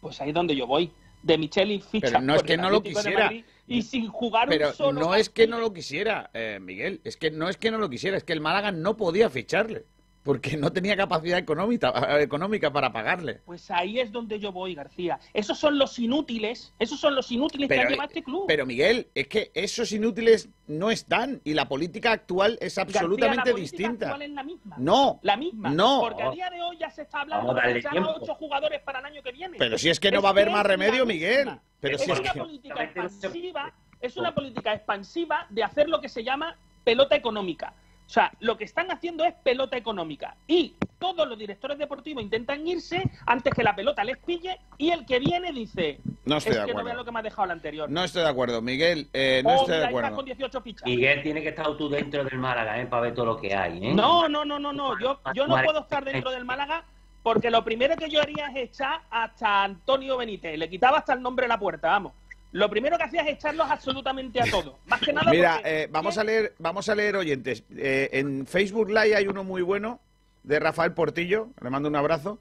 Pues 0.00 0.20
ahí 0.20 0.30
es 0.30 0.34
donde 0.34 0.56
yo 0.56 0.66
voy. 0.66 0.90
De 1.22 1.36
Michelis 1.36 1.84
ficha 1.84 2.06
Pero 2.08 2.20
no 2.22 2.34
es 2.34 2.42
que 2.42 2.56
no 2.56 2.70
lo 2.70 2.82
quisiera. 2.82 3.30
Y 3.66 3.82
sin 3.82 4.08
jugar 4.08 4.48
Pero 4.48 4.68
un 4.68 4.74
solo 4.74 5.00
no 5.00 5.14
es 5.14 5.28
que 5.28 5.46
no 5.46 5.60
lo 5.60 5.72
quisiera, 5.72 6.30
eh, 6.34 6.58
Miguel. 6.60 7.00
Es 7.04 7.16
que 7.16 7.30
no 7.30 7.48
es 7.48 7.56
que 7.56 7.70
no 7.70 7.78
lo 7.78 7.88
quisiera, 7.88 8.16
es 8.16 8.24
que 8.24 8.32
el 8.32 8.40
Málaga 8.40 8.72
no 8.72 8.96
podía 8.96 9.30
ficharle. 9.30 9.84
Porque 10.22 10.56
no 10.56 10.70
tenía 10.70 10.96
capacidad 10.96 11.38
económica, 11.38 11.92
eh, 12.10 12.22
económica 12.22 12.70
para 12.70 12.92
pagarle. 12.92 13.40
Pues 13.46 13.70
ahí 13.70 14.00
es 14.00 14.12
donde 14.12 14.38
yo 14.38 14.52
voy, 14.52 14.74
García. 14.74 15.18
Esos 15.32 15.58
son 15.58 15.78
los 15.78 15.98
inútiles, 15.98 16.74
esos 16.78 17.00
son 17.00 17.14
los 17.14 17.32
inútiles 17.32 17.68
que 17.68 17.80
ha 17.80 17.88
llevado 17.88 18.08
este 18.08 18.22
club. 18.22 18.44
Pero 18.46 18.66
Miguel, 18.66 19.08
es 19.14 19.28
que 19.28 19.50
esos 19.54 19.90
inútiles 19.92 20.50
no 20.66 20.90
están 20.90 21.40
y 21.42 21.54
la 21.54 21.68
política 21.68 22.12
actual 22.12 22.58
es 22.60 22.76
García, 22.76 23.00
absolutamente 23.00 23.50
la 23.50 23.52
política 23.54 23.76
distinta. 23.78 24.06
actual 24.06 24.22
es 24.22 24.30
la 24.30 24.42
misma. 24.42 24.76
No, 24.78 25.20
La 25.22 25.36
misma. 25.36 25.70
no. 25.70 26.00
Porque 26.02 26.22
a 26.22 26.30
día 26.30 26.50
de 26.50 26.62
hoy 26.62 26.76
ya 26.78 26.90
se 26.90 27.02
está 27.02 27.22
hablando 27.22 27.54
de 27.54 27.74
fichar 27.76 27.96
a 27.96 28.08
ocho 28.10 28.34
jugadores 28.34 28.82
para 28.82 28.98
el 29.00 29.06
año 29.06 29.22
que 29.22 29.32
viene. 29.32 29.56
Pero 29.58 29.78
si 29.78 29.88
es 29.88 29.98
que 29.98 30.10
no 30.10 30.20
va 30.20 30.28
a 30.28 30.32
haber 30.32 30.50
más 30.50 30.66
remedio, 30.66 31.00
la 31.00 31.04
Miguel. 31.06 31.50
Pero 31.80 31.96
es 31.96 32.02
si 32.02 32.10
es 32.10 32.20
una 32.20 32.32
que... 32.32 32.38
política 32.40 32.84
expansiva, 32.84 33.72
es 34.00 34.16
una 34.18 34.34
política 34.34 34.74
expansiva 34.74 35.46
de 35.48 35.64
hacer 35.64 35.88
lo 35.88 36.00
que 36.00 36.10
se 36.10 36.22
llama 36.22 36.56
pelota 36.84 37.16
económica. 37.16 37.72
O 38.10 38.12
sea, 38.12 38.32
lo 38.40 38.58
que 38.58 38.64
están 38.64 38.90
haciendo 38.90 39.24
es 39.24 39.32
pelota 39.34 39.76
económica. 39.76 40.34
Y 40.48 40.74
todos 40.98 41.28
los 41.28 41.38
directores 41.38 41.78
deportivos 41.78 42.24
intentan 42.24 42.66
irse 42.66 43.04
antes 43.24 43.54
que 43.54 43.62
la 43.62 43.76
pelota 43.76 44.02
les 44.02 44.18
pille 44.18 44.58
y 44.78 44.90
el 44.90 45.06
que 45.06 45.20
viene 45.20 45.52
dice, 45.52 46.00
No 46.24 46.38
estoy 46.38 46.54
es 46.54 46.58
de 46.58 46.66
que 46.66 46.72
no 46.72 46.80
acuerdo. 46.80 46.84
vea 46.86 46.94
lo 46.94 47.04
que 47.04 47.12
me 47.12 47.20
ha 47.20 47.22
dejado 47.22 47.44
el 47.44 47.50
anterior. 47.52 47.88
No 47.88 48.02
estoy 48.02 48.22
de 48.24 48.28
acuerdo, 48.28 48.60
Miguel, 48.62 49.08
eh, 49.12 49.42
no 49.44 49.50
Oh, 49.50 49.60
estoy 49.60 49.78
de 49.78 49.84
acuerdo. 49.86 50.16
con 50.16 50.24
18 50.24 50.60
fichas. 50.60 50.86
Miguel, 50.88 51.22
tiene 51.22 51.40
que 51.40 51.50
estar 51.50 51.76
tú 51.76 51.88
dentro 51.88 52.24
del 52.24 52.36
Málaga, 52.36 52.80
¿eh? 52.80 52.86
Para 52.86 53.02
ver 53.02 53.14
todo 53.14 53.26
lo 53.26 53.36
que 53.36 53.54
hay, 53.54 53.78
¿eh? 53.86 53.94
No, 53.94 54.28
no, 54.28 54.44
no, 54.44 54.58
no, 54.58 54.72
no. 54.72 54.98
Yo, 54.98 55.20
yo 55.32 55.46
no 55.46 55.62
puedo 55.62 55.78
estar 55.82 56.04
dentro 56.04 56.32
del 56.32 56.44
Málaga 56.44 56.82
porque 57.22 57.48
lo 57.48 57.62
primero 57.62 57.94
que 57.94 58.10
yo 58.10 58.20
haría 58.20 58.48
es 58.48 58.56
echar 58.70 59.02
hasta 59.08 59.62
Antonio 59.62 60.16
Benítez. 60.16 60.58
Le 60.58 60.68
quitaba 60.68 60.98
hasta 60.98 61.12
el 61.12 61.22
nombre 61.22 61.44
de 61.44 61.48
la 61.50 61.60
puerta, 61.60 61.86
vamos. 61.90 62.14
Lo 62.52 62.68
primero 62.68 62.98
que 62.98 63.04
hacía 63.04 63.22
es 63.22 63.28
echarlos 63.38 63.70
absolutamente 63.70 64.40
a 64.40 64.44
todos. 64.50 64.74
Más 64.86 65.00
que 65.00 65.12
nada 65.12 65.30
Mira, 65.30 65.54
porque- 65.56 65.82
eh, 65.82 65.88
vamos 65.90 66.18
a 66.18 66.24
leer, 66.24 66.54
vamos 66.58 66.88
a 66.88 66.94
leer 66.94 67.16
oyentes. 67.16 67.62
Eh, 67.76 68.08
en 68.12 68.46
Facebook 68.46 68.88
Live 68.88 69.14
hay 69.14 69.26
uno 69.28 69.44
muy 69.44 69.62
bueno 69.62 70.00
de 70.42 70.58
Rafael 70.58 70.92
Portillo, 70.92 71.48
le 71.62 71.70
mando 71.70 71.88
un 71.88 71.96
abrazo. 71.96 72.38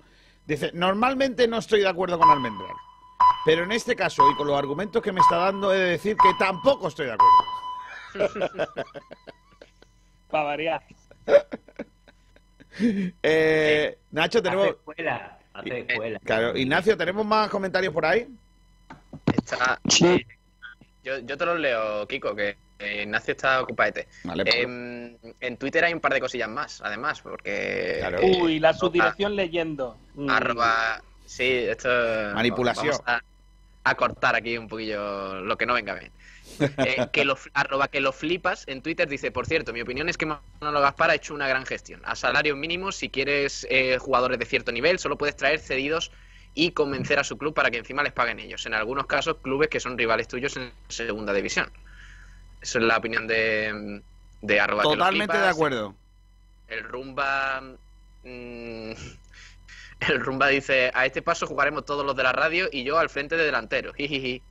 Dice, 0.48 0.72
normalmente 0.74 1.48
no 1.48 1.58
estoy 1.60 1.82
de 1.82 1.88
acuerdo 1.90 2.18
con 2.18 2.32
Almendral, 2.32 2.74
pero 3.46 3.64
en 3.66 3.72
este 3.72 3.96
caso 3.96 4.24
y 4.32 4.36
con 4.36 4.48
los 4.48 4.58
argumentos 4.58 5.02
que 5.04 5.12
me 5.12 5.20
está 5.20 5.36
dando 5.38 5.72
he 5.74 5.78
de 5.78 5.90
decir 5.92 6.18
que 6.18 6.30
tampoco 6.40 6.88
estoy 6.88 7.06
de 7.08 7.14
acuerdo. 7.14 8.56
Para 10.32 10.44
variar. 10.44 10.84
Eh, 13.24 13.98
Nacho, 14.12 14.42
tenemos... 14.42 14.68
Hace 14.68 14.76
escuela, 14.78 15.38
hace 15.54 15.80
escuela. 15.80 16.20
Claro, 16.24 16.56
Ignacio, 16.58 16.96
¿tenemos 16.96 17.26
más 17.26 17.50
comentarios 17.50 17.94
por 17.94 18.06
ahí? 18.06 18.28
Está- 19.52 19.80
eh, 20.06 20.26
yo, 21.04 21.20
yo 21.20 21.38
te 21.38 21.46
los 21.46 21.60
leo, 21.60 22.08
Kiko, 22.08 22.36
que 22.36 22.58
eh, 22.80 23.04
Ignacio 23.04 23.34
está 23.34 23.62
ocupadete. 23.62 24.08
Vale, 24.24 24.46
Pablo. 24.46 24.62
Em, 24.62 25.18
en 25.40 25.58
Twitter 25.58 25.84
hay 25.86 25.94
un 25.94 26.00
par 26.00 26.14
de 26.14 26.20
cosillas 26.22 26.50
más, 26.50 26.82
además, 26.82 27.22
porque... 27.22 28.02
Uy, 28.42 28.60
la 28.60 28.72
eh, 28.72 28.74
subdirección 28.74 29.36
leyendo. 29.36 29.98
Mm. 30.16 30.30
Arroba... 30.30 31.02
Sí, 31.26 31.46
esto... 31.46 31.90
Manipulación. 32.34 32.88
Vamos 32.88 33.04
a, 33.06 33.22
a 33.84 33.96
cortar 33.96 34.36
aquí 34.36 34.58
un 34.58 34.68
poquillo 34.68 35.42
lo 35.42 35.58
que 35.58 35.66
no 35.66 35.74
venga 35.74 35.94
bien. 35.94 36.12
Eh, 36.60 37.08
que 37.12 37.26
lo, 37.26 37.38
arroba 37.54 37.88
que 37.88 38.00
lo 38.02 38.12
flipas 38.12 38.64
en 38.68 38.82
Twitter 38.82 39.08
dice, 39.08 39.32
por 39.32 39.46
cierto, 39.46 39.74
mi 39.74 39.82
opinión 39.82 40.10
es 40.10 40.18
que 40.18 40.26
Manolo 40.26 40.82
Gaspar 40.82 41.12
ha 41.12 41.16
hecho 41.16 41.34
una 41.34 41.48
gran 41.48 41.66
gestión. 41.66 42.02
A 42.06 42.16
salario 42.16 42.56
mínimo, 42.56 42.92
si 42.92 43.10
quieres 43.10 43.68
eh, 43.70 43.98
jugadores 44.00 44.40
de 44.40 44.46
cierto 44.46 44.72
nivel, 44.72 45.00
solo 45.00 45.18
puedes 45.18 45.36
traer 45.36 45.60
cedidos 45.60 46.12
y 46.54 46.72
convencer 46.72 47.20
a 47.20 47.24
su 47.24 47.38
club 47.38 47.54
para 47.54 47.72
que 47.72 47.78
encima 47.78 48.04
les 48.04 48.14
paguen 48.14 48.40
ellos. 48.40 48.66
En 48.66 48.74
algunos 48.74 49.06
casos, 49.06 49.38
clubes 49.42 49.70
que 49.70 49.80
son 49.80 49.98
rivales 49.98 50.28
tuyos 50.28 50.58
en 50.58 50.72
segunda 50.88 51.34
división. 51.34 51.72
Esa 52.62 52.80
es 52.80 52.86
la 52.86 52.98
opinión 52.98 53.28
de, 53.28 54.02
de 54.42 54.60
arroba 54.60 54.84
Totalmente 54.84 55.38
de 55.38 55.48
acuerdo. 55.48 55.96
El 56.68 56.84
Rumba. 56.84 57.62
mm, 58.24 58.92
el 60.02 60.20
Rumba 60.20 60.48
dice: 60.48 60.92
A 60.94 61.06
este 61.06 61.22
paso 61.22 61.48
jugaremos 61.48 61.86
todos 61.86 62.06
los 62.06 62.16
de 62.16 62.24
la 62.24 62.34
radio 62.34 62.68
y 62.72 62.84
yo 62.84 62.98
al 62.98 63.10
frente 63.10 63.38
de 63.38 63.46
delantero. 63.46 63.94
Jijiji. 63.98 64.42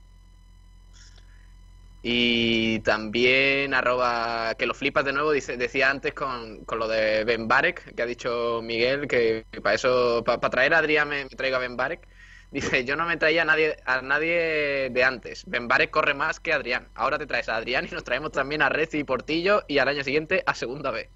Y 2.01 2.79
también 2.79 3.73
arroba 3.73 4.55
que 4.57 4.65
lo 4.65 4.73
flipas 4.73 5.03
de 5.03 5.11
nuevo, 5.11 5.31
dice, 5.33 5.57
decía 5.57 5.89
antes 5.89 6.13
con, 6.13 6.63
con 6.63 6.79
lo 6.79 6.87
de 6.87 7.25
Ben 7.25 7.47
Barek, 7.49 7.93
que 7.93 8.01
ha 8.01 8.05
dicho 8.05 8.61
Miguel, 8.63 9.07
que 9.07 9.45
para 9.61 9.75
eso, 9.75 10.23
para 10.25 10.39
traer 10.49 10.73
a 10.73 10.77
Adrián 10.77 11.09
me, 11.09 11.23
me 11.25 11.29
traigo 11.29 11.57
a 11.57 11.59
Ben 11.59 11.75
Barek. 11.75 12.07
Dice, 12.51 12.83
yo 12.85 12.95
no 12.95 13.05
me 13.05 13.17
traía 13.17 13.41
a 13.43 13.45
nadie, 13.45 13.75
a 13.85 14.01
nadie 14.01 14.89
de 14.91 15.03
antes. 15.03 15.43
Ben 15.45 15.67
Barek 15.67 15.91
corre 15.91 16.13
más 16.13 16.39
que 16.39 16.53
Adrián. 16.53 16.87
Ahora 16.95 17.19
te 17.19 17.27
traes 17.27 17.47
a 17.49 17.57
Adrián 17.57 17.85
y 17.85 17.93
nos 17.93 18.03
traemos 18.05 18.31
también 18.31 18.61
a 18.61 18.69
Reci 18.69 18.99
y 18.99 19.03
Portillo 19.03 19.63
y 19.67 19.77
al 19.79 19.87
año 19.89 20.03
siguiente 20.03 20.41
a 20.47 20.55
segunda 20.55 20.89
vez. 20.91 21.09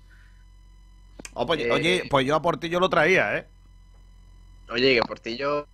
Oh, 1.33 1.47
pues- 1.47 1.61
Eh, 1.61 1.71
Oye, 1.71 2.03
pues 2.09 2.25
yo 2.27 2.35
a 2.35 2.41
Portillo 2.41 2.79
lo 2.79 2.89
traía, 2.89 3.37
¿eh? 3.37 3.47
Oye, 4.69 4.95
que 4.95 5.01
Portillo 5.01 5.65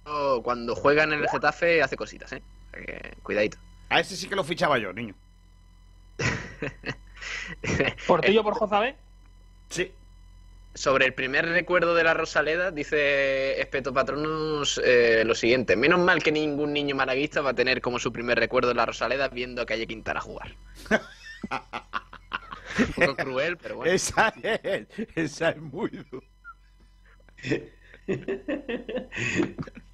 cuando 0.43 0.75
juega 0.75 1.03
en 1.03 1.13
el 1.13 1.27
Getafe 1.27 1.81
hace 1.81 1.95
cositas, 1.97 2.31
¿eh? 2.31 2.41
O 2.67 2.75
sea 2.75 2.85
que, 2.85 3.13
cuidadito. 3.23 3.57
A 3.89 3.99
ese 3.99 4.15
sí 4.15 4.27
que 4.27 4.35
lo 4.35 4.43
fichaba 4.43 4.77
yo, 4.77 4.93
niño. 4.93 5.15
¿Portillo 8.07 8.43
por 8.43 8.53
Jozabé? 8.53 8.95
Sí. 9.69 9.91
Sobre 10.75 11.07
el 11.07 11.13
primer 11.13 11.47
recuerdo 11.47 11.95
de 11.95 12.03
la 12.03 12.13
Rosaleda, 12.13 12.69
dice 12.71 13.59
Espeto 13.59 13.91
Patronus 13.91 14.79
eh, 14.83 15.23
lo 15.25 15.33
siguiente. 15.33 15.75
Menos 15.75 15.99
mal 15.99 16.21
que 16.21 16.31
ningún 16.31 16.71
niño 16.73 16.95
malaguista 16.95 17.41
va 17.41 17.49
a 17.49 17.55
tener 17.55 17.81
como 17.81 17.97
su 17.97 18.13
primer 18.13 18.37
recuerdo 18.37 18.69
de 18.69 18.75
la 18.75 18.85
Rosaleda 18.85 19.27
viendo 19.29 19.63
a 19.63 19.65
Calle 19.65 19.87
Quintana 19.87 20.21
jugar. 20.21 20.55
Un 22.79 22.93
poco 22.93 23.15
cruel, 23.15 23.57
pero 23.57 23.77
bueno. 23.77 23.91
Esa 23.91 24.33
es, 24.41 24.87
esa 25.15 25.49
es 25.49 25.57
muy 25.57 25.89
dura. 25.89 26.27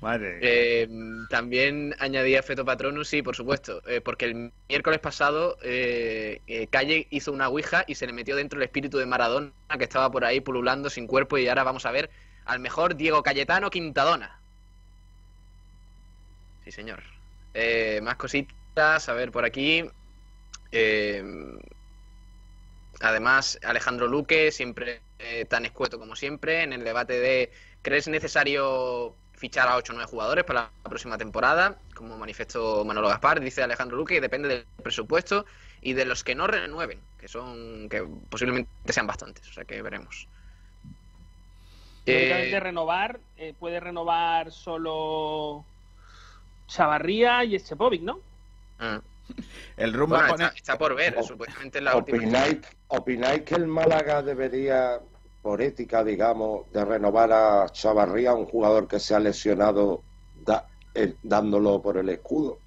Madre. 0.00 0.38
Eh, 0.40 0.88
también 1.28 1.94
añadía 1.98 2.42
Feto 2.42 2.64
Patronus, 2.64 3.08
sí, 3.08 3.20
por 3.20 3.36
supuesto, 3.36 3.82
eh, 3.86 4.00
porque 4.00 4.24
el 4.24 4.52
miércoles 4.68 4.98
pasado 4.98 5.58
eh, 5.62 6.40
Calle 6.70 7.06
hizo 7.10 7.32
una 7.32 7.48
ouija 7.48 7.84
y 7.86 7.96
se 7.96 8.06
le 8.06 8.14
metió 8.14 8.34
dentro 8.34 8.58
el 8.58 8.62
espíritu 8.62 8.96
de 8.96 9.04
Maradona 9.04 9.52
que 9.76 9.84
estaba 9.84 10.10
por 10.10 10.24
ahí 10.24 10.40
pululando 10.40 10.88
sin 10.88 11.06
cuerpo 11.06 11.36
y 11.36 11.48
ahora 11.48 11.64
vamos 11.64 11.84
a 11.84 11.90
ver 11.90 12.08
al 12.46 12.60
mejor 12.60 12.96
Diego 12.96 13.22
Cayetano 13.22 13.68
Quintadona. 13.68 14.40
Sí, 16.64 16.72
señor. 16.72 17.02
Más 18.02 18.16
cositas, 18.16 19.08
a 19.08 19.12
ver 19.12 19.30
por 19.30 19.44
aquí. 19.44 19.84
Además, 23.00 23.58
Alejandro 23.62 24.08
Luque, 24.08 24.50
siempre 24.50 25.02
tan 25.48 25.66
escueto 25.66 25.98
como 25.98 26.16
siempre, 26.16 26.62
en 26.62 26.72
el 26.72 26.84
debate 26.84 27.20
de 27.20 27.52
¿crees 27.82 28.08
necesario 28.08 29.14
fichar 29.40 29.66
a 29.68 29.76
8 29.76 29.92
o 29.92 29.96
9 29.96 30.10
jugadores 30.10 30.44
para 30.44 30.70
la 30.84 30.88
próxima 30.88 31.16
temporada? 31.16 31.76
Como 31.94 32.18
manifestó 32.18 32.84
Manolo 32.84 33.08
Gaspar, 33.08 33.40
dice 33.40 33.62
Alejandro 33.62 33.96
Luque, 33.96 34.14
que 34.16 34.20
depende 34.20 34.48
del 34.48 34.66
presupuesto 34.82 35.46
y 35.80 35.94
de 35.94 36.04
los 36.04 36.22
que 36.22 36.34
no 36.34 36.46
renueven, 36.46 37.00
que 37.18 37.26
son 37.26 37.88
que 37.88 38.06
posiblemente 38.28 38.70
sean 38.92 39.06
bastantes, 39.06 39.48
o 39.48 39.52
sea 39.52 39.64
que 39.64 39.80
veremos. 39.80 40.28
Eh, 42.04 42.58
renovar, 42.60 43.18
eh, 43.38 43.54
puede 43.58 43.80
renovar 43.80 44.52
solo 44.52 45.64
Chavarría 46.66 47.44
y 47.44 47.56
Echepovic, 47.56 48.02
¿no? 48.02 48.20
ah. 48.78 49.00
El 49.76 49.96
Bueno, 49.96 50.26
pone... 50.28 50.44
está, 50.44 50.56
está 50.56 50.78
por 50.78 50.94
ver, 50.94 51.22
supuestamente 51.22 51.78
es 51.78 51.84
la 51.84 51.96
última. 51.96 52.18
¿Opináis, 52.18 52.58
¿Opináis 52.88 53.42
que 53.42 53.54
el 53.54 53.66
Málaga 53.68 54.22
debería, 54.22 55.00
por 55.42 55.62
ética, 55.62 56.04
digamos, 56.04 56.70
de 56.72 56.84
renovar 56.84 57.32
a 57.32 57.66
Chavarría, 57.70 58.34
un 58.34 58.46
jugador 58.46 58.86
que 58.86 58.98
se 59.00 59.14
ha 59.14 59.20
lesionado, 59.20 60.02
da- 60.34 60.66
eh, 60.94 61.14
dándolo 61.22 61.80
por 61.80 61.96
el 61.98 62.08
escudo? 62.10 62.58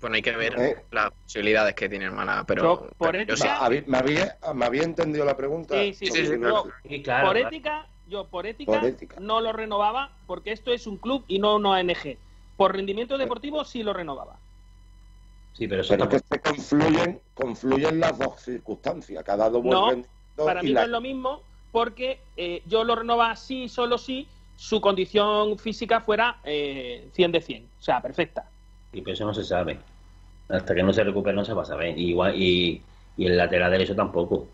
Bueno, 0.00 0.16
hay 0.16 0.22
que 0.22 0.36
ver 0.36 0.54
Eh. 0.60 0.84
las 0.90 1.10
posibilidades 1.12 1.74
que 1.74 1.88
tiene 1.88 2.06
el 2.06 2.12
Málaga, 2.12 2.44
pero, 2.44 2.62
Yo, 2.62 2.88
por 2.98 3.12
pero 3.12 3.24
yo 3.24 3.34
ética- 3.34 3.36
sí. 3.36 3.44
Ma- 3.48 3.58
habí- 3.66 3.84
¿Me 3.86 3.98
había, 3.98 4.38
me 4.54 4.64
había 4.66 4.82
entendido 4.82 5.24
la 5.24 5.36
pregunta? 5.36 5.74
Sí, 5.80 5.94
sí, 5.94 6.06
sí. 6.08 6.26
sí, 6.26 6.32
Yo, 6.40 6.64
Sí, 6.86 7.02
claro, 7.02 7.28
por 7.28 7.36
ética, 7.38 7.86
yo 8.06 8.26
por 8.28 8.46
ética, 8.46 8.72
Por 8.72 8.84
ética. 8.84 9.16
no 9.20 9.40
lo 9.40 9.52
renovaba 9.52 10.10
porque 10.26 10.52
esto 10.52 10.72
es 10.72 10.86
un 10.86 10.98
club 10.98 11.24
y 11.28 11.38
no 11.38 11.56
una 11.56 11.70
ONG. 11.70 12.18
Por 12.56 12.74
rendimiento 12.74 13.16
deportivo 13.16 13.64
sí 13.64 13.82
lo 13.82 13.92
renovaba. 13.94 14.36
Sí, 15.54 15.68
pero 15.68 15.82
eso 15.82 15.94
Pero 15.96 16.08
que 16.08 16.18
tampoco- 16.20 16.34
se 16.34 16.40
confluyen, 16.40 17.22
confluyen 17.32 18.00
las 18.00 18.18
dos 18.18 18.40
circunstancias, 18.42 19.22
que 19.24 19.30
ha 19.30 19.36
dado 19.36 19.62
buen 19.62 20.06
No, 20.36 20.44
Para 20.44 20.62
mí 20.62 20.70
la- 20.70 20.80
no 20.80 20.84
es 20.86 20.90
lo 20.90 21.00
mismo 21.00 21.42
porque 21.72 22.18
eh, 22.36 22.62
yo 22.66 22.84
lo 22.84 22.94
renovaba 22.96 23.34
sí, 23.36 23.68
solo 23.68 23.98
si 23.98 24.26
su 24.56 24.80
condición 24.80 25.58
física 25.58 26.00
fuera 26.00 26.36
eh, 26.44 27.08
100 27.12 27.32
de 27.32 27.40
100. 27.40 27.64
O 27.80 27.82
sea, 27.82 28.00
perfecta. 28.00 28.44
Y 28.92 29.00
pero 29.00 29.14
eso 29.14 29.24
no 29.26 29.34
se 29.34 29.44
sabe. 29.44 29.78
Hasta 30.48 30.74
que 30.74 30.82
no 30.82 30.92
se 30.92 31.02
recupere 31.04 31.34
no 31.34 31.44
se 31.44 31.52
va 31.54 31.62
a 31.62 31.66
saber. 31.66 31.98
Y 31.98 32.10
igual, 32.10 32.34
y, 32.40 32.80
y 33.16 33.26
el 33.26 33.36
lateral 33.36 33.70
derecho 33.70 33.94
tampoco. 33.96 34.46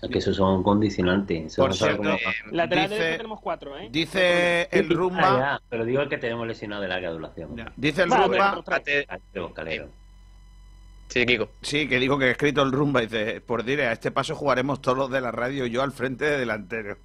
Es 0.00 0.10
que 0.10 0.18
esos 0.18 0.34
son 0.36 0.62
condicionantes. 0.64 1.46
Eso 1.46 1.62
Por 1.62 1.70
no 1.70 1.74
cierto, 1.76 1.96
cómo- 1.98 2.14
eh, 2.14 2.20
Lateral 2.50 2.88
Dice- 2.88 2.98
derecho 3.00 3.16
tenemos 3.18 3.40
cuatro, 3.40 3.78
¿eh? 3.78 3.88
Dice 3.90 4.68
el 4.72 4.86
Ah, 4.90 4.94
Rumba... 4.94 5.20
ya, 5.38 5.60
pero 5.68 5.84
digo 5.84 6.02
el 6.02 6.08
que 6.08 6.18
tenemos 6.18 6.46
lesionado 6.46 6.82
de 6.82 6.88
larga 6.88 7.10
duración. 7.10 7.70
Dice 7.76 8.02
el 8.02 8.08
Vale, 8.10 8.26
Rumba... 8.26 8.50
otro 8.58 8.62
tres. 8.64 8.82
Fíjate- 8.84 9.06
Calero, 9.06 9.54
Calero. 9.54 9.88
Sí, 11.12 11.26
Kiko. 11.26 11.50
Sí, 11.60 11.88
que 11.88 11.98
digo 11.98 12.18
que 12.18 12.26
he 12.26 12.30
escrito 12.30 12.62
el 12.62 12.72
Rumba. 12.72 13.00
Dice, 13.02 13.40
por 13.40 13.64
dire, 13.64 13.86
a 13.86 13.92
este 13.92 14.10
paso 14.10 14.34
jugaremos 14.34 14.80
todos 14.80 14.96
los 14.96 15.10
de 15.10 15.20
la 15.20 15.30
radio 15.30 15.66
y 15.66 15.70
yo 15.70 15.82
al 15.82 15.92
frente 15.92 16.24
de 16.24 16.38
delantero. 16.38 16.96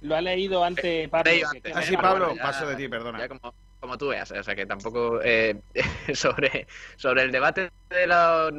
Lo 0.00 0.16
ha 0.16 0.20
leído 0.20 0.64
antes 0.64 1.08
Pablo. 1.08 1.30
Leído 1.30 1.48
antes. 1.48 1.76
Ah, 1.76 1.82
sí, 1.82 1.96
Pablo, 1.96 2.26
bueno, 2.26 2.36
ya- 2.36 2.42
paso 2.42 2.66
de 2.66 2.74
ti, 2.74 2.88
perdona. 2.88 3.20
Ya 3.20 3.28
como, 3.28 3.54
como 3.78 3.96
tú 3.98 4.08
veas, 4.08 4.32
o 4.32 4.42
sea 4.42 4.56
que 4.56 4.66
tampoco 4.66 5.20
eh, 5.22 5.60
sobre, 6.14 6.66
sobre 6.96 7.22
el 7.22 7.30
debate 7.30 7.70
de 7.88 8.06
los 8.08 8.52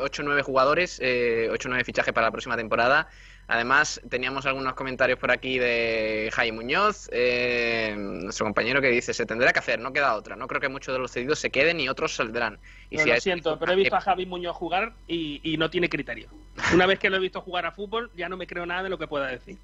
8 0.00 0.22
o 0.22 0.24
9 0.26 0.42
jugadores, 0.42 0.98
eh, 1.02 1.48
8 1.50 1.68
o 1.68 1.70
9 1.70 1.84
fichajes 1.84 2.12
para 2.12 2.26
la 2.26 2.30
próxima 2.32 2.56
temporada. 2.56 3.08
Además, 3.52 4.00
teníamos 4.08 4.46
algunos 4.46 4.74
comentarios 4.74 5.18
por 5.18 5.32
aquí 5.32 5.58
de 5.58 6.30
Jaime 6.32 6.58
Muñoz, 6.58 7.08
eh, 7.10 7.96
nuestro 7.98 8.46
compañero 8.46 8.80
que 8.80 8.86
dice, 8.86 9.12
se 9.12 9.26
tendrá 9.26 9.52
que 9.52 9.58
hacer, 9.58 9.80
no 9.80 9.92
queda 9.92 10.14
otra. 10.14 10.36
No 10.36 10.46
creo 10.46 10.60
que 10.60 10.68
muchos 10.68 10.94
de 10.94 11.00
los 11.00 11.10
cedidos 11.10 11.40
se 11.40 11.50
queden 11.50 11.80
y 11.80 11.88
otros 11.88 12.14
saldrán. 12.14 12.60
Y 12.90 12.98
No, 12.98 13.02
si 13.02 13.08
lo 13.08 13.20
siento, 13.20 13.58
pero 13.58 13.72
he 13.72 13.74
visto 13.74 13.96
a 13.96 14.00
Javi 14.00 14.24
Muñoz 14.24 14.54
jugar 14.54 14.92
y, 15.08 15.40
y 15.42 15.56
no 15.56 15.68
tiene 15.68 15.88
criterio. 15.88 16.28
Una 16.72 16.86
vez 16.86 17.00
que 17.00 17.10
lo 17.10 17.16
he 17.16 17.18
visto 17.18 17.40
jugar 17.40 17.66
a 17.66 17.72
fútbol, 17.72 18.12
ya 18.16 18.28
no 18.28 18.36
me 18.36 18.46
creo 18.46 18.66
nada 18.66 18.84
de 18.84 18.88
lo 18.88 18.98
que 18.98 19.08
pueda 19.08 19.26
decir. 19.26 19.58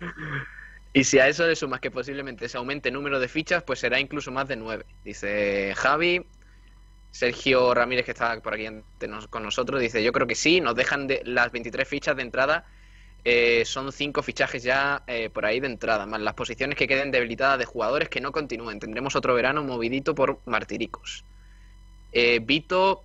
Y 0.93 1.05
si 1.05 1.21
a 1.21 1.29
eso 1.29 1.47
le 1.47 1.55
sumas 1.55 1.79
que 1.79 1.93
posiblemente 1.93 2.49
se 2.49 2.57
aumente 2.57 2.89
el 2.89 2.95
número 2.95 3.21
de 3.21 3.29
fichas, 3.29 3.63
pues 3.63 3.79
será 3.79 4.01
incluso 4.01 4.33
más 4.33 4.49
de 4.49 4.57
nueve. 4.57 4.85
Dice 5.05 5.75
Javi. 5.77 6.27
Sergio 7.13 7.73
Ramírez, 7.73 8.05
que 8.05 8.11
está 8.11 8.39
por 8.41 8.53
aquí 8.53 8.67
con 9.31 9.43
nosotros, 9.45 9.81
dice: 9.81 10.03
Yo 10.03 10.11
creo 10.13 10.27
que 10.27 10.35
sí, 10.35 10.61
nos 10.61 10.75
dejan 10.75 11.07
de 11.07 11.23
las 11.25 11.53
23 11.53 11.89
fichas 11.89 12.17
de 12.17 12.23
entrada. 12.23 12.67
Eh, 13.29 13.65
son 13.65 13.91
cinco 13.91 14.23
fichajes 14.23 14.63
ya 14.63 15.03
eh, 15.09 15.31
por 15.31 15.45
ahí 15.45 15.59
de 15.59 15.67
entrada, 15.67 16.07
más 16.07 16.21
las 16.21 16.35
posiciones 16.35 16.79
que 16.79 16.87
queden 16.87 17.11
debilitadas 17.11 17.59
de 17.59 17.65
jugadores 17.65 18.09
que 18.09 18.21
no 18.21 18.31
continúen. 18.31 18.79
Tendremos 18.79 19.17
otro 19.17 19.35
verano 19.35 19.65
movidito 19.65 20.15
por 20.15 20.39
martiricos. 20.45 21.25
Eh, 22.13 22.39
Vito 22.41 23.03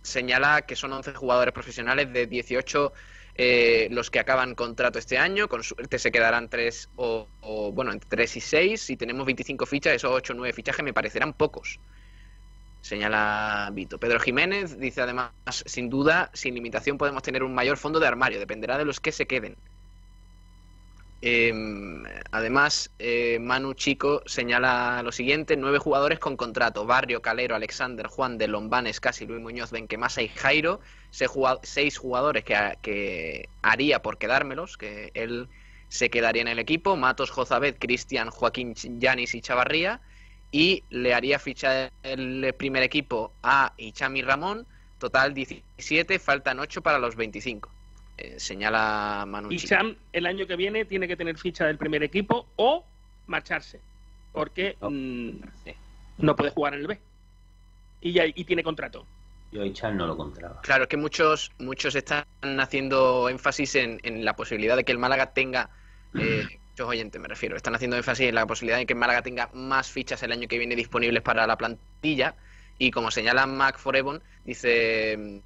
señala 0.00 0.62
que 0.62 0.76
son 0.76 0.92
11 0.92 1.14
jugadores 1.14 1.52
profesionales 1.52 2.12
de 2.12 2.28
18 2.28 2.92
eh, 3.34 3.88
los 3.90 4.12
que 4.12 4.20
acaban 4.20 4.54
contrato 4.54 5.00
este 5.00 5.18
año. 5.18 5.48
Con 5.48 5.64
suerte 5.64 5.98
se 5.98 6.12
quedarán 6.12 6.48
3 6.48 6.90
o, 6.94 7.26
bueno, 7.72 7.90
entre 7.90 8.08
3 8.08 8.36
y 8.36 8.40
6. 8.40 8.80
Si 8.80 8.96
tenemos 8.96 9.26
25 9.26 9.66
fichas, 9.66 9.94
esos 9.94 10.12
8 10.12 10.34
o 10.34 10.36
9 10.36 10.52
fichajes 10.52 10.84
me 10.84 10.92
parecerán 10.92 11.32
pocos. 11.32 11.80
Señala 12.84 13.70
Vito. 13.72 13.96
Pedro 13.96 14.20
Jiménez 14.20 14.78
dice 14.78 15.00
además, 15.00 15.30
sin 15.64 15.88
duda, 15.88 16.30
sin 16.34 16.54
limitación 16.54 16.98
podemos 16.98 17.22
tener 17.22 17.42
un 17.42 17.54
mayor 17.54 17.78
fondo 17.78 17.98
de 17.98 18.06
armario, 18.06 18.38
dependerá 18.38 18.76
de 18.76 18.84
los 18.84 19.00
que 19.00 19.10
se 19.10 19.26
queden. 19.26 19.56
Eh, 21.22 21.50
además, 22.30 22.90
eh, 22.98 23.38
Manu 23.40 23.72
Chico 23.72 24.20
señala 24.26 25.00
lo 25.02 25.12
siguiente: 25.12 25.56
nueve 25.56 25.78
jugadores 25.78 26.18
con 26.18 26.36
contrato: 26.36 26.84
Barrio, 26.84 27.22
Calero, 27.22 27.54
Alexander, 27.54 28.06
Juan 28.06 28.36
de 28.36 28.48
Lombanes, 28.48 29.00
Casi, 29.00 29.24
Luis 29.24 29.40
Muñoz, 29.40 29.70
Benquemasa 29.70 30.20
y 30.20 30.28
Jairo. 30.28 30.80
Seis 31.62 31.96
jugadores 31.96 32.44
que, 32.44 32.76
que 32.82 33.48
haría 33.62 34.02
por 34.02 34.18
quedármelos, 34.18 34.76
que 34.76 35.10
él 35.14 35.48
se 35.88 36.10
quedaría 36.10 36.42
en 36.42 36.48
el 36.48 36.58
equipo: 36.58 36.96
Matos, 36.96 37.30
Jozabed, 37.30 37.76
Cristian, 37.78 38.28
Joaquín 38.28 38.74
Yanis 38.74 39.34
y 39.34 39.40
Chavarría. 39.40 40.02
Y 40.54 40.84
le 40.90 41.12
haría 41.12 41.40
fichar 41.40 41.90
el 42.04 42.54
primer 42.56 42.84
equipo 42.84 43.32
a 43.42 43.72
Ichami 43.76 44.22
Ramón. 44.22 44.64
Total 45.00 45.34
17, 45.34 46.20
faltan 46.20 46.60
8 46.60 46.80
para 46.80 47.00
los 47.00 47.16
25. 47.16 47.68
Eh, 48.18 48.38
señala 48.38 49.24
Manu 49.26 49.50
Y 49.50 49.56
Chico. 49.56 49.70
Cham 49.70 49.96
el 50.12 50.26
año 50.26 50.46
que 50.46 50.54
viene 50.54 50.84
tiene 50.84 51.08
que 51.08 51.16
tener 51.16 51.36
ficha 51.38 51.66
del 51.66 51.76
primer 51.76 52.04
equipo 52.04 52.46
o 52.54 52.84
marcharse. 53.26 53.80
Porque 54.30 54.76
mm, 54.80 55.30
no 56.18 56.36
puede 56.36 56.50
jugar 56.50 56.74
en 56.74 56.80
el 56.82 56.86
B. 56.86 57.00
Y, 58.00 58.12
ya, 58.12 58.24
y 58.24 58.44
tiene 58.44 58.62
contrato. 58.62 59.04
Yo 59.50 59.60
a 59.62 59.66
Ichan 59.66 59.96
no 59.96 60.06
lo 60.06 60.12
encontraba. 60.12 60.60
Claro, 60.60 60.84
es 60.84 60.88
que 60.88 60.96
muchos, 60.96 61.50
muchos 61.58 61.96
están 61.96 62.26
haciendo 62.60 63.28
énfasis 63.28 63.74
en, 63.74 63.98
en 64.04 64.24
la 64.24 64.36
posibilidad 64.36 64.76
de 64.76 64.84
que 64.84 64.92
el 64.92 64.98
Málaga 64.98 65.32
tenga, 65.32 65.70
eh, 66.16 66.46
muchos 66.74 66.88
oyentes 66.88 67.22
me 67.22 67.28
refiero, 67.28 67.56
están 67.56 67.76
haciendo 67.76 67.96
énfasis 67.96 68.28
en 68.28 68.34
la 68.34 68.46
posibilidad 68.46 68.78
de 68.78 68.86
que 68.86 68.96
Málaga 68.96 69.22
tenga 69.22 69.48
más 69.52 69.88
fichas 69.88 70.20
el 70.24 70.32
año 70.32 70.48
que 70.48 70.58
viene 70.58 70.74
disponibles 70.74 71.22
para 71.22 71.46
la 71.46 71.56
plantilla. 71.56 72.34
Y 72.78 72.90
como 72.90 73.12
señala 73.12 73.46
Mac 73.46 73.78
Forebon, 73.78 74.20
dice, 74.44 75.40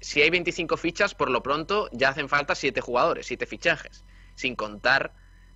si 0.00 0.20
hay 0.20 0.28
25 0.28 0.76
fichas, 0.76 1.14
por 1.14 1.30
lo 1.30 1.42
pronto 1.42 1.88
ya 1.92 2.10
hacen 2.10 2.28
falta 2.28 2.54
7 2.54 2.82
jugadores, 2.82 3.24
7 3.24 3.46
fichajes, 3.46 4.04
sin 4.34 4.56
contar 4.56 5.12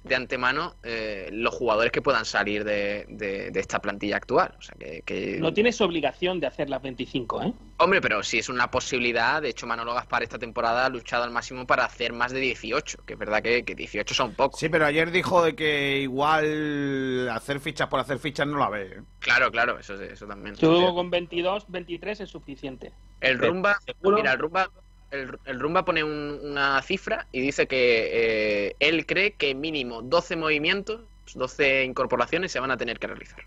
de 0.09 0.16
antemano 0.16 0.74
eh, 0.82 1.28
los 1.32 1.55
jugadores 1.55 1.93
que 1.93 2.02
puedan 2.02 2.24
salir 2.24 2.64
de, 2.64 3.05
de- 3.09 3.51
de 3.51 3.60
esta 3.60 3.80
plantilla 3.80 4.16
actual. 4.16 4.55
O 4.59 4.62
sea, 4.62 4.74
que, 4.78 5.02
que- 5.05 5.39
No 5.39 5.52
tienes 5.55 5.80
obligación 5.80 6.40
de 6.40 6.47
hacer 6.47 6.68
las 6.70 6.82
25, 6.82 7.43
¿eh? 7.43 7.52
Hombre, 7.80 8.01
pero 8.01 8.22
si 8.24 8.39
es 8.39 8.48
una 8.48 8.70
posibilidad, 8.70 9.40
de 9.40 9.51
hecho 9.51 9.66
Manolo 9.66 9.94
Gaspar 9.94 10.22
esta 10.24 10.39
temporada 10.39 10.86
ha 10.86 10.89
luchado 10.89 11.22
al 11.24 11.30
máximo 11.30 11.66
para 11.66 11.85
hacer 11.85 12.12
más 12.12 12.32
de 12.32 12.40
18, 12.40 13.05
que 13.06 13.12
es 13.12 13.18
verdad 13.18 13.40
que, 13.43 13.64
que 13.64 13.74
18 13.74 14.14
son 14.14 14.35
pocos. 14.35 14.59
Sí, 14.59 14.68
pero 14.68 14.85
ayer 14.86 15.10
dijo 15.12 15.44
de 15.44 15.55
que 15.55 16.01
igual 16.01 17.28
hacer 17.30 17.60
fichas 17.60 17.89
por 17.89 18.01
hacer 18.01 18.18
fichas 18.18 18.47
no 18.47 18.59
la 18.59 18.68
ve. 18.68 18.82
¿eh? 18.86 19.02
Claro, 19.20 19.51
claro, 19.51 19.78
eso, 19.78 19.94
eso 19.94 20.26
también. 20.26 20.55
Yo 20.56 20.94
con 20.94 21.10
22, 21.10 21.66
23 21.68 22.20
es 22.20 22.28
suficiente. 22.30 22.93
El 23.20 23.39
Rumba, 23.39 23.78
mira, 24.02 24.32
el 24.32 24.39
Rumba, 24.39 24.70
el, 25.10 25.39
el 25.44 25.60
Rumba 25.60 25.85
pone 25.85 26.05
un- 26.05 26.40
una 26.43 26.80
cifra 26.82 27.28
y 27.32 27.40
dice 27.40 27.66
que 27.66 28.68
eh, 28.70 28.76
él 28.80 29.06
cree 29.06 29.35
que 29.36 29.55
mínimo 29.55 30.02
12 30.02 30.36
movimientos, 30.36 31.06
12 31.35 31.85
incorporaciones 31.85 32.52
se 32.52 32.60
van 32.60 32.70
a 32.70 32.76
tener 32.76 32.98
que 32.98 33.06
realizar. 33.09 33.40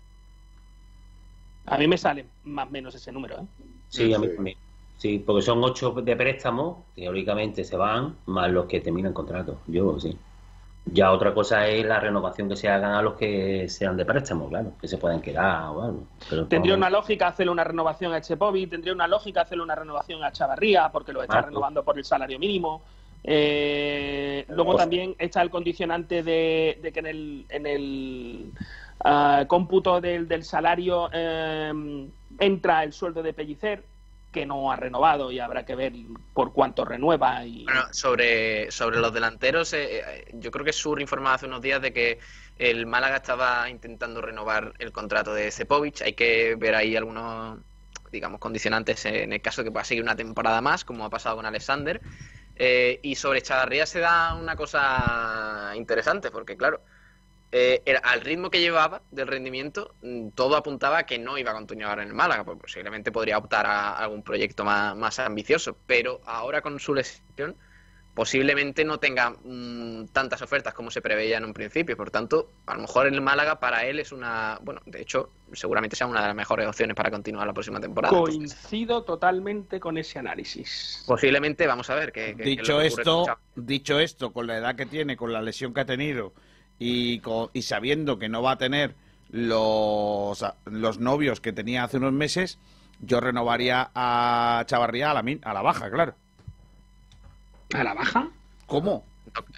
A 1.66 1.78
mí 1.78 1.86
me 1.88 1.98
sale 1.98 2.26
más 2.44 2.66
o 2.68 2.70
menos 2.70 2.94
ese 2.94 3.12
número, 3.12 3.40
¿eh? 3.40 3.46
Sí, 3.88 4.12
a 4.12 4.18
mí 4.18 4.28
también. 4.34 4.56
Sí, 4.96 5.18
porque 5.18 5.42
son 5.42 5.62
ocho 5.64 5.90
de 5.92 6.16
préstamo, 6.16 6.86
teóricamente 6.94 7.64
se 7.64 7.76
van, 7.76 8.16
más 8.26 8.50
los 8.50 8.66
que 8.66 8.80
terminan 8.80 9.12
contrato. 9.12 9.62
Yo 9.66 9.98
sí. 9.98 10.16
Ya 10.84 11.12
otra 11.12 11.32
cosa 11.32 11.66
es 11.68 11.86
la 11.86 12.00
renovación 12.00 12.48
que 12.48 12.56
se 12.56 12.68
hagan 12.68 12.92
a 12.94 13.02
los 13.02 13.14
que 13.14 13.68
sean 13.68 13.96
de 13.96 14.04
préstamo, 14.04 14.48
claro, 14.48 14.72
que 14.80 14.88
se 14.88 14.98
puedan 14.98 15.22
quedar 15.22 15.68
o 15.68 15.82
algo. 15.82 16.06
Pero 16.28 16.46
Tendría 16.46 16.74
una 16.74 16.90
lógica 16.90 17.28
hacerle 17.28 17.52
una 17.52 17.64
renovación 17.64 18.12
a 18.12 18.20
Chepovi, 18.20 18.66
tendría 18.66 18.92
una 18.92 19.06
lógica 19.06 19.42
hacerle 19.42 19.62
una 19.62 19.76
renovación 19.76 20.22
a 20.24 20.32
Chavarría, 20.32 20.90
porque 20.92 21.12
lo 21.12 21.22
está 21.22 21.38
Ah, 21.38 21.42
renovando 21.42 21.84
por 21.84 21.96
el 21.98 22.04
salario 22.04 22.38
mínimo. 22.38 22.82
Eh, 23.24 24.44
luego 24.48 24.72
Pues- 24.72 24.78
también 24.82 25.14
está 25.18 25.40
el 25.42 25.50
condicionante 25.50 26.22
de, 26.24 26.78
de 26.82 26.92
que 26.92 26.98
en 27.00 27.06
el, 27.06 27.46
en 27.48 27.66
el 27.66 28.52
ah, 29.04 29.44
cómputo 29.46 30.00
del, 30.00 30.26
del 30.26 30.42
salario 30.42 31.08
eh, 31.12 31.72
entra 32.40 32.82
el 32.82 32.92
sueldo 32.92 33.22
de 33.22 33.32
Pellicer, 33.32 33.84
que 34.32 34.46
no 34.46 34.72
ha 34.72 34.76
renovado 34.76 35.30
y 35.30 35.38
habrá 35.38 35.64
que 35.64 35.76
ver 35.76 35.92
por 36.32 36.52
cuánto 36.52 36.84
renueva. 36.84 37.44
Y... 37.44 37.64
Bueno, 37.64 37.84
sobre, 37.92 38.70
sobre 38.70 38.98
los 38.98 39.12
delanteros, 39.12 39.72
eh, 39.74 40.00
eh, 40.00 40.24
yo 40.32 40.50
creo 40.50 40.64
que 40.64 40.72
Sur 40.72 41.00
informaba 41.00 41.36
hace 41.36 41.46
unos 41.46 41.60
días 41.60 41.80
de 41.80 41.92
que 41.92 42.18
el 42.58 42.86
Málaga 42.86 43.16
estaba 43.16 43.68
intentando 43.68 44.20
renovar 44.22 44.72
el 44.78 44.90
contrato 44.90 45.34
de 45.34 45.50
Sepovic. 45.50 46.02
Hay 46.02 46.14
que 46.14 46.56
ver 46.56 46.74
ahí 46.74 46.96
algunos, 46.96 47.60
digamos, 48.10 48.40
condicionantes 48.40 49.04
en 49.04 49.32
el 49.32 49.42
caso 49.42 49.62
de 49.62 49.66
que 49.66 49.72
pueda 49.72 49.84
seguir 49.84 50.02
una 50.02 50.16
temporada 50.16 50.60
más, 50.60 50.84
como 50.84 51.04
ha 51.04 51.10
pasado 51.10 51.36
con 51.36 51.46
Alexander. 51.46 52.00
Eh, 52.56 53.00
y 53.02 53.14
sobre 53.14 53.42
Chavarría 53.42 53.86
se 53.86 54.00
da 54.00 54.34
una 54.34 54.56
cosa 54.56 55.72
interesante, 55.74 56.30
porque 56.30 56.56
claro, 56.56 56.82
eh, 57.52 57.82
el- 57.84 57.98
al 58.02 58.22
ritmo 58.22 58.50
que 58.50 58.60
llevaba 58.60 59.02
del 59.10 59.26
rendimiento, 59.28 59.94
mm, 60.02 60.30
todo 60.30 60.56
apuntaba 60.56 60.98
a 60.98 61.06
que 61.06 61.18
no 61.18 61.36
iba 61.36 61.50
a 61.50 61.54
continuar 61.54 61.98
en 62.00 62.08
el 62.08 62.14
Málaga, 62.14 62.44
pues 62.44 62.58
posiblemente 62.58 63.12
podría 63.12 63.36
optar 63.38 63.66
a 63.66 63.92
algún 63.98 64.22
proyecto 64.22 64.64
más, 64.64 64.96
más 64.96 65.18
ambicioso, 65.18 65.76
pero 65.86 66.20
ahora 66.24 66.62
con 66.62 66.80
su 66.80 66.94
lesión 66.94 67.54
posiblemente 68.14 68.84
no 68.84 68.98
tenga 68.98 69.30
mm, 69.30 70.06
tantas 70.12 70.42
ofertas 70.42 70.74
como 70.74 70.90
se 70.90 71.00
preveía 71.00 71.38
en 71.38 71.44
un 71.44 71.54
principio, 71.54 71.96
por 71.96 72.10
tanto, 72.10 72.50
a 72.66 72.74
lo 72.74 72.82
mejor 72.82 73.06
el 73.06 73.20
Málaga 73.20 73.58
para 73.58 73.86
él 73.86 74.00
es 74.00 74.12
una, 74.12 74.58
bueno, 74.62 74.82
de 74.84 75.00
hecho, 75.00 75.30
seguramente 75.52 75.96
sea 75.96 76.06
una 76.06 76.20
de 76.20 76.26
las 76.28 76.36
mejores 76.36 76.66
opciones 76.66 76.94
para 76.94 77.10
continuar 77.10 77.46
la 77.46 77.54
próxima 77.54 77.80
temporada. 77.80 78.16
Entonces, 78.16 78.54
Coincido 78.54 79.02
totalmente 79.04 79.80
con 79.80 79.96
ese 79.96 80.18
análisis. 80.18 81.04
posiblemente, 81.06 81.66
vamos 81.66 81.88
a 81.88 81.94
ver 81.94 82.12
qué 82.12 82.30
es 82.30 82.36
Dicho 82.36 82.78
que 82.78 82.86
esto, 82.86 83.24
dicho 83.56 83.98
esto, 83.98 84.32
con 84.32 84.46
la 84.46 84.58
edad 84.58 84.74
que 84.76 84.86
tiene, 84.86 85.16
con 85.16 85.32
la 85.32 85.40
lesión 85.40 85.72
que 85.72 85.80
ha 85.80 85.86
tenido 85.86 86.34
y, 86.78 87.18
con- 87.20 87.50
y 87.52 87.62
sabiendo 87.62 88.18
que 88.18 88.28
no 88.28 88.42
va 88.42 88.52
a 88.52 88.58
tener 88.58 88.94
los, 89.30 90.44
los 90.66 90.98
novios 90.98 91.40
que 91.40 91.52
tenía 91.52 91.84
hace 91.84 91.96
unos 91.96 92.12
meses, 92.12 92.58
yo 93.00 93.20
renovaría 93.20 93.90
a 93.94 94.64
Chavarría 94.66 95.10
a 95.10 95.14
la, 95.14 95.22
min- 95.22 95.40
a 95.44 95.52
la 95.54 95.62
baja, 95.62 95.90
claro. 95.90 96.14
¿A 97.74 97.82
la 97.84 97.94
baja? 97.94 98.28
¿Cómo? 98.66 99.04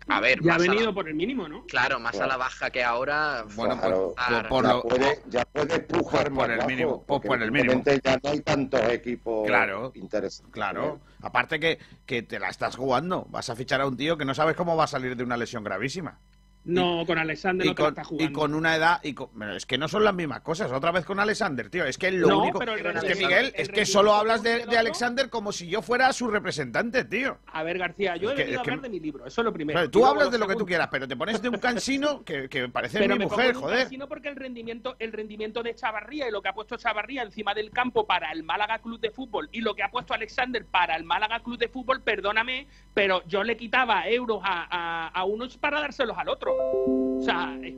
A 0.07 0.20
ver, 0.20 0.41
Ya 0.43 0.55
ha 0.55 0.59
la- 0.59 0.69
venido 0.70 0.95
por 0.95 1.09
el 1.09 1.15
mínimo, 1.15 1.49
¿no? 1.49 1.65
Claro, 1.66 1.99
más 1.99 2.20
a 2.20 2.27
la 2.28 2.36
baja 2.36 2.70
que 2.70 2.85
ahora. 2.85 3.45
Bueno, 3.57 3.77
claro, 3.81 4.15
claro. 4.15 4.49
por 4.49 4.65
ya, 4.65 4.73
lo- 4.73 4.82
puede, 4.82 5.23
ya 5.28 5.45
puede 5.47 5.81
pujar 5.81 6.31
por 6.32 6.51
el 6.51 6.59
bajo, 6.59 6.69
mínimo, 6.69 7.03
por 7.03 7.43
el 7.43 7.51
mínimo. 7.51 7.82
ya 8.05 8.20
no 8.23 8.31
hay 8.31 8.41
tantos 8.41 8.81
equipos 8.91 9.47
Claro. 9.49 9.91
interesantes. 9.97 10.53
Claro. 10.53 11.01
Aparte 11.23 11.59
que, 11.59 11.78
que 12.07 12.23
te 12.23 12.39
la 12.39 12.51
estás 12.51 12.77
jugando. 12.77 13.27
Vas 13.31 13.51
a 13.51 13.57
fichar 13.57 13.81
a 13.81 13.86
un 13.86 13.97
tío 13.97 14.16
que 14.16 14.24
no 14.24 14.35
sabes 14.35 14.55
cómo 14.55 14.77
va 14.77 14.85
a 14.85 14.89
salir 14.89 15.16
de 15.16 15.24
una 15.24 15.36
lesión 15.36 15.65
gravísima. 15.65 16.19
No, 16.65 17.05
con 17.07 17.19
Alexander 17.19 17.66
no 17.66 17.74
te 17.74 17.82
la 17.82 17.86
con, 17.86 17.93
está 17.93 18.05
jugando. 18.05 18.31
y 18.31 18.32
con 18.32 18.55
una 18.55 18.77
edad. 18.77 19.01
Y 19.03 19.12
con- 19.15 19.28
pero 19.39 19.55
es 19.55 19.66
que 19.66 19.77
no 19.77 19.86
son 19.89 20.03
las 20.05 20.15
mismas 20.15 20.41
cosas. 20.41 20.73
Otra 20.73 20.93
vez 20.93 21.05
con 21.05 21.20
Alexander, 21.20 21.69
tío. 21.69 21.85
Es 21.85 21.99
que 21.99 22.11
lo 22.11 22.27
No, 22.28 22.43
único. 22.43 22.59
pero 22.59 22.74
Es 22.74 23.05
que, 23.05 23.15
Miguel, 23.16 23.53
el 23.55 23.61
es 23.61 23.69
que 23.69 23.85
solo 23.85 24.15
hablas 24.15 24.43
de 24.43 24.65
y 24.70 24.74
Alexander 24.74 25.28
como 25.28 25.53
si 25.53 25.69
yo 25.69 25.82
fuera 25.82 26.12
su 26.12 26.28
representante, 26.28 27.05
tío. 27.05 27.39
A 27.53 27.62
ver, 27.62 27.78
García, 27.78 28.16
yo 28.16 28.31
he 28.31 28.32
Es 28.32 28.39
venido 28.39 28.62
que- 28.62 28.70
a 28.70 28.73
hablar 28.74 28.81
de 28.82 28.89
mi 28.89 29.01
libro, 29.01 29.27
eso 29.27 29.41
es 29.41 29.45
lo 29.45 29.53
primero. 29.53 29.85
Y 29.85 29.89
tú 29.89 30.07
hablas 30.07 30.31
de 30.31 30.39
lo 30.39 30.47
que 30.49 30.57
tú 30.57 30.65
quieras, 30.65 30.89
pero 30.91 31.07
te 31.07 31.16
pones 31.16 31.43
de 31.43 31.49
un 31.51 31.59
cansino 31.59 32.24
que, 32.24 32.49
que 32.49 32.69
parece 32.69 32.99
Pero 32.99 33.15
mi 33.15 33.19
me 33.20 33.24
mujer, 33.27 33.51
en 33.51 33.57
un 33.57 33.62
joder. 33.62 33.82
casino 33.85 34.09
porque 34.09 34.28
el 34.28 34.36
rendimiento, 34.36 34.97
el 34.99 35.12
rendimiento 35.12 35.62
de 35.62 35.74
Chavarría 35.74 36.28
y 36.28 36.31
lo 36.31 36.41
que 36.41 36.49
ha 36.49 36.55
puesto 36.55 36.77
Chavarría 36.77 37.23
encima 37.23 37.53
del 37.55 37.70
campo 37.70 38.07
para 38.07 38.32
el 38.32 38.43
Málaga 38.43 38.78
Club 38.78 39.01
de 39.01 39.11
Fútbol 39.11 39.49
y 39.53 39.61
lo 39.61 39.74
que 39.74 39.82
ha 39.82 39.91
puesto 39.91 40.15
Alexander 40.15 40.65
para 40.65 40.97
el 40.97 41.05
Málaga 41.05 41.41
Club 41.41 41.59
de 41.59 41.69
Fútbol, 41.69 42.01
perdóname, 42.01 42.66
pero 42.95 43.23
yo 43.27 43.43
le 43.45 43.57
quitaba 43.57 44.09
euros 44.09 44.41
a, 44.43 44.66
a, 44.70 45.09
a 45.09 45.24
unos 45.24 45.59
para 45.59 45.81
dárselos 45.81 46.16
al 46.16 46.28
otro. 46.31 46.53
O 46.59 47.22
sea, 47.22 47.56
eh, 47.62 47.74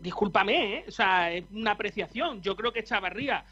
discúlpame, 0.00 0.74
¿eh? 0.78 0.84
o 0.88 0.90
sea, 0.90 1.32
es 1.32 1.44
una 1.52 1.72
apreciación. 1.72 2.40
Yo 2.42 2.56
creo 2.56 2.72
que 2.72 2.82
Chavarría 2.84 3.44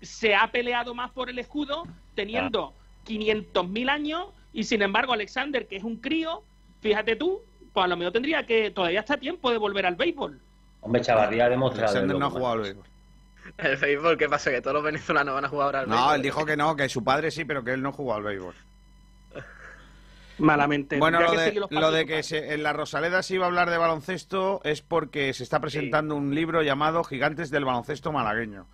se 0.00 0.34
ha 0.34 0.50
peleado 0.50 0.94
más 0.94 1.10
por 1.10 1.30
el 1.30 1.38
escudo 1.38 1.84
teniendo 2.14 2.74
500.000 3.06 3.90
años 3.90 4.26
y 4.52 4.64
sin 4.64 4.82
embargo 4.82 5.12
Alexander, 5.12 5.66
que 5.66 5.76
es 5.76 5.84
un 5.84 5.96
crío, 5.96 6.42
fíjate 6.80 7.16
tú, 7.16 7.40
pues 7.72 7.84
a 7.84 7.88
lo 7.88 7.96
mejor 7.96 8.12
tendría 8.12 8.44
que, 8.46 8.70
todavía 8.70 9.00
está 9.00 9.14
a 9.14 9.18
tiempo 9.18 9.50
de 9.50 9.58
volver 9.58 9.86
al 9.86 9.94
béisbol. 9.96 10.40
Hombre, 10.80 11.00
Chavarría 11.02 11.44
ha 11.46 11.48
demostrado. 11.50 11.90
Alexander 11.90 12.18
no 12.18 12.26
ha 12.26 12.30
jugado 12.30 12.52
al 12.52 12.60
béisbol. 12.60 12.84
El 13.58 13.76
béisbol, 13.76 14.16
¿qué 14.18 14.28
pasa? 14.28 14.50
Que 14.50 14.60
todos 14.60 14.74
los 14.74 14.82
venezolanos 14.82 15.34
van 15.34 15.44
a 15.44 15.48
jugar 15.48 15.66
ahora 15.66 15.80
al 15.80 15.88
No, 15.88 15.94
béisbol. 15.96 16.14
él 16.16 16.22
dijo 16.22 16.46
que 16.46 16.56
no, 16.56 16.76
que 16.76 16.88
su 16.88 17.02
padre 17.04 17.30
sí, 17.30 17.44
pero 17.44 17.62
que 17.64 17.72
él 17.72 17.82
no 17.82 17.92
jugó 17.92 18.14
al 18.14 18.22
béisbol. 18.22 18.54
Malamente. 20.40 20.98
Bueno, 20.98 21.20
lo 21.20 21.30
que 21.32 21.36
de, 21.38 21.52
lo 21.54 22.06
que 22.06 22.22
se- 22.22 22.54
en 22.54 22.62
la 22.62 22.72
Rosaleda 22.72 23.22
se 23.22 23.34
iba 23.34 23.44
a 23.44 23.48
hablar 23.48 23.70
de 23.70 23.78
baloncesto 23.78 24.60
es 24.64 24.82
porque 24.82 25.32
se 25.34 25.42
está 25.42 25.60
presentando 25.60 26.16
un 26.16 26.34
libro 26.34 26.62
llamado 26.62 27.04
Gigantes 27.04 27.50
del 27.50 27.64
baloncesto 27.64 28.12
malagueño. 28.12 28.66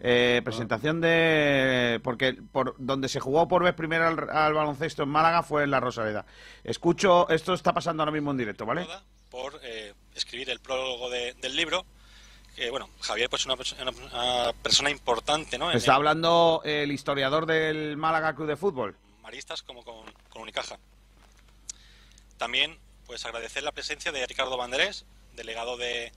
Eh, 0.00 0.42
presentación 0.44 1.00
de 1.00 2.00
porque 2.04 2.34
por 2.52 2.76
donde 2.78 3.08
se 3.08 3.18
jugó 3.18 3.48
por 3.48 3.64
vez 3.64 3.74
primera 3.74 4.06
al, 4.08 4.30
al 4.30 4.54
baloncesto 4.54 5.02
en 5.02 5.08
Málaga 5.08 5.42
fue 5.42 5.64
en 5.64 5.72
la 5.72 5.80
Rosaleda. 5.80 6.24
Escucho, 6.62 7.28
esto 7.30 7.52
está 7.54 7.72
pasando 7.72 8.02
ahora 8.02 8.12
mismo 8.12 8.30
en 8.30 8.36
directo, 8.36 8.64
¿vale? 8.64 8.86
por 9.28 9.60
eh, 9.62 9.92
escribir 10.14 10.48
el 10.50 10.60
prólogo 10.60 11.10
de- 11.10 11.34
del 11.34 11.54
libro. 11.56 11.84
Que 12.56 12.70
bueno, 12.70 12.88
Javier 13.00 13.28
pues 13.28 13.42
es 13.42 13.46
una, 13.46 13.56
una- 13.90 13.90
una 14.46 14.52
persona 14.62 14.90
importante, 14.90 15.58
¿no? 15.58 15.70
En 15.70 15.76
Está 15.76 15.92
el- 15.92 15.96
hablando 15.96 16.62
el 16.64 16.90
historiador 16.92 17.44
del 17.46 17.96
Málaga 17.96 18.34
Club 18.34 18.48
de 18.48 18.56
Fútbol. 18.56 18.96
maristas 19.22 19.62
como 19.62 19.82
con, 19.84 20.06
con 20.30 20.42
Unicaja. 20.42 20.78
También, 22.38 22.78
pues 23.06 23.24
agradecer 23.26 23.62
la 23.62 23.72
presencia 23.72 24.12
de 24.12 24.26
Ricardo 24.26 24.56
Banderés, 24.56 25.04
delegado 25.36 25.76
de... 25.76 26.12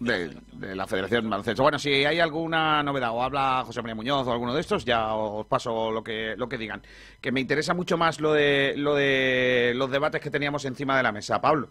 De, 0.00 0.32
de 0.52 0.76
la 0.76 0.86
Federación 0.86 1.24
de 1.24 1.30
Baloncesto. 1.30 1.62
Bueno, 1.62 1.78
si 1.78 1.90
hay 2.04 2.20
alguna 2.20 2.84
novedad 2.84 3.10
o 3.10 3.20
habla 3.20 3.64
José 3.66 3.82
María 3.82 3.96
Muñoz 3.96 4.28
o 4.28 4.32
alguno 4.32 4.54
de 4.54 4.60
estos, 4.60 4.84
ya 4.84 5.12
os 5.14 5.44
paso 5.46 5.90
lo 5.90 6.04
que 6.04 6.36
lo 6.36 6.48
que 6.48 6.56
digan. 6.56 6.82
Que 7.20 7.32
me 7.32 7.40
interesa 7.40 7.74
mucho 7.74 7.98
más 7.98 8.20
lo 8.20 8.32
de 8.32 8.74
lo 8.76 8.94
de 8.94 9.72
los 9.74 9.90
debates 9.90 10.20
que 10.20 10.30
teníamos 10.30 10.64
encima 10.66 10.96
de 10.96 11.02
la 11.02 11.10
mesa, 11.10 11.40
Pablo. 11.40 11.70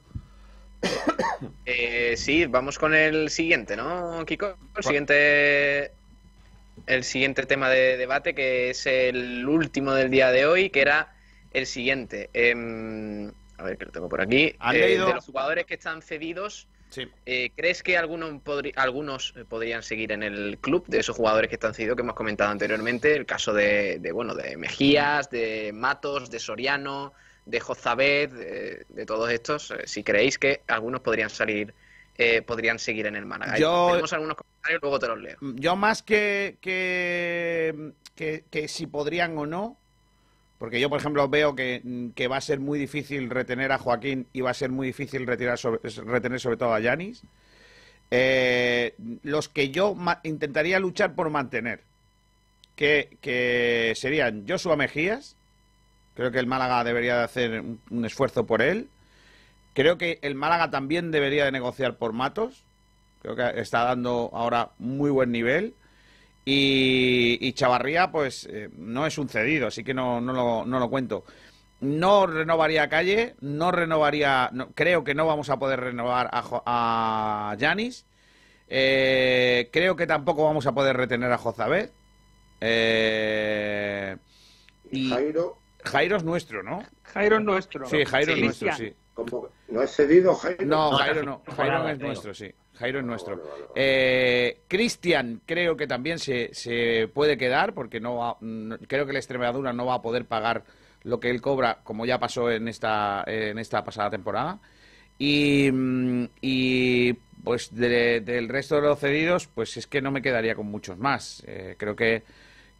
Eh, 1.66 2.16
sí, 2.18 2.46
vamos 2.46 2.80
con 2.80 2.96
el 2.96 3.30
siguiente, 3.30 3.76
¿no, 3.76 4.26
Kiko? 4.26 4.58
El 4.76 4.84
siguiente, 4.84 5.92
el 6.88 7.04
siguiente 7.04 7.46
tema 7.46 7.70
de 7.70 7.98
debate, 7.98 8.34
que 8.34 8.72
es 8.72 8.86
el 8.88 9.48
último 9.48 9.94
del 9.94 10.10
día 10.10 10.32
de 10.32 10.48
hoy, 10.48 10.70
que 10.70 10.82
era 10.82 11.14
el 11.52 11.66
siguiente. 11.68 12.30
Em, 12.34 13.32
a 13.58 13.64
ver, 13.64 13.78
que 13.78 13.86
lo 13.86 13.92
tengo 13.92 14.10
por 14.10 14.22
aquí. 14.22 14.56
¿Han 14.60 14.76
Eh? 14.76 14.80
De 15.08 15.14
los 15.16 15.26
jugadores 15.26 15.66
que 15.66 15.74
están 15.76 16.02
cedidos, 16.02 16.68
eh, 17.26 17.52
¿crees 17.56 17.84
que 17.84 17.98
algunos, 17.98 18.32
podri- 18.44 18.74
algunos 18.76 19.34
eh, 19.36 19.44
podrían 19.46 19.84
seguir 19.84 20.12
en 20.12 20.24
el 20.24 20.58
club 20.60 20.86
de 20.88 21.00
esos 21.00 21.16
jugadores 21.16 21.50
que 21.50 21.56
están 21.56 21.74
cedidos 21.74 21.96
que 21.96 22.04
hemos 22.04 22.16
comentado 22.16 22.52
anteriormente? 22.52 23.16
El 23.16 23.26
caso 23.26 23.54
de, 23.54 24.00
de, 24.00 24.12
bueno, 24.12 24.36
de 24.36 24.56
Mejías, 24.58 25.30
de 25.30 25.72
Matos, 25.74 26.30
de 26.30 26.40
Soriano, 26.40 27.14
de 27.46 27.60
Jozabed, 27.60 28.30
de, 28.30 28.86
de 28.90 29.06
todos 29.06 29.30
estos. 29.32 29.74
si 29.86 30.04
creéis 30.04 30.38
que 30.38 30.62
algunos 30.68 31.02
podrían 31.02 31.30
salir, 31.30 31.74
eh, 32.18 32.42
podrían 32.42 32.80
seguir 32.80 33.06
en 33.08 33.16
el 33.16 33.26
Málaga. 33.26 33.58
Yo- 33.58 33.88
Tenemos 33.90 34.14
algunos 34.14 34.36
comentarios, 34.38 34.82
luego 34.82 35.00
te 35.00 35.08
los 35.08 35.20
leo. 35.20 35.38
Yo 35.56 35.76
más 35.76 36.04
que, 36.04 36.58
que, 36.62 37.92
que, 38.16 38.44
que 38.50 38.68
si 38.68 38.88
podrían 38.88 39.38
o 39.38 39.46
no, 39.46 39.78
porque 40.58 40.80
yo, 40.80 40.90
por 40.90 41.00
ejemplo, 41.00 41.28
veo 41.30 41.56
que, 41.56 42.12
que 42.16 42.28
va 42.28 42.38
a 42.38 42.42
ser 42.42 42.60
muy 42.60 42.80
difícil 42.80 43.30
retener 43.30 43.72
a 43.72 43.78
Joaquín 43.78 44.28
y 44.34 44.42
va 44.42 44.52
a 44.52 44.54
ser 44.56 44.72
muy 44.72 44.88
difícil 44.88 45.28
retirar 45.28 45.60
retener 46.06 46.40
sobre 46.40 46.58
todo 46.58 46.74
a 46.74 46.80
Yanis. 46.80 47.24
eh, 48.12 48.96
los 49.24 49.50
que 49.50 49.70
yo 49.70 49.96
intentaría 50.24 50.80
luchar 50.80 51.14
por 51.16 51.30
mantener, 51.30 51.82
que, 52.76 53.18
que 53.22 53.94
serían 53.96 54.46
Joshua 54.48 54.76
Mejías, 54.76 55.36
creo 56.16 56.32
que 56.32 56.40
el 56.40 56.48
Málaga 56.48 56.84
debería 56.84 57.18
de 57.18 57.24
hacer 57.24 57.62
un, 57.62 57.80
un 57.90 58.06
esfuerzo 58.06 58.46
por 58.46 58.62
él, 58.62 58.90
creo 59.74 59.98
que 59.98 60.20
el 60.22 60.36
Málaga 60.36 60.70
también 60.72 61.12
debería 61.12 61.46
de 61.46 61.52
negociar 61.52 61.98
por 61.98 62.14
Matos, 62.14 62.64
creo 63.22 63.36
que 63.36 63.60
está 63.60 63.84
dando 63.84 64.30
ahora 64.34 64.72
muy 64.80 65.12
buen 65.12 65.32
nivel. 65.32 65.74
Y, 66.50 67.38
y 67.42 67.52
Chavarría, 67.52 68.10
pues 68.10 68.48
eh, 68.50 68.70
no 68.78 69.06
es 69.06 69.18
un 69.18 69.28
cedido, 69.28 69.68
así 69.68 69.84
que 69.84 69.94
no, 69.94 70.22
no, 70.22 70.32
lo, 70.32 70.66
no 70.66 70.80
lo 70.80 70.90
cuento. 70.90 71.26
No 71.82 72.26
renovaría 72.26 72.84
a 72.84 72.88
Calle, 72.90 73.36
no 73.42 73.70
renovaría, 73.70 74.50
no- 74.54 74.70
creo 74.74 75.04
que 75.04 75.14
no 75.14 75.26
vamos 75.28 75.50
a 75.50 75.60
poder 75.60 75.82
renovar 75.82 76.30
a, 76.32 76.42
Jo- 76.42 76.64
a 76.66 77.54
Yanis. 77.60 78.06
Eh, 78.70 79.70
creo 79.74 79.98
que 79.98 80.08
tampoco 80.08 80.46
vamos 80.46 80.66
a 80.68 80.72
poder 80.72 80.96
retener 80.96 81.30
a 81.34 81.38
Jozabed. 81.38 81.90
Eh, 82.62 84.16
y 84.90 85.10
Jairo. 85.10 85.58
Jairo 85.84 86.16
es 86.16 86.24
nuestro, 86.24 86.64
¿no? 86.64 86.82
Jairo 87.04 87.40
es 87.40 87.44
nuestro. 87.44 87.86
Sí, 87.88 88.06
Jairo 88.06 88.32
es 88.32 88.40
nuestro, 88.42 88.74
sí. 88.74 88.94
¿No 89.68 89.82
es 89.82 89.92
cedido 89.94 90.34
Jairo? 90.34 90.66
No, 90.66 90.92
No, 90.92 90.98
Jairo 90.98 91.24
no. 91.24 91.44
Jairo 91.58 91.90
es 91.90 92.00
nuestro, 92.00 92.34
sí. 92.34 92.54
Jairo 92.80 93.00
es 93.00 93.06
nuestro. 93.06 93.42
Eh, 93.76 94.60
Cristian 94.68 95.42
creo 95.46 95.76
que 95.78 95.88
también 95.88 96.20
se, 96.20 96.54
se 96.54 97.10
puede 97.14 97.38
quedar 97.38 97.74
porque 97.74 98.00
no 98.00 98.38
creo 98.88 99.06
que 99.06 99.14
la 99.14 99.20
Extremadura 99.20 99.74
no 99.74 99.86
va 99.86 99.96
a 99.96 100.02
poder 100.02 100.26
pagar 100.26 100.64
lo 101.04 101.20
que 101.20 101.30
él 101.30 101.42
cobra 101.42 101.80
como 101.84 102.06
ya 102.06 102.20
pasó 102.20 102.52
en 102.52 102.68
esta 102.68 103.24
en 103.28 103.58
esta 103.60 103.84
pasada 103.84 104.10
temporada 104.10 104.60
y, 105.18 105.70
mm, 105.72 106.26
y, 106.42 107.14
pues 107.44 107.74
de- 107.74 108.22
del 108.22 108.50
resto 108.50 108.76
de 108.76 108.82
los 108.82 109.00
cedidos 109.00 109.48
pues 109.48 109.78
es 109.78 109.88
que 109.88 110.02
no 110.02 110.12
me 110.12 110.22
quedaría 110.22 110.56
con 110.56 110.66
muchos 110.68 110.98
más 110.98 111.44
Eh, 111.48 111.76
creo 111.78 111.96
que 111.96 112.24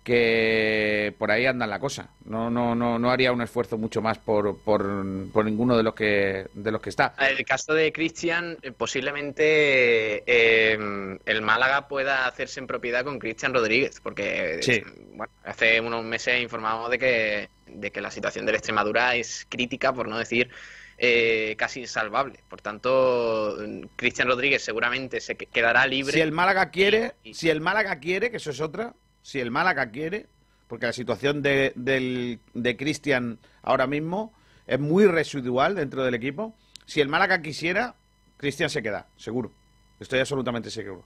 que 0.08 1.14
por 1.18 1.32
ahí 1.32 1.46
anda 1.46 1.68
la 1.68 1.80
cosa. 1.80 2.10
No, 2.26 2.50
no, 2.50 2.74
no, 2.76 2.98
no 2.98 3.12
haría 3.12 3.34
un 3.34 3.42
esfuerzo 3.42 3.78
mucho 3.78 4.02
más 4.02 4.18
por, 4.18 4.58
por, 4.60 5.30
por 5.34 5.44
ninguno 5.44 5.76
de 5.76 5.84
los 5.84 5.94
que 5.94 6.48
de 6.54 6.72
los 6.72 6.82
que 6.82 6.90
está. 6.90 7.14
El 7.20 7.44
caso 7.46 7.74
de 7.74 7.92
Cristian, 7.92 8.58
eh, 8.62 8.72
posiblemente 8.72 10.24
eh, 10.26 11.18
el 11.26 11.42
Málaga 11.42 11.88
pueda 11.90 12.26
hacerse 12.26 12.60
en 12.62 12.68
propiedad 12.68 13.04
con 13.04 13.20
Cristian 13.20 13.54
Rodríguez, 13.54 14.00
porque 14.02 14.60
Sí. 14.62 14.82
bueno, 15.14 15.32
hace 15.44 15.80
unos 15.82 16.04
meses 16.06 16.42
informábamos 16.42 16.90
de 16.90 16.98
que, 17.00 17.50
de 17.68 17.92
que 17.92 18.00
la 18.02 18.10
situación 18.12 18.46
de 18.46 18.54
la 18.54 18.58
Extremadura 18.60 19.16
es 19.16 19.46
crítica, 19.50 19.94
por 19.94 20.08
no 20.08 20.18
decir 20.18 20.50
eh, 20.98 21.56
casi 21.60 21.82
insalvable. 21.82 22.40
Por 22.50 22.62
tanto, 22.62 23.56
mm, 23.60 23.82
Cristian 23.96 24.28
Rodríguez 24.30 24.64
seguramente 24.64 25.20
se 25.22 25.36
que- 25.36 25.46
quedará 25.46 25.86
libre. 25.86 26.14
Si 26.14 26.22
el 26.22 26.32
Málaga 26.32 26.72
quiere, 26.72 27.14
si 27.34 27.50
el 27.50 27.62
Málaga 27.62 28.00
quiere, 28.00 28.32
que 28.32 28.38
eso 28.38 28.50
es 28.52 28.60
otra, 28.62 28.94
si 29.28 29.42
el 29.42 29.52
Málaga 29.52 29.92
quiere, 29.92 30.26
porque 30.70 30.86
la 30.86 30.94
situación 30.94 31.42
de, 31.42 31.74
del- 31.76 32.40
de 32.54 32.78
Cristian 32.78 33.40
ahora 33.62 33.86
mismo 33.86 34.32
es 34.68 34.80
muy 34.80 35.06
residual 35.06 35.76
dentro 35.76 36.06
del 36.06 36.14
equipo, 36.14 36.56
si 36.86 37.02
el 37.02 37.10
Málaga 37.10 37.42
quisiera, 37.42 37.96
Cristian 38.38 38.70
se 38.70 38.82
queda, 38.82 39.06
seguro. 39.18 39.52
Estoy 40.00 40.20
absolutamente 40.20 40.70
seguro. 40.72 41.04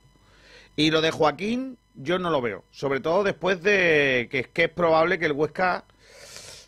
Y 0.75 0.91
lo 0.91 1.01
de 1.01 1.09
Joaquín, 1.09 1.79
yo 1.95 2.19
no 2.19 2.29
lo 2.29 2.41
veo. 2.43 2.63
Sobre 2.69 2.99
todo 2.99 3.23
después 3.23 3.63
de 3.63 4.27
que, 4.29 4.43
que 4.53 4.65
es 4.65 4.69
probable 4.69 5.17
que 5.17 5.25
el 5.25 5.31
Huesca 5.31 5.83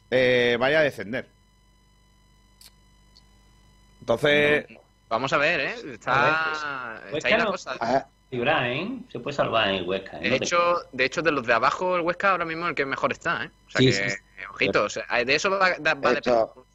eh, 0.09 0.57
vaya 0.59 0.79
a 0.79 0.83
descender. 0.83 1.27
Entonces, 3.99 4.65
Vamos 5.07 5.31
a 5.33 5.37
ver, 5.37 5.59
¿eh? 5.59 5.75
Está, 5.93 6.95
ahí 6.97 7.31
la 7.31 7.37
no- 7.43 7.51
cosa. 7.51 8.09
Figurar, 8.33 8.65
¿eh? 8.65 8.99
Se 9.11 9.19
puede 9.19 9.35
salvar 9.37 9.67
en 9.69 9.75
el 9.75 9.87
Huesca. 9.87 10.17
¿eh? 10.17 10.21
De 10.23 10.29
No 10.31 10.37
te- 10.39 10.45
hecho, 10.45 10.57
de 10.91 11.05
hecho, 11.05 11.21
de 11.21 11.31
los 11.31 11.45
de 11.45 11.53
abajo, 11.53 11.95
el 11.95 12.01
Huesca 12.01 12.31
ahora 12.31 12.45
mismo 12.45 12.63
es 12.65 12.69
el 12.69 12.75
que 12.75 12.83
mejor 12.87 13.11
está, 13.11 13.43
¿eh? 13.43 13.51
O 13.67 13.69
sea 13.69 13.79
Sí, 13.79 13.85
que, 13.85 13.93
sí, 13.93 14.09
sí. 14.09 14.15
eh, 14.15 14.43
ojito, 14.51 14.83
o 14.85 14.89
sea, 14.89 15.05
de 15.23 15.35
eso 15.35 15.51
va, 15.51 15.69
da- 15.79 15.93
va 15.93 16.09
a 16.09 16.13
depender. 16.15 16.17
Esto- 16.17 16.65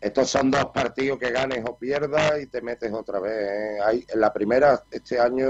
estos 0.00 0.28
son 0.28 0.50
dos 0.50 0.64
partidos 0.74 1.20
que 1.20 1.30
ganes 1.30 1.62
o 1.64 1.78
pierdas 1.78 2.42
y 2.42 2.48
te 2.48 2.60
metes 2.60 2.92
otra 2.92 3.20
vez. 3.20 3.32
¿eh? 3.40 3.78
Hay, 3.86 4.04
en 4.12 4.20
la 4.20 4.32
primera, 4.32 4.82
este 4.90 5.20
año, 5.20 5.46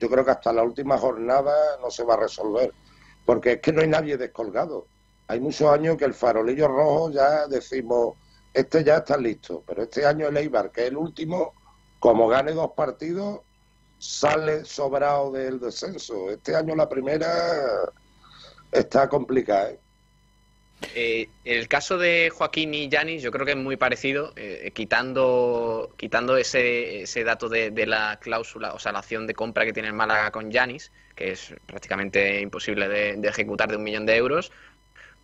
yo 0.00 0.08
creo 0.08 0.24
que 0.24 0.30
hasta 0.30 0.54
la 0.54 0.62
última 0.62 0.96
jornada 0.96 1.52
no 1.82 1.90
se 1.90 2.02
va 2.04 2.14
a 2.14 2.20
resolver. 2.20 2.72
Porque 3.26 3.52
es 3.52 3.60
que 3.60 3.74
no 3.74 3.82
hay 3.82 3.88
nadie 3.88 4.16
descolgado. 4.16 4.86
Hay 5.26 5.38
muchos 5.38 5.70
años 5.70 5.98
que 5.98 6.06
el 6.06 6.14
farolillo 6.14 6.66
rojo 6.66 7.10
ya 7.10 7.46
decimos, 7.46 8.14
este 8.54 8.82
ya 8.82 8.96
está 8.96 9.18
listo. 9.18 9.62
Pero 9.66 9.82
este 9.82 10.06
año 10.06 10.28
el 10.28 10.36
Eibar, 10.38 10.72
que 10.72 10.84
es 10.84 10.88
el 10.88 10.96
último, 10.96 11.52
como 11.98 12.26
gane 12.26 12.52
dos 12.52 12.70
partidos, 12.74 13.40
sale 13.98 14.64
sobrado 14.64 15.32
del 15.32 15.60
descenso. 15.60 16.30
Este 16.30 16.54
año 16.54 16.74
la 16.74 16.88
primera 16.88 17.90
está 18.72 19.08
complicada. 19.08 19.70
¿eh? 19.70 19.78
Eh, 20.94 21.28
el 21.44 21.66
caso 21.66 21.98
de 21.98 22.30
Joaquín 22.30 22.72
y 22.72 22.88
Yanis 22.88 23.22
yo 23.22 23.32
creo 23.32 23.44
que 23.44 23.52
es 23.52 23.58
muy 23.58 23.76
parecido, 23.76 24.32
eh, 24.36 24.70
quitando, 24.72 25.92
quitando 25.96 26.36
ese, 26.36 27.02
ese 27.02 27.24
dato 27.24 27.48
de, 27.48 27.72
la 27.86 28.18
cláusula, 28.20 28.74
o 28.74 28.78
sea, 28.78 28.92
la 28.92 29.00
acción 29.00 29.26
de 29.26 29.34
compra 29.34 29.64
que 29.64 29.72
tiene 29.72 29.88
el 29.88 29.94
Málaga 29.94 30.30
con 30.30 30.50
Yanis, 30.52 30.92
que 31.16 31.32
es 31.32 31.52
prácticamente 31.66 32.40
imposible 32.40 32.88
de, 32.88 33.16
de, 33.16 33.28
ejecutar 33.28 33.68
de 33.68 33.76
un 33.76 33.82
millón 33.82 34.06
de 34.06 34.16
euros. 34.16 34.52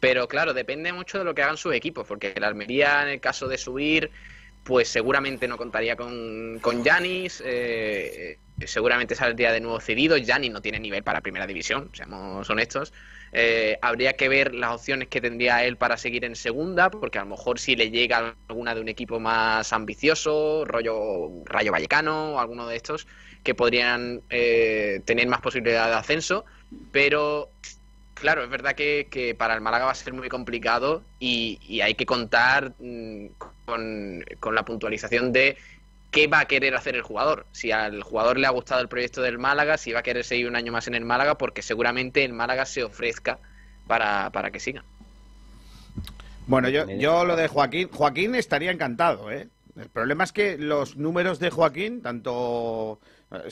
Pero 0.00 0.26
claro, 0.26 0.52
depende 0.52 0.92
mucho 0.92 1.18
de 1.18 1.24
lo 1.24 1.34
que 1.34 1.42
hagan 1.42 1.56
sus 1.56 1.72
equipos, 1.74 2.06
porque 2.06 2.32
el 2.34 2.44
Almería, 2.44 3.02
en 3.02 3.08
el 3.08 3.20
caso 3.20 3.46
de 3.46 3.56
subir, 3.56 4.10
pues 4.64 4.88
seguramente 4.88 5.46
no 5.46 5.56
contaría 5.56 5.94
con, 5.94 6.58
con 6.60 6.82
eh, 6.86 8.38
seguramente 8.64 9.14
saldría 9.14 9.52
de 9.52 9.60
nuevo 9.60 9.78
cedido. 9.80 10.16
Yanis 10.16 10.50
no 10.50 10.62
tiene 10.62 10.80
nivel 10.80 11.02
para 11.02 11.20
primera 11.20 11.46
división, 11.46 11.90
seamos 11.92 12.48
honestos. 12.48 12.92
Eh, 13.36 13.76
habría 13.82 14.14
que 14.14 14.28
ver 14.28 14.54
las 14.54 14.76
opciones 14.76 15.08
que 15.08 15.20
tendría 15.20 15.64
él 15.64 15.76
para 15.76 15.96
seguir 15.96 16.24
en 16.24 16.36
segunda, 16.36 16.90
porque 16.90 17.18
a 17.18 17.24
lo 17.24 17.30
mejor 17.30 17.58
si 17.58 17.74
le 17.74 17.90
llega 17.90 18.36
alguna 18.48 18.74
de 18.74 18.80
un 18.80 18.88
equipo 18.88 19.18
más 19.20 19.72
ambicioso, 19.72 20.64
rollo 20.64 21.44
Rayo 21.44 21.72
Vallecano 21.72 22.34
o 22.34 22.38
alguno 22.38 22.66
de 22.68 22.76
estos, 22.76 23.06
que 23.42 23.54
podrían 23.54 24.22
eh, 24.30 25.02
tener 25.04 25.26
más 25.26 25.40
posibilidad 25.40 25.88
de 25.88 25.94
ascenso, 25.94 26.44
pero 26.92 27.50
claro, 28.14 28.42
es 28.42 28.50
verdad 28.50 28.74
que, 28.74 29.08
que, 29.10 29.34
para 29.34 29.54
el 29.54 29.60
Málaga 29.60 29.86
va 29.86 29.92
a 29.92 29.94
ser 29.94 30.12
muy 30.12 30.28
complicado 30.28 31.02
y, 31.18 31.58
y 31.66 31.80
hay 31.80 31.94
que 31.94 32.06
contar 32.06 32.72
mmm, 32.78 33.26
con, 33.64 34.24
con, 34.40 34.54
la 34.54 34.64
puntualización 34.64 35.32
de 35.32 35.56
qué 36.10 36.26
va 36.26 36.40
a 36.40 36.44
querer 36.46 36.74
hacer 36.74 36.94
el 36.94 37.02
jugador. 37.02 37.46
Si 37.52 37.72
al 37.72 38.02
jugador 38.02 38.38
le 38.38 38.46
ha 38.46 38.50
gustado 38.50 38.80
el 38.80 38.88
proyecto 38.88 39.20
del 39.22 39.38
Málaga, 39.38 39.76
si 39.76 39.92
va 39.92 40.00
a 40.00 40.02
querer 40.02 40.24
seguir 40.24 40.48
un 40.48 40.56
año 40.56 40.72
más 40.72 40.86
en 40.86 40.94
el 40.94 41.04
Málaga, 41.04 41.36
porque 41.36 41.62
seguramente 41.62 42.24
el 42.24 42.32
Málaga 42.32 42.66
se 42.66 42.84
ofrezca 42.84 43.38
para, 43.86 44.30
para 44.30 44.50
que 44.50 44.60
siga. 44.60 44.84
Bueno, 46.46 46.68
yo, 46.68 46.88
yo 46.90 47.24
lo 47.24 47.36
de 47.36 47.48
Joaquín, 47.48 47.88
Joaquín 47.90 48.34
estaría 48.34 48.70
encantado, 48.70 49.30
¿eh? 49.30 49.48
El 49.76 49.88
problema 49.88 50.22
es 50.24 50.32
que 50.32 50.56
los 50.56 50.96
números 50.96 51.40
de 51.40 51.50
Joaquín, 51.50 52.00
tanto 52.00 53.00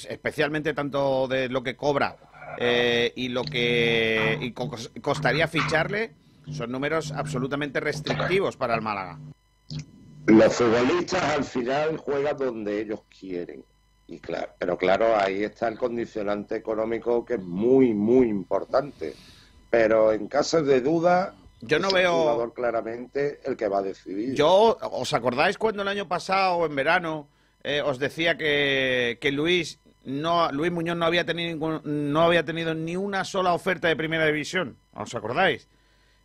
especialmente 0.08 0.74
tanto 0.74 1.26
de 1.26 1.48
lo 1.48 1.62
que 1.62 1.74
cobra 1.74 2.16
eh, 2.58 3.12
y 3.16 3.28
lo 3.28 3.44
que 3.44 4.38
y 4.40 4.52
costaría 4.52 5.48
ficharle, 5.48 6.12
son 6.52 6.70
números 6.70 7.12
absolutamente 7.12 7.80
restrictivos 7.80 8.56
para 8.56 8.74
el 8.74 8.82
Málaga. 8.82 9.18
Los 10.26 10.54
futbolistas 10.54 11.22
al 11.22 11.44
final 11.44 11.96
juegan 11.96 12.36
donde 12.36 12.80
ellos 12.80 13.00
quieren. 13.18 13.64
Y 14.06 14.18
claro, 14.18 14.48
pero 14.58 14.76
claro, 14.76 15.16
ahí 15.16 15.42
está 15.42 15.68
el 15.68 15.78
condicionante 15.78 16.56
económico 16.56 17.24
que 17.24 17.34
es 17.34 17.42
muy, 17.42 17.94
muy 17.94 18.28
importante. 18.28 19.14
Pero 19.70 20.12
en 20.12 20.28
caso 20.28 20.62
de 20.62 20.80
duda, 20.80 21.34
yo 21.62 21.78
no 21.78 21.90
veo 21.90 22.22
jugador 22.22 22.52
claramente 22.52 23.40
el 23.44 23.56
que 23.56 23.68
va 23.68 23.78
a 23.78 23.82
decidir. 23.82 24.34
Yo, 24.34 24.76
¿os 24.80 25.14
acordáis 25.14 25.56
cuando 25.56 25.82
el 25.82 25.88
año 25.88 26.08
pasado, 26.08 26.66
en 26.66 26.76
verano, 26.76 27.28
eh, 27.62 27.80
os 27.80 27.98
decía 27.98 28.36
que, 28.36 29.18
que 29.20 29.32
Luis 29.32 29.78
no 30.04 30.50
Luis 30.52 30.72
Muñoz 30.72 30.96
no 30.96 31.06
había 31.06 31.24
tenido 31.24 31.50
ningún, 31.50 31.80
no 31.84 32.22
había 32.22 32.44
tenido 32.44 32.74
ni 32.74 32.96
una 32.96 33.24
sola 33.24 33.52
oferta 33.52 33.88
de 33.88 33.96
primera 33.96 34.26
división? 34.26 34.76
¿Os 34.92 35.14
acordáis? 35.14 35.68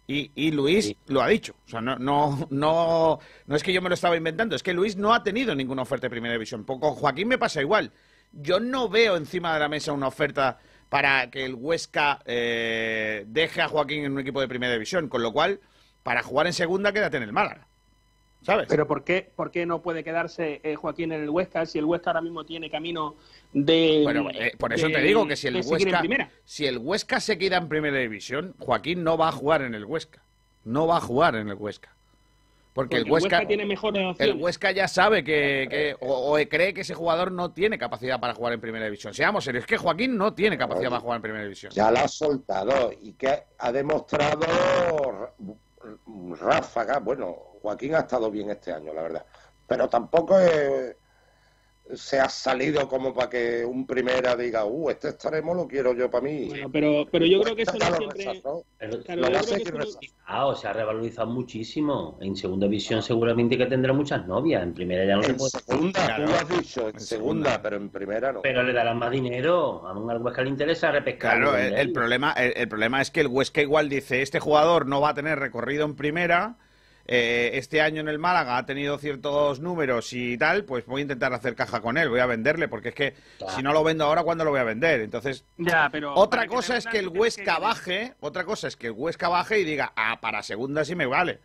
Y, 0.08 0.32
y, 0.36 0.52
Luis 0.52 0.86
sí. 0.86 0.98
lo 1.08 1.22
ha 1.22 1.28
dicho. 1.28 1.54
O 1.66 1.70
sea, 1.70 1.82
no, 1.82 1.98
no, 1.98 2.48
no, 2.50 3.20
no 3.46 3.56
es 3.56 3.62
que 3.62 3.74
yo 3.74 3.82
me 3.82 3.90
lo 3.90 3.96
estaba 3.96 4.16
inventando, 4.16 4.56
es 4.56 4.64
que 4.64 4.74
Luis 4.74 4.96
no 4.96 5.14
ha 5.14 5.22
tenido 5.22 5.54
ninguna 5.54 5.82
oferta 5.82 6.08
de 6.08 6.12
primera 6.12 6.34
división. 6.34 6.64
Con 6.64 6.80
Joaquín 6.80 7.28
me 7.28 7.38
pasa 7.38 7.62
igual. 7.62 7.92
Yo 8.32 8.60
no 8.60 8.88
veo 8.88 9.18
encima 9.18 9.54
de 9.54 9.60
la 9.60 9.68
mesa 9.68 9.92
una 9.92 10.08
oferta 10.08 10.60
para 10.90 11.30
que 11.30 11.44
el 11.44 11.56
Huesca 11.56 12.20
eh, 12.26 13.26
deje 13.28 13.62
a 13.62 13.68
Joaquín 13.68 14.06
en 14.06 14.14
un 14.14 14.20
equipo 14.20 14.40
de 14.40 14.48
primera 14.48 14.74
división. 14.74 15.10
Con 15.10 15.22
lo 15.22 15.34
cual, 15.34 15.60
para 16.04 16.24
jugar 16.24 16.48
en 16.48 16.54
segunda, 16.54 16.94
quédate 16.94 17.18
en 17.18 17.24
el 17.24 17.34
Málaga. 17.34 17.68
¿Sabes? 18.42 18.68
Pero 18.70 18.88
¿por 18.88 19.04
qué, 19.04 19.30
por 19.36 19.52
qué 19.52 19.66
no 19.66 19.82
puede 19.82 20.04
quedarse 20.04 20.62
eh, 20.64 20.76
Joaquín 20.76 21.12
en 21.12 21.22
el 21.24 21.30
Huesca 21.30 21.66
si 21.66 21.80
el 21.80 21.86
Huesca 21.86 22.12
ahora 22.12 22.22
mismo 22.22 22.46
tiene 22.46 22.70
camino 22.70 23.16
de. 23.52 24.02
Bueno, 24.04 24.30
eh, 24.34 24.54
por 24.58 24.74
eso 24.74 24.88
de, 24.88 24.94
te 24.94 25.02
digo 25.02 25.28
que 25.28 25.36
si 25.36 25.48
el 25.48 25.62
Huesca. 25.66 26.02
Si 26.46 26.66
el 26.66 26.78
Huesca 26.78 27.20
se 27.20 27.38
queda 27.38 27.58
en 27.58 27.68
primera 27.68 27.98
división, 27.98 28.56
Joaquín 28.60 29.04
no 29.04 29.18
va 29.18 29.30
a 29.30 29.32
jugar 29.32 29.64
en 29.64 29.74
el 29.74 29.86
Huesca. 29.86 30.22
No 30.64 30.88
va 30.88 30.98
a 30.98 31.02
jugar 31.02 31.36
en 31.36 31.50
el 31.50 31.56
Huesca. 31.56 31.94
Porque, 32.74 32.98
Porque 32.98 33.08
el, 33.08 33.12
Huesca, 33.12 33.28
el 33.28 33.34
Huesca 33.34 33.48
tiene 33.48 33.66
mejores 33.66 34.16
El 34.20 34.34
Huesca 34.36 34.72
ya 34.72 34.88
sabe 34.88 35.24
que. 35.24 35.68
que 35.68 35.96
o, 36.00 36.36
o, 36.36 36.48
cree 36.48 36.76
que 36.76 36.82
ese 36.82 36.94
jugador 36.94 37.32
no 37.32 37.52
tiene 37.52 37.80
capacidad 37.80 38.20
para 38.20 38.36
jugar 38.36 38.54
en 38.54 38.62
primera 38.62 38.86
división. 38.86 39.16
Seamos 39.16 39.44
serios, 39.44 39.64
es 39.64 39.68
que 39.68 39.78
Joaquín 39.78 40.16
no 40.16 40.34
tiene 40.36 40.60
capacidad 40.60 40.84
Oye, 40.84 40.90
para 40.92 41.02
jugar 41.02 41.16
en 41.16 41.22
primera 41.24 41.44
división. 41.44 41.72
Ya 41.74 41.90
lo 41.90 41.98
ha 41.98 42.08
soltado 42.08 42.92
y 43.02 43.14
que 43.14 43.46
ha 43.58 43.72
demostrado 43.72 44.46
ráfaga. 46.40 47.00
Bueno, 47.00 47.36
Joaquín 47.68 47.96
ha 47.96 48.00
estado 48.00 48.32
bien 48.32 48.50
este 48.50 48.72
año, 48.72 48.94
la 48.94 49.02
verdad. 49.02 49.26
Pero 49.68 49.90
tampoco 49.90 50.40
es, 50.40 50.96
se 51.94 52.20
ha 52.20 52.30
salido 52.30 52.88
como 52.88 53.14
para 53.14 53.30
que 53.30 53.66
un 53.66 53.86
primera 53.86 54.36
diga, 54.36 54.64
uh, 54.64 54.90
este 54.90 55.10
extremo 55.10 55.54
lo 55.54 55.68
quiero 55.68 55.94
yo 55.94 56.10
para 56.10 56.24
mí. 56.24 56.48
Bueno, 56.48 56.70
pero, 56.72 57.06
pero 57.12 57.26
yo 57.26 57.42
creo 57.42 57.56
que 57.56 57.64
eso 57.64 57.74
no 57.78 57.86
siempre... 57.98 58.42
Pero, 58.78 59.04
claro, 59.04 59.22
lo 59.22 59.28
que 59.28 59.32
que 59.32 59.64
eso 59.64 60.00
no... 60.28 60.56
se 60.56 60.68
ha 60.68 60.74
revalorizado 60.74 61.28
muchísimo. 61.28 62.18
En 62.22 62.36
segunda 62.38 62.66
división 62.66 63.02
seguramente 63.02 63.58
que 63.58 63.66
tendrá 63.66 63.92
muchas 63.92 64.26
novias. 64.26 64.64
En 64.64 64.74
primera 64.74 65.06
ya 65.06 65.16
no 65.16 65.24
en 65.24 65.28
se 65.28 65.34
puede... 65.34 65.50
segunda, 65.50 66.06
claro. 66.06 66.26
tú 66.26 66.32
lo 66.32 66.38
has 66.38 66.50
dicho, 66.50 66.82
en, 66.82 66.88
en 66.88 67.00
segunda, 67.00 67.50
segunda, 67.50 67.62
pero 67.62 67.76
en 67.76 67.90
primera 67.90 68.32
no. 68.32 68.42
Pero 68.42 68.64
le 68.64 68.72
darán 68.72 68.98
más 69.00 69.12
dinero. 69.12 69.86
A 69.86 69.98
un 69.98 70.10
al 70.10 70.22
Huesca 70.22 70.42
le 70.44 70.50
interesa 70.50 70.92
repescar. 70.92 71.38
Claro, 71.38 71.58
el, 71.58 71.74
el, 71.74 71.92
problema, 71.92 72.32
el, 72.34 72.54
el 72.56 72.68
problema 72.70 73.02
es 73.02 73.12
que 73.12 73.20
el 73.20 73.28
Huesca 73.28 73.62
igual 73.62 73.90
dice, 73.90 74.22
este 74.22 74.40
jugador 74.40 74.86
no 74.86 75.02
va 75.02 75.10
a 75.10 75.14
tener 75.14 75.40
recorrido 75.40 75.84
en 75.84 75.96
primera 75.96 76.58
eh, 77.08 77.52
este 77.54 77.82
año 77.82 78.02
en 78.02 78.10
el 78.10 78.20
Málaga 78.20 78.58
ha 78.58 78.66
tenido 78.66 78.98
ciertos 78.98 79.62
números 79.62 80.12
y 80.12 80.38
tal, 80.38 80.66
pues 80.66 80.86
voy 80.86 81.00
a 81.00 81.02
intentar 81.04 81.34
hacer 81.34 81.56
caja 81.56 81.80
con 81.80 81.98
él, 81.98 82.10
voy 82.10 82.20
a 82.20 82.26
venderle, 82.26 82.68
porque 82.68 82.90
es 82.90 82.96
que 82.96 83.14
claro. 83.38 83.56
si 83.56 83.64
no 83.64 83.72
lo 83.72 83.84
vendo 83.84 84.04
ahora, 84.04 84.24
¿cuándo 84.24 84.44
lo 84.44 84.52
voy 84.52 84.60
a 84.60 84.66
vender? 84.66 85.02
Entonces, 85.02 85.46
ya, 85.58 85.90
pero 85.90 86.14
otra 86.14 86.48
cosa 86.48 86.74
que 86.74 86.80
es 86.80 86.88
que 86.88 87.00
el 87.00 87.08
Huesca 87.08 87.56
que... 87.56 87.62
baje, 87.62 88.14
otra 88.20 88.44
cosa 88.44 88.68
es 88.68 88.76
que 88.76 88.88
el 88.88 88.94
Huesca 88.94 89.30
baje 89.30 89.60
y 89.60 89.64
diga, 89.64 89.94
ah, 89.96 90.20
para 90.20 90.44
segunda 90.44 90.84
sí 90.84 90.96
me 90.96 91.06
vale. 91.06 91.40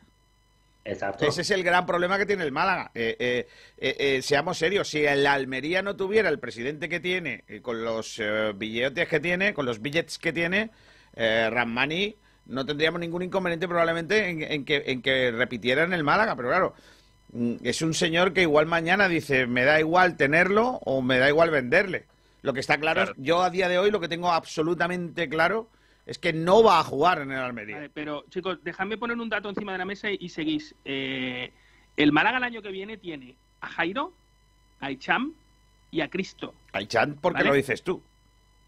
Exacto. 0.84 1.26
Ese 1.26 1.43
es 1.43 1.51
el 1.52 1.62
gran 1.62 1.86
problema 1.86 2.18
que 2.18 2.26
tiene 2.26 2.43
el 2.43 2.51
Málaga. 2.51 2.90
Eh, 2.94 3.14
eh, 3.18 3.47
eh, 3.78 4.22
seamos 4.22 4.59
serios, 4.59 4.89
si 4.89 5.05
el 5.05 5.26
Almería 5.26 5.80
no 5.80 5.94
tuviera 5.94 6.28
el 6.28 6.40
presidente 6.40 6.89
que 6.89 6.98
tiene, 6.98 7.44
con 7.62 7.84
los 7.84 8.20
billetes 8.56 9.09
que 9.09 9.20
tiene, 9.20 9.55
con 9.55 9.64
los 9.64 9.80
billets 9.80 10.18
que 10.18 10.32
tiene, 10.32 10.70
Ramani 11.14 12.16
no 12.47 12.66
tendríamos 12.66 13.01
ningún 13.01 13.23
inconveniente 13.23 13.69
probablemente 13.69 14.28
en, 14.28 14.43
en, 14.43 14.64
que, 14.64 14.82
en 14.86 15.02
que 15.02 15.31
repitiera 15.31 15.85
en 15.85 15.93
el 15.93 16.05
Málaga, 16.05 16.36
pero 16.36 16.48
claro, 16.48 16.74
mm, 17.32 17.55
es 17.62 17.82
un 17.82 17.94
señor 17.94 18.32
que 18.32 18.43
igual 18.43 18.66
mañana 18.66 19.09
dice, 19.09 19.47
me 19.47 19.64
da 19.64 19.81
igual 19.81 20.16
tenerlo 20.16 20.81
o 20.85 21.02
me 21.02 21.19
da 21.19 21.28
igual 21.28 21.51
venderle. 21.51 22.06
Lo 22.43 22.52
que 22.52 22.60
está 22.60 22.78
claro, 22.78 23.02
claro. 23.02 23.12
Es, 23.12 23.24
yo 23.24 23.43
a 23.43 23.51
día 23.51 23.69
de 23.69 23.78
hoy 23.78 23.90
lo 23.90 24.01
que 24.01 24.09
tengo 24.09 24.32
absolutamente 24.32 25.28
claro 25.28 25.69
es 26.06 26.19
que 26.19 26.32
no 26.32 26.62
va 26.62 26.81
a 26.81 26.85
jugar 26.85 27.20
en 27.20 27.31
el 27.31 27.39
Almería. 27.39 27.77
Vale, 27.77 27.90
pero 27.90 28.24
chicos, 28.28 28.59
dejadme 28.64 28.98
poner 28.98 29.16
un 29.16 29.28
dato 29.28 29.48
encima 29.48 29.73
de 29.73 29.78
la 29.78 29.85
mesa 29.85 30.10
y, 30.10 30.19
y 30.20 30.28
seguís. 30.28 30.74
Eh, 30.85 31.52
el 31.97 32.12
Málaga 32.12 32.39
el 32.39 32.44
año 32.44 32.62
que 32.62 32.70
viene 32.70 32.97
tiene 32.97 33.36
a 33.60 33.69
Jairo, 33.69 34.12
a 34.81 34.90
Icham 34.90 35.32
y 35.90 36.01
a 36.01 36.09
Cristo. 36.09 36.55
A 36.73 36.82
Icham 36.82 37.14
porque 37.14 37.39
¿vale? 37.39 37.51
lo 37.51 37.55
dices 37.55 37.82
tú. 37.82 38.02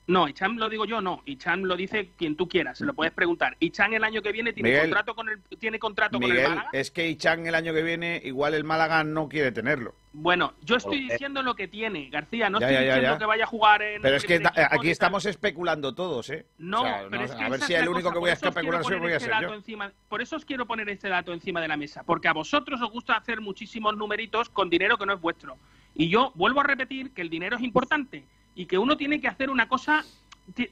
No, 0.06 0.28
Ichan 0.28 0.56
lo 0.56 0.68
digo 0.68 0.85
yo, 0.85 1.01
no. 1.01 1.22
Ichan 1.24 1.66
lo 1.66 1.76
dice 1.76 2.10
quien 2.16 2.36
tú 2.36 2.47
quieras, 2.47 2.76
se 2.76 2.85
lo 2.85 2.93
puedes 2.93 3.12
preguntar. 3.12 3.56
Ichan 3.59 3.94
el 3.94 4.05
año 4.05 4.20
que 4.20 4.32
viene 4.32 4.52
tiene 4.52 4.68
Miguel, 4.68 4.82
contrato 4.82 5.14
con 5.14 5.28
el 5.31 5.40
tiene 5.59 5.78
contrato 5.78 6.18
Miguel, 6.18 6.36
con 6.36 6.44
el 6.44 6.51
Málaga. 6.51 6.70
Es 6.72 6.90
que 6.90 7.09
Ichan 7.09 7.47
el 7.47 7.55
año 7.55 7.72
que 7.72 7.82
viene 7.82 8.20
igual 8.22 8.52
el 8.52 8.64
Málaga 8.64 9.02
no 9.02 9.28
quiere 9.28 9.51
tenerlo. 9.51 9.94
Bueno, 10.12 10.52
yo 10.62 10.76
estoy 10.76 11.09
diciendo 11.09 11.43
lo 11.43 11.56
que 11.56 11.68
tiene, 11.68 12.09
García, 12.10 12.51
no 12.51 12.60
ya, 12.60 12.70
estoy 12.70 12.85
ya, 12.85 12.89
ya, 12.89 12.94
diciendo 12.97 13.18
que 13.18 13.24
vaya 13.24 13.44
a 13.44 13.47
jugar 13.47 13.82
en 13.82 14.02
Pero 14.02 14.16
es 14.16 14.24
que 14.24 14.43
aquí 14.70 14.90
estamos 14.90 15.24
especulando 15.26 15.94
todos, 15.94 16.31
¿eh? 16.31 16.47
No, 16.59 16.82
o 16.82 16.85
sea, 16.85 17.06
pero 17.10 17.22
no, 17.22 17.24
es 17.24 17.35
que 17.35 17.43
a 17.43 17.48
ver 17.48 17.60
si 17.62 17.74
el 17.74 17.89
único 17.89 18.02
cosa. 18.02 18.12
que 18.12 18.18
voy 18.20 18.31
a 18.31 18.32
especular 18.35 18.85
soy 18.85 18.98
voy 19.01 19.12
a 19.12 19.16
este 19.16 19.31
ser 19.31 19.43
yo. 19.43 19.55
Encima, 19.55 19.90
por 20.09 20.20
eso 20.20 20.36
os 20.36 20.44
quiero 20.44 20.66
poner 20.66 20.89
este 20.90 21.09
dato 21.09 21.32
encima 21.32 21.60
de 21.60 21.68
la 21.68 21.76
mesa, 21.76 22.05
porque 22.05 22.28
a 22.28 22.32
vosotros 22.32 22.81
os 22.82 22.90
gusta 22.90 23.16
hacer 23.16 23.40
muchísimos 23.40 23.97
numeritos 23.97 24.51
con 24.51 24.68
dinero 24.68 24.98
que 24.98 25.06
no 25.06 25.14
es 25.14 25.20
vuestro. 25.20 25.56
Y 25.94 26.10
yo 26.10 26.31
vuelvo 26.35 26.60
a 26.60 26.64
repetir 26.64 27.12
que 27.12 27.22
el 27.22 27.31
dinero 27.31 27.56
es 27.56 27.62
importante 27.62 28.24
y 28.55 28.66
que 28.66 28.78
uno 28.78 28.97
tiene 28.97 29.20
que 29.20 29.28
hacer 29.28 29.51
una 29.51 29.68
cosa 29.68 30.05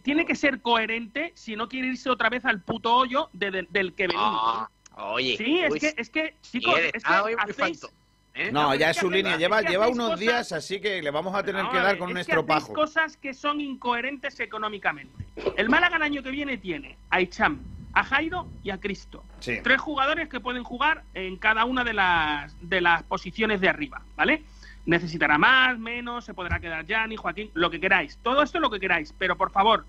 tiene 0.03 0.27
que 0.27 0.35
ser 0.35 0.61
coherente 0.61 1.33
si 1.35 1.57
no 1.57 1.69
quiere 1.69 1.89
irse 1.89 2.11
otra 2.11 2.29
vez 2.29 2.45
al 2.45 2.61
puto 2.61 2.95
hoyo 2.95 3.31
de, 3.33 3.51
de, 3.51 3.67
del 3.71 3.95
que 3.95 4.07
venimos. 4.07 4.69
Oh, 4.97 5.15
oye, 5.15 5.37
sí, 5.39 5.61
es 5.61 5.75
que, 5.75 5.95
es 5.97 6.11
que, 6.11 6.35
chicos, 6.43 6.79
es 6.93 7.03
que 7.03 7.37
hacéis, 7.39 7.87
¿Eh? 8.35 8.51
No, 8.51 8.75
ya 8.75 8.91
es 8.91 8.97
su 8.97 9.11
línea. 9.11 9.37
Lleva, 9.37 9.61
es 9.61 9.67
que 9.67 9.73
lleva 9.73 9.89
unos 9.89 10.13
cosas... 10.13 10.21
días, 10.21 10.53
así 10.53 10.81
que 10.81 11.03
le 11.03 11.11
vamos 11.11 11.35
a 11.35 11.43
tener 11.43 11.65
no, 11.65 11.71
que 11.71 11.79
dar 11.79 11.99
con 11.99 12.11
un 12.11 12.17
estropajo. 12.17 12.69
Que 12.69 12.73
cosas 12.73 13.17
que 13.17 13.35
son 13.35 13.61
incoherentes 13.61 14.41
económicamente. 14.41 15.27
El 15.57 15.69
Málaga 15.69 15.97
el 15.97 16.03
año 16.03 16.23
que 16.23 16.31
viene 16.31 16.57
tiene 16.57 16.97
a 17.11 17.21
Icham, 17.21 17.61
a 17.93 18.05
Jairo 18.05 18.49
y 18.63 18.71
a 18.71 18.79
Cristo. 18.79 19.23
Sí. 19.41 19.59
Tres 19.63 19.81
jugadores 19.81 20.29
que 20.29 20.41
pueden 20.41 20.65
jugar 20.65 21.05
en 21.13 21.37
cada 21.37 21.67
una 21.67 21.85
de 21.85 21.93
las, 21.93 22.57
de 22.63 22.81
las 22.81 23.03
posiciones 23.03 23.61
de 23.61 23.69
arriba, 23.69 24.03
¿vale? 24.17 24.43
Necesitará 24.87 25.39
más, 25.39 25.79
menos, 25.79 26.25
se 26.25 26.35
podrá 26.35 26.61
quedar 26.61 26.87
Gianni, 26.87 27.17
Joaquín, 27.17 27.51
lo 27.55 27.71
que 27.71 27.81
queráis. 27.81 28.19
Todo 28.23 28.43
esto 28.43 28.59
es 28.59 28.63
lo 28.63 28.71
que 28.71 28.81
queráis, 28.81 29.15
pero 29.17 29.37
por 29.37 29.51
favor, 29.51 29.87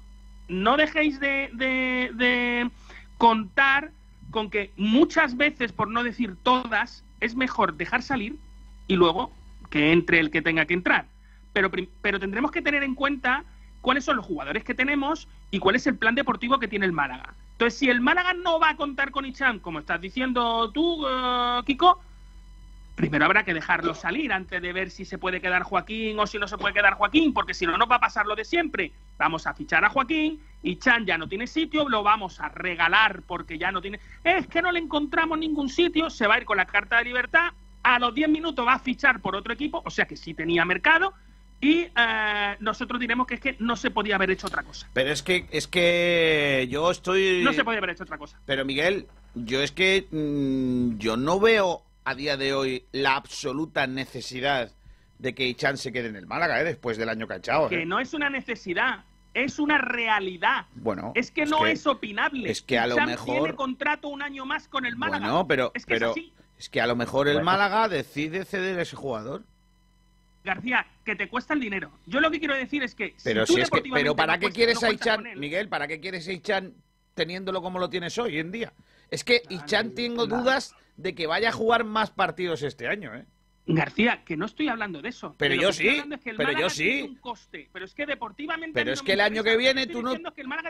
no 0.47 0.77
dejéis 0.77 1.19
de, 1.19 1.49
de, 1.53 2.69
contar 3.17 3.91
con 4.31 4.49
que 4.49 4.71
muchas 4.77 5.37
veces, 5.37 5.71
por 5.71 5.89
no 5.89 6.03
decir 6.03 6.35
todas, 6.43 7.03
es 7.19 7.35
mejor 7.35 7.75
dejar 7.75 8.01
salir 8.01 8.35
y 8.87 8.95
luego 8.95 9.31
que 9.69 9.91
entre 9.91 10.19
el 10.19 10.31
que 10.31 10.41
tenga 10.41 10.65
que 10.65 10.73
entrar. 10.73 11.05
Pero, 11.53 11.71
pero 12.01 12.19
tendremos 12.19 12.51
que 12.51 12.61
tener 12.61 12.83
en 12.83 12.95
cuenta 12.95 13.43
cuáles 13.81 14.05
son 14.05 14.17
los 14.17 14.25
jugadores 14.25 14.63
que 14.63 14.73
tenemos 14.73 15.27
y 15.51 15.59
cuál 15.59 15.75
es 15.75 15.85
el 15.87 15.97
plan 15.97 16.15
deportivo 16.15 16.59
que 16.59 16.67
tiene 16.67 16.85
el 16.85 16.91
Málaga. 16.91 17.33
Entonces, 17.53 17.79
si 17.79 17.89
el 17.89 18.01
Málaga 18.01 18.33
no 18.33 18.59
va 18.59 18.71
a 18.71 18.75
contar 18.75 19.11
con 19.11 19.25
Icham, 19.25 19.59
como 19.59 19.79
estás 19.79 20.01
diciendo 20.01 20.71
tú, 20.71 21.05
eh, 21.07 21.61
Kiko, 21.65 22.01
primero 22.95 23.25
habrá 23.25 23.43
que 23.43 23.53
dejarlo 23.53 23.95
salir 23.95 24.31
antes 24.31 24.61
de 24.61 24.73
ver 24.73 24.91
si 24.91 25.05
se 25.05 25.17
puede 25.17 25.41
quedar 25.41 25.63
Joaquín 25.63 26.19
o 26.19 26.27
si 26.27 26.37
no 26.37 26.47
se 26.47 26.57
puede 26.57 26.73
quedar 26.73 26.93
Joaquín, 26.93 27.33
porque 27.33 27.53
si 27.53 27.65
no, 27.65 27.77
nos 27.77 27.89
va 27.89 27.95
a 27.95 27.99
pasar 27.99 28.25
lo 28.25 28.35
de 28.35 28.45
siempre. 28.45 28.91
Vamos 29.17 29.47
a 29.47 29.53
fichar 29.53 29.83
a 29.83 29.89
Joaquín 29.89 30.39
y 30.61 30.77
Chan 30.77 31.05
ya 31.05 31.17
no 31.17 31.27
tiene 31.27 31.47
sitio, 31.47 31.89
lo 31.89 32.03
vamos 32.03 32.39
a 32.39 32.49
regalar 32.49 33.23
porque 33.23 33.57
ya 33.57 33.71
no 33.71 33.81
tiene. 33.81 33.99
Es 34.23 34.47
que 34.47 34.61
no 34.61 34.71
le 34.71 34.79
encontramos 34.79 35.37
ningún 35.37 35.69
sitio, 35.69 36.09
se 36.09 36.27
va 36.27 36.35
a 36.35 36.37
ir 36.39 36.45
con 36.45 36.57
la 36.57 36.65
carta 36.65 36.97
de 36.97 37.05
libertad, 37.05 37.51
a 37.83 37.99
los 37.99 38.13
10 38.13 38.29
minutos 38.29 38.65
va 38.65 38.73
a 38.73 38.79
fichar 38.79 39.19
por 39.21 39.35
otro 39.35 39.53
equipo, 39.53 39.81
o 39.85 39.89
sea 39.89 40.05
que 40.05 40.15
sí 40.15 40.33
tenía 40.33 40.65
mercado. 40.65 41.13
Y 41.59 41.87
eh, 41.95 42.55
nosotros 42.59 42.99
diremos 42.99 43.25
que 43.25 43.35
es 43.35 43.39
que 43.39 43.55
no 43.59 43.77
se 43.77 43.89
podía 43.89 44.15
haber 44.15 44.31
hecho 44.31 44.47
otra 44.47 44.63
cosa. 44.63 44.89
Pero 44.93 45.11
es 45.11 45.23
que, 45.23 45.45
es 45.49 45.65
que 45.65 46.67
yo 46.69 46.91
estoy... 46.91 47.41
No 47.41 47.53
se 47.53 47.63
podía 47.63 47.77
haber 47.77 47.91
hecho 47.91 48.03
otra 48.03 48.17
cosa. 48.17 48.37
Pero 48.45 48.65
Miguel, 48.65 49.07
yo 49.33 49.61
es 49.61 49.71
que 49.71 50.07
mm, 50.11 50.97
yo 50.97 51.15
no 51.15 51.39
veo 51.39 51.81
a 52.05 52.15
día 52.15 52.38
de 52.38 52.53
hoy 52.53 52.85
la 52.91 53.15
absoluta 53.15 53.88
necesidad 53.88 54.71
de 55.19 55.34
que 55.34 55.45
Ichan 55.47 55.77
se 55.77 55.91
quede 55.91 56.07
en 56.09 56.15
el 56.15 56.25
Málaga, 56.27 56.59
¿eh? 56.59 56.63
después 56.63 56.97
del 56.97 57.09
año 57.09 57.27
que 57.27 57.34
ha 57.34 57.38
echado. 57.38 57.69
Que 57.69 57.84
¿eh? 57.84 57.85
no 57.85 57.99
es 57.99 58.13
una 58.13 58.30
necesidad, 58.30 59.05
es 59.34 59.57
una 59.59 59.77
realidad. 59.77 60.65
Bueno, 60.75 61.13
Es 61.15 61.31
que 61.31 61.45
no 61.45 61.65
es, 61.65 61.88
opinable. 61.88 62.49
es 62.51 62.61
que 62.61 62.77
a 62.77 62.88
lo 62.88 62.97
mejor- 62.97 63.25
tiene 63.39 63.55
contrato 63.55 64.09
un 64.09 64.21
año 64.21 64.45
más 64.45 64.67
con 64.67 64.85
el 64.85 64.95
Málaga. 64.97 65.25
Bueno, 65.27 65.47
pero, 65.47 65.71
es 65.75 65.85
que 65.85 65.93
es 65.93 65.99
pero 65.99 66.11
así. 66.11 66.34
es 66.59 66.69
que 66.69 66.81
a 66.81 66.88
lo 66.88 66.95
mejor 66.95 67.27
el. 67.30 67.41
Málaga 67.43 67.88
decide 67.88 68.43
ceder 68.45 68.77
a 68.80 68.81
ese 68.81 68.95
jugador. 68.95 69.43
García, 70.43 70.85
que 71.05 71.15
te 71.15 71.30
cuesta 71.30 71.53
el 71.53 71.61
dinero. 71.61 71.89
Yo 72.05 72.19
lo 72.19 72.30
que 72.30 72.39
quiero 72.39 72.53
decir 72.55 72.84
es 72.84 72.95
que. 72.95 73.15
Pero 73.23 73.45
tú 73.45 73.53
si 73.53 73.61
es 73.61 73.69
que, 73.69 73.77
deportivamente 73.77 74.03
pero 74.03 74.15
¿para 74.17 74.34
no 74.34 74.39
qué 74.39 74.45
cuesta- 74.47 74.55
quieres 74.57 74.81
no 74.81 74.88
a 74.89 74.91
Ichan, 74.91 75.39
Miguel? 75.39 75.69
¿Para 75.69 75.88
qué 75.88 76.01
quieres 76.01 76.27
a 76.27 76.34
Ichan 76.34 76.73
teniéndolo 77.13 77.61
como 77.61 77.80
lo 77.80 77.89
tienes 77.89 78.17
hoy 78.17 78.39
en 78.39 78.51
día? 78.51 78.73
Es 79.14 79.23
que 79.23 79.44
Ichan 79.48 79.91
tengo 79.94 80.26
dudas 80.26 80.73
de 80.98 81.14
que 81.14 81.27
vaya 81.27 81.49
a 81.49 81.52
jugar 81.52 81.84
más 81.84 82.10
partidos 82.10 82.64
este 82.64 82.88
año, 82.88 83.14
¿eh? 83.14 83.27
García, 83.68 84.23
que 84.26 84.35
no 84.35 84.48
estoy 84.48 84.69
hablando 84.69 85.03
de 85.03 85.10
eso. 85.10 85.35
Pero 85.38 85.53
yo 85.53 85.72
sí, 85.72 85.88
es 85.88 86.19
que 86.19 86.34
pero 86.34 86.52
yo 86.52 86.68
sí. 86.68 87.03
un 87.03 87.15
coste. 87.18 87.69
Pero 87.72 87.85
es 87.85 87.94
que 87.94 88.07
deportivamente. 88.07 88.73
Pero 88.73 88.91
es 88.91 89.03
que 89.03 89.14
el 89.14 89.22
año 89.22 89.44
que 89.44 89.56
viene 89.56 89.85
tú 89.85 90.02
no... 90.02 90.14
el 90.14 90.23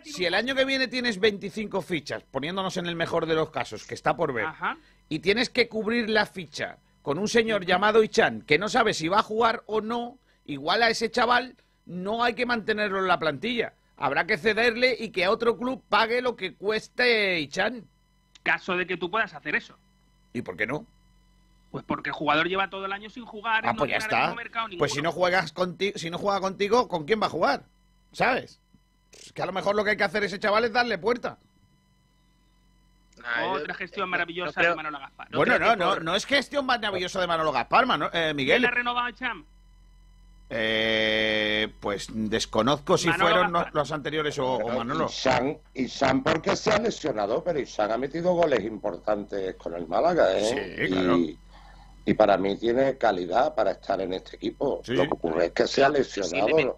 Si 0.03 0.25
el 0.25 0.33
año 0.33 0.55
que 0.55 0.65
viene 0.65 0.89
tienes 0.89 1.21
25 1.21 1.81
fichas, 1.81 2.23
poniéndonos 2.23 2.75
en 2.75 2.87
el 2.87 2.97
mejor 2.97 3.27
de 3.27 3.35
los 3.35 3.49
casos, 3.49 3.87
que 3.87 3.93
está 3.93 4.13
por 4.17 4.33
ver, 4.33 4.47
Ajá. 4.47 4.77
y 5.07 5.19
tienes 5.19 5.49
que 5.49 5.69
cubrir 5.69 6.09
la 6.09 6.25
ficha 6.25 6.79
con 7.01 7.19
un 7.19 7.29
señor 7.29 7.65
llamado 7.65 8.03
Ichan, 8.03 8.41
que 8.41 8.59
no 8.59 8.67
sabe 8.67 8.93
si 8.93 9.07
va 9.07 9.19
a 9.19 9.23
jugar 9.23 9.63
o 9.67 9.79
no, 9.79 10.19
igual 10.43 10.83
a 10.83 10.89
ese 10.89 11.09
chaval 11.09 11.55
no 11.85 12.25
hay 12.25 12.33
que 12.33 12.45
mantenerlo 12.45 12.99
en 12.99 13.07
la 13.07 13.19
plantilla. 13.19 13.73
Habrá 13.95 14.27
que 14.27 14.37
cederle 14.37 14.97
y 14.99 15.11
que 15.11 15.23
a 15.23 15.31
otro 15.31 15.57
club 15.57 15.81
pague 15.87 16.21
lo 16.21 16.35
que 16.35 16.55
cueste 16.55 17.39
Ichan. 17.39 17.87
Caso 18.43 18.75
de 18.77 18.85
que 18.85 18.97
tú 18.97 19.09
puedas 19.09 19.33
hacer 19.33 19.55
eso. 19.55 19.77
¿Y 20.33 20.41
por 20.41 20.55
qué 20.57 20.67
no? 20.67 20.85
Pues 21.71 21.83
porque 21.85 22.09
el 22.11 22.13
jugador 22.15 22.47
lleva 22.47 22.69
todo 22.69 22.85
el 22.85 22.91
año 22.93 23.09
sin 23.09 23.25
jugar. 23.25 23.63
y 23.65 23.67
Ah, 23.67 23.71
no 23.73 23.77
pues 23.79 23.91
ya 23.91 23.97
está. 23.97 24.33
mercado 24.35 24.67
Pues 24.77 24.93
si 24.93 25.01
no 25.01 25.11
juegas 25.11 25.51
contigo, 25.53 25.97
si 25.97 26.09
no 26.09 26.17
juega 26.17 26.39
contigo, 26.39 26.87
¿con 26.87 27.05
quién 27.05 27.21
va 27.21 27.27
a 27.27 27.29
jugar? 27.31 27.63
¿Sabes? 28.11 28.59
Es 29.11 29.31
que 29.33 29.41
a 29.41 29.45
lo 29.45 29.53
mejor 29.53 29.75
lo 29.75 29.83
que 29.83 29.91
hay 29.91 29.97
que 29.97 30.03
hacer 30.03 30.23
ese 30.23 30.39
chaval 30.39 30.65
es 30.65 30.73
darle 30.73 30.97
puerta. 30.97 31.37
Otra 33.51 33.73
gestión 33.75 34.09
maravillosa 34.09 34.59
creo- 34.59 34.71
de 34.71 34.75
Manolo 34.75 34.99
Gaspar. 34.99 35.27
bueno, 35.33 35.57
no, 35.59 35.75
no, 35.75 35.99
no 35.99 36.15
es 36.15 36.25
gestión 36.25 36.65
maravillosa 36.65 37.21
de 37.21 37.27
Manolo 37.27 37.51
Gaspar, 37.51 37.85
Mano- 37.85 38.09
eh, 38.11 38.33
Miguel. 38.33 38.61
¿Quién 38.61 38.71
ha 38.71 38.75
renovado 38.75 39.07
a 39.07 39.13
Cham? 39.13 39.45
Eh, 40.55 41.67
pues 41.79 42.07
desconozco 42.13 42.97
si 42.97 43.07
Manolo 43.07 43.49
fueron 43.49 43.65
los 43.73 43.91
anteriores 43.91 44.37
o, 44.39 44.55
o 44.55 44.69
Manolo. 44.69 45.05
Isan, 45.05 45.57
Isan 45.73 46.23
porque 46.23 46.55
se 46.55 46.71
ha 46.71 46.77
lesionado, 46.79 47.43
pero 47.43 47.59
Isan 47.59 47.91
ha 47.91 47.97
metido 47.97 48.33
goles 48.33 48.63
importantes 48.63 49.55
con 49.55 49.73
el 49.73 49.87
Málaga, 49.87 50.37
¿eh? 50.37 50.77
Sí, 50.77 50.87
claro. 50.93 51.17
y, 51.17 51.39
y 52.05 52.13
para 52.13 52.37
mí 52.37 52.57
tiene 52.57 52.97
calidad 52.97 53.55
para 53.55 53.71
estar 53.71 53.99
en 54.01 54.13
este 54.13 54.35
equipo. 54.35 54.81
Lo 54.87 55.03
que 55.03 55.13
ocurre 55.13 55.45
es 55.45 55.51
que 55.53 55.67
se 55.67 55.83
ha 55.83 55.89
lesionado. 55.89 56.75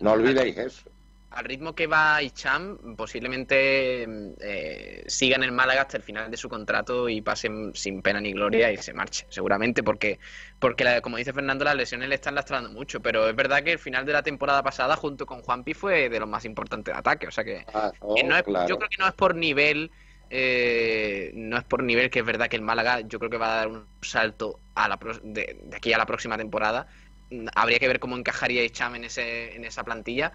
No 0.00 0.12
olvidéis 0.12 0.56
eso. 0.56 0.90
Al 1.36 1.44
ritmo 1.44 1.74
que 1.74 1.86
va 1.86 2.22
Icham, 2.22 2.96
posiblemente 2.96 4.04
eh, 4.40 5.04
siga 5.06 5.36
en 5.36 5.42
el 5.42 5.52
Málaga 5.52 5.82
hasta 5.82 5.98
el 5.98 6.02
final 6.02 6.30
de 6.30 6.36
su 6.38 6.48
contrato 6.48 7.10
y 7.10 7.20
pase 7.20 7.50
sin 7.74 8.00
pena 8.00 8.22
ni 8.22 8.32
gloria 8.32 8.72
y 8.72 8.78
se 8.78 8.94
marche, 8.94 9.26
seguramente, 9.28 9.82
porque, 9.82 10.18
porque 10.58 10.82
la- 10.84 11.02
como 11.02 11.18
dice 11.18 11.34
Fernando, 11.34 11.64
las 11.66 11.76
lesiones 11.76 12.08
le 12.08 12.14
están 12.14 12.34
lastrando 12.36 12.70
mucho. 12.70 13.02
Pero 13.02 13.28
es 13.28 13.36
verdad 13.36 13.62
que 13.62 13.72
el 13.72 13.78
final 13.78 14.06
de 14.06 14.14
la 14.14 14.22
temporada 14.22 14.62
pasada, 14.62 14.96
junto 14.96 15.26
con 15.26 15.42
Juanpi, 15.42 15.74
fue 15.74 16.08
de 16.08 16.20
los 16.20 16.28
más 16.28 16.46
importantes 16.46 16.94
de 16.94 16.98
ataque. 16.98 17.26
O 17.26 17.30
sea 17.30 17.44
que, 17.44 17.66
que 18.14 18.24
no 18.24 18.34
es- 18.36 18.44
claro. 18.44 18.66
yo 18.66 18.78
creo 18.78 18.88
que 18.88 18.96
no 18.98 19.06
es 19.08 19.14
por 19.14 19.34
nivel. 19.34 19.92
eh, 20.28 21.30
no 21.36 21.56
es 21.56 21.64
por 21.64 21.84
nivel 21.84 22.10
que 22.10 22.18
es 22.18 22.24
verdad 22.26 22.48
que 22.48 22.56
el 22.56 22.62
Málaga 22.62 23.00
yo 23.02 23.18
creo 23.20 23.30
que 23.30 23.36
va 23.38 23.52
a 23.52 23.56
dar 23.58 23.68
un 23.68 23.88
salto 24.02 24.60
a 24.74 24.88
la 24.88 24.98
pro- 24.98 25.20
de, 25.22 25.60
de 25.62 25.76
aquí 25.76 25.92
a 25.92 25.98
la 25.98 26.06
próxima 26.06 26.36
temporada 26.36 26.88
Mm, 27.30 27.48
habría 27.56 27.78
que 27.80 27.88
ver 27.88 27.98
cómo 27.98 28.16
encajaría 28.16 28.62
Icham 28.64 28.94
en 28.94 29.04
ese 29.04 29.56
en 29.56 29.64
esa 29.64 29.82
plantilla 29.84 30.32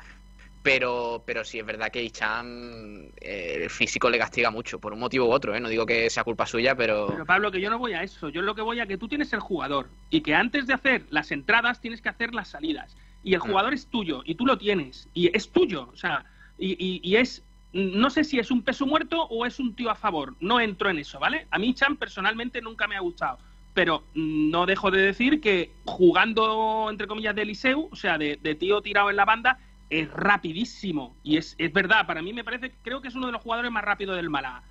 pero 0.64 1.24
pero 1.26 1.44
sí 1.44 1.60
es 1.60 1.66
verdad 1.66 1.92
que 1.92 2.04
Icham 2.04 3.06
eh, 3.20 3.60
el 3.64 3.70
físico 3.70 4.10
le 4.10 4.18
castiga 4.20 4.52
mucho 4.52 4.80
por 4.80 4.94
un 4.94 5.00
motivo 5.00 5.28
u 5.28 5.32
otro 5.32 5.56
¿eh? 5.56 5.60
no 5.60 5.70
digo 5.70 5.86
que 5.86 6.10
sea 6.10 6.24
culpa 6.24 6.46
suya 6.46 6.76
pero, 6.76 7.08
Pero 7.08 7.26
Pablo, 7.26 7.52
que 7.52 7.60
yo 7.62 7.70
no 7.70 7.80
voy 7.80 7.94
a 7.94 8.04
eso. 8.04 8.30
Yo 8.30 8.42
lo 8.42 8.54
que 8.56 8.62
voy 8.62 8.80
a 8.80 8.86
que 8.86 8.98
tú 8.98 9.08
tienes 9.08 9.34
el 9.34 9.40
jugador 9.40 9.90
y 10.10 10.22
que 10.22 10.36
antes 10.36 10.68
de 10.68 10.74
hacer 10.74 11.06
las 11.10 11.32
entradas 11.32 11.82
tienes 11.82 12.02
que 12.02 12.10
hacer 12.10 12.34
las 12.34 12.50
salidas. 12.50 12.96
Y 13.24 13.34
el 13.34 13.40
Mm. 13.40 13.44
jugador 13.44 13.74
es 13.74 13.88
tuyo 13.88 14.22
y 14.26 14.36
tú 14.36 14.46
lo 14.46 14.58
tienes. 14.58 15.08
Y 15.14 15.36
es 15.36 15.50
tuyo. 15.52 15.90
O 15.92 15.96
sea, 15.96 16.26
y, 16.58 16.72
y- 16.74 17.02
y 17.04 17.16
es. 17.18 17.44
No 17.74 18.10
sé 18.10 18.24
si 18.24 18.38
es 18.40 18.52
un 18.52 18.64
peso 18.64 18.86
muerto 18.86 19.24
o 19.30 19.46
es 19.46 19.60
un 19.60 19.76
tío 19.76 19.90
a 19.90 19.96
favor. 19.96 20.36
No 20.40 20.60
entro 20.60 20.90
en 20.90 20.98
eso, 21.00 21.20
¿vale? 21.20 21.48
A 21.52 21.58
mí 21.60 21.74
Chan 21.74 21.96
personalmente 21.98 22.62
nunca 22.62 22.88
me 22.88 22.96
ha 22.96 23.00
gustado. 23.02 23.38
Pero 23.74 24.04
mm, 24.16 24.50
no 24.52 24.66
dejo 24.66 24.92
de 24.92 25.02
decir 25.02 25.40
que 25.42 25.72
jugando, 25.86 26.88
entre 26.90 27.08
comillas, 27.08 27.36
de 27.36 27.44
Eliseu, 27.44 27.88
o 27.92 27.96
sea, 27.96 28.18
de, 28.18 28.38
de 28.42 28.56
tío 28.56 28.82
tirado 28.82 29.10
en 29.10 29.16
la 29.16 29.26
banda, 29.26 29.58
es 29.92 30.10
rapidísimo. 30.12 31.16
Y 31.24 31.38
es, 31.38 31.54
es 31.60 31.72
verdad, 31.72 32.08
para 32.08 32.22
mí 32.24 32.34
me 32.34 32.44
parece, 32.44 32.72
creo 32.82 33.02
que 33.02 33.10
es 33.10 33.16
uno 33.16 33.28
de 33.28 33.34
los 33.34 33.42
jugadores 33.44 33.72
más 33.72 33.84
rápidos 33.84 34.16
del 34.16 34.30
Málaga. 34.30 34.64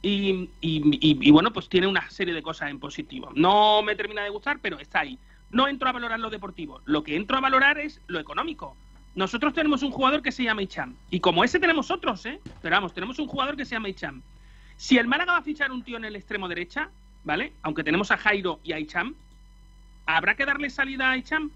Y, 0.00 0.48
y- 0.60 1.30
bueno, 1.32 1.52
pues 1.52 1.68
tiene 1.68 1.88
una 1.88 2.08
serie 2.08 2.32
de 2.32 2.40
cosas 2.40 2.70
en 2.70 2.78
positivo. 2.78 3.30
No 3.34 3.82
me 3.82 3.96
termina 3.96 4.22
de 4.22 4.30
gustar, 4.30 4.60
pero 4.62 4.78
está 4.78 5.00
ahí. 5.00 5.18
No 5.50 5.66
entro 5.66 5.88
a 5.88 5.92
valorar 5.92 6.20
lo 6.20 6.30
deportivo. 6.30 6.80
Lo 6.84 7.02
que 7.02 7.16
entro 7.16 7.36
a 7.36 7.40
valorar 7.40 7.78
es 7.78 8.00
lo 8.06 8.20
económico. 8.20 8.76
Nosotros 9.16 9.52
tenemos 9.52 9.82
un 9.82 9.90
jugador 9.90 10.22
que 10.22 10.30
se 10.30 10.44
llama 10.44 10.62
Icham. 10.62 10.94
Y 11.10 11.18
como 11.18 11.42
ese 11.42 11.58
tenemos 11.58 11.90
otros, 11.90 12.24
¿eh? 12.26 12.40
Pero 12.62 12.76
vamos, 12.76 12.94
tenemos 12.94 13.18
un 13.18 13.26
jugador 13.26 13.56
que 13.56 13.64
se 13.64 13.74
llama 13.74 13.88
Icham. 13.88 14.22
Si 14.76 14.96
el 14.96 15.08
Málaga 15.08 15.32
va 15.32 15.38
a 15.38 15.42
fichar 15.42 15.72
un 15.72 15.82
tío 15.82 15.96
en 15.96 16.04
el 16.04 16.14
extremo 16.14 16.46
derecha, 16.46 16.90
¿vale? 17.24 17.52
Aunque 17.62 17.82
tenemos 17.82 18.12
a 18.12 18.16
Jairo 18.18 18.60
y 18.62 18.72
a 18.72 18.78
Icham, 18.78 19.16
¿habrá 20.06 20.36
que 20.36 20.46
darle 20.46 20.70
salida 20.70 21.10
a 21.10 21.16
Icham? 21.16 21.50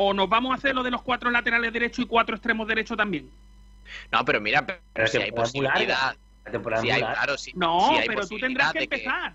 ¿O 0.00 0.14
nos 0.14 0.28
vamos 0.28 0.52
a 0.52 0.54
hacer 0.54 0.76
lo 0.76 0.84
de 0.84 0.92
los 0.92 1.02
cuatro 1.02 1.28
laterales 1.28 1.72
derechos 1.72 1.98
y 1.98 2.06
cuatro 2.06 2.36
extremos 2.36 2.68
derechos 2.68 2.96
también? 2.96 3.28
no 4.12 4.24
pero 4.24 4.40
mira 4.40 4.64
pero, 4.64 4.78
Pero 4.92 5.08
si 5.08 5.16
hay 5.18 5.30
larga. 5.30 5.42
posibilidad 5.42 6.16
si 6.80 6.90
hay, 6.90 7.00
claro, 7.00 7.36
si, 7.36 7.52
No, 7.54 7.88
si 7.90 7.98
hay 7.98 8.06
pero 8.06 8.26
tú 8.28 8.38
tendrás 8.38 8.68
posibilidad 8.68 8.72
que 8.72 8.84
empezar. 8.84 9.34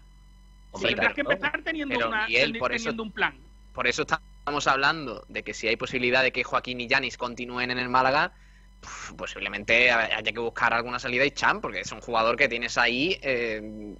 Hombre, 0.72 0.90
tendrás 0.92 1.14
que 1.14 1.22
empezar 1.22 1.62
teniendo, 1.64 1.96
Pero, 1.96 2.08
una, 2.08 2.28
Miguel, 2.28 2.54
teni- 2.54 2.60
por 2.60 2.72
eso- 2.72 2.84
teniendo 2.86 3.04
un 3.04 3.12
plan. 3.12 3.38
por 3.74 3.88
eso 3.88 4.04
estamos 4.04 4.68
hablando 4.68 5.26
de 5.28 5.44
que 5.44 5.54
si 5.54 5.68
hay 5.68 5.76
posibilidad 5.76 6.24
de 6.24 6.32
que 6.32 6.44
Joaquín 6.46 6.80
y 6.80 6.88
Yanis 6.88 7.18
continúen 7.18 7.70
en 7.70 7.78
el 7.78 7.90
Málaga, 7.90 8.32
posiblemente 9.18 9.92
haya 9.92 10.32
que 10.32 10.40
buscar 10.40 10.74
alguna 10.74 10.98
salida 11.00 11.26
y 11.26 11.32
Chan, 11.32 11.60
porque 11.60 11.82
es 11.82 11.92
un 11.92 12.00
jugador 12.00 12.38
que 12.38 12.48
tienes 12.48 12.78
ahí 12.78 13.20
eh, 13.22 13.96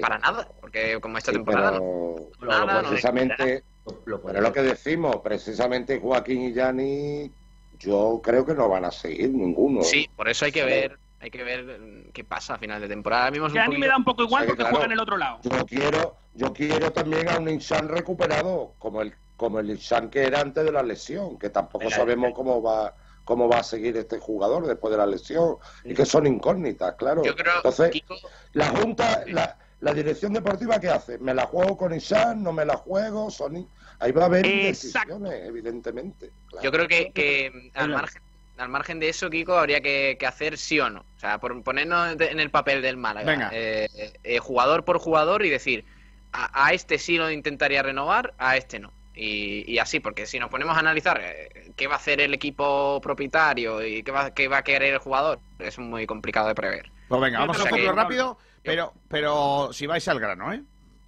para 0.00 0.18
nada, 0.18 0.48
porque 0.60 1.00
como 1.00 1.18
esta 1.18 1.32
Sí, 1.32 1.38
temporada 1.38 1.72
pero 1.72 2.30
no, 2.40 2.66
nada, 2.66 2.82
no 2.82 2.88
precisamente, 2.90 3.64
pero 3.84 4.40
lo 4.40 4.52
que 4.52 4.62
decimos, 4.62 5.16
precisamente 5.22 6.00
Joaquín 6.00 6.42
y 6.42 6.52
Yanni, 6.52 7.30
yo 7.78 8.20
creo 8.22 8.44
que 8.44 8.54
no 8.54 8.68
van 8.68 8.84
a 8.86 8.90
seguir 8.90 9.30
ninguno. 9.30 9.82
Sí, 9.82 10.08
por 10.16 10.28
eso 10.28 10.44
hay 10.46 10.52
que 10.52 10.60
Sí. 10.60 10.66
ver, 10.66 10.98
hay 11.20 11.30
que 11.30 11.44
ver 11.44 11.64
mm, 11.80 12.12
qué 12.12 12.24
pasa 12.24 12.54
a 12.54 12.58
final 12.58 12.80
de 12.80 12.88
temporada. 12.88 13.24
Ahora 13.24 13.32
mismo 13.32 13.46
es 13.46 13.52
un 13.52 13.56
Ya 13.56 13.62
ni 13.64 13.66
poquito- 13.68 13.80
me 13.80 13.86
da 13.88 13.96
un 13.96 14.04
poco 14.04 14.22
igual 14.22 14.42
Sí, 14.44 14.48
porque 14.48 14.62
claro. 14.62 14.74
juega 14.76 14.86
en 14.86 14.92
el 14.92 15.00
otro 15.00 15.16
lado. 15.16 15.38
Yo 15.42 15.66
quiero, 15.66 16.16
yo 16.32 16.52
quiero 16.52 16.92
también 16.92 17.28
a 17.28 17.38
un 17.38 17.48
Insan 17.48 17.88
recuperado, 17.88 18.74
como 18.78 19.02
el, 19.02 19.14
como 19.36 19.60
el 19.60 19.70
Insan 19.70 20.08
que 20.08 20.22
era 20.22 20.40
antes 20.40 20.64
de 20.64 20.72
la 20.72 20.82
lesión, 20.82 21.38
que 21.38 21.50
tampoco 21.50 21.90
sabemos 21.90 22.32
cómo 22.34 22.62
va 22.62 22.94
cómo 23.26 23.48
va 23.48 23.60
a 23.60 23.62
seguir 23.62 23.96
este 23.96 24.18
jugador 24.18 24.66
después 24.66 24.90
de 24.92 24.98
la 24.98 25.06
lesión 25.06 25.56
y 25.82 25.94
que 25.94 26.04
son 26.04 26.26
incógnitas, 26.26 26.94
claro. 26.96 27.24
Yo 27.24 27.34
creo, 27.34 27.54
Entonces, 27.56 27.90
Kiko, 27.90 28.14
la 28.52 28.66
Junta, 28.68 29.24
la, 29.28 29.56
la 29.84 29.92
dirección 29.94 30.32
deportiva, 30.32 30.80
¿qué 30.80 30.88
hace? 30.88 31.18
¿Me 31.18 31.34
la 31.34 31.46
juego 31.46 31.76
con 31.76 31.94
Ishan? 31.94 32.42
¿No 32.42 32.52
me 32.52 32.64
la 32.64 32.76
juego? 32.76 33.30
Sony... 33.30 33.66
Ahí 34.00 34.10
va 34.12 34.22
a 34.22 34.26
haber 34.26 34.44
Exacto. 34.44 35.18
decisiones, 35.20 35.48
evidentemente. 35.48 36.30
Yo 36.62 36.72
creo 36.72 36.88
que, 36.88 37.12
que 37.12 37.70
al, 37.74 37.90
margen, 37.90 38.22
al 38.58 38.68
margen 38.68 38.98
de 38.98 39.08
eso, 39.08 39.30
Kiko, 39.30 39.56
habría 39.56 39.80
que, 39.80 40.16
que 40.18 40.26
hacer 40.26 40.58
sí 40.58 40.80
o 40.80 40.90
no. 40.90 41.00
O 41.16 41.18
sea, 41.20 41.38
por 41.38 41.62
ponernos 41.62 42.16
en 42.20 42.40
el 42.40 42.50
papel 42.50 42.82
del 42.82 42.96
Málaga. 42.96 43.30
Venga. 43.30 43.50
Eh, 43.52 43.88
eh, 44.24 44.38
jugador 44.40 44.84
por 44.84 44.98
jugador 44.98 45.44
y 45.44 45.50
decir, 45.50 45.84
a, 46.32 46.66
a 46.66 46.72
este 46.72 46.98
sí 46.98 47.16
lo 47.18 47.30
intentaría 47.30 47.82
renovar, 47.82 48.34
a 48.38 48.56
este 48.56 48.80
no. 48.80 48.92
Y, 49.14 49.70
y 49.72 49.78
así, 49.78 50.00
porque 50.00 50.26
si 50.26 50.40
nos 50.40 50.50
ponemos 50.50 50.76
a 50.76 50.80
analizar 50.80 51.20
eh, 51.22 51.72
qué 51.76 51.86
va 51.86 51.94
a 51.94 51.98
hacer 51.98 52.20
el 52.20 52.34
equipo 52.34 53.00
propietario 53.00 53.84
y 53.86 54.02
qué 54.02 54.10
va, 54.10 54.32
qué 54.34 54.48
va 54.48 54.58
a 54.58 54.64
querer 54.64 54.94
el 54.94 54.98
jugador, 54.98 55.38
es 55.60 55.78
muy 55.78 56.04
complicado 56.06 56.48
de 56.48 56.54
prever. 56.56 56.90
Pues 57.08 57.20
venga, 57.20 57.38
vamos 57.38 57.56
a 57.58 57.60
O 57.60 57.62
sea 57.62 57.70
hacerlo 57.72 57.92
que- 57.92 57.96
rápido, 57.96 58.38
pero, 58.64 58.92
pero 59.08 59.72
si 59.72 59.86
vais 59.86 60.06
al 60.08 60.18
grano, 60.20 60.52
¿eh? 60.52 60.62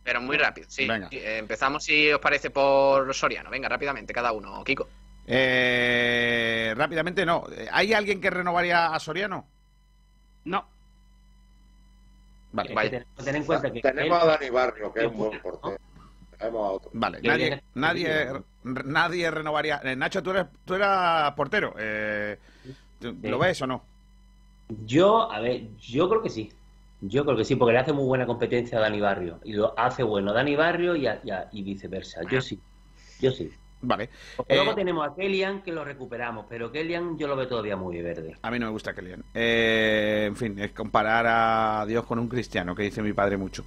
Pero 0.04 0.20
muy 0.20 0.36
rápido, 0.36 0.68
sí. 0.70 0.86
Venga. 0.86 1.08
Eh, 1.10 1.38
Empezamos, 1.38 1.82
si 1.82 2.12
os 2.12 2.20
parece, 2.20 2.50
por 2.50 3.12
Soriano. 3.14 3.50
Venga, 3.50 3.68
rápidamente, 3.68 4.12
cada 4.12 4.30
uno. 4.32 4.62
Kiko. 4.62 4.88
Eh, 5.26 6.72
rápidamente 6.76 7.26
no. 7.26 7.44
¿Hay 7.72 7.92
alguien 7.92 8.20
que 8.20 8.30
renovaría 8.30 8.94
a 8.94 9.00
Soriano? 9.00 9.44
No. 10.44 10.64
Vale. 12.52 12.72
Vaya. 12.74 13.04
Ten 13.24 13.36
en 13.36 13.44
cuenta 13.44 13.72
que 13.72 13.80
Tenemos 13.80 14.22
él- 14.22 14.28
a 14.28 14.32
Dani 14.32 14.50
Barrio, 14.50 14.92
que 14.92 15.00
es 15.00 15.06
un 15.06 15.16
buen 15.16 15.40
portero. 15.40 15.76
Tenemos 16.38 16.60
a 16.68 16.70
otro. 16.72 16.90
Vale, 16.94 17.20
nadie, 17.22 17.62
nadie, 17.74 18.32
nadie 18.62 19.30
renovaría. 19.30 19.80
Eh, 19.82 19.96
Nacho, 19.96 20.22
tú 20.22 20.30
eres, 20.30 20.46
tú 20.64 20.74
eras 20.74 21.32
portero. 21.32 21.74
Eh, 21.78 22.38
¿tú- 23.00 23.16
Sí. 23.20 23.28
¿Lo 23.28 23.38
ves 23.38 23.60
o 23.62 23.66
no? 23.66 23.82
Yo, 24.84 25.30
a 25.30 25.40
ver, 25.40 25.76
yo 25.78 26.08
creo 26.08 26.22
que 26.22 26.30
sí. 26.30 26.52
Yo 27.00 27.24
creo 27.24 27.36
que 27.36 27.44
sí, 27.44 27.56
porque 27.56 27.72
le 27.74 27.78
hace 27.78 27.92
muy 27.92 28.04
buena 28.06 28.26
competencia 28.26 28.78
a 28.78 28.80
Dani 28.82 29.00
Barrio. 29.00 29.40
Y 29.44 29.52
lo 29.52 29.78
hace 29.78 30.02
bueno 30.02 30.32
Dani 30.32 30.56
Barrio 30.56 30.96
y, 30.96 31.06
a- 31.06 31.20
y 31.24 31.30
a- 31.30 31.48
y 31.52 31.62
viceversa. 31.62 32.22
Yo 32.30 32.40
sí. 32.40 32.60
Yo 33.20 33.30
sí. 33.30 33.50
Vale. 33.82 34.08
Eh, 34.48 34.54
luego 34.56 34.74
tenemos 34.74 35.06
a 35.06 35.14
Kellyan 35.14 35.62
que 35.62 35.70
lo 35.70 35.84
recuperamos, 35.84 36.46
pero 36.48 36.72
Kellyan 36.72 37.18
yo 37.18 37.28
lo 37.28 37.36
veo 37.36 37.46
todavía 37.46 37.76
muy 37.76 38.00
verde. 38.00 38.34
A 38.42 38.50
mí 38.50 38.58
no 38.58 38.66
me 38.66 38.72
gusta 38.72 38.94
Kellyan. 38.94 39.22
Eh, 39.34 40.24
en 40.28 40.34
fin, 40.36 40.58
es 40.58 40.72
comparar 40.72 41.26
a 41.28 41.84
Dios 41.86 42.04
con 42.06 42.18
un 42.18 42.28
cristiano, 42.28 42.74
que 42.74 42.84
dice 42.84 43.02
mi 43.02 43.12
padre 43.12 43.36
mucho. 43.36 43.64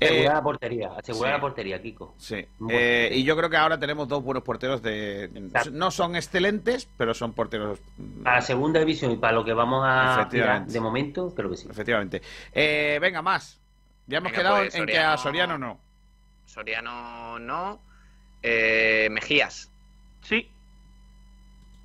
Eh, 0.00 0.06
Asegurar 0.06 0.34
la 0.34 0.42
portería, 0.42 0.92
asegurar 0.98 1.30
sí. 1.32 1.36
la 1.36 1.40
portería, 1.40 1.80
Kiko. 1.82 2.14
Sí. 2.18 2.44
Eh, 2.68 3.10
y 3.14 3.22
yo 3.22 3.36
creo 3.36 3.48
que 3.48 3.56
ahora 3.56 3.78
tenemos 3.78 4.08
dos 4.08 4.22
buenos 4.22 4.42
porteros 4.42 4.82
de. 4.82 5.30
No 5.70 5.90
son 5.90 6.16
excelentes, 6.16 6.88
pero 6.96 7.14
son 7.14 7.32
porteros. 7.32 7.78
mm, 7.98 8.22
Para 8.24 8.36
la 8.36 8.42
segunda 8.42 8.80
división 8.80 9.12
y 9.12 9.16
para 9.16 9.32
lo 9.32 9.44
que 9.44 9.52
vamos 9.54 9.84
a 9.84 10.22
aspirar 10.22 10.66
de 10.66 10.80
momento, 10.80 11.32
creo 11.34 11.48
que 11.50 11.56
sí. 11.56 11.68
Efectivamente. 11.70 12.20
Eh, 12.52 12.98
venga, 13.00 13.22
más. 13.22 13.58
Ya 14.08 14.18
hemos 14.18 14.32
Venga, 14.32 14.42
quedado 14.42 14.56
pues, 14.58 14.74
en 14.74 14.86
que 14.86 14.98
a 14.98 15.16
Soriano 15.16 15.56
no. 15.56 15.78
Soriano 16.44 17.38
no. 17.38 17.80
Eh, 18.42 19.08
Mejías. 19.10 19.70
Sí. 20.22 20.48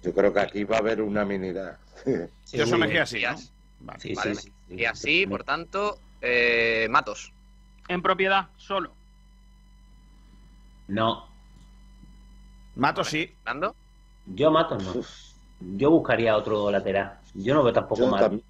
Yo 0.04 0.14
creo 0.14 0.34
que 0.34 0.40
aquí 0.40 0.64
va 0.64 0.78
a 0.78 0.80
haber 0.80 1.02
unanimidad. 1.02 1.78
Yo 2.06 2.64
eso 2.64 2.78
me 2.78 2.88
quedé 2.88 3.02
así, 3.02 3.16
¿no? 3.22 3.30
Mejías. 3.32 3.52
Vale. 3.80 4.00
Sí, 4.00 4.14
Vale, 4.16 4.36
sí, 4.36 4.42
sí. 4.70 4.74
Y 4.76 4.86
así, 4.86 5.28
por 5.28 5.44
tanto, 5.44 6.00
eh, 6.22 6.88
Matos. 6.90 7.32
En 7.88 8.02
propiedad, 8.02 8.48
solo. 8.58 8.92
No, 10.88 11.28
Mato 12.76 13.04
sí. 13.04 13.28
¿Fernando? 13.44 13.76
yo 14.26 14.52
mato 14.52 14.78
no. 14.78 14.94
Yo 15.78 15.90
buscaría 15.90 16.36
otro 16.38 16.70
lateral. 16.70 17.20
Yo 17.34 17.54
no 17.54 17.64
veo 17.64 17.74
tampoco 17.74 18.02
Yo, 18.02 18.08
mal. 18.12 18.24
tam- 18.24 18.42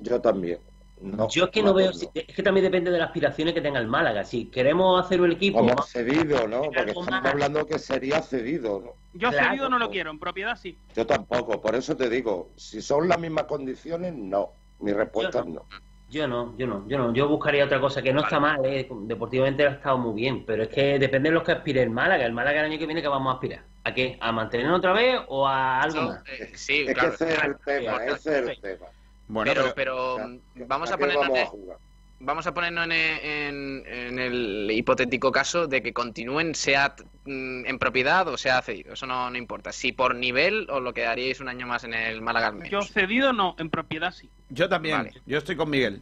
yo 0.00 0.20
también. 0.20 0.58
No, 1.00 1.28
Yo 1.28 1.44
es 1.44 1.50
que 1.50 1.62
no 1.62 1.72
veo, 1.72 1.90
no. 1.92 2.10
es 2.14 2.34
que 2.34 2.42
también 2.42 2.64
depende 2.64 2.90
de 2.90 2.98
las 2.98 3.06
aspiraciones 3.08 3.54
que 3.54 3.60
tenga 3.60 3.78
el 3.80 3.86
Málaga. 3.86 4.22
Si 4.24 4.46
queremos 4.46 5.02
hacer 5.04 5.20
un 5.20 5.32
equipo, 5.32 5.58
Como 5.60 5.82
cedido, 5.82 6.46
¿no? 6.46 6.62
Porque 6.62 6.90
estamos 6.90 7.24
hablando 7.24 7.66
que 7.66 7.78
sería 7.78 8.20
cedido, 8.22 8.80
¿no? 8.80 8.92
Yo 9.14 9.30
Claro. 9.30 9.48
cedido 9.48 9.68
no 9.70 9.78
lo 9.78 9.90
quiero, 9.90 10.10
en 10.10 10.18
propiedad 10.18 10.56
sí. 10.56 10.76
Yo 10.94 11.06
tampoco, 11.06 11.60
por 11.60 11.74
eso 11.74 11.96
te 11.96 12.08
digo, 12.10 12.50
si 12.56 12.82
son 12.82 13.08
las 13.08 13.18
mismas 13.18 13.44
condiciones, 13.44 14.14
no. 14.14 14.50
Mi 14.80 14.92
respuesta 14.92 15.40
es 15.40 15.46
no. 15.46 15.64
yo 16.10 16.26
no, 16.28 16.54
yo 16.58 16.66
no, 16.66 16.86
yo 16.88 16.98
no. 16.98 17.12
Yo 17.14 17.28
buscaría 17.28 17.64
otra 17.64 17.80
cosa 17.80 18.02
que 18.02 18.12
no 18.12 18.20
está 18.22 18.38
mal, 18.38 18.64
eh. 18.66 18.86
deportivamente 19.02 19.66
ha 19.66 19.70
estado 19.70 19.96
muy 19.98 20.14
bien, 20.14 20.44
pero 20.46 20.62
es 20.64 20.68
que 20.68 20.98
depende 20.98 21.30
de 21.30 21.34
lo 21.34 21.42
que 21.42 21.52
aspire 21.52 21.82
el 21.82 21.90
Málaga. 21.90 22.24
El 22.26 22.32
Málaga 22.32 22.60
el 22.60 22.66
año 22.66 22.78
que 22.78 22.86
viene 22.86 23.00
que 23.02 23.08
vamos 23.08 23.30
a 23.30 23.34
aspirar. 23.34 23.62
¿A 23.84 23.94
qué? 23.94 24.18
¿A 24.20 24.30
mantenernos 24.32 24.78
otra 24.78 24.92
vez 24.92 25.18
o 25.28 25.46
a 25.46 25.80
algo 25.80 26.02
más? 26.02 26.22
eh, 26.38 26.50
sí, 26.54 26.84
Es 26.86 26.92
claro. 26.94 27.08
que 27.16 27.24
ese 27.24 27.32
es 27.34 27.42
el 27.44 27.56
tema, 27.64 28.04
ese 28.04 28.38
es 28.38 28.48
el 28.48 28.60
tema. 28.60 28.86
Bueno, 29.32 29.50
pero, 29.54 29.72
pero, 29.74 30.14
O 30.16 30.18
mm, 30.18 30.40
vamos 30.66 30.90
¿a 30.90 30.98
ponernos 30.98 31.22
vamos 31.22 31.38
a 31.38 31.42
en, 31.42 31.46
jugar? 31.46 31.78
vamos 32.18 32.46
a 32.46 32.52
ponernos 32.54 32.84
en, 32.86 32.92
en- 32.92 33.82
en 33.86 34.18
el 34.18 34.70
hipotético 34.72 35.30
caso 35.32 35.66
de 35.66 35.82
que 35.82 35.92
continúen, 35.92 36.54
sea 36.54 36.94
mm, 37.24 37.66
en 37.66 37.78
propiedad 37.78 38.26
o 38.28 38.36
sea 38.36 38.60
cedido. 38.62 38.92
Eso 38.94 39.06
no, 39.06 39.30
no 39.30 39.36
importa. 39.38 39.72
Si 39.72 39.92
por 39.92 40.14
nivel 40.14 40.66
os 40.70 40.82
lo 40.82 40.92
quedaríais 40.92 41.40
un 41.40 41.48
año 41.48 41.66
más 41.66 41.84
en 41.84 41.94
el 41.94 42.20
Málaga 42.22 42.48
al 42.48 42.54
menos. 42.56 42.70
Yo 42.70 42.82
cedido 42.82 43.32
no, 43.32 43.54
en 43.58 43.70
propiedad 43.70 44.10
sí. 44.12 44.28
yo 44.48 44.68
también. 44.68 44.96
Vale. 44.98 45.12
Yo 45.26 45.38
estoy 45.38 45.56
con 45.56 45.70
Miguel. 45.70 46.00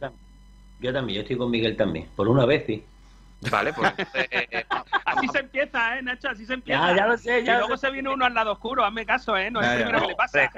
Yo 0.79 0.93
también, 0.93 1.15
yo 1.17 1.21
estoy 1.21 1.37
con 1.37 1.51
Miguel 1.51 1.75
también. 1.75 2.07
Por 2.15 2.27
una 2.27 2.45
vez, 2.45 2.65
sí. 2.65 2.83
Vale, 3.49 3.71
pues 3.73 3.93
eh, 4.13 4.65
Así 5.05 5.27
se 5.29 5.39
empieza, 5.39 5.97
¿eh, 5.97 6.01
Nacho? 6.01 6.29
Así 6.29 6.45
se 6.45 6.53
empieza. 6.55 6.89
Ya, 6.89 6.95
ya 6.97 7.07
lo 7.07 7.17
sé, 7.17 7.43
ya 7.43 7.55
y 7.55 7.57
luego 7.59 7.77
sé. 7.77 7.87
se 7.87 7.91
viene 7.93 8.09
uno 8.09 8.25
al 8.25 8.33
lado 8.33 8.51
oscuro, 8.51 8.83
hazme 8.83 9.05
caso, 9.05 9.37
¿eh? 9.37 9.49
No 9.49 9.61
es 9.61 9.67
el 9.67 9.75
primero 9.77 10.01
que 10.01 10.07
le 10.07 10.15
pasa. 10.15 10.49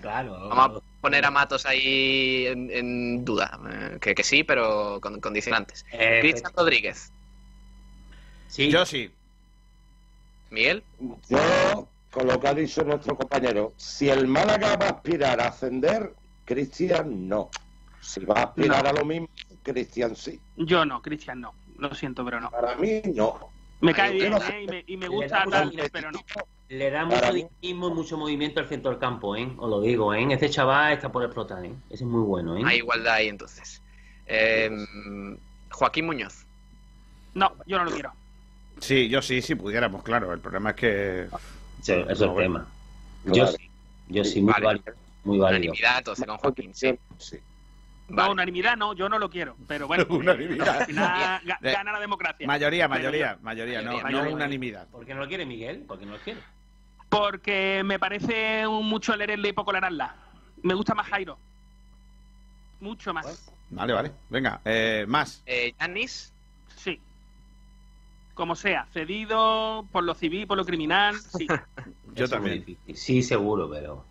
Claro. 0.00 0.48
vamos 0.48 0.80
a 0.82 1.00
poner 1.00 1.24
a 1.24 1.30
Matos 1.32 1.66
ahí 1.66 2.46
en, 2.46 2.70
en 2.70 3.24
duda. 3.24 3.58
eh, 3.70 3.98
que, 4.00 4.14
que 4.14 4.22
sí, 4.22 4.44
pero 4.44 5.00
con 5.00 5.20
condicionantes. 5.20 5.84
Eh, 5.92 6.18
Cristian 6.20 6.52
Rodríguez. 6.56 7.12
Sí, 8.48 8.70
Yo 8.70 8.86
sí. 8.86 9.10
Miguel. 10.50 10.84
Yo, 11.28 11.88
con 12.12 12.26
lo 12.28 12.38
que 12.38 12.46
ha 12.48 12.54
dicho 12.54 12.84
nuestro 12.84 13.16
compañero, 13.16 13.72
si 13.76 14.08
el 14.08 14.28
Málaga 14.28 14.76
va 14.76 14.86
a 14.86 14.90
aspirar 14.90 15.40
a 15.40 15.48
ascender, 15.48 16.14
Cristian 16.44 17.28
no. 17.28 17.50
Si 18.00 18.24
va 18.24 18.34
a 18.40 18.42
aspirar 18.44 18.84
No. 18.84 18.90
a 18.90 18.92
lo 18.92 19.04
mismo, 19.04 19.28
Cristian 19.64 20.14
sí. 20.14 20.38
Yo 20.56 20.84
no, 20.84 21.02
Cristian 21.02 21.40
no. 21.40 21.54
Lo 21.78 21.94
siento, 21.94 22.24
pero 22.24 22.40
no. 22.40 22.50
Para 22.50 22.76
mí, 22.76 23.02
no. 23.14 23.50
Me 23.80 23.92
cae 23.92 24.12
yo 24.12 24.18
bien, 24.18 24.30
no 24.32 24.40
sé. 24.40 24.58
¿eh? 24.58 24.62
Y 24.62 24.66
me, 24.66 24.84
y 24.86 24.96
me 24.96 25.08
Le 25.08 25.08
gusta 25.08 25.44
pero 25.92 26.10
no. 26.12 26.20
le 26.68 26.90
da 26.90 27.04
mucho 27.04 27.32
dinamismo 27.32 27.88
y 27.90 27.94
mucho 27.94 28.16
movimiento 28.16 28.60
al 28.60 28.66
centro 28.68 28.90
del 28.90 29.00
campo, 29.00 29.36
¿eh? 29.36 29.52
Os 29.58 29.68
lo 29.68 29.80
digo, 29.80 30.14
¿eh? 30.14 30.26
Este 30.30 30.48
chaval 30.48 30.92
está 30.94 31.10
por 31.12 31.22
explotar, 31.24 31.64
¿eh? 31.64 31.74
Ese 31.90 32.04
es 32.04 32.08
muy 32.08 32.22
bueno, 32.22 32.56
¿eh? 32.56 32.62
Hay 32.64 32.78
igualdad 32.78 33.14
ahí 33.14 33.28
entonces. 33.28 33.82
Eh, 34.26 34.70
Joaquín 35.70 36.06
Muñoz. 36.06 36.46
No, 37.34 37.52
yo 37.66 37.78
no 37.78 37.84
lo 37.84 37.90
quiero. 37.90 38.12
Sí, 38.80 39.08
yo 39.08 39.20
sí, 39.20 39.42
si 39.42 39.54
pudiéramos, 39.54 40.02
claro. 40.02 40.32
El 40.32 40.40
problema 40.40 40.70
es 40.70 40.76
que. 40.76 41.26
Sí, 41.82 41.92
eso 41.92 42.10
es 42.10 42.20
el 42.20 42.28
bueno. 42.28 42.66
tema. 43.22 43.34
Yo 43.34 43.46
sí, 43.46 43.70
yo 44.08 44.24
sí, 44.24 44.40
muy 44.40 44.52
Vale. 44.52 44.64
válido. 44.66 44.94
Muy 45.24 45.38
válido. 45.38 45.72
Unanimidad 45.72 45.98
entonces 45.98 46.26
con 46.26 46.38
Joaquín, 46.38 46.74
sí. 46.74 46.98
Sí. 47.18 47.38
No, 48.08 48.16
Vale. 48.16 48.30
unanimidad 48.32 48.76
no, 48.76 48.92
yo 48.92 49.08
no 49.08 49.18
lo 49.18 49.30
quiero. 49.30 49.56
Pero 49.66 49.86
bueno, 49.86 50.04
Unanimidad. 50.10 50.80
al 50.80 50.86
final 50.86 51.40
ga- 51.44 51.58
Eh, 51.62 51.72
gana 51.72 51.92
la 51.92 52.00
democracia. 52.00 52.46
Mayoría, 52.46 52.86
mayoría, 52.86 53.38
mayoría, 53.40 53.80
no, 53.82 53.92
Mayoría, 54.02 54.22
no 54.30 54.30
unanimidad. 54.34 54.88
¿Por 54.88 55.06
qué 55.06 55.14
no 55.14 55.20
lo 55.20 55.28
quiere 55.28 55.46
Miguel? 55.46 55.80
¿Por 55.86 55.98
qué 55.98 56.06
no 56.06 56.12
lo 56.12 56.18
quiere? 56.18 56.40
Porque 57.08 57.82
me 57.84 57.98
parece 57.98 58.66
un 58.66 58.86
mucho 58.88 59.16
leer 59.16 59.38
y 59.44 59.52
poco 59.52 59.72
Laralla. 59.72 60.14
Me 60.62 60.74
gusta 60.74 60.94
más 60.94 61.06
Jairo. 61.08 61.38
Mucho 62.80 63.14
más. 63.14 63.50
Vale, 63.70 63.92
vale. 63.92 64.12
Venga, 64.28 64.60
eh, 64.64 65.04
más. 65.08 65.42
Eh. 65.46 65.74
Sí. 66.76 67.00
Como 68.34 68.56
sea, 68.56 68.86
cedido 68.92 69.86
por 69.92 70.04
lo 70.04 70.14
civil, 70.14 70.46
por 70.46 70.56
lo 70.58 70.64
criminal, 70.64 71.14
sí. 71.20 71.46
Yo 72.14 72.28
también. 72.28 72.64
Sí, 72.94 73.22
seguro, 73.22 73.70
pero. 73.70 74.04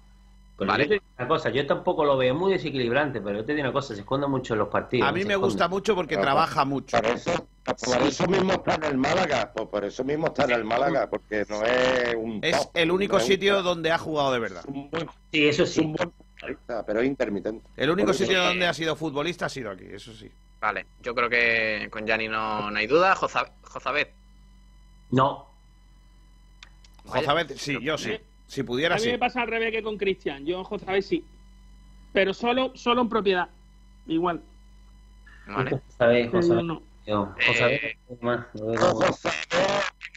Pero 0.57 0.71
Vale. 0.71 0.83
yo 0.83 0.87
te 0.89 0.93
digo 0.95 1.05
una 1.17 1.27
cosa, 1.27 1.49
yo 1.49 1.65
tampoco 1.65 2.05
lo 2.05 2.15
veo 2.17 2.35
muy 2.35 2.51
desequilibrante, 2.53 3.19
pero 3.21 3.37
yo 3.39 3.45
te 3.45 3.53
digo 3.53 3.65
una 3.65 3.73
cosa, 3.73 3.93
se 3.95 4.01
esconde 4.01 4.27
mucho 4.27 4.53
en 4.53 4.59
los 4.59 4.69
partidos. 4.69 5.07
A 5.07 5.11
mí 5.11 5.23
me 5.25 5.33
esconde. 5.33 5.45
gusta 5.47 5.67
mucho 5.67 5.95
porque 5.95 6.15
trabaja 6.17 6.63
mucho. 6.65 6.95
Por 6.97 7.05
eso, 7.07 7.47
por 7.85 8.01
eso 8.03 8.27
mismo 8.27 8.53
está 8.53 8.75
en 8.75 8.83
el 8.83 8.97
Málaga. 8.97 9.51
Pues 9.53 9.67
por 9.67 9.83
eso 9.85 10.03
mismo 10.03 10.27
está 10.27 10.45
en 10.45 10.51
el 10.51 10.63
Málaga, 10.63 11.09
porque 11.09 11.45
no 11.49 11.63
es 11.63 12.15
un. 12.15 12.39
Es 12.43 12.57
top, 12.57 12.71
el 12.75 12.91
único 12.91 13.13
no 13.13 13.17
es 13.19 13.25
un 13.25 13.31
sitio 13.31 13.63
donde 13.63 13.91
ha 13.91 13.97
jugado 13.97 14.31
de 14.33 14.39
verdad. 14.39 14.61
es 14.67 14.73
un 14.73 14.89
buen- 14.91 15.09
Sí, 15.31 15.47
eso 15.47 15.63
es 15.63 15.73
sí. 15.73 15.81
un 15.81 15.93
buen 15.93 16.11
futbolista, 16.11 16.85
pero 16.85 16.99
es 17.01 17.07
intermitente. 17.07 17.65
El 17.75 17.89
único 17.89 18.07
Por 18.07 18.15
sitio 18.15 18.43
donde 18.43 18.67
ha 18.67 18.73
sido 18.73 18.95
futbolista 18.95 19.47
ha 19.47 19.49
sido 19.49 19.71
aquí, 19.71 19.85
eso 19.91 20.13
sí. 20.13 20.29
Vale, 20.61 20.85
yo 21.01 21.13
creo 21.15 21.29
que 21.29 21.87
con 21.91 22.05
Gianni 22.05 22.27
no, 22.29 22.69
no 22.69 22.77
hay 22.77 22.87
duda. 22.87 23.15
Joza- 23.15 23.51
Jozabet. 23.63 24.11
No. 25.11 25.47
Jozabet, 27.05 27.57
sí, 27.57 27.77
yo 27.81 27.97
sí. 27.97 28.17
Si 28.53 28.61
pudiera, 28.61 28.93
A 28.93 28.97
mí 28.99 29.05
sí. 29.05 29.09
me 29.11 29.17
pasa 29.17 29.41
al 29.41 29.47
revés 29.47 29.71
que 29.71 29.81
con 29.81 29.97
Cristian. 29.97 30.45
Yo 30.45 30.59
en 30.59 30.63
JB 30.63 31.01
sí. 31.01 31.25
Pero 32.13 32.35
solo, 32.35 32.71
solo 32.75 33.01
en 33.01 33.09
propiedad. 33.09 33.49
Igual. 34.05 34.43
Vale. 35.47 35.81
José, 35.97 36.29
más, 38.21 38.45
lo 38.53 38.67
veo 38.67 38.79
como- 38.79 39.01
José 39.07 39.29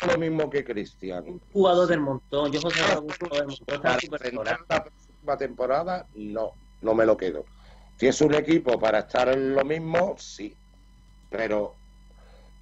es 0.03 0.13
lo 0.13 0.19
mismo 0.19 0.51
que 0.51 0.63
Cristian. 0.65 1.25
un 1.27 1.41
jugador 1.51 1.89
del 1.89 2.01
montón. 2.01 2.53
Yo 2.53 2.61
José 2.61 2.83
un 2.99 3.09
jugador 3.09 3.47
del 3.47 3.47
montón, 3.47 3.67
está 3.89 4.45
Para 4.45 4.59
la 4.69 4.85
próxima 4.85 5.37
temporada, 5.39 6.07
no, 6.15 6.51
no 6.83 6.95
me 6.95 7.07
lo 7.07 7.17
quedo. 7.17 7.47
Si 7.97 8.07
es 8.07 8.21
un 8.21 8.35
equipo 8.35 8.79
para 8.79 8.99
estar 8.99 9.31
en 9.31 9.55
lo 9.55 9.65
mismo, 9.65 10.15
sí. 10.19 10.55
Pero 11.31 11.75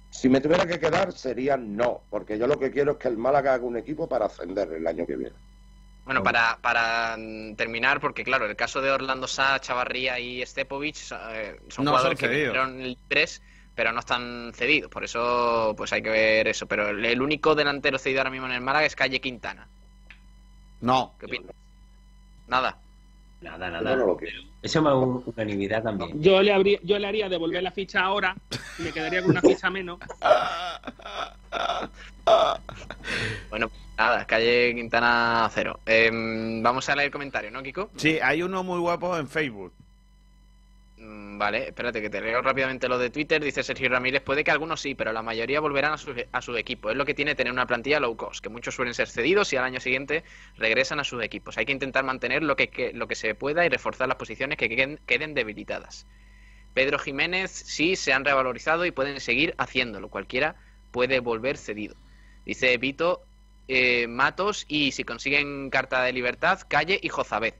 Si 0.09 0.29
me 0.29 0.39
tuviera 0.39 0.65
que 0.65 0.79
quedar 0.79 1.11
sería 1.11 1.57
no, 1.57 1.99
porque 2.09 2.39
yo 2.39 2.47
lo 2.47 2.57
que 2.57 2.71
quiero 2.71 2.93
es 2.93 2.97
que 2.99 3.09
el 3.09 3.17
Málaga 3.17 3.55
haga 3.55 3.65
un 3.65 3.75
equipo 3.75 4.07
para 4.07 4.27
ascender 4.27 4.71
el 4.71 4.87
año 4.87 5.05
que 5.05 5.17
viene. 5.17 5.35
Bueno, 6.05 6.21
para, 6.23 6.59
para 6.61 7.15
mm, 7.17 7.55
terminar, 7.55 7.99
porque 7.99 8.23
claro, 8.23 8.45
el 8.45 8.55
caso 8.55 8.79
de 8.81 8.91
Orlando 8.91 9.27
Sá, 9.27 9.59
Chavarría 9.59 10.19
y 10.19 10.45
Stepovic 10.45 10.95
eh, 11.31 11.59
son 11.69 11.85
No, 11.85 11.91
jugadores 11.91 12.19
son 12.19 12.29
que 12.29 12.33
cedidos. 12.35 12.53
vinieron 12.53 12.83
libres, 12.83 13.41
pero 13.73 13.91
no 13.91 13.99
están 13.99 14.51
cedidos. 14.53 14.91
Por 14.91 15.03
eso, 15.03 15.73
pues 15.75 15.91
hay 15.93 16.03
que 16.03 16.09
ver 16.11 16.47
eso. 16.47 16.67
Pero 16.67 16.89
el, 16.89 17.03
el 17.03 17.21
único 17.21 17.55
delantero 17.55 17.97
cedido 17.97 18.19
ahora 18.21 18.29
mismo 18.29 18.45
en 18.45 18.53
el 18.53 18.61
Málaga 18.61 18.85
es 18.85 18.95
Calle 18.95 19.19
Quintana. 19.19 19.67
No. 20.81 21.15
¿Qué 21.19 21.25
opinas? 21.25 21.51
Nada. 22.47 22.77
Nada, 23.41 23.69
nada. 23.69 23.95
no 23.95 24.05
lo 24.05 24.17
Eso 24.19 24.39
es 24.61 24.75
un- 24.75 25.23
unanimidad 25.25 25.83
también. 25.83 26.21
Yo 26.21 26.41
le, 26.41 26.53
habría, 26.53 26.79
yo 26.83 26.99
le 26.99 27.07
haría 27.07 27.29
devolver 27.29 27.63
la 27.63 27.71
ficha 27.71 28.01
ahora 28.01 28.35
y 28.77 28.83
me 28.83 28.93
quedaría 28.93 29.21
con 29.21 29.31
una 29.31 29.41
ficha 29.41 29.69
menos. 29.69 29.99
Bueno, 33.49 33.71
nada, 33.97 34.25
Calle 34.25 34.73
Quintana 34.75 35.49
cero. 35.53 35.79
Em, 35.85 36.61
vamos 36.63 36.89
a 36.89 36.95
leer 36.95 37.11
comentarios, 37.11 37.53
¿no, 37.53 37.61
Kiko? 37.63 37.89
Sí, 37.97 38.19
hay 38.21 38.41
uno 38.41 38.63
muy 38.63 38.79
guapo 38.79 39.17
en 39.17 39.27
Facebook. 39.27 39.71
Mm, 40.97 41.37
Vale, 41.37 41.67
espérate 41.67 42.01
que 42.01 42.09
te 42.09 42.21
leo 42.21 42.41
rápidamente 42.41 42.87
lo 42.87 42.97
de 42.97 43.09
Twitter. 43.09 43.43
Dice 43.43 43.63
Sergio 43.63 43.89
Ramírez, 43.89 44.21
puede 44.23 44.43
que 44.43 44.51
algunos 44.51 44.81
sí, 44.81 44.95
pero 44.95 45.11
la 45.13 45.21
mayoría 45.21 45.59
volverán 45.59 45.93
a 45.93 45.97
su, 45.97 46.13
a 46.31 46.41
su 46.41 46.55
equipo. 46.57 46.89
Es 46.89 46.95
lo 46.97 47.05
que 47.05 47.13
tiene 47.13 47.35
tener 47.35 47.51
una 47.53 47.67
plantilla 47.67 47.99
low 47.99 48.15
cost, 48.15 48.41
que 48.41 48.49
muchos 48.49 48.73
suelen 48.75 48.93
ser 48.93 49.07
cedidos 49.07 49.51
y 49.53 49.57
al 49.57 49.65
año 49.65 49.79
siguiente 49.79 50.23
regresan 50.57 50.99
a 50.99 51.03
sus 51.03 51.21
equipos. 51.21 51.57
Hay 51.57 51.65
que 51.65 51.73
intentar 51.73 52.03
mantener 52.05 52.43
lo 52.43 52.55
que, 52.55 52.69
que- 52.69 52.93
lo 52.93 53.07
que 53.07 53.15
se 53.15 53.35
pueda 53.35 53.65
y 53.65 53.69
reforzar 53.69 54.07
las 54.07 54.17
posiciones 54.17 54.57
que 54.57 54.69
queden, 54.69 54.99
queden 55.05 55.33
debilitadas. 55.33 56.07
Pedro 56.73 56.97
Jiménez 56.99 57.51
sí 57.51 57.95
se 57.95 58.11
han 58.13 58.25
revalorizado 58.25 58.85
y 58.85 58.91
pueden 58.91 59.19
seguir 59.21 59.53
haciéndolo. 59.57 60.09
Cualquiera 60.09 60.55
puede 60.95 61.19
volver 61.19 61.57
cedido. 61.57 61.93
Dice 62.45 62.77
Vito 62.77 63.21
eh, 63.67 64.07
Matos 64.07 64.63
y 64.69 64.93
si 64.93 65.03
consiguen 65.03 65.69
carta 65.69 66.01
de 66.03 66.13
libertad, 66.13 66.61
Calle 66.69 66.97
y 67.03 67.09
Jozabed 67.09 67.53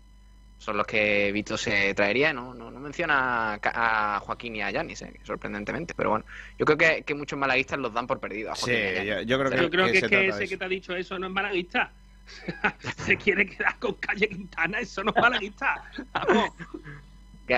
son 0.57 0.78
los 0.78 0.88
que 0.88 1.34
Vito 1.34 1.57
se 1.57 1.94
traería. 1.94 2.32
No, 2.32 2.53
no, 2.53 2.72
no 2.72 2.80
menciona 2.80 3.60
a, 3.62 4.22
Joaquín 4.22 4.56
y 4.56 4.62
a 4.62 4.72
Yanis, 4.72 5.02
eh, 5.02 5.20
sorprendentemente. 5.24 5.94
Pero 5.98 6.12
bueno, 6.12 6.26
yo 6.57 6.66
creo 6.66 6.78
que, 6.78 7.03
que 7.03 7.14
muchos 7.14 7.38
malaguistas 7.38 7.78
los 7.78 7.94
dan 7.94 8.07
por 8.07 8.22
perdido. 8.22 8.53
A 8.53 8.56
Sí, 8.56 8.72
y 8.72 8.74
a 8.74 9.03
yo, 9.03 9.22
yo 9.24 9.38
creo 9.38 9.52
que, 9.52 9.62
Yo 9.64 9.70
creo 9.70 9.86
que, 9.88 9.91
que 9.91 9.98
es 9.98 10.07
que 10.07 10.28
ese 10.30 10.48
que 10.48 10.56
te 10.56 10.64
ha 10.64 10.70
dicho 10.70 10.95
eso 10.95 11.20
no 11.20 11.28
es 11.28 11.34
malaguista. 11.34 11.91
Se 13.06 13.18
quiere 13.18 13.45
quedar 13.45 13.78
con 13.80 13.95
Calle 13.95 14.30
Quintana, 14.30 14.80
eso 14.80 15.03
no 15.03 15.12
es 15.14 15.22
malaguista. 15.22 15.84
Vamos. 16.14 16.52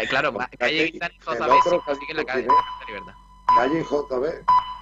Claro, 0.09 0.35
Calle 0.57 0.89
Quintana 0.89 1.13
y 1.13 1.23
Jozabed 1.23 1.81
consiguen 1.85 2.17
la 2.17 2.23
Calle- 2.23 2.47
carta 2.47 2.63
de 2.79 2.85
libertad. 2.87 3.13
Calle 3.55 3.79
y 3.79 3.83
JB. 3.83 4.76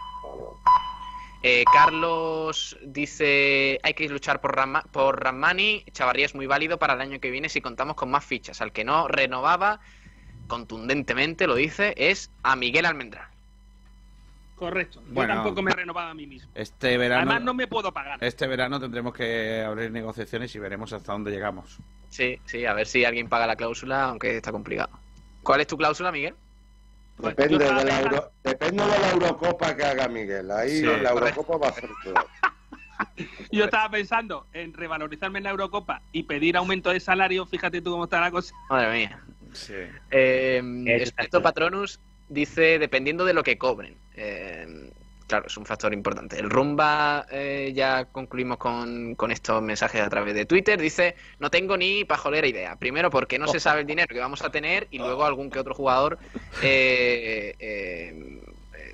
Eh, 1.43 1.63
Carlos 1.71 2.75
dice 2.81 3.79
hay 3.83 3.93
que 3.93 4.09
luchar 4.09 4.41
por, 4.41 4.55
Rama- 4.55 4.83
por 4.91 5.23
Ramani. 5.23 5.83
Chavarría 5.91 6.25
es 6.25 6.33
muy 6.33 6.47
válido 6.47 6.79
para 6.79 6.93
el 6.95 7.01
año 7.01 7.19
que 7.19 7.29
viene 7.29 7.49
si 7.49 7.61
contamos 7.61 7.95
con 7.95 8.09
más 8.09 8.25
fichas. 8.25 8.61
Al 8.61 8.71
que 8.71 8.83
no 8.83 9.07
renovaba 9.07 9.79
contundentemente, 10.47 11.45
lo 11.47 11.55
dice, 11.55 11.93
es 11.97 12.31
a 12.43 12.55
Miguel 12.55 12.85
Almendral. 12.85 13.27
Correcto. 14.55 15.03
Bueno. 15.09 15.33
Yo 15.33 15.39
tampoco 15.41 15.61
me 15.61 15.71
he 15.71 15.75
renovado 15.75 16.09
a 16.09 16.13
mí 16.13 16.25
mismo. 16.25 16.49
Este 16.55 16.97
verano, 16.97 17.29
Además, 17.29 17.43
no 17.43 17.53
me 17.53 17.67
puedo 17.67 17.91
pagar. 17.93 18.23
este 18.23 18.47
verano 18.47 18.79
tendremos 18.79 19.13
que 19.13 19.61
abrir 19.61 19.91
negociaciones 19.91 20.55
y 20.55 20.59
veremos 20.59 20.93
hasta 20.93 21.11
dónde 21.11 21.29
llegamos. 21.31 21.77
Sí, 22.09 22.39
sí, 22.45 22.65
a 22.65 22.73
ver 22.73 22.87
si 22.87 23.03
alguien 23.03 23.27
paga 23.27 23.45
la 23.47 23.55
cláusula, 23.57 24.05
aunque 24.05 24.37
está 24.37 24.51
complicado. 24.51 24.97
¿Cuál 25.43 25.61
es 25.61 25.67
tu 25.67 25.77
cláusula, 25.77 26.11
Miguel? 26.11 26.35
Depende 27.17 27.57
de, 27.57 27.71
la 27.85 28.01
Euro- 28.01 28.31
depende 28.43 28.83
de 28.83 28.89
la 28.99 29.11
Eurocopa 29.11 29.75
que 29.75 29.83
haga 29.83 30.07
Miguel. 30.07 30.51
Ahí 30.51 30.69
Sí, 30.79 30.81
la 30.83 31.11
correcto. 31.11 31.41
Eurocopa 31.41 31.57
va 31.57 31.67
a 31.69 31.73
ser 31.73 31.89
todo. 32.03 32.13
Yo 33.51 33.65
estaba 33.65 33.89
pensando 33.89 34.47
en 34.53 34.73
revalorizarme 34.73 35.39
en 35.39 35.43
la 35.45 35.51
Eurocopa 35.51 36.01
y 36.11 36.23
pedir 36.23 36.57
aumento 36.57 36.89
de 36.91 36.99
salario. 36.99 37.45
Fíjate 37.45 37.81
tú 37.81 37.91
cómo 37.91 38.03
está 38.05 38.19
la 38.19 38.31
cosa. 38.31 38.53
Madre 38.69 38.91
mía. 38.91 39.19
Sí. 39.53 39.73
Eh, 40.11 40.61
Es 40.87 41.03
Espeto 41.03 41.41
Patronus 41.41 41.99
dice, 42.27 42.79
dependiendo 42.79 43.23
de 43.23 43.33
lo 43.33 43.43
que 43.43 43.57
cobren. 43.57 43.97
Eh, 44.15 44.91
claro, 45.27 45.47
es 45.47 45.57
un 45.57 45.65
factor 45.65 45.93
importante. 45.93 46.39
El 46.39 46.49
Rumba, 46.49 47.25
eh, 47.31 47.71
ya 47.75 48.05
concluimos 48.05 48.57
con, 48.57 49.15
estos 49.29 49.61
mensajes 49.61 50.01
a 50.01 50.09
través 50.09 50.33
de 50.33 50.45
Twitter. 50.45 50.79
Dice, 50.79 51.15
no 51.39 51.49
tengo 51.49 51.77
ni 51.77 52.03
pajolera 52.05 52.47
idea. 52.47 52.75
Primero 52.75 53.09
porque 53.09 53.39
no 53.39 53.47
se 53.47 53.59
sabe 53.59 53.81
el 53.81 53.87
dinero 53.87 54.13
que 54.13 54.19
vamos 54.19 54.41
a 54.41 54.51
tener 54.51 54.87
y 54.91 54.97
luego 54.97 55.25
algún 55.25 55.49
que 55.49 55.59
otro 55.59 55.73
jugador 55.73 56.17
eh, 56.61 57.55
eh, 57.59 58.41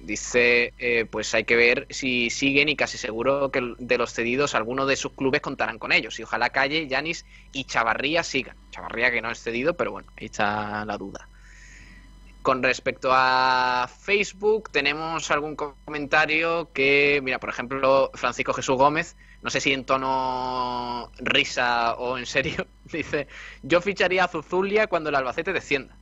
dice, 0.04 0.74
eh, 0.80 1.06
pues 1.10 1.34
hay 1.34 1.44
que 1.44 1.56
ver 1.56 1.88
si 1.90 2.30
siguen 2.30 2.70
y 2.70 2.76
casi 2.76 2.98
seguro 2.98 3.52
que 3.52 3.76
de 3.78 3.98
los 3.98 4.14
cedidos 4.14 4.56
algunos 4.56 4.88
de 4.88 4.96
sus 4.96 5.14
clubes 5.14 5.42
contarán 5.42 5.80
con 5.80 5.92
ellos. 5.92 6.20
Y 6.20 6.24
ojalá 6.24 6.50
Calle, 6.50 6.88
Yanis 6.88 7.26
y 7.54 7.66
Chavarría 7.66 8.24
sigan. 8.24 8.56
Chavarría 8.72 9.12
que 9.12 9.22
no 9.22 9.32
es 9.32 9.42
cedido, 9.42 9.76
pero 9.76 9.92
bueno, 9.92 10.12
ahí 10.18 10.26
está 10.26 10.86
la 10.86 10.98
duda. 10.98 11.28
Con 12.42 12.64
respecto 12.64 13.10
a 13.12 13.88
Facebook, 13.88 14.72
tenemos 14.72 15.30
algún 15.30 15.56
comentario 15.56 16.72
que, 16.74 17.20
mira, 17.24 17.40
por 17.40 17.50
ejemplo, 17.50 18.10
Francisco 18.16 18.54
Jesús 18.54 18.78
Gómez, 18.78 19.16
no 19.44 19.50
sé 19.50 19.60
si 19.60 19.74
en 19.74 19.86
tono 19.86 21.12
risa 21.20 21.94
o 21.96 22.18
en 22.18 22.26
serio, 22.26 22.66
dice, 22.92 23.28
yo 23.62 23.80
ficharía 23.82 24.24
a 24.24 24.28
Zuzulia 24.28 24.88
cuando 24.88 25.10
el 25.10 25.16
Albacete 25.16 25.54
descienda. 25.54 25.96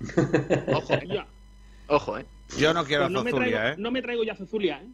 Ojo, 0.72 0.94
eh. 0.94 1.26
Ojo, 1.88 2.18
eh. 2.18 2.26
Yo 2.56 2.72
no 2.72 2.84
quiero 2.84 3.04
Pues 3.04 3.12
no, 3.12 3.20
a 3.20 3.24
me 3.24 3.30
Zozulia, 3.30 3.58
traigo, 3.58 3.72
¿eh? 3.72 3.76
no 3.78 3.90
me 3.90 4.02
traigo 4.02 4.24
ya 4.24 4.36
Zuzulia, 4.36 4.80
¿eh? 4.80 4.88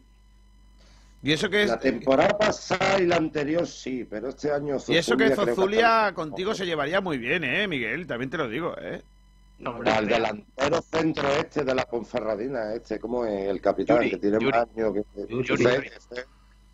Y 1.23 1.31
eso 1.31 1.49
que 1.49 1.63
es... 1.63 1.69
La 1.69 1.79
temporada 1.79 2.37
pasada 2.37 2.99
y 2.99 3.07
la 3.07 3.15
anterior 3.15 3.65
sí, 3.65 4.05
pero 4.07 4.29
este 4.29 4.51
año 4.51 4.77
Y 4.87 4.97
eso 4.97 5.17
que 5.17 5.29
Zozulia 5.29 5.55
Zozulia 5.55 6.13
contigo 6.13 6.53
se 6.53 6.65
llevaría 6.65 7.01
muy 7.01 7.17
bien, 7.17 7.43
¿eh, 7.43 7.67
Miguel? 7.67 8.05
También 8.05 8.29
te 8.29 8.37
lo 8.37 8.47
digo, 8.47 8.75
¿eh? 8.79 9.01
Al 9.85 10.07
delantero 10.07 10.81
centro 10.81 11.27
este 11.29 11.63
de 11.63 11.73
la 11.73 11.85
Ponferradina, 11.85 12.73
este, 12.73 12.99
como 12.99 13.25
es 13.25 13.47
el 13.47 13.61
capitán 13.61 13.97
Yuri, 13.97 14.09
que 14.11 14.17
tiene 14.17 14.37
Yuri. 14.39 14.51
más 14.51 14.67
años 14.75 14.93
que 14.93 15.27
Yuri. 15.33 15.53
ese, 15.65 15.77
ese- 15.87 16.25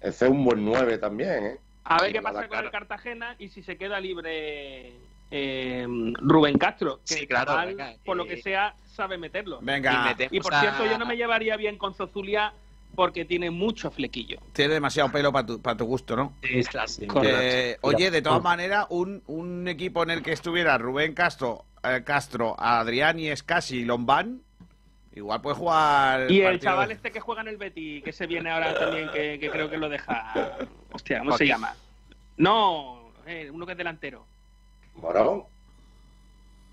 ese 0.01 0.25
es 0.25 0.31
un 0.31 0.43
buen 0.43 0.65
9 0.65 0.97
también, 0.97 1.45
¿eh? 1.45 1.59
A 1.83 2.01
ver 2.01 2.09
Y 2.09 2.13
qué 2.13 2.21
pasa 2.21 2.47
con 2.47 2.57
el. 2.59 2.71
Cartagena 2.71 3.35
y 3.37 3.49
si 3.49 3.61
se 3.61 3.77
queda 3.77 3.99
libre 3.99 4.93
eh, 5.29 5.85
Rubén 6.21 6.57
Castro. 6.57 6.99
Que 7.07 7.13
Sí, 7.15 7.27
claro, 7.27 7.55
venga, 7.65 7.93
por 8.03 8.17
lo 8.17 8.25
eh, 8.25 8.29
que 8.29 8.41
sea, 8.41 8.75
sabe 8.85 9.17
meterlo. 9.17 9.59
Venga, 9.61 10.15
Y 10.31 10.39
por 10.39 10.53
a- 10.53 10.59
cierto, 10.61 10.85
yo 10.85 10.97
no 10.97 11.05
me 11.05 11.15
llevaría 11.15 11.55
bien 11.57 11.77
con 11.77 11.93
Zozulia 11.93 12.53
porque 12.95 13.23
tiene 13.25 13.49
mucho 13.51 13.89
flequillo. 13.91 14.39
tiene 14.53 14.73
demasiado 14.73 15.09
pelo 15.11 15.31
para 15.31 15.45
tu, 15.45 15.61
pa' 15.61 15.77
tu 15.77 15.85
gusto, 15.85 16.15
¿no? 16.15 16.33
Sí, 16.43 16.61
sí. 16.87 17.07
Eh, 17.23 17.77
oye, 17.81 18.11
de 18.11 18.21
todas 18.21 18.43
maneras, 18.43 18.87
un, 18.89 19.23
un 19.27 19.67
equipo 19.67 20.03
en 20.03 20.09
el 20.09 20.21
que 20.21 20.33
estuviera 20.33 20.77
Rubén 20.77 21.13
Castro, 21.13 21.63
eh, 21.83 22.03
Castro, 22.03 22.55
Adrián 22.59 23.19
y 23.19 23.29
Escasi 23.29 23.79
y 23.79 23.85
Lombán, 23.85 24.41
igual 25.13 25.41
puede 25.41 25.55
jugar. 25.55 26.31
Y 26.31 26.41
el 26.41 26.59
chaval 26.59 26.91
este 26.91 27.11
que 27.11 27.19
juega 27.19 27.41
en 27.41 27.47
el 27.47 27.57
Betty, 27.57 28.01
que 28.01 28.11
se 28.11 28.27
viene 28.27 28.49
ahora 28.51 28.77
también, 28.77 29.09
que, 29.11 29.39
que 29.39 29.49
creo 29.49 29.69
que 29.69 29.77
lo 29.77 29.89
deja... 29.89 30.57
Hostia, 30.91 31.19
¿cómo 31.19 31.37
se 31.37 31.47
llama? 31.47 31.75
No, 32.37 33.11
eh, 33.25 33.49
uno 33.51 33.65
que 33.65 33.73
es 33.73 33.77
delantero. 33.77 34.25
Morón. 34.95 35.43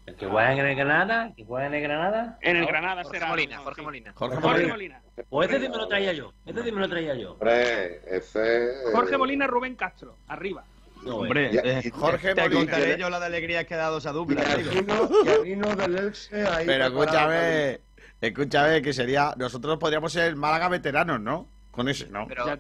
El 0.07 0.15
que 0.15 0.27
juega 0.27 0.53
en 0.55 0.59
el 0.61 0.75
Granada, 0.75 1.33
que 1.37 1.45
juega 1.45 1.67
en 1.67 1.75
el 1.75 1.83
Granada. 1.83 2.39
En 2.41 2.57
el 2.57 2.67
Granada 2.67 3.03
Jorge 3.03 3.19
será. 3.19 3.29
Molina, 3.29 3.57
no, 3.57 3.63
Jorge 3.65 3.81
sí. 3.81 3.85
Molina. 3.85 4.13
Jorge 4.15 4.37
Jorge 4.37 4.67
Molina. 4.67 4.73
Molina. 4.73 5.03
O 5.29 5.43
ese 5.43 5.61
sí 5.61 5.69
me 5.69 5.77
lo 5.77 5.87
traía 5.87 6.13
yo. 6.15 6.33
Ese 6.47 6.63
sí 6.63 6.73
me 6.73 6.81
lo 6.81 6.89
traía 6.89 7.15
yo. 7.15 7.33
Hombre, 7.33 8.01
ese... 8.17 8.71
Jorge 8.95 9.19
Molina, 9.19 9.47
Rubén 9.47 9.77
Castro, 9.77 10.17
arriba. 10.27 10.65
No, 11.05 11.17
Hombre, 11.17 11.53
Ya, 11.53 11.61
eh, 11.65 11.91
Jorge 11.93 12.35
te 12.35 12.43
Molina. 12.43 12.61
contaré 12.61 12.99
yo 12.99 13.09
la 13.11 13.21
de 13.21 13.27
alegrías 13.27 13.65
que 13.67 13.75
ha 13.75 13.79
dado 13.79 13.99
esa 13.99 14.13
dupla. 14.13 14.43
Aquino 14.43 15.75
del 15.77 15.97
Elche 15.99 16.47
ahí 16.47 16.67
Pero 16.67 16.87
escúchame, 16.87 17.81
escúchame, 18.21 18.83
que 18.83 18.93
sería. 18.93 19.33
Nosotros 19.37 19.79
podríamos 19.79 20.13
ser 20.13 20.35
Málaga 20.37 20.69
veteranos, 20.69 21.21
¿no? 21.21 21.47
Con 21.71 21.89
ese, 21.89 22.09
¿no? 22.09 22.27
Pero, 22.29 22.47
Ya- 22.47 22.59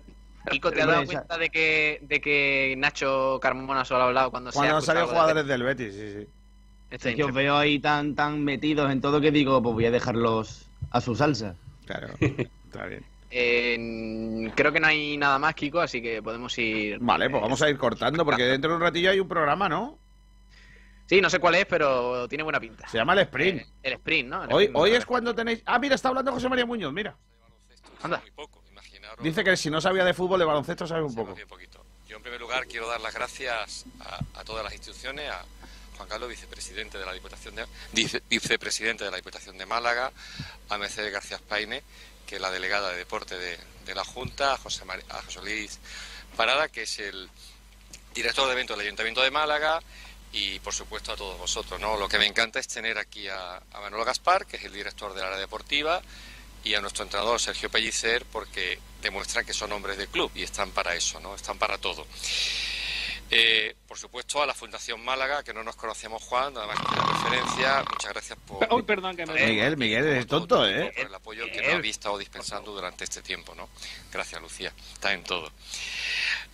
Kiko, 0.51 0.71
¿te 0.73 0.81
has 0.81 0.87
dado 0.87 1.03
esa- 1.03 1.13
cuenta 1.13 1.37
de 1.39 1.51
que, 1.51 1.99
de 2.03 2.21
que 2.21 2.75
Nacho 2.79 3.39
Carmona 3.43 3.85
solo 3.85 4.05
ha 4.05 4.07
hablado 4.07 4.31
cuando, 4.31 4.51
se 4.51 4.59
ha 4.59 4.61
Cuando 4.61 4.79
escuchado 4.79 4.99
salen 5.01 5.11
jugadores 5.15 5.47
del 5.47 5.63
Betis, 5.63 5.95
sí, 5.95 6.13
sí. 6.21 6.29
Este 6.91 7.11
Es 7.11 7.17
que 7.17 7.25
os 7.25 7.35
veo 7.35 7.55
ahí 7.57 7.81
tan, 7.81 8.15
tan 8.15 8.43
metidos 8.45 8.91
en 8.91 9.03
todo 9.03 9.21
que 9.21 9.31
digo, 9.31 9.63
pues 9.63 9.75
voy 9.75 9.85
a 9.85 9.91
dejarlos 9.91 10.71
a 10.91 11.01
su 11.03 11.15
salsa. 11.15 11.55
Claro, 11.85 12.15
está 12.21 12.87
bien. 12.87 13.05
Eh, 13.31 14.51
creo 14.55 14.73
que 14.73 14.81
no 14.81 14.87
hay 14.87 15.17
nada 15.17 15.39
más, 15.39 15.55
Kiko, 15.55 15.81
así 15.81 16.01
que 16.01 16.23
podemos 16.23 16.57
ir. 16.59 16.99
Vale, 17.01 17.29
pues 17.31 17.43
vamos 17.43 17.61
a 17.63 17.69
ir 17.71 17.77
cortando, 17.77 18.25
porque 18.25 18.45
dentro 18.45 18.71
de 18.71 18.77
un 18.77 18.83
ratillo 18.83 19.11
hay 19.11 19.21
un 19.21 19.29
programa, 19.29 19.69
¿no? 19.69 19.99
Sí, 21.07 21.21
no 21.21 21.31
sé 21.31 21.39
cuál 21.39 21.55
es, 21.55 21.67
pero 21.67 22.29
tiene 22.29 22.45
buena 22.45 22.61
pinta. 22.61 22.87
Se 22.89 22.99
llama 22.99 23.15
el 23.15 23.21
Sprint. 23.21 23.61
Eh, 23.63 23.67
el 23.83 23.93
sprint, 23.95 24.29
¿no? 24.29 24.45
El 24.45 24.53
Hoy, 24.53 24.65
sprint, 24.65 24.77
hoy 24.79 24.91
es 24.93 25.07
cuando 25.07 25.35
tenéis. 25.35 25.63
Ah, 25.65 25.79
mira, 25.79 25.95
está 25.95 26.09
hablando 26.09 26.33
José 26.33 26.49
María 26.49 26.67
Muñoz, 26.67 26.93
mira. 26.93 27.17
Anda. 28.03 28.23
Dice 29.21 29.43
que 29.43 29.57
si 29.57 29.71
no 29.71 29.81
sabía 29.81 30.05
de 30.05 30.15
fútbol, 30.15 30.39
de 30.39 30.45
baloncesto 30.45 30.87
sabe 30.87 31.03
un 31.03 31.15
poco. 31.15 31.35
Yo, 32.07 32.17
en 32.17 32.23
primer 32.23 32.41
lugar, 32.41 32.67
quiero 32.67 32.87
dar 32.89 33.01
las 33.01 33.15
gracias 33.15 33.85
a, 34.01 34.41
a 34.41 34.45
todas 34.45 34.63
las 34.65 34.73
instituciones, 34.73 35.29
a 35.31 35.45
Juan 35.97 36.09
Carlos, 36.09 36.29
vicepresidente 36.29 36.97
de 36.99 37.05
la 37.05 37.13
Diputación 37.13 37.55
de, 37.55 37.65
vice- 37.93 38.23
vicepresidente 38.29 39.05
de 39.05 39.11
la 39.11 39.17
Diputación 39.17 39.59
de 39.59 39.67
Málaga, 39.67 40.13
a 40.69 40.79
Mercedes 40.79 41.13
García 41.13 41.39
Paine 41.49 41.83
que 42.29 42.39
la 42.39 42.51
delegada 42.51 42.91
de 42.91 42.99
deporte 42.99 43.37
de, 43.39 43.95
la 43.95 44.05
Junta, 44.05 44.53
a 44.53 44.59
José, 44.59 44.85
a 45.09 45.23
José 45.23 45.41
Luis 45.41 45.79
Parada, 46.37 46.69
que 46.69 46.83
es 46.83 46.99
el 46.99 47.31
director 48.15 48.47
de 48.47 48.53
eventos 48.53 48.77
del 48.77 48.87
Ayuntamiento 48.87 49.23
de 49.23 49.31
Málaga, 49.31 49.81
y 50.31 50.59
por 50.59 50.75
supuesto 50.75 51.13
a 51.13 51.17
todos 51.17 51.39
vosotros. 51.39 51.81
¿no? 51.81 51.97
Lo 51.97 52.07
que 52.07 52.19
me 52.19 52.27
encanta 52.27 52.61
es 52.61 52.69
tener 52.69 52.99
aquí 52.99 53.29
a, 53.29 53.57
a 53.57 53.81
Manuel 53.81 54.05
Gaspar, 54.05 54.45
que 54.45 54.59
es 54.59 54.65
el 54.65 54.75
director 54.75 55.15
del 55.15 55.25
área 55.25 55.39
deportiva, 55.39 56.03
y 56.65 56.75
a 56.75 56.83
nuestro 56.83 57.05
entrenador 57.05 57.41
Sergio 57.41 57.71
Pellicer, 57.71 58.27
porque 58.27 58.79
demuestran 59.01 59.47
que 59.47 59.55
son 59.55 59.73
hombres 59.73 59.97
de 59.97 60.07
club 60.07 60.31
y 60.35 60.43
están 60.43 60.71
para 60.73 60.95
eso, 60.95 61.19
¿no? 61.21 61.35
están 61.35 61.59
para 61.59 61.79
todo. 61.79 62.07
Eh, 63.31 63.75
por 63.87 63.99
supuesto, 63.99 64.43
a 64.43 64.47
la 64.47 64.55
Fundación 64.55 65.05
Málaga, 65.05 65.43
que 65.43 65.53
no 65.53 65.63
nos 65.63 65.77
conocemos, 65.77 66.23
Juan, 66.23 66.55
nada 66.55 66.67
más 66.67 66.79
que 66.79 66.97
la 66.97 67.07
referencia. 67.07 67.85
Muchas 67.91 68.13
gracias 68.13 68.39
por. 68.47 68.85
perdón, 68.87 69.17
que 69.17 69.27
Miguel, 69.27 69.77
Miguel, 69.77 70.07
es 70.07 70.27
tonto, 70.27 70.67
¿eh? 70.67 70.93
Por 70.97 71.07
el 71.07 71.15
apoyo 71.15 71.45
que 71.53 71.61
nos 71.61 71.75
habéis 71.75 71.97
estado 71.97 72.17
dispensando 72.17 72.73
durante 72.73 73.05
este 73.05 73.21
tiempo, 73.21 73.55
¿no? 73.55 73.69
Gracias, 74.11 74.41
Lucía. 74.41 74.73
Está 74.95 75.13
en 75.13 75.25
todo. 75.25 75.53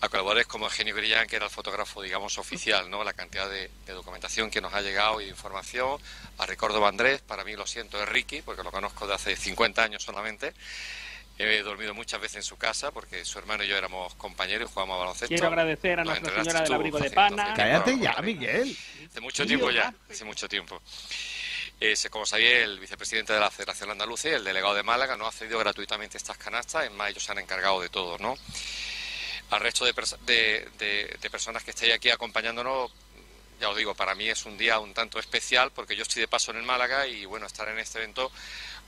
A 0.01 0.09
colaboradores 0.09 0.47
como 0.47 0.67
Eugenio 0.67 0.95
Grillán, 0.95 1.29
que 1.29 1.37
era 1.37 1.45
el 1.45 1.51
fotógrafo, 1.51 2.03
digamos, 2.03 2.39
oficial, 2.39 2.91
¿no? 2.91 3.05
La 3.05 3.13
cantidad 3.13 3.49
de, 3.49 3.71
documentación 3.87 4.51
que 4.51 4.61
nos 4.61 4.75
ha 4.75 4.81
llegado 4.81 5.21
y 5.21 5.25
de 5.25 5.31
información. 5.31 6.01
A 6.39 6.47
Ricardo 6.47 6.81
Vandrés, 6.81 7.21
para 7.21 7.45
mí 7.45 7.55
lo 7.55 7.67
siento, 7.67 8.03
es 8.03 8.09
Ricky, 8.09 8.43
porque 8.43 8.65
lo 8.65 8.73
conozco 8.73 9.07
de 9.07 9.15
hace 9.15 9.37
50 9.37 9.83
años 9.83 10.03
solamente. 10.03 10.53
He 11.37 11.63
dormido 11.63 11.95
muchas 11.95 12.21
veces 12.21 12.37
en 12.37 12.43
su 12.45 12.57
casa 12.57 12.93
porque 12.93 13.25
su 13.25 13.39
hermano 13.39 13.65
y 13.65 13.69
yo 13.69 13.77
éramos 13.77 14.15
compañeros 14.15 14.71
y 14.71 14.73
jugábamos 14.73 14.97
a 14.97 14.99
baloncesto. 15.01 15.29
Quiero 15.29 15.49
agradecer 15.49 15.99
a 15.99 16.05
Nuestra 16.05 16.45
Señora 16.45 16.61
del 16.61 16.73
Abrigo 16.73 16.99
de 16.99 17.11
Pana. 17.11 17.55
Cállate 17.57 17.99
ya, 17.99 18.15
Miguel. 18.23 18.77
Hace 19.11 19.21
mucho 19.21 19.45
tiempo 19.45 19.71
ya, 19.71 19.93
hace 20.09 20.25
mucho 20.25 20.49
tiempo. 20.49 20.81
Eh, 21.81 21.95
como 22.09 22.25
sabía, 22.25 22.63
el 22.63 22.79
vicepresidente 22.79 23.33
de 23.33 23.41
la 23.41 23.51
Federación 23.51 23.91
Andalucía 23.91 24.33
y 24.33 24.35
el 24.35 24.45
delegado 24.45 24.75
de 24.75 24.85
Málaga 24.85 25.17
no 25.17 25.27
ha 25.27 25.33
cedido 25.33 25.59
gratuitamente 25.59 26.17
estas 26.17 26.39
canastas, 26.39 26.87
en 26.87 26.97
más 26.97 27.11
ellos 27.11 27.25
se 27.25 27.33
han 27.33 27.41
encargado 27.41 27.81
de 27.81 27.89
todo, 27.89 28.17
¿no? 28.19 28.39
Al 29.51 29.61
resto 29.61 29.85
de, 29.85 29.93
de 30.79 31.31
personas 31.31 31.65
que 31.65 31.73
estáis 31.73 31.93
aquí 31.95 32.11
acompañándonos, 32.11 32.93
ya 33.61 33.69
os 33.69 33.77
digo, 33.77 33.95
para 33.95 34.15
mí 34.15 34.29
es 34.29 34.47
un 34.47 34.57
día 34.57 34.79
un 34.79 34.95
tanto 34.95 35.19
especial 35.19 35.73
porque 35.73 35.97
yo 35.97 36.03
estoy 36.03 36.21
de 36.21 36.29
paso 36.29 36.53
en 36.53 36.59
el 36.59 36.63
Málaga 36.63 37.07
y 37.07 37.25
bueno, 37.25 37.47
estar 37.47 37.69
en 37.69 37.79
este 37.79 37.99
evento, 37.99 38.31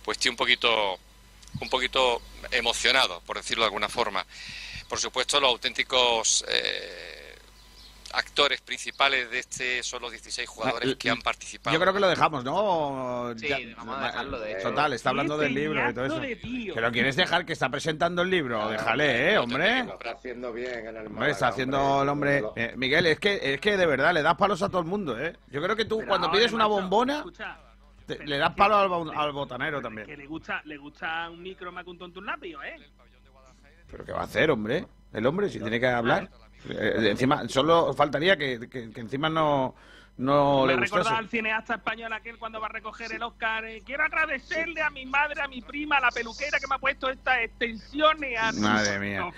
pues 0.04 0.16
estoy 0.16 0.30
un 0.30 0.36
poquito 0.36 0.98
un 1.60 1.68
poquito 1.68 2.20
emocionado, 2.50 3.20
por 3.26 3.36
decirlo 3.36 3.64
de 3.64 3.66
alguna 3.66 3.88
forma. 3.88 4.24
Por 4.88 4.98
supuesto, 4.98 5.40
los 5.40 5.50
auténticos 5.50 6.44
eh, 6.48 7.26
actores 8.12 8.60
principales 8.60 9.30
de 9.30 9.40
este 9.40 9.82
son 9.82 10.02
los 10.02 10.10
16 10.10 10.48
jugadores 10.48 10.96
que 10.96 11.10
han 11.10 11.20
participado. 11.20 11.74
Yo 11.74 11.80
creo 11.80 11.92
que 11.92 12.00
lo 12.00 12.08
dejamos, 12.08 12.44
¿no? 12.44 13.34
Sí, 13.36 13.48
vamos 13.76 13.98
a 13.98 14.06
dejarlo 14.06 14.40
de 14.40 14.54
Total, 14.56 14.92
está 14.92 15.10
hablando 15.10 15.36
del 15.36 15.54
libro 15.54 15.90
y 15.90 15.94
todo 15.94 16.06
eso. 16.06 16.22
Pero 16.74 16.92
quieres 16.92 17.16
dejar 17.16 17.44
que 17.44 17.52
está 17.52 17.68
presentando 17.68 18.22
el 18.22 18.30
libro, 18.30 18.68
déjale, 18.68 19.32
¿eh, 19.32 19.38
hombre? 19.38 19.80
Está 19.80 20.12
haciendo 20.12 20.52
bien 20.52 20.86
en 20.86 20.96
el 20.96 21.06
hombre, 21.06 21.30
está 21.30 21.48
haciendo 21.48 22.02
el 22.02 22.08
hombre. 22.08 22.42
Eh, 22.56 22.74
Miguel, 22.76 23.06
es 23.06 23.18
que, 23.18 23.54
es 23.54 23.60
que 23.60 23.76
de 23.76 23.86
verdad 23.86 24.14
le 24.14 24.22
das 24.22 24.36
palos 24.36 24.62
a 24.62 24.68
todo 24.68 24.80
el 24.80 24.86
mundo, 24.86 25.18
¿eh? 25.18 25.36
Yo 25.50 25.62
creo 25.62 25.76
que 25.76 25.84
tú, 25.84 26.02
cuando 26.06 26.30
pides 26.30 26.52
una 26.52 26.66
bombona 26.66 27.24
le 28.06 28.38
das 28.38 28.54
palo 28.54 28.76
al, 28.76 29.32
botanero 29.32 29.80
también. 29.80 30.06
Que 30.06 30.16
le 30.16 30.26
gusta, 30.26 30.62
le 30.64 30.76
gusta 30.76 31.28
un 31.30 31.42
micro 31.42 31.72
más 31.72 31.84
que 31.84 31.90
un 31.90 31.98
tonto 31.98 32.20
un 32.20 32.26
lápiz, 32.26 32.54
¿eh? 32.64 32.76
¿Pero 33.90 34.04
qué 34.04 34.12
va 34.12 34.20
a 34.20 34.24
hacer, 34.24 34.50
hombre? 34.50 34.86
El 35.12 35.26
hombre, 35.26 35.48
si 35.48 35.60
tiene 35.60 35.78
que 35.80 35.86
hablar. 35.86 36.30
Eh, 36.68 37.10
encima, 37.10 37.48
solo 37.48 37.94
faltaría 37.94 38.36
que, 38.36 38.68
que 38.68 39.00
encima 39.00 39.28
no 39.28 39.74
no 40.18 40.64
me 40.64 40.74
le 40.74 40.80
recordaba 40.80 41.18
al 41.18 41.28
cineasta 41.28 41.74
español 41.74 42.10
aquel 42.12 42.38
cuando 42.38 42.58
va 42.58 42.66
a 42.66 42.70
recoger 42.70 43.12
el 43.12 43.22
Oscar. 43.22 43.66
Eh, 43.66 43.82
quiero 43.84 44.04
agradecerle 44.04 44.80
a 44.80 44.88
mi 44.88 45.04
madre, 45.04 45.42
a 45.42 45.48
mi 45.48 45.60
prima, 45.60 45.98
a 45.98 46.00
la 46.00 46.10
peluquera 46.10 46.58
que 46.58 46.66
me 46.66 46.76
ha 46.76 46.78
puesto 46.78 47.10
estas 47.10 47.40
extensiones. 47.40 48.38
A 48.38 48.52
Madre 48.52 48.98
mía. 48.98 49.30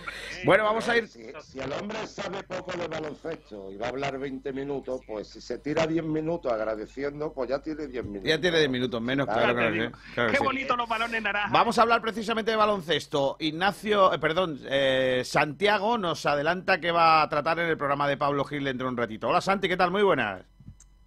bueno, 0.45 0.65
vamos 0.65 0.89
a 0.89 0.97
ir. 0.97 1.09
Si, 1.09 1.59
el 1.59 1.73
hombre 1.73 2.07
sabe 2.07 2.43
poco 2.45 2.73
de 2.79 2.87
baloncesto 2.87 3.73
y 3.73 3.77
va 3.77 3.87
a 3.87 3.89
hablar 3.89 4.19
20 4.19 4.53
minutos, 4.53 5.01
pues 5.07 5.29
si 5.29 5.41
se 5.41 5.59
tira 5.59 5.87
10 5.87 6.05
minutos 6.05 6.53
agradeciendo, 6.53 7.33
pues 7.33 7.51
ya 7.51 7.59
tiene 7.59 7.89
10 7.89 8.05
minutos. 8.05 8.29
Ya 8.29 8.41
tiene 8.41 8.59
10 8.59 8.71
minutos 8.71 9.03
menos, 9.03 9.27
claro, 9.27 9.93
Qué 10.15 10.39
bonito 10.39 10.77
los 10.77 10.89
balones 10.89 11.21
naranjas. 11.21 11.51
Vamos 11.51 11.79
a 11.79 11.83
hablar 11.83 12.01
precisamente 12.01 12.53
de 12.53 12.57
baloncesto. 12.57 13.37
Ignacio, 13.41 14.13
eh, 14.13 14.19
perdón, 14.21 14.61
eh, 14.69 15.23
Santiago 15.25 15.99
nos 15.99 16.25
adelanta 16.25 16.79
que 16.79 16.93
va 16.93 17.23
a 17.23 17.29
tratar 17.29 17.59
en 17.59 17.69
el 17.69 17.77
programa 17.77 18.07
de 18.09 18.17
Pablo 18.17 18.45
Gil 18.45 18.63
dentro 18.63 18.87
de 18.87 18.93
un 18.93 18.97
ratito. 18.97 19.29
Hola 19.29 19.41
Santi, 19.41 19.69
¿qué 19.69 19.77
tal? 19.77 19.91
Muy 19.91 20.03
buenas. 20.03 20.58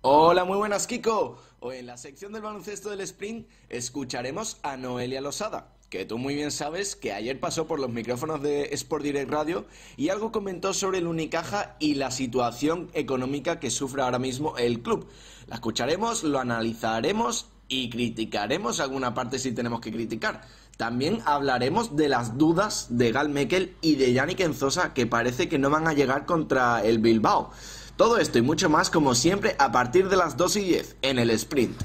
Hola, 0.03 0.45
muy 0.45 0.57
buenas, 0.57 0.88
Kiko. 0.88 1.38
Hoy 1.60 1.78
en 1.78 1.86
la 1.86 1.95
sección 1.95 2.34
del 2.34 2.41
baloncesto 2.41 2.90
del 2.90 3.02
sprint 3.02 3.48
escucharemos 3.69 4.57
a 4.64 4.76
Noelia 4.76 5.22
Losada, 5.22 5.76
que 5.91 6.06
tú 6.06 6.18
muy 6.18 6.34
bien 6.34 6.49
sabes 6.49 6.95
que 6.95 7.14
ayer 7.14 7.40
pasó 7.40 7.68
por 7.68 7.80
los 7.80 7.91
micrófonos 7.91 8.41
de 8.41 8.73
Sport 8.73 9.03
Direct 9.03 9.30
Radio 9.30 9.65
y 9.98 10.10
algo 10.10 10.32
comentó 10.32 10.73
sobre 10.73 10.98
el 10.98 11.06
Unicaja 11.06 11.76
y 11.78 11.94
la 11.94 12.10
situación 12.10 12.90
económica 12.95 13.60
que 13.60 13.69
sufre 13.69 14.02
ahora 14.02 14.18
mismo 14.18 14.57
el 14.57 14.82
club. 14.82 15.07
La 15.45 15.53
escucharemos, 15.53 16.23
lo 16.23 16.40
analizaremos 16.40 17.45
y 17.68 17.91
criticaremos 17.91 18.80
alguna 18.80 19.14
parte 19.14 19.38
si 19.38 19.52
tenemos 19.52 19.82
que 19.82 19.91
criticar. 19.91 20.41
También 20.78 21.22
hablaremos 21.26 21.95
de 21.95 22.10
las 22.10 22.40
dudas 22.40 22.88
de 22.90 23.11
Gal 23.11 23.30
Mekel 23.30 23.76
y 23.82 23.98
de 23.98 24.14
Yannick 24.14 24.40
Enzosa 24.40 24.95
que 24.95 25.06
parece 25.06 25.48
que 25.48 25.60
no 25.60 25.69
van 25.69 25.88
a 25.88 25.94
llegar 25.94 26.26
contra 26.26 26.84
el 26.84 26.98
Bilbao. 26.98 27.52
Todo 27.98 28.18
esto 28.18 28.38
y 28.38 28.42
mucho 28.42 28.70
más, 28.70 28.90
como 28.90 29.14
siempre, 29.16 29.56
a 29.60 29.72
partir 29.72 30.10
de 30.10 30.18
las 30.18 30.38
2 30.38 30.56
y 30.58 30.64
10 30.64 30.98
en 31.02 31.20
el 31.20 31.30
sprint. 31.32 31.82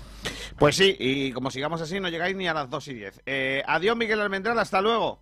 Pues 0.59 0.77
sí, 0.77 0.97
y 0.99 1.33
como 1.33 1.51
sigamos 1.51 1.81
así, 1.83 2.01
no 2.01 2.09
llegáis 2.09 2.35
ni 2.35 2.49
a 2.49 2.55
las 2.55 2.71
2 2.71 2.89
y 2.89 2.95
10. 2.95 3.23
Eh, 3.27 3.63
adiós, 3.67 3.97
Miguel 3.97 4.21
Almendral, 4.21 4.59
hasta 4.59 4.81
luego. 4.81 5.21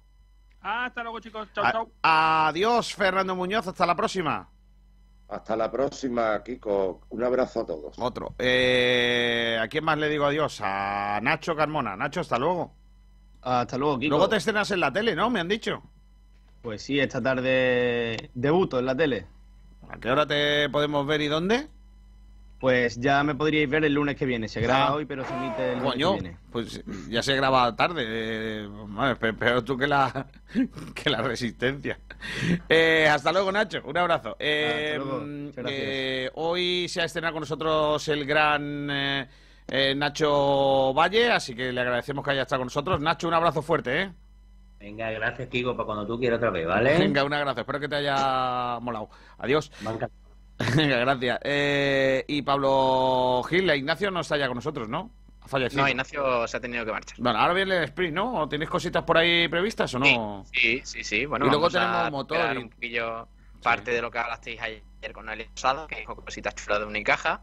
hasta 0.61 1.03
luego, 1.03 1.19
chicos. 1.21 1.49
Chao, 1.55 1.65
chao. 1.73 1.91
Adiós, 2.03 2.95
Fernando 2.95 3.35
Muñoz, 3.35 3.67
hasta 3.67 3.85
la 3.87 3.97
próxima. 3.97 4.49
Hasta 5.29 5.57
la 5.57 5.71
próxima, 5.71 6.43
Kiko. 6.45 7.01
Un 7.11 7.25
abrazo 7.25 7.63
a 7.63 7.67
todos. 7.67 7.97
Otro. 7.99 8.35
Eh, 8.39 9.59
¿A 9.61 9.67
quién 9.69 9.83
más 9.83 9.99
le 9.99 10.09
digo 10.09 10.27
adiós? 10.27 10.61
A 10.63 11.19
Nacho 11.23 11.57
Carmona. 11.57 11.97
Nacho, 11.97 12.21
hasta 12.21 12.39
luego. 12.39 12.73
Hasta 13.43 13.77
luego, 13.77 13.99
Kiko. 13.99 14.11
Luego 14.11 14.29
te 14.29 14.37
estrenas 14.37 14.71
en 14.71 14.81
la 14.81 14.93
tele, 14.93 15.17
¿no? 15.17 15.31
Me 15.31 15.41
han 15.41 15.49
dicho. 15.49 15.83
Pues 16.63 16.83
sí, 16.83 17.01
esta 17.01 17.21
tarde 17.21 18.31
debuto 18.35 18.79
en 18.79 18.87
la 18.87 18.97
tele. 18.97 19.27
¿A 19.89 19.99
qué 19.99 20.11
hora 20.11 20.27
te 20.27 20.69
podemos 20.71 21.07
ver 21.07 21.21
y 21.21 21.29
dónde? 21.29 21.69
Pues 22.65 22.99
ya 22.99 23.23
me 23.25 23.35
podríais 23.35 23.69
ver 23.69 23.85
el 23.85 23.93
lunes 23.93 24.17
que 24.17 24.25
viene. 24.25 24.49
Se 24.49 24.61
graba 24.61 24.87
ah. 24.87 24.95
hoy, 24.95 25.05
pero 25.05 25.23
se 25.25 25.35
emite 25.35 25.73
el 25.73 25.79
lunes 25.81 25.95
que 25.95 26.13
viene. 26.13 26.37
Pues 26.51 26.83
ya 27.11 27.23
se 27.23 27.37
graba 27.37 27.77
tarde. 27.77 28.05
Eh, 28.07 28.69
peor 29.39 29.63
tú 29.63 29.77
que 29.77 29.87
la, 29.87 30.29
que 30.95 31.11
la 31.11 31.21
resistencia. 31.21 31.99
Eh, 32.69 33.07
hasta 33.07 33.33
luego, 33.33 33.53
Nacho. 33.53 33.83
Un 33.85 33.99
abrazo. 33.99 34.37
Eh, 34.39 34.99
eh, 35.67 36.31
hoy 36.37 36.89
se 36.89 37.03
ha 37.03 37.05
estrenado 37.05 37.35
con 37.35 37.41
nosotros 37.41 38.09
el 38.09 38.25
gran 38.25 38.87
Nacho 39.97 40.95
Valle, 40.95 41.33
así 41.33 41.55
que 41.55 41.71
le 41.71 41.81
agradecemos 41.83 42.25
que 42.25 42.31
haya 42.31 42.43
estado 42.43 42.61
con 42.61 42.67
nosotros. 42.69 42.99
Nacho, 42.99 43.29
un 43.29 43.35
abrazo 43.35 43.61
fuerte, 43.61 44.03
¿eh? 44.03 44.13
Venga, 44.85 45.11
gracias, 45.13 45.49
Kiko, 45.49 45.75
para 45.75 45.87
cuando 45.87 46.07
tú 46.07 46.19
quieras 46.19 46.37
otra 46.37 46.51
vez, 46.51 46.67
¿vale? 46.67 46.99
Venga, 46.99 47.25
un 47.25 47.33
abrazo. 47.33 47.61
Espero 47.61 47.81
que 47.81 47.89
te 47.89 47.97
haya 47.97 48.79
molado. 48.81 49.09
Adiós. 49.39 49.73
Venga, 50.77 50.99
gracias. 50.99 51.39
Eh, 51.43 52.23
y 52.29 52.43
Pablo 52.43 53.43
Gil, 53.49 53.71
Ignacio 53.71 54.11
no 54.11 54.21
está 54.21 54.37
ya 54.37 54.47
con 54.47 54.57
nosotros, 54.57 54.87
¿no? 54.91 55.11
Ha 55.41 55.49
fallecido. 55.49 55.83
No, 55.83 55.89
Ignacio 55.89 56.47
se 56.47 56.59
ha 56.59 56.61
tenido 56.61 56.85
que 56.85 56.93
marchar. 56.93 57.17
Bueno, 57.19 57.39
ahora 57.39 57.55
viene 57.55 57.79
el 57.79 57.85
sprint, 57.85 58.15
¿no? 58.15 58.43
¿O 58.43 58.47
¿Tenéis 58.47 58.69
cositas 58.69 59.03
por 59.05 59.17
ahí 59.17 59.49
previstas 59.49 59.95
o 59.95 59.99
no? 59.99 60.45
Sí, 60.53 60.83
sí, 60.85 61.03
sí. 61.03 61.25
Bueno, 61.25 61.47
y 61.47 61.49
luego 61.49 61.71
tenemos 61.71 62.11
motor. 62.11 62.59
un 62.59 62.69
poquillo 62.69 63.27
parte 63.63 63.91
de 63.91 64.03
lo 64.03 64.11
que 64.11 64.19
hablasteis 64.19 64.61
ayer 64.61 64.83
con 65.15 65.31
Eli 65.31 65.49
Osada, 65.57 65.87
que 65.87 66.01
dijo 66.01 66.15
cositas 66.15 66.55
chulas 66.57 66.81
de 66.81 66.85
Unicaja. 66.85 67.41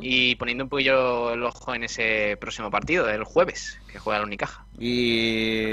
Y 0.00 0.34
poniendo 0.34 0.64
un 0.64 0.70
poquillo 0.70 1.32
el 1.32 1.42
ojo 1.44 1.72
en 1.72 1.84
ese 1.84 2.36
próximo 2.40 2.68
partido, 2.68 3.08
el 3.08 3.22
jueves, 3.22 3.80
que 3.90 4.00
juega 4.00 4.18
el 4.18 4.26
Unicaja. 4.26 4.66
Y 4.78 5.70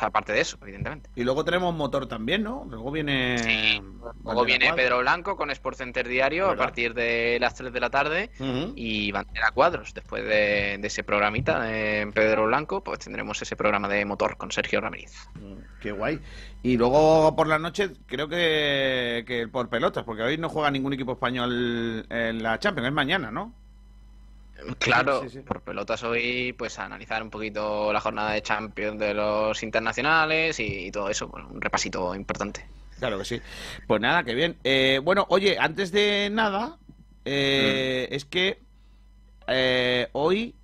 aparte 0.00 0.32
de 0.32 0.40
eso, 0.40 0.58
evidentemente. 0.62 1.10
Y 1.14 1.24
luego 1.24 1.44
tenemos 1.44 1.74
motor 1.74 2.06
también, 2.06 2.42
¿no? 2.42 2.66
Luego 2.68 2.90
viene. 2.90 3.80
Luego 4.24 4.44
viene 4.44 4.72
Pedro 4.74 4.98
Blanco 5.00 5.36
con 5.36 5.50
Sport 5.50 5.78
Center 5.78 6.08
Diario 6.08 6.50
a 6.50 6.56
partir 6.56 6.94
de 6.94 7.38
las 7.40 7.54
3 7.54 7.72
de 7.72 7.80
la 7.80 7.90
tarde 7.90 8.30
y 8.74 9.12
Bandera 9.12 9.50
Cuadros. 9.52 9.94
Después 9.94 10.24
de, 10.24 10.74
ese 10.74 11.04
programita 11.04 11.70
en 11.72 12.12
Pedro 12.12 12.46
Blanco, 12.46 12.82
pues 12.82 12.98
tendremos 13.00 13.40
ese 13.42 13.56
programa 13.56 13.88
de 13.88 14.04
motor 14.04 14.36
con 14.36 14.50
Sergio 14.50 14.80
Ramírez. 14.80 15.12
Mm, 15.34 15.80
qué 15.80 15.92
guay. 15.92 16.20
Y 16.62 16.76
luego 16.76 17.34
por 17.36 17.46
la 17.46 17.58
noche, 17.58 17.92
creo 18.06 18.28
que, 18.28 19.24
que 19.26 19.48
por 19.48 19.68
pelotas, 19.68 20.04
porque 20.04 20.22
hoy 20.22 20.36
no 20.36 20.48
juega 20.48 20.70
ningún 20.70 20.92
equipo 20.92 21.12
español 21.12 22.06
en 22.10 22.42
la 22.42 22.58
Champions, 22.58 22.88
es 22.88 22.94
mañana, 22.94 23.30
¿no? 23.30 23.54
Claro, 24.78 25.22
por 25.46 25.60
pelotas 25.62 26.02
hoy, 26.02 26.52
pues 26.56 26.78
analizar 26.78 27.22
un 27.22 27.30
poquito 27.30 27.92
la 27.92 28.00
jornada 28.00 28.32
de 28.32 28.42
Champions 28.42 28.98
de 28.98 29.14
los 29.14 29.62
internacionales 29.62 30.58
y, 30.60 30.90
todo 30.90 31.08
eso, 31.08 31.26
un 31.28 31.60
repasito 31.60 32.14
importante. 32.14 32.66
Claro 32.98 33.18
que 33.18 33.24
sí. 33.24 33.40
Pues 33.86 34.00
nada, 34.00 34.22
qué 34.24 34.34
bien. 34.34 34.56
Eh, 34.64 35.00
bueno, 35.02 35.26
oye, 35.30 35.56
antes 35.58 35.90
de 35.92 36.28
nada, 36.30 36.76
eh, 37.24 38.08
mm. 38.10 38.14
es 38.14 38.24
que 38.26 38.60
eh, 39.46 40.08
hoy 40.12 40.54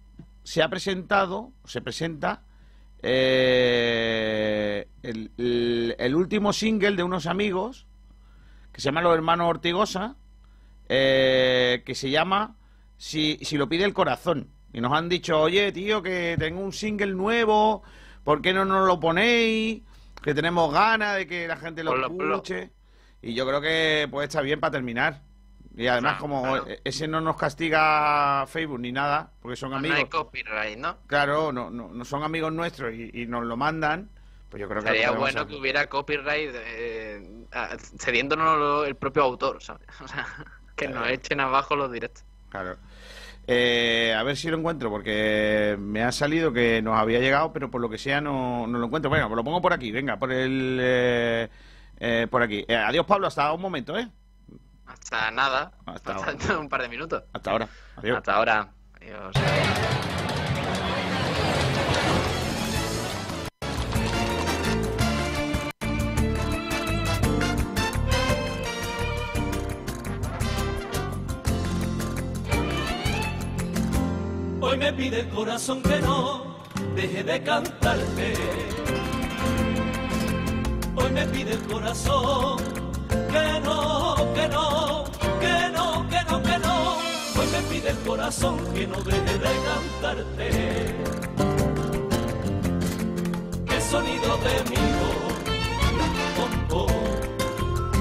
se 0.45 0.63
ha 0.63 0.69
presentado, 0.69 1.53
se 1.65 1.81
presenta 1.81 2.43
eh, 3.03 4.87
el, 5.03 5.31
el- 5.39 5.97
el 5.99 6.15
último 6.15 6.53
single 6.53 6.97
de 6.97 7.03
unos 7.03 7.27
amigos 7.27 7.87
que 8.73 8.81
se 8.81 8.87
llama 8.87 9.01
Los 9.03 9.15
Hermanos 9.15 9.49
Ortigosa, 9.49 10.17
que 10.87 11.93
se 11.95 12.11
llama 12.11 12.55
si, 12.97 13.39
si 13.43 13.57
lo 13.57 13.69
pide 13.69 13.85
el 13.85 13.95
corazón. 13.95 14.51
Y 14.73 14.81
nos 14.81 14.93
han 14.93 15.09
dicho, 15.09 15.41
oye, 15.41 15.73
tío, 15.73 16.03
que 16.03 16.37
tengo 16.39 16.61
un 16.61 16.73
single 16.73 17.13
nuevo, 17.15 17.83
¿por 18.25 18.43
qué 18.43 18.53
no 18.53 18.65
nos 18.65 18.87
lo 18.87 19.01
ponéis? 19.01 19.83
Que 20.23 20.35
tenemos 20.35 20.73
ganas 20.73 21.17
de 21.17 21.27
que 21.27 21.47
la 21.49 21.57
gente 21.57 21.83
lo 21.85 21.97
escuche. 21.97 22.71
Y 23.23 23.35
yo 23.35 23.47
creo 23.47 23.61
que 23.61 24.07
pues 24.11 24.29
está 24.29 24.41
bien 24.43 24.61
para 24.61 24.73
terminar. 24.73 25.23
Y 25.77 25.87
además, 25.89 26.19
Claro, 26.19 26.21
como 26.21 26.43
claro. 26.43 26.67
ese 26.85 27.07
no 27.07 27.21
nos 27.21 27.37
castiga 27.37 28.47
Facebook 28.47 28.81
ni 28.81 28.93
nada, 28.93 29.31
porque 29.41 29.57
son 29.57 29.71
No 29.71 29.77
amigos. 29.77 29.99
hay 29.99 30.07
copyright, 30.07 30.79
¿no? 30.79 30.97
Claro, 31.07 31.53
no, 31.53 31.71
no, 31.71 31.89
no 31.89 32.05
son 32.05 32.23
amigos 32.23 32.53
nuestros 32.53 32.95
y, 32.95 33.11
y 33.13 33.27
nos 33.27 33.45
lo 33.45 33.57
mandan. 33.57 34.11
Pues 34.49 34.61
yo 34.61 34.69
creo 34.69 34.83
que 34.83 34.89
Sería 34.89 35.11
bueno 35.11 35.41
hacer. 35.41 35.47
que 35.53 35.57
hubiera 35.61 35.87
copyright 35.89 36.51
eh, 36.55 37.45
cediéndonos 37.99 38.87
el 38.87 38.95
propio 38.97 39.23
autor, 39.25 39.63
¿sabes? 39.63 39.87
O 40.03 40.09
sea, 40.09 40.27
que 40.77 40.89
nos 40.89 41.09
echen 41.09 41.41
abajo 41.41 41.77
los 41.77 41.91
directos. 41.93 42.25
Claro. 42.63 42.79
Eh, 43.49 44.13
a 44.17 44.23
ver 44.25 44.37
si 44.37 44.49
lo 44.51 44.57
encuentro, 44.59 44.91
porque 44.91 45.77
me 45.79 46.03
ha 46.03 46.11
salido 46.11 46.53
que 46.53 46.83
nos 46.83 46.99
había 46.99 47.21
llegado, 47.21 47.53
pero 47.53 47.71
por 47.71 47.81
lo 47.81 47.89
que 47.89 47.99
sea 47.99 48.21
no, 48.21 48.67
no 48.67 48.79
lo 48.79 48.87
encuentro. 48.87 49.11
Venga, 49.11 49.27
pues 49.27 49.37
lo 49.37 49.45
pongo 49.45 49.63
por 49.63 49.73
aquí, 49.73 49.93
venga, 49.93 50.19
por 50.19 50.33
el... 50.33 50.79
eh, 50.81 51.49
eh, 51.99 52.27
por 52.31 52.43
aquí. 52.43 52.65
Adiós, 52.69 53.07
Pablo, 53.07 53.27
hasta 53.29 53.53
un 53.53 53.61
momento, 53.61 53.97
¿eh? 53.97 54.09
Hasta 54.87 55.31
nada. 55.31 55.73
Hasta 55.87 56.17
Hasta 56.17 56.59
un 56.59 56.69
par 56.69 56.83
de 56.83 56.89
minutos. 56.89 57.23
Hasta 57.33 57.51
ahora. 57.53 57.69
Adiós. 57.97 58.19
Hasta 58.19 58.35
ahora. 58.35 58.69
Adiós. 59.01 60.26
Hoy 74.77 74.83
me 74.83 74.93
pide 74.93 75.21
el 75.21 75.29
corazón 75.31 75.83
que 75.83 75.99
no 76.01 76.59
deje 76.95 77.25
de 77.25 77.43
cantarte. 77.43 78.35
Hoy 80.95 81.11
me 81.13 81.25
pide 81.29 81.53
el 81.53 81.63
corazón 81.63 82.59
que 83.09 83.61
no, 83.65 84.17
que 84.35 84.49
no, 84.49 85.05
que 85.41 85.71
no, 85.73 86.07
que 86.11 86.25
no, 86.29 86.43
que 86.43 86.59
no. 86.59 86.97
Hoy 87.41 87.47
me 87.53 87.63
pide 87.71 87.89
el 87.89 87.97
corazón 88.07 88.59
que 88.75 88.87
no 88.87 89.01
deje 89.01 89.39
de 89.39 89.51
cantarte. 89.71 90.95
Qué 93.65 93.81
sonido 93.81 94.37
de 94.37 94.63
mi 94.69 94.83
voz, 94.99 95.33
pom, 96.69 96.89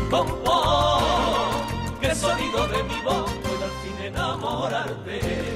pom, 0.09 0.27
pom. 0.43 1.99
Qué 2.01 2.13
sonido 2.13 2.67
de 2.67 2.83
mi 2.83 3.01
voz 3.01 3.31
puede 3.31 3.63
al 3.63 3.71
fin 3.81 3.97
enamorarte 4.07 5.54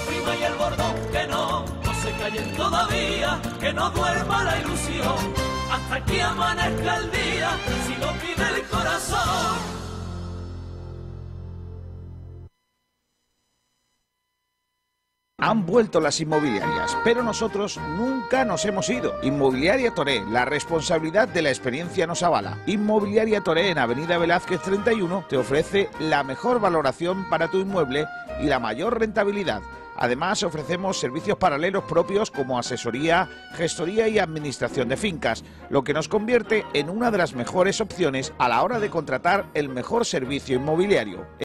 prima 0.00 0.36
y 0.36 0.42
el 0.44 0.54
bordón 0.54 0.94
que 1.12 1.26
no, 1.26 1.64
no 1.64 1.94
se 1.94 2.12
callen 2.12 2.56
todavía, 2.56 3.40
que 3.60 3.72
no 3.72 3.90
duerma 3.90 4.44
la 4.44 4.58
ilusión, 4.60 5.34
hasta 5.70 6.04
que 6.04 6.22
amanezca 6.22 6.96
el 6.96 7.10
día, 7.10 7.50
si 7.86 7.94
lo 7.96 8.12
pide 8.14 8.48
el 8.56 8.62
corazón. 8.68 9.78
Han 15.40 15.66
vuelto 15.66 16.00
las 16.00 16.20
inmobiliarias, 16.20 16.98
pero 17.04 17.22
nosotros 17.22 17.78
nunca 17.96 18.44
nos 18.44 18.64
hemos 18.64 18.90
ido. 18.90 19.14
Inmobiliaria 19.22 19.94
Toré, 19.94 20.24
la 20.28 20.44
responsabilidad 20.44 21.28
de 21.28 21.42
la 21.42 21.50
experiencia 21.50 22.08
nos 22.08 22.24
avala. 22.24 22.58
Inmobiliaria 22.66 23.40
Toré 23.40 23.70
en 23.70 23.78
Avenida 23.78 24.18
Velázquez 24.18 24.60
31 24.62 25.26
te 25.28 25.36
ofrece 25.36 25.90
la 26.00 26.24
mejor 26.24 26.58
valoración 26.58 27.24
para 27.30 27.46
tu 27.48 27.58
inmueble 27.58 28.06
y 28.42 28.46
la 28.46 28.58
mayor 28.58 28.98
rentabilidad. 28.98 29.62
Además, 30.00 30.44
ofrecemos 30.44 30.98
servicios 30.98 31.36
paralelos 31.38 31.84
propios 31.84 32.30
como 32.30 32.58
asesoría, 32.58 33.28
gestoría 33.54 34.06
y 34.08 34.18
administración 34.18 34.88
de 34.88 34.96
fincas, 34.96 35.44
lo 35.70 35.82
que 35.82 35.92
nos 35.92 36.08
convierte 36.08 36.64
en 36.72 36.88
una 36.88 37.10
de 37.10 37.18
las 37.18 37.34
mejores 37.34 37.80
opciones 37.80 38.32
a 38.38 38.48
la 38.48 38.62
hora 38.62 38.78
de 38.78 38.90
contratar 38.90 39.46
el 39.54 39.68
mejor 39.68 40.06
servicio 40.06 40.56
inmobiliario. 40.56 41.26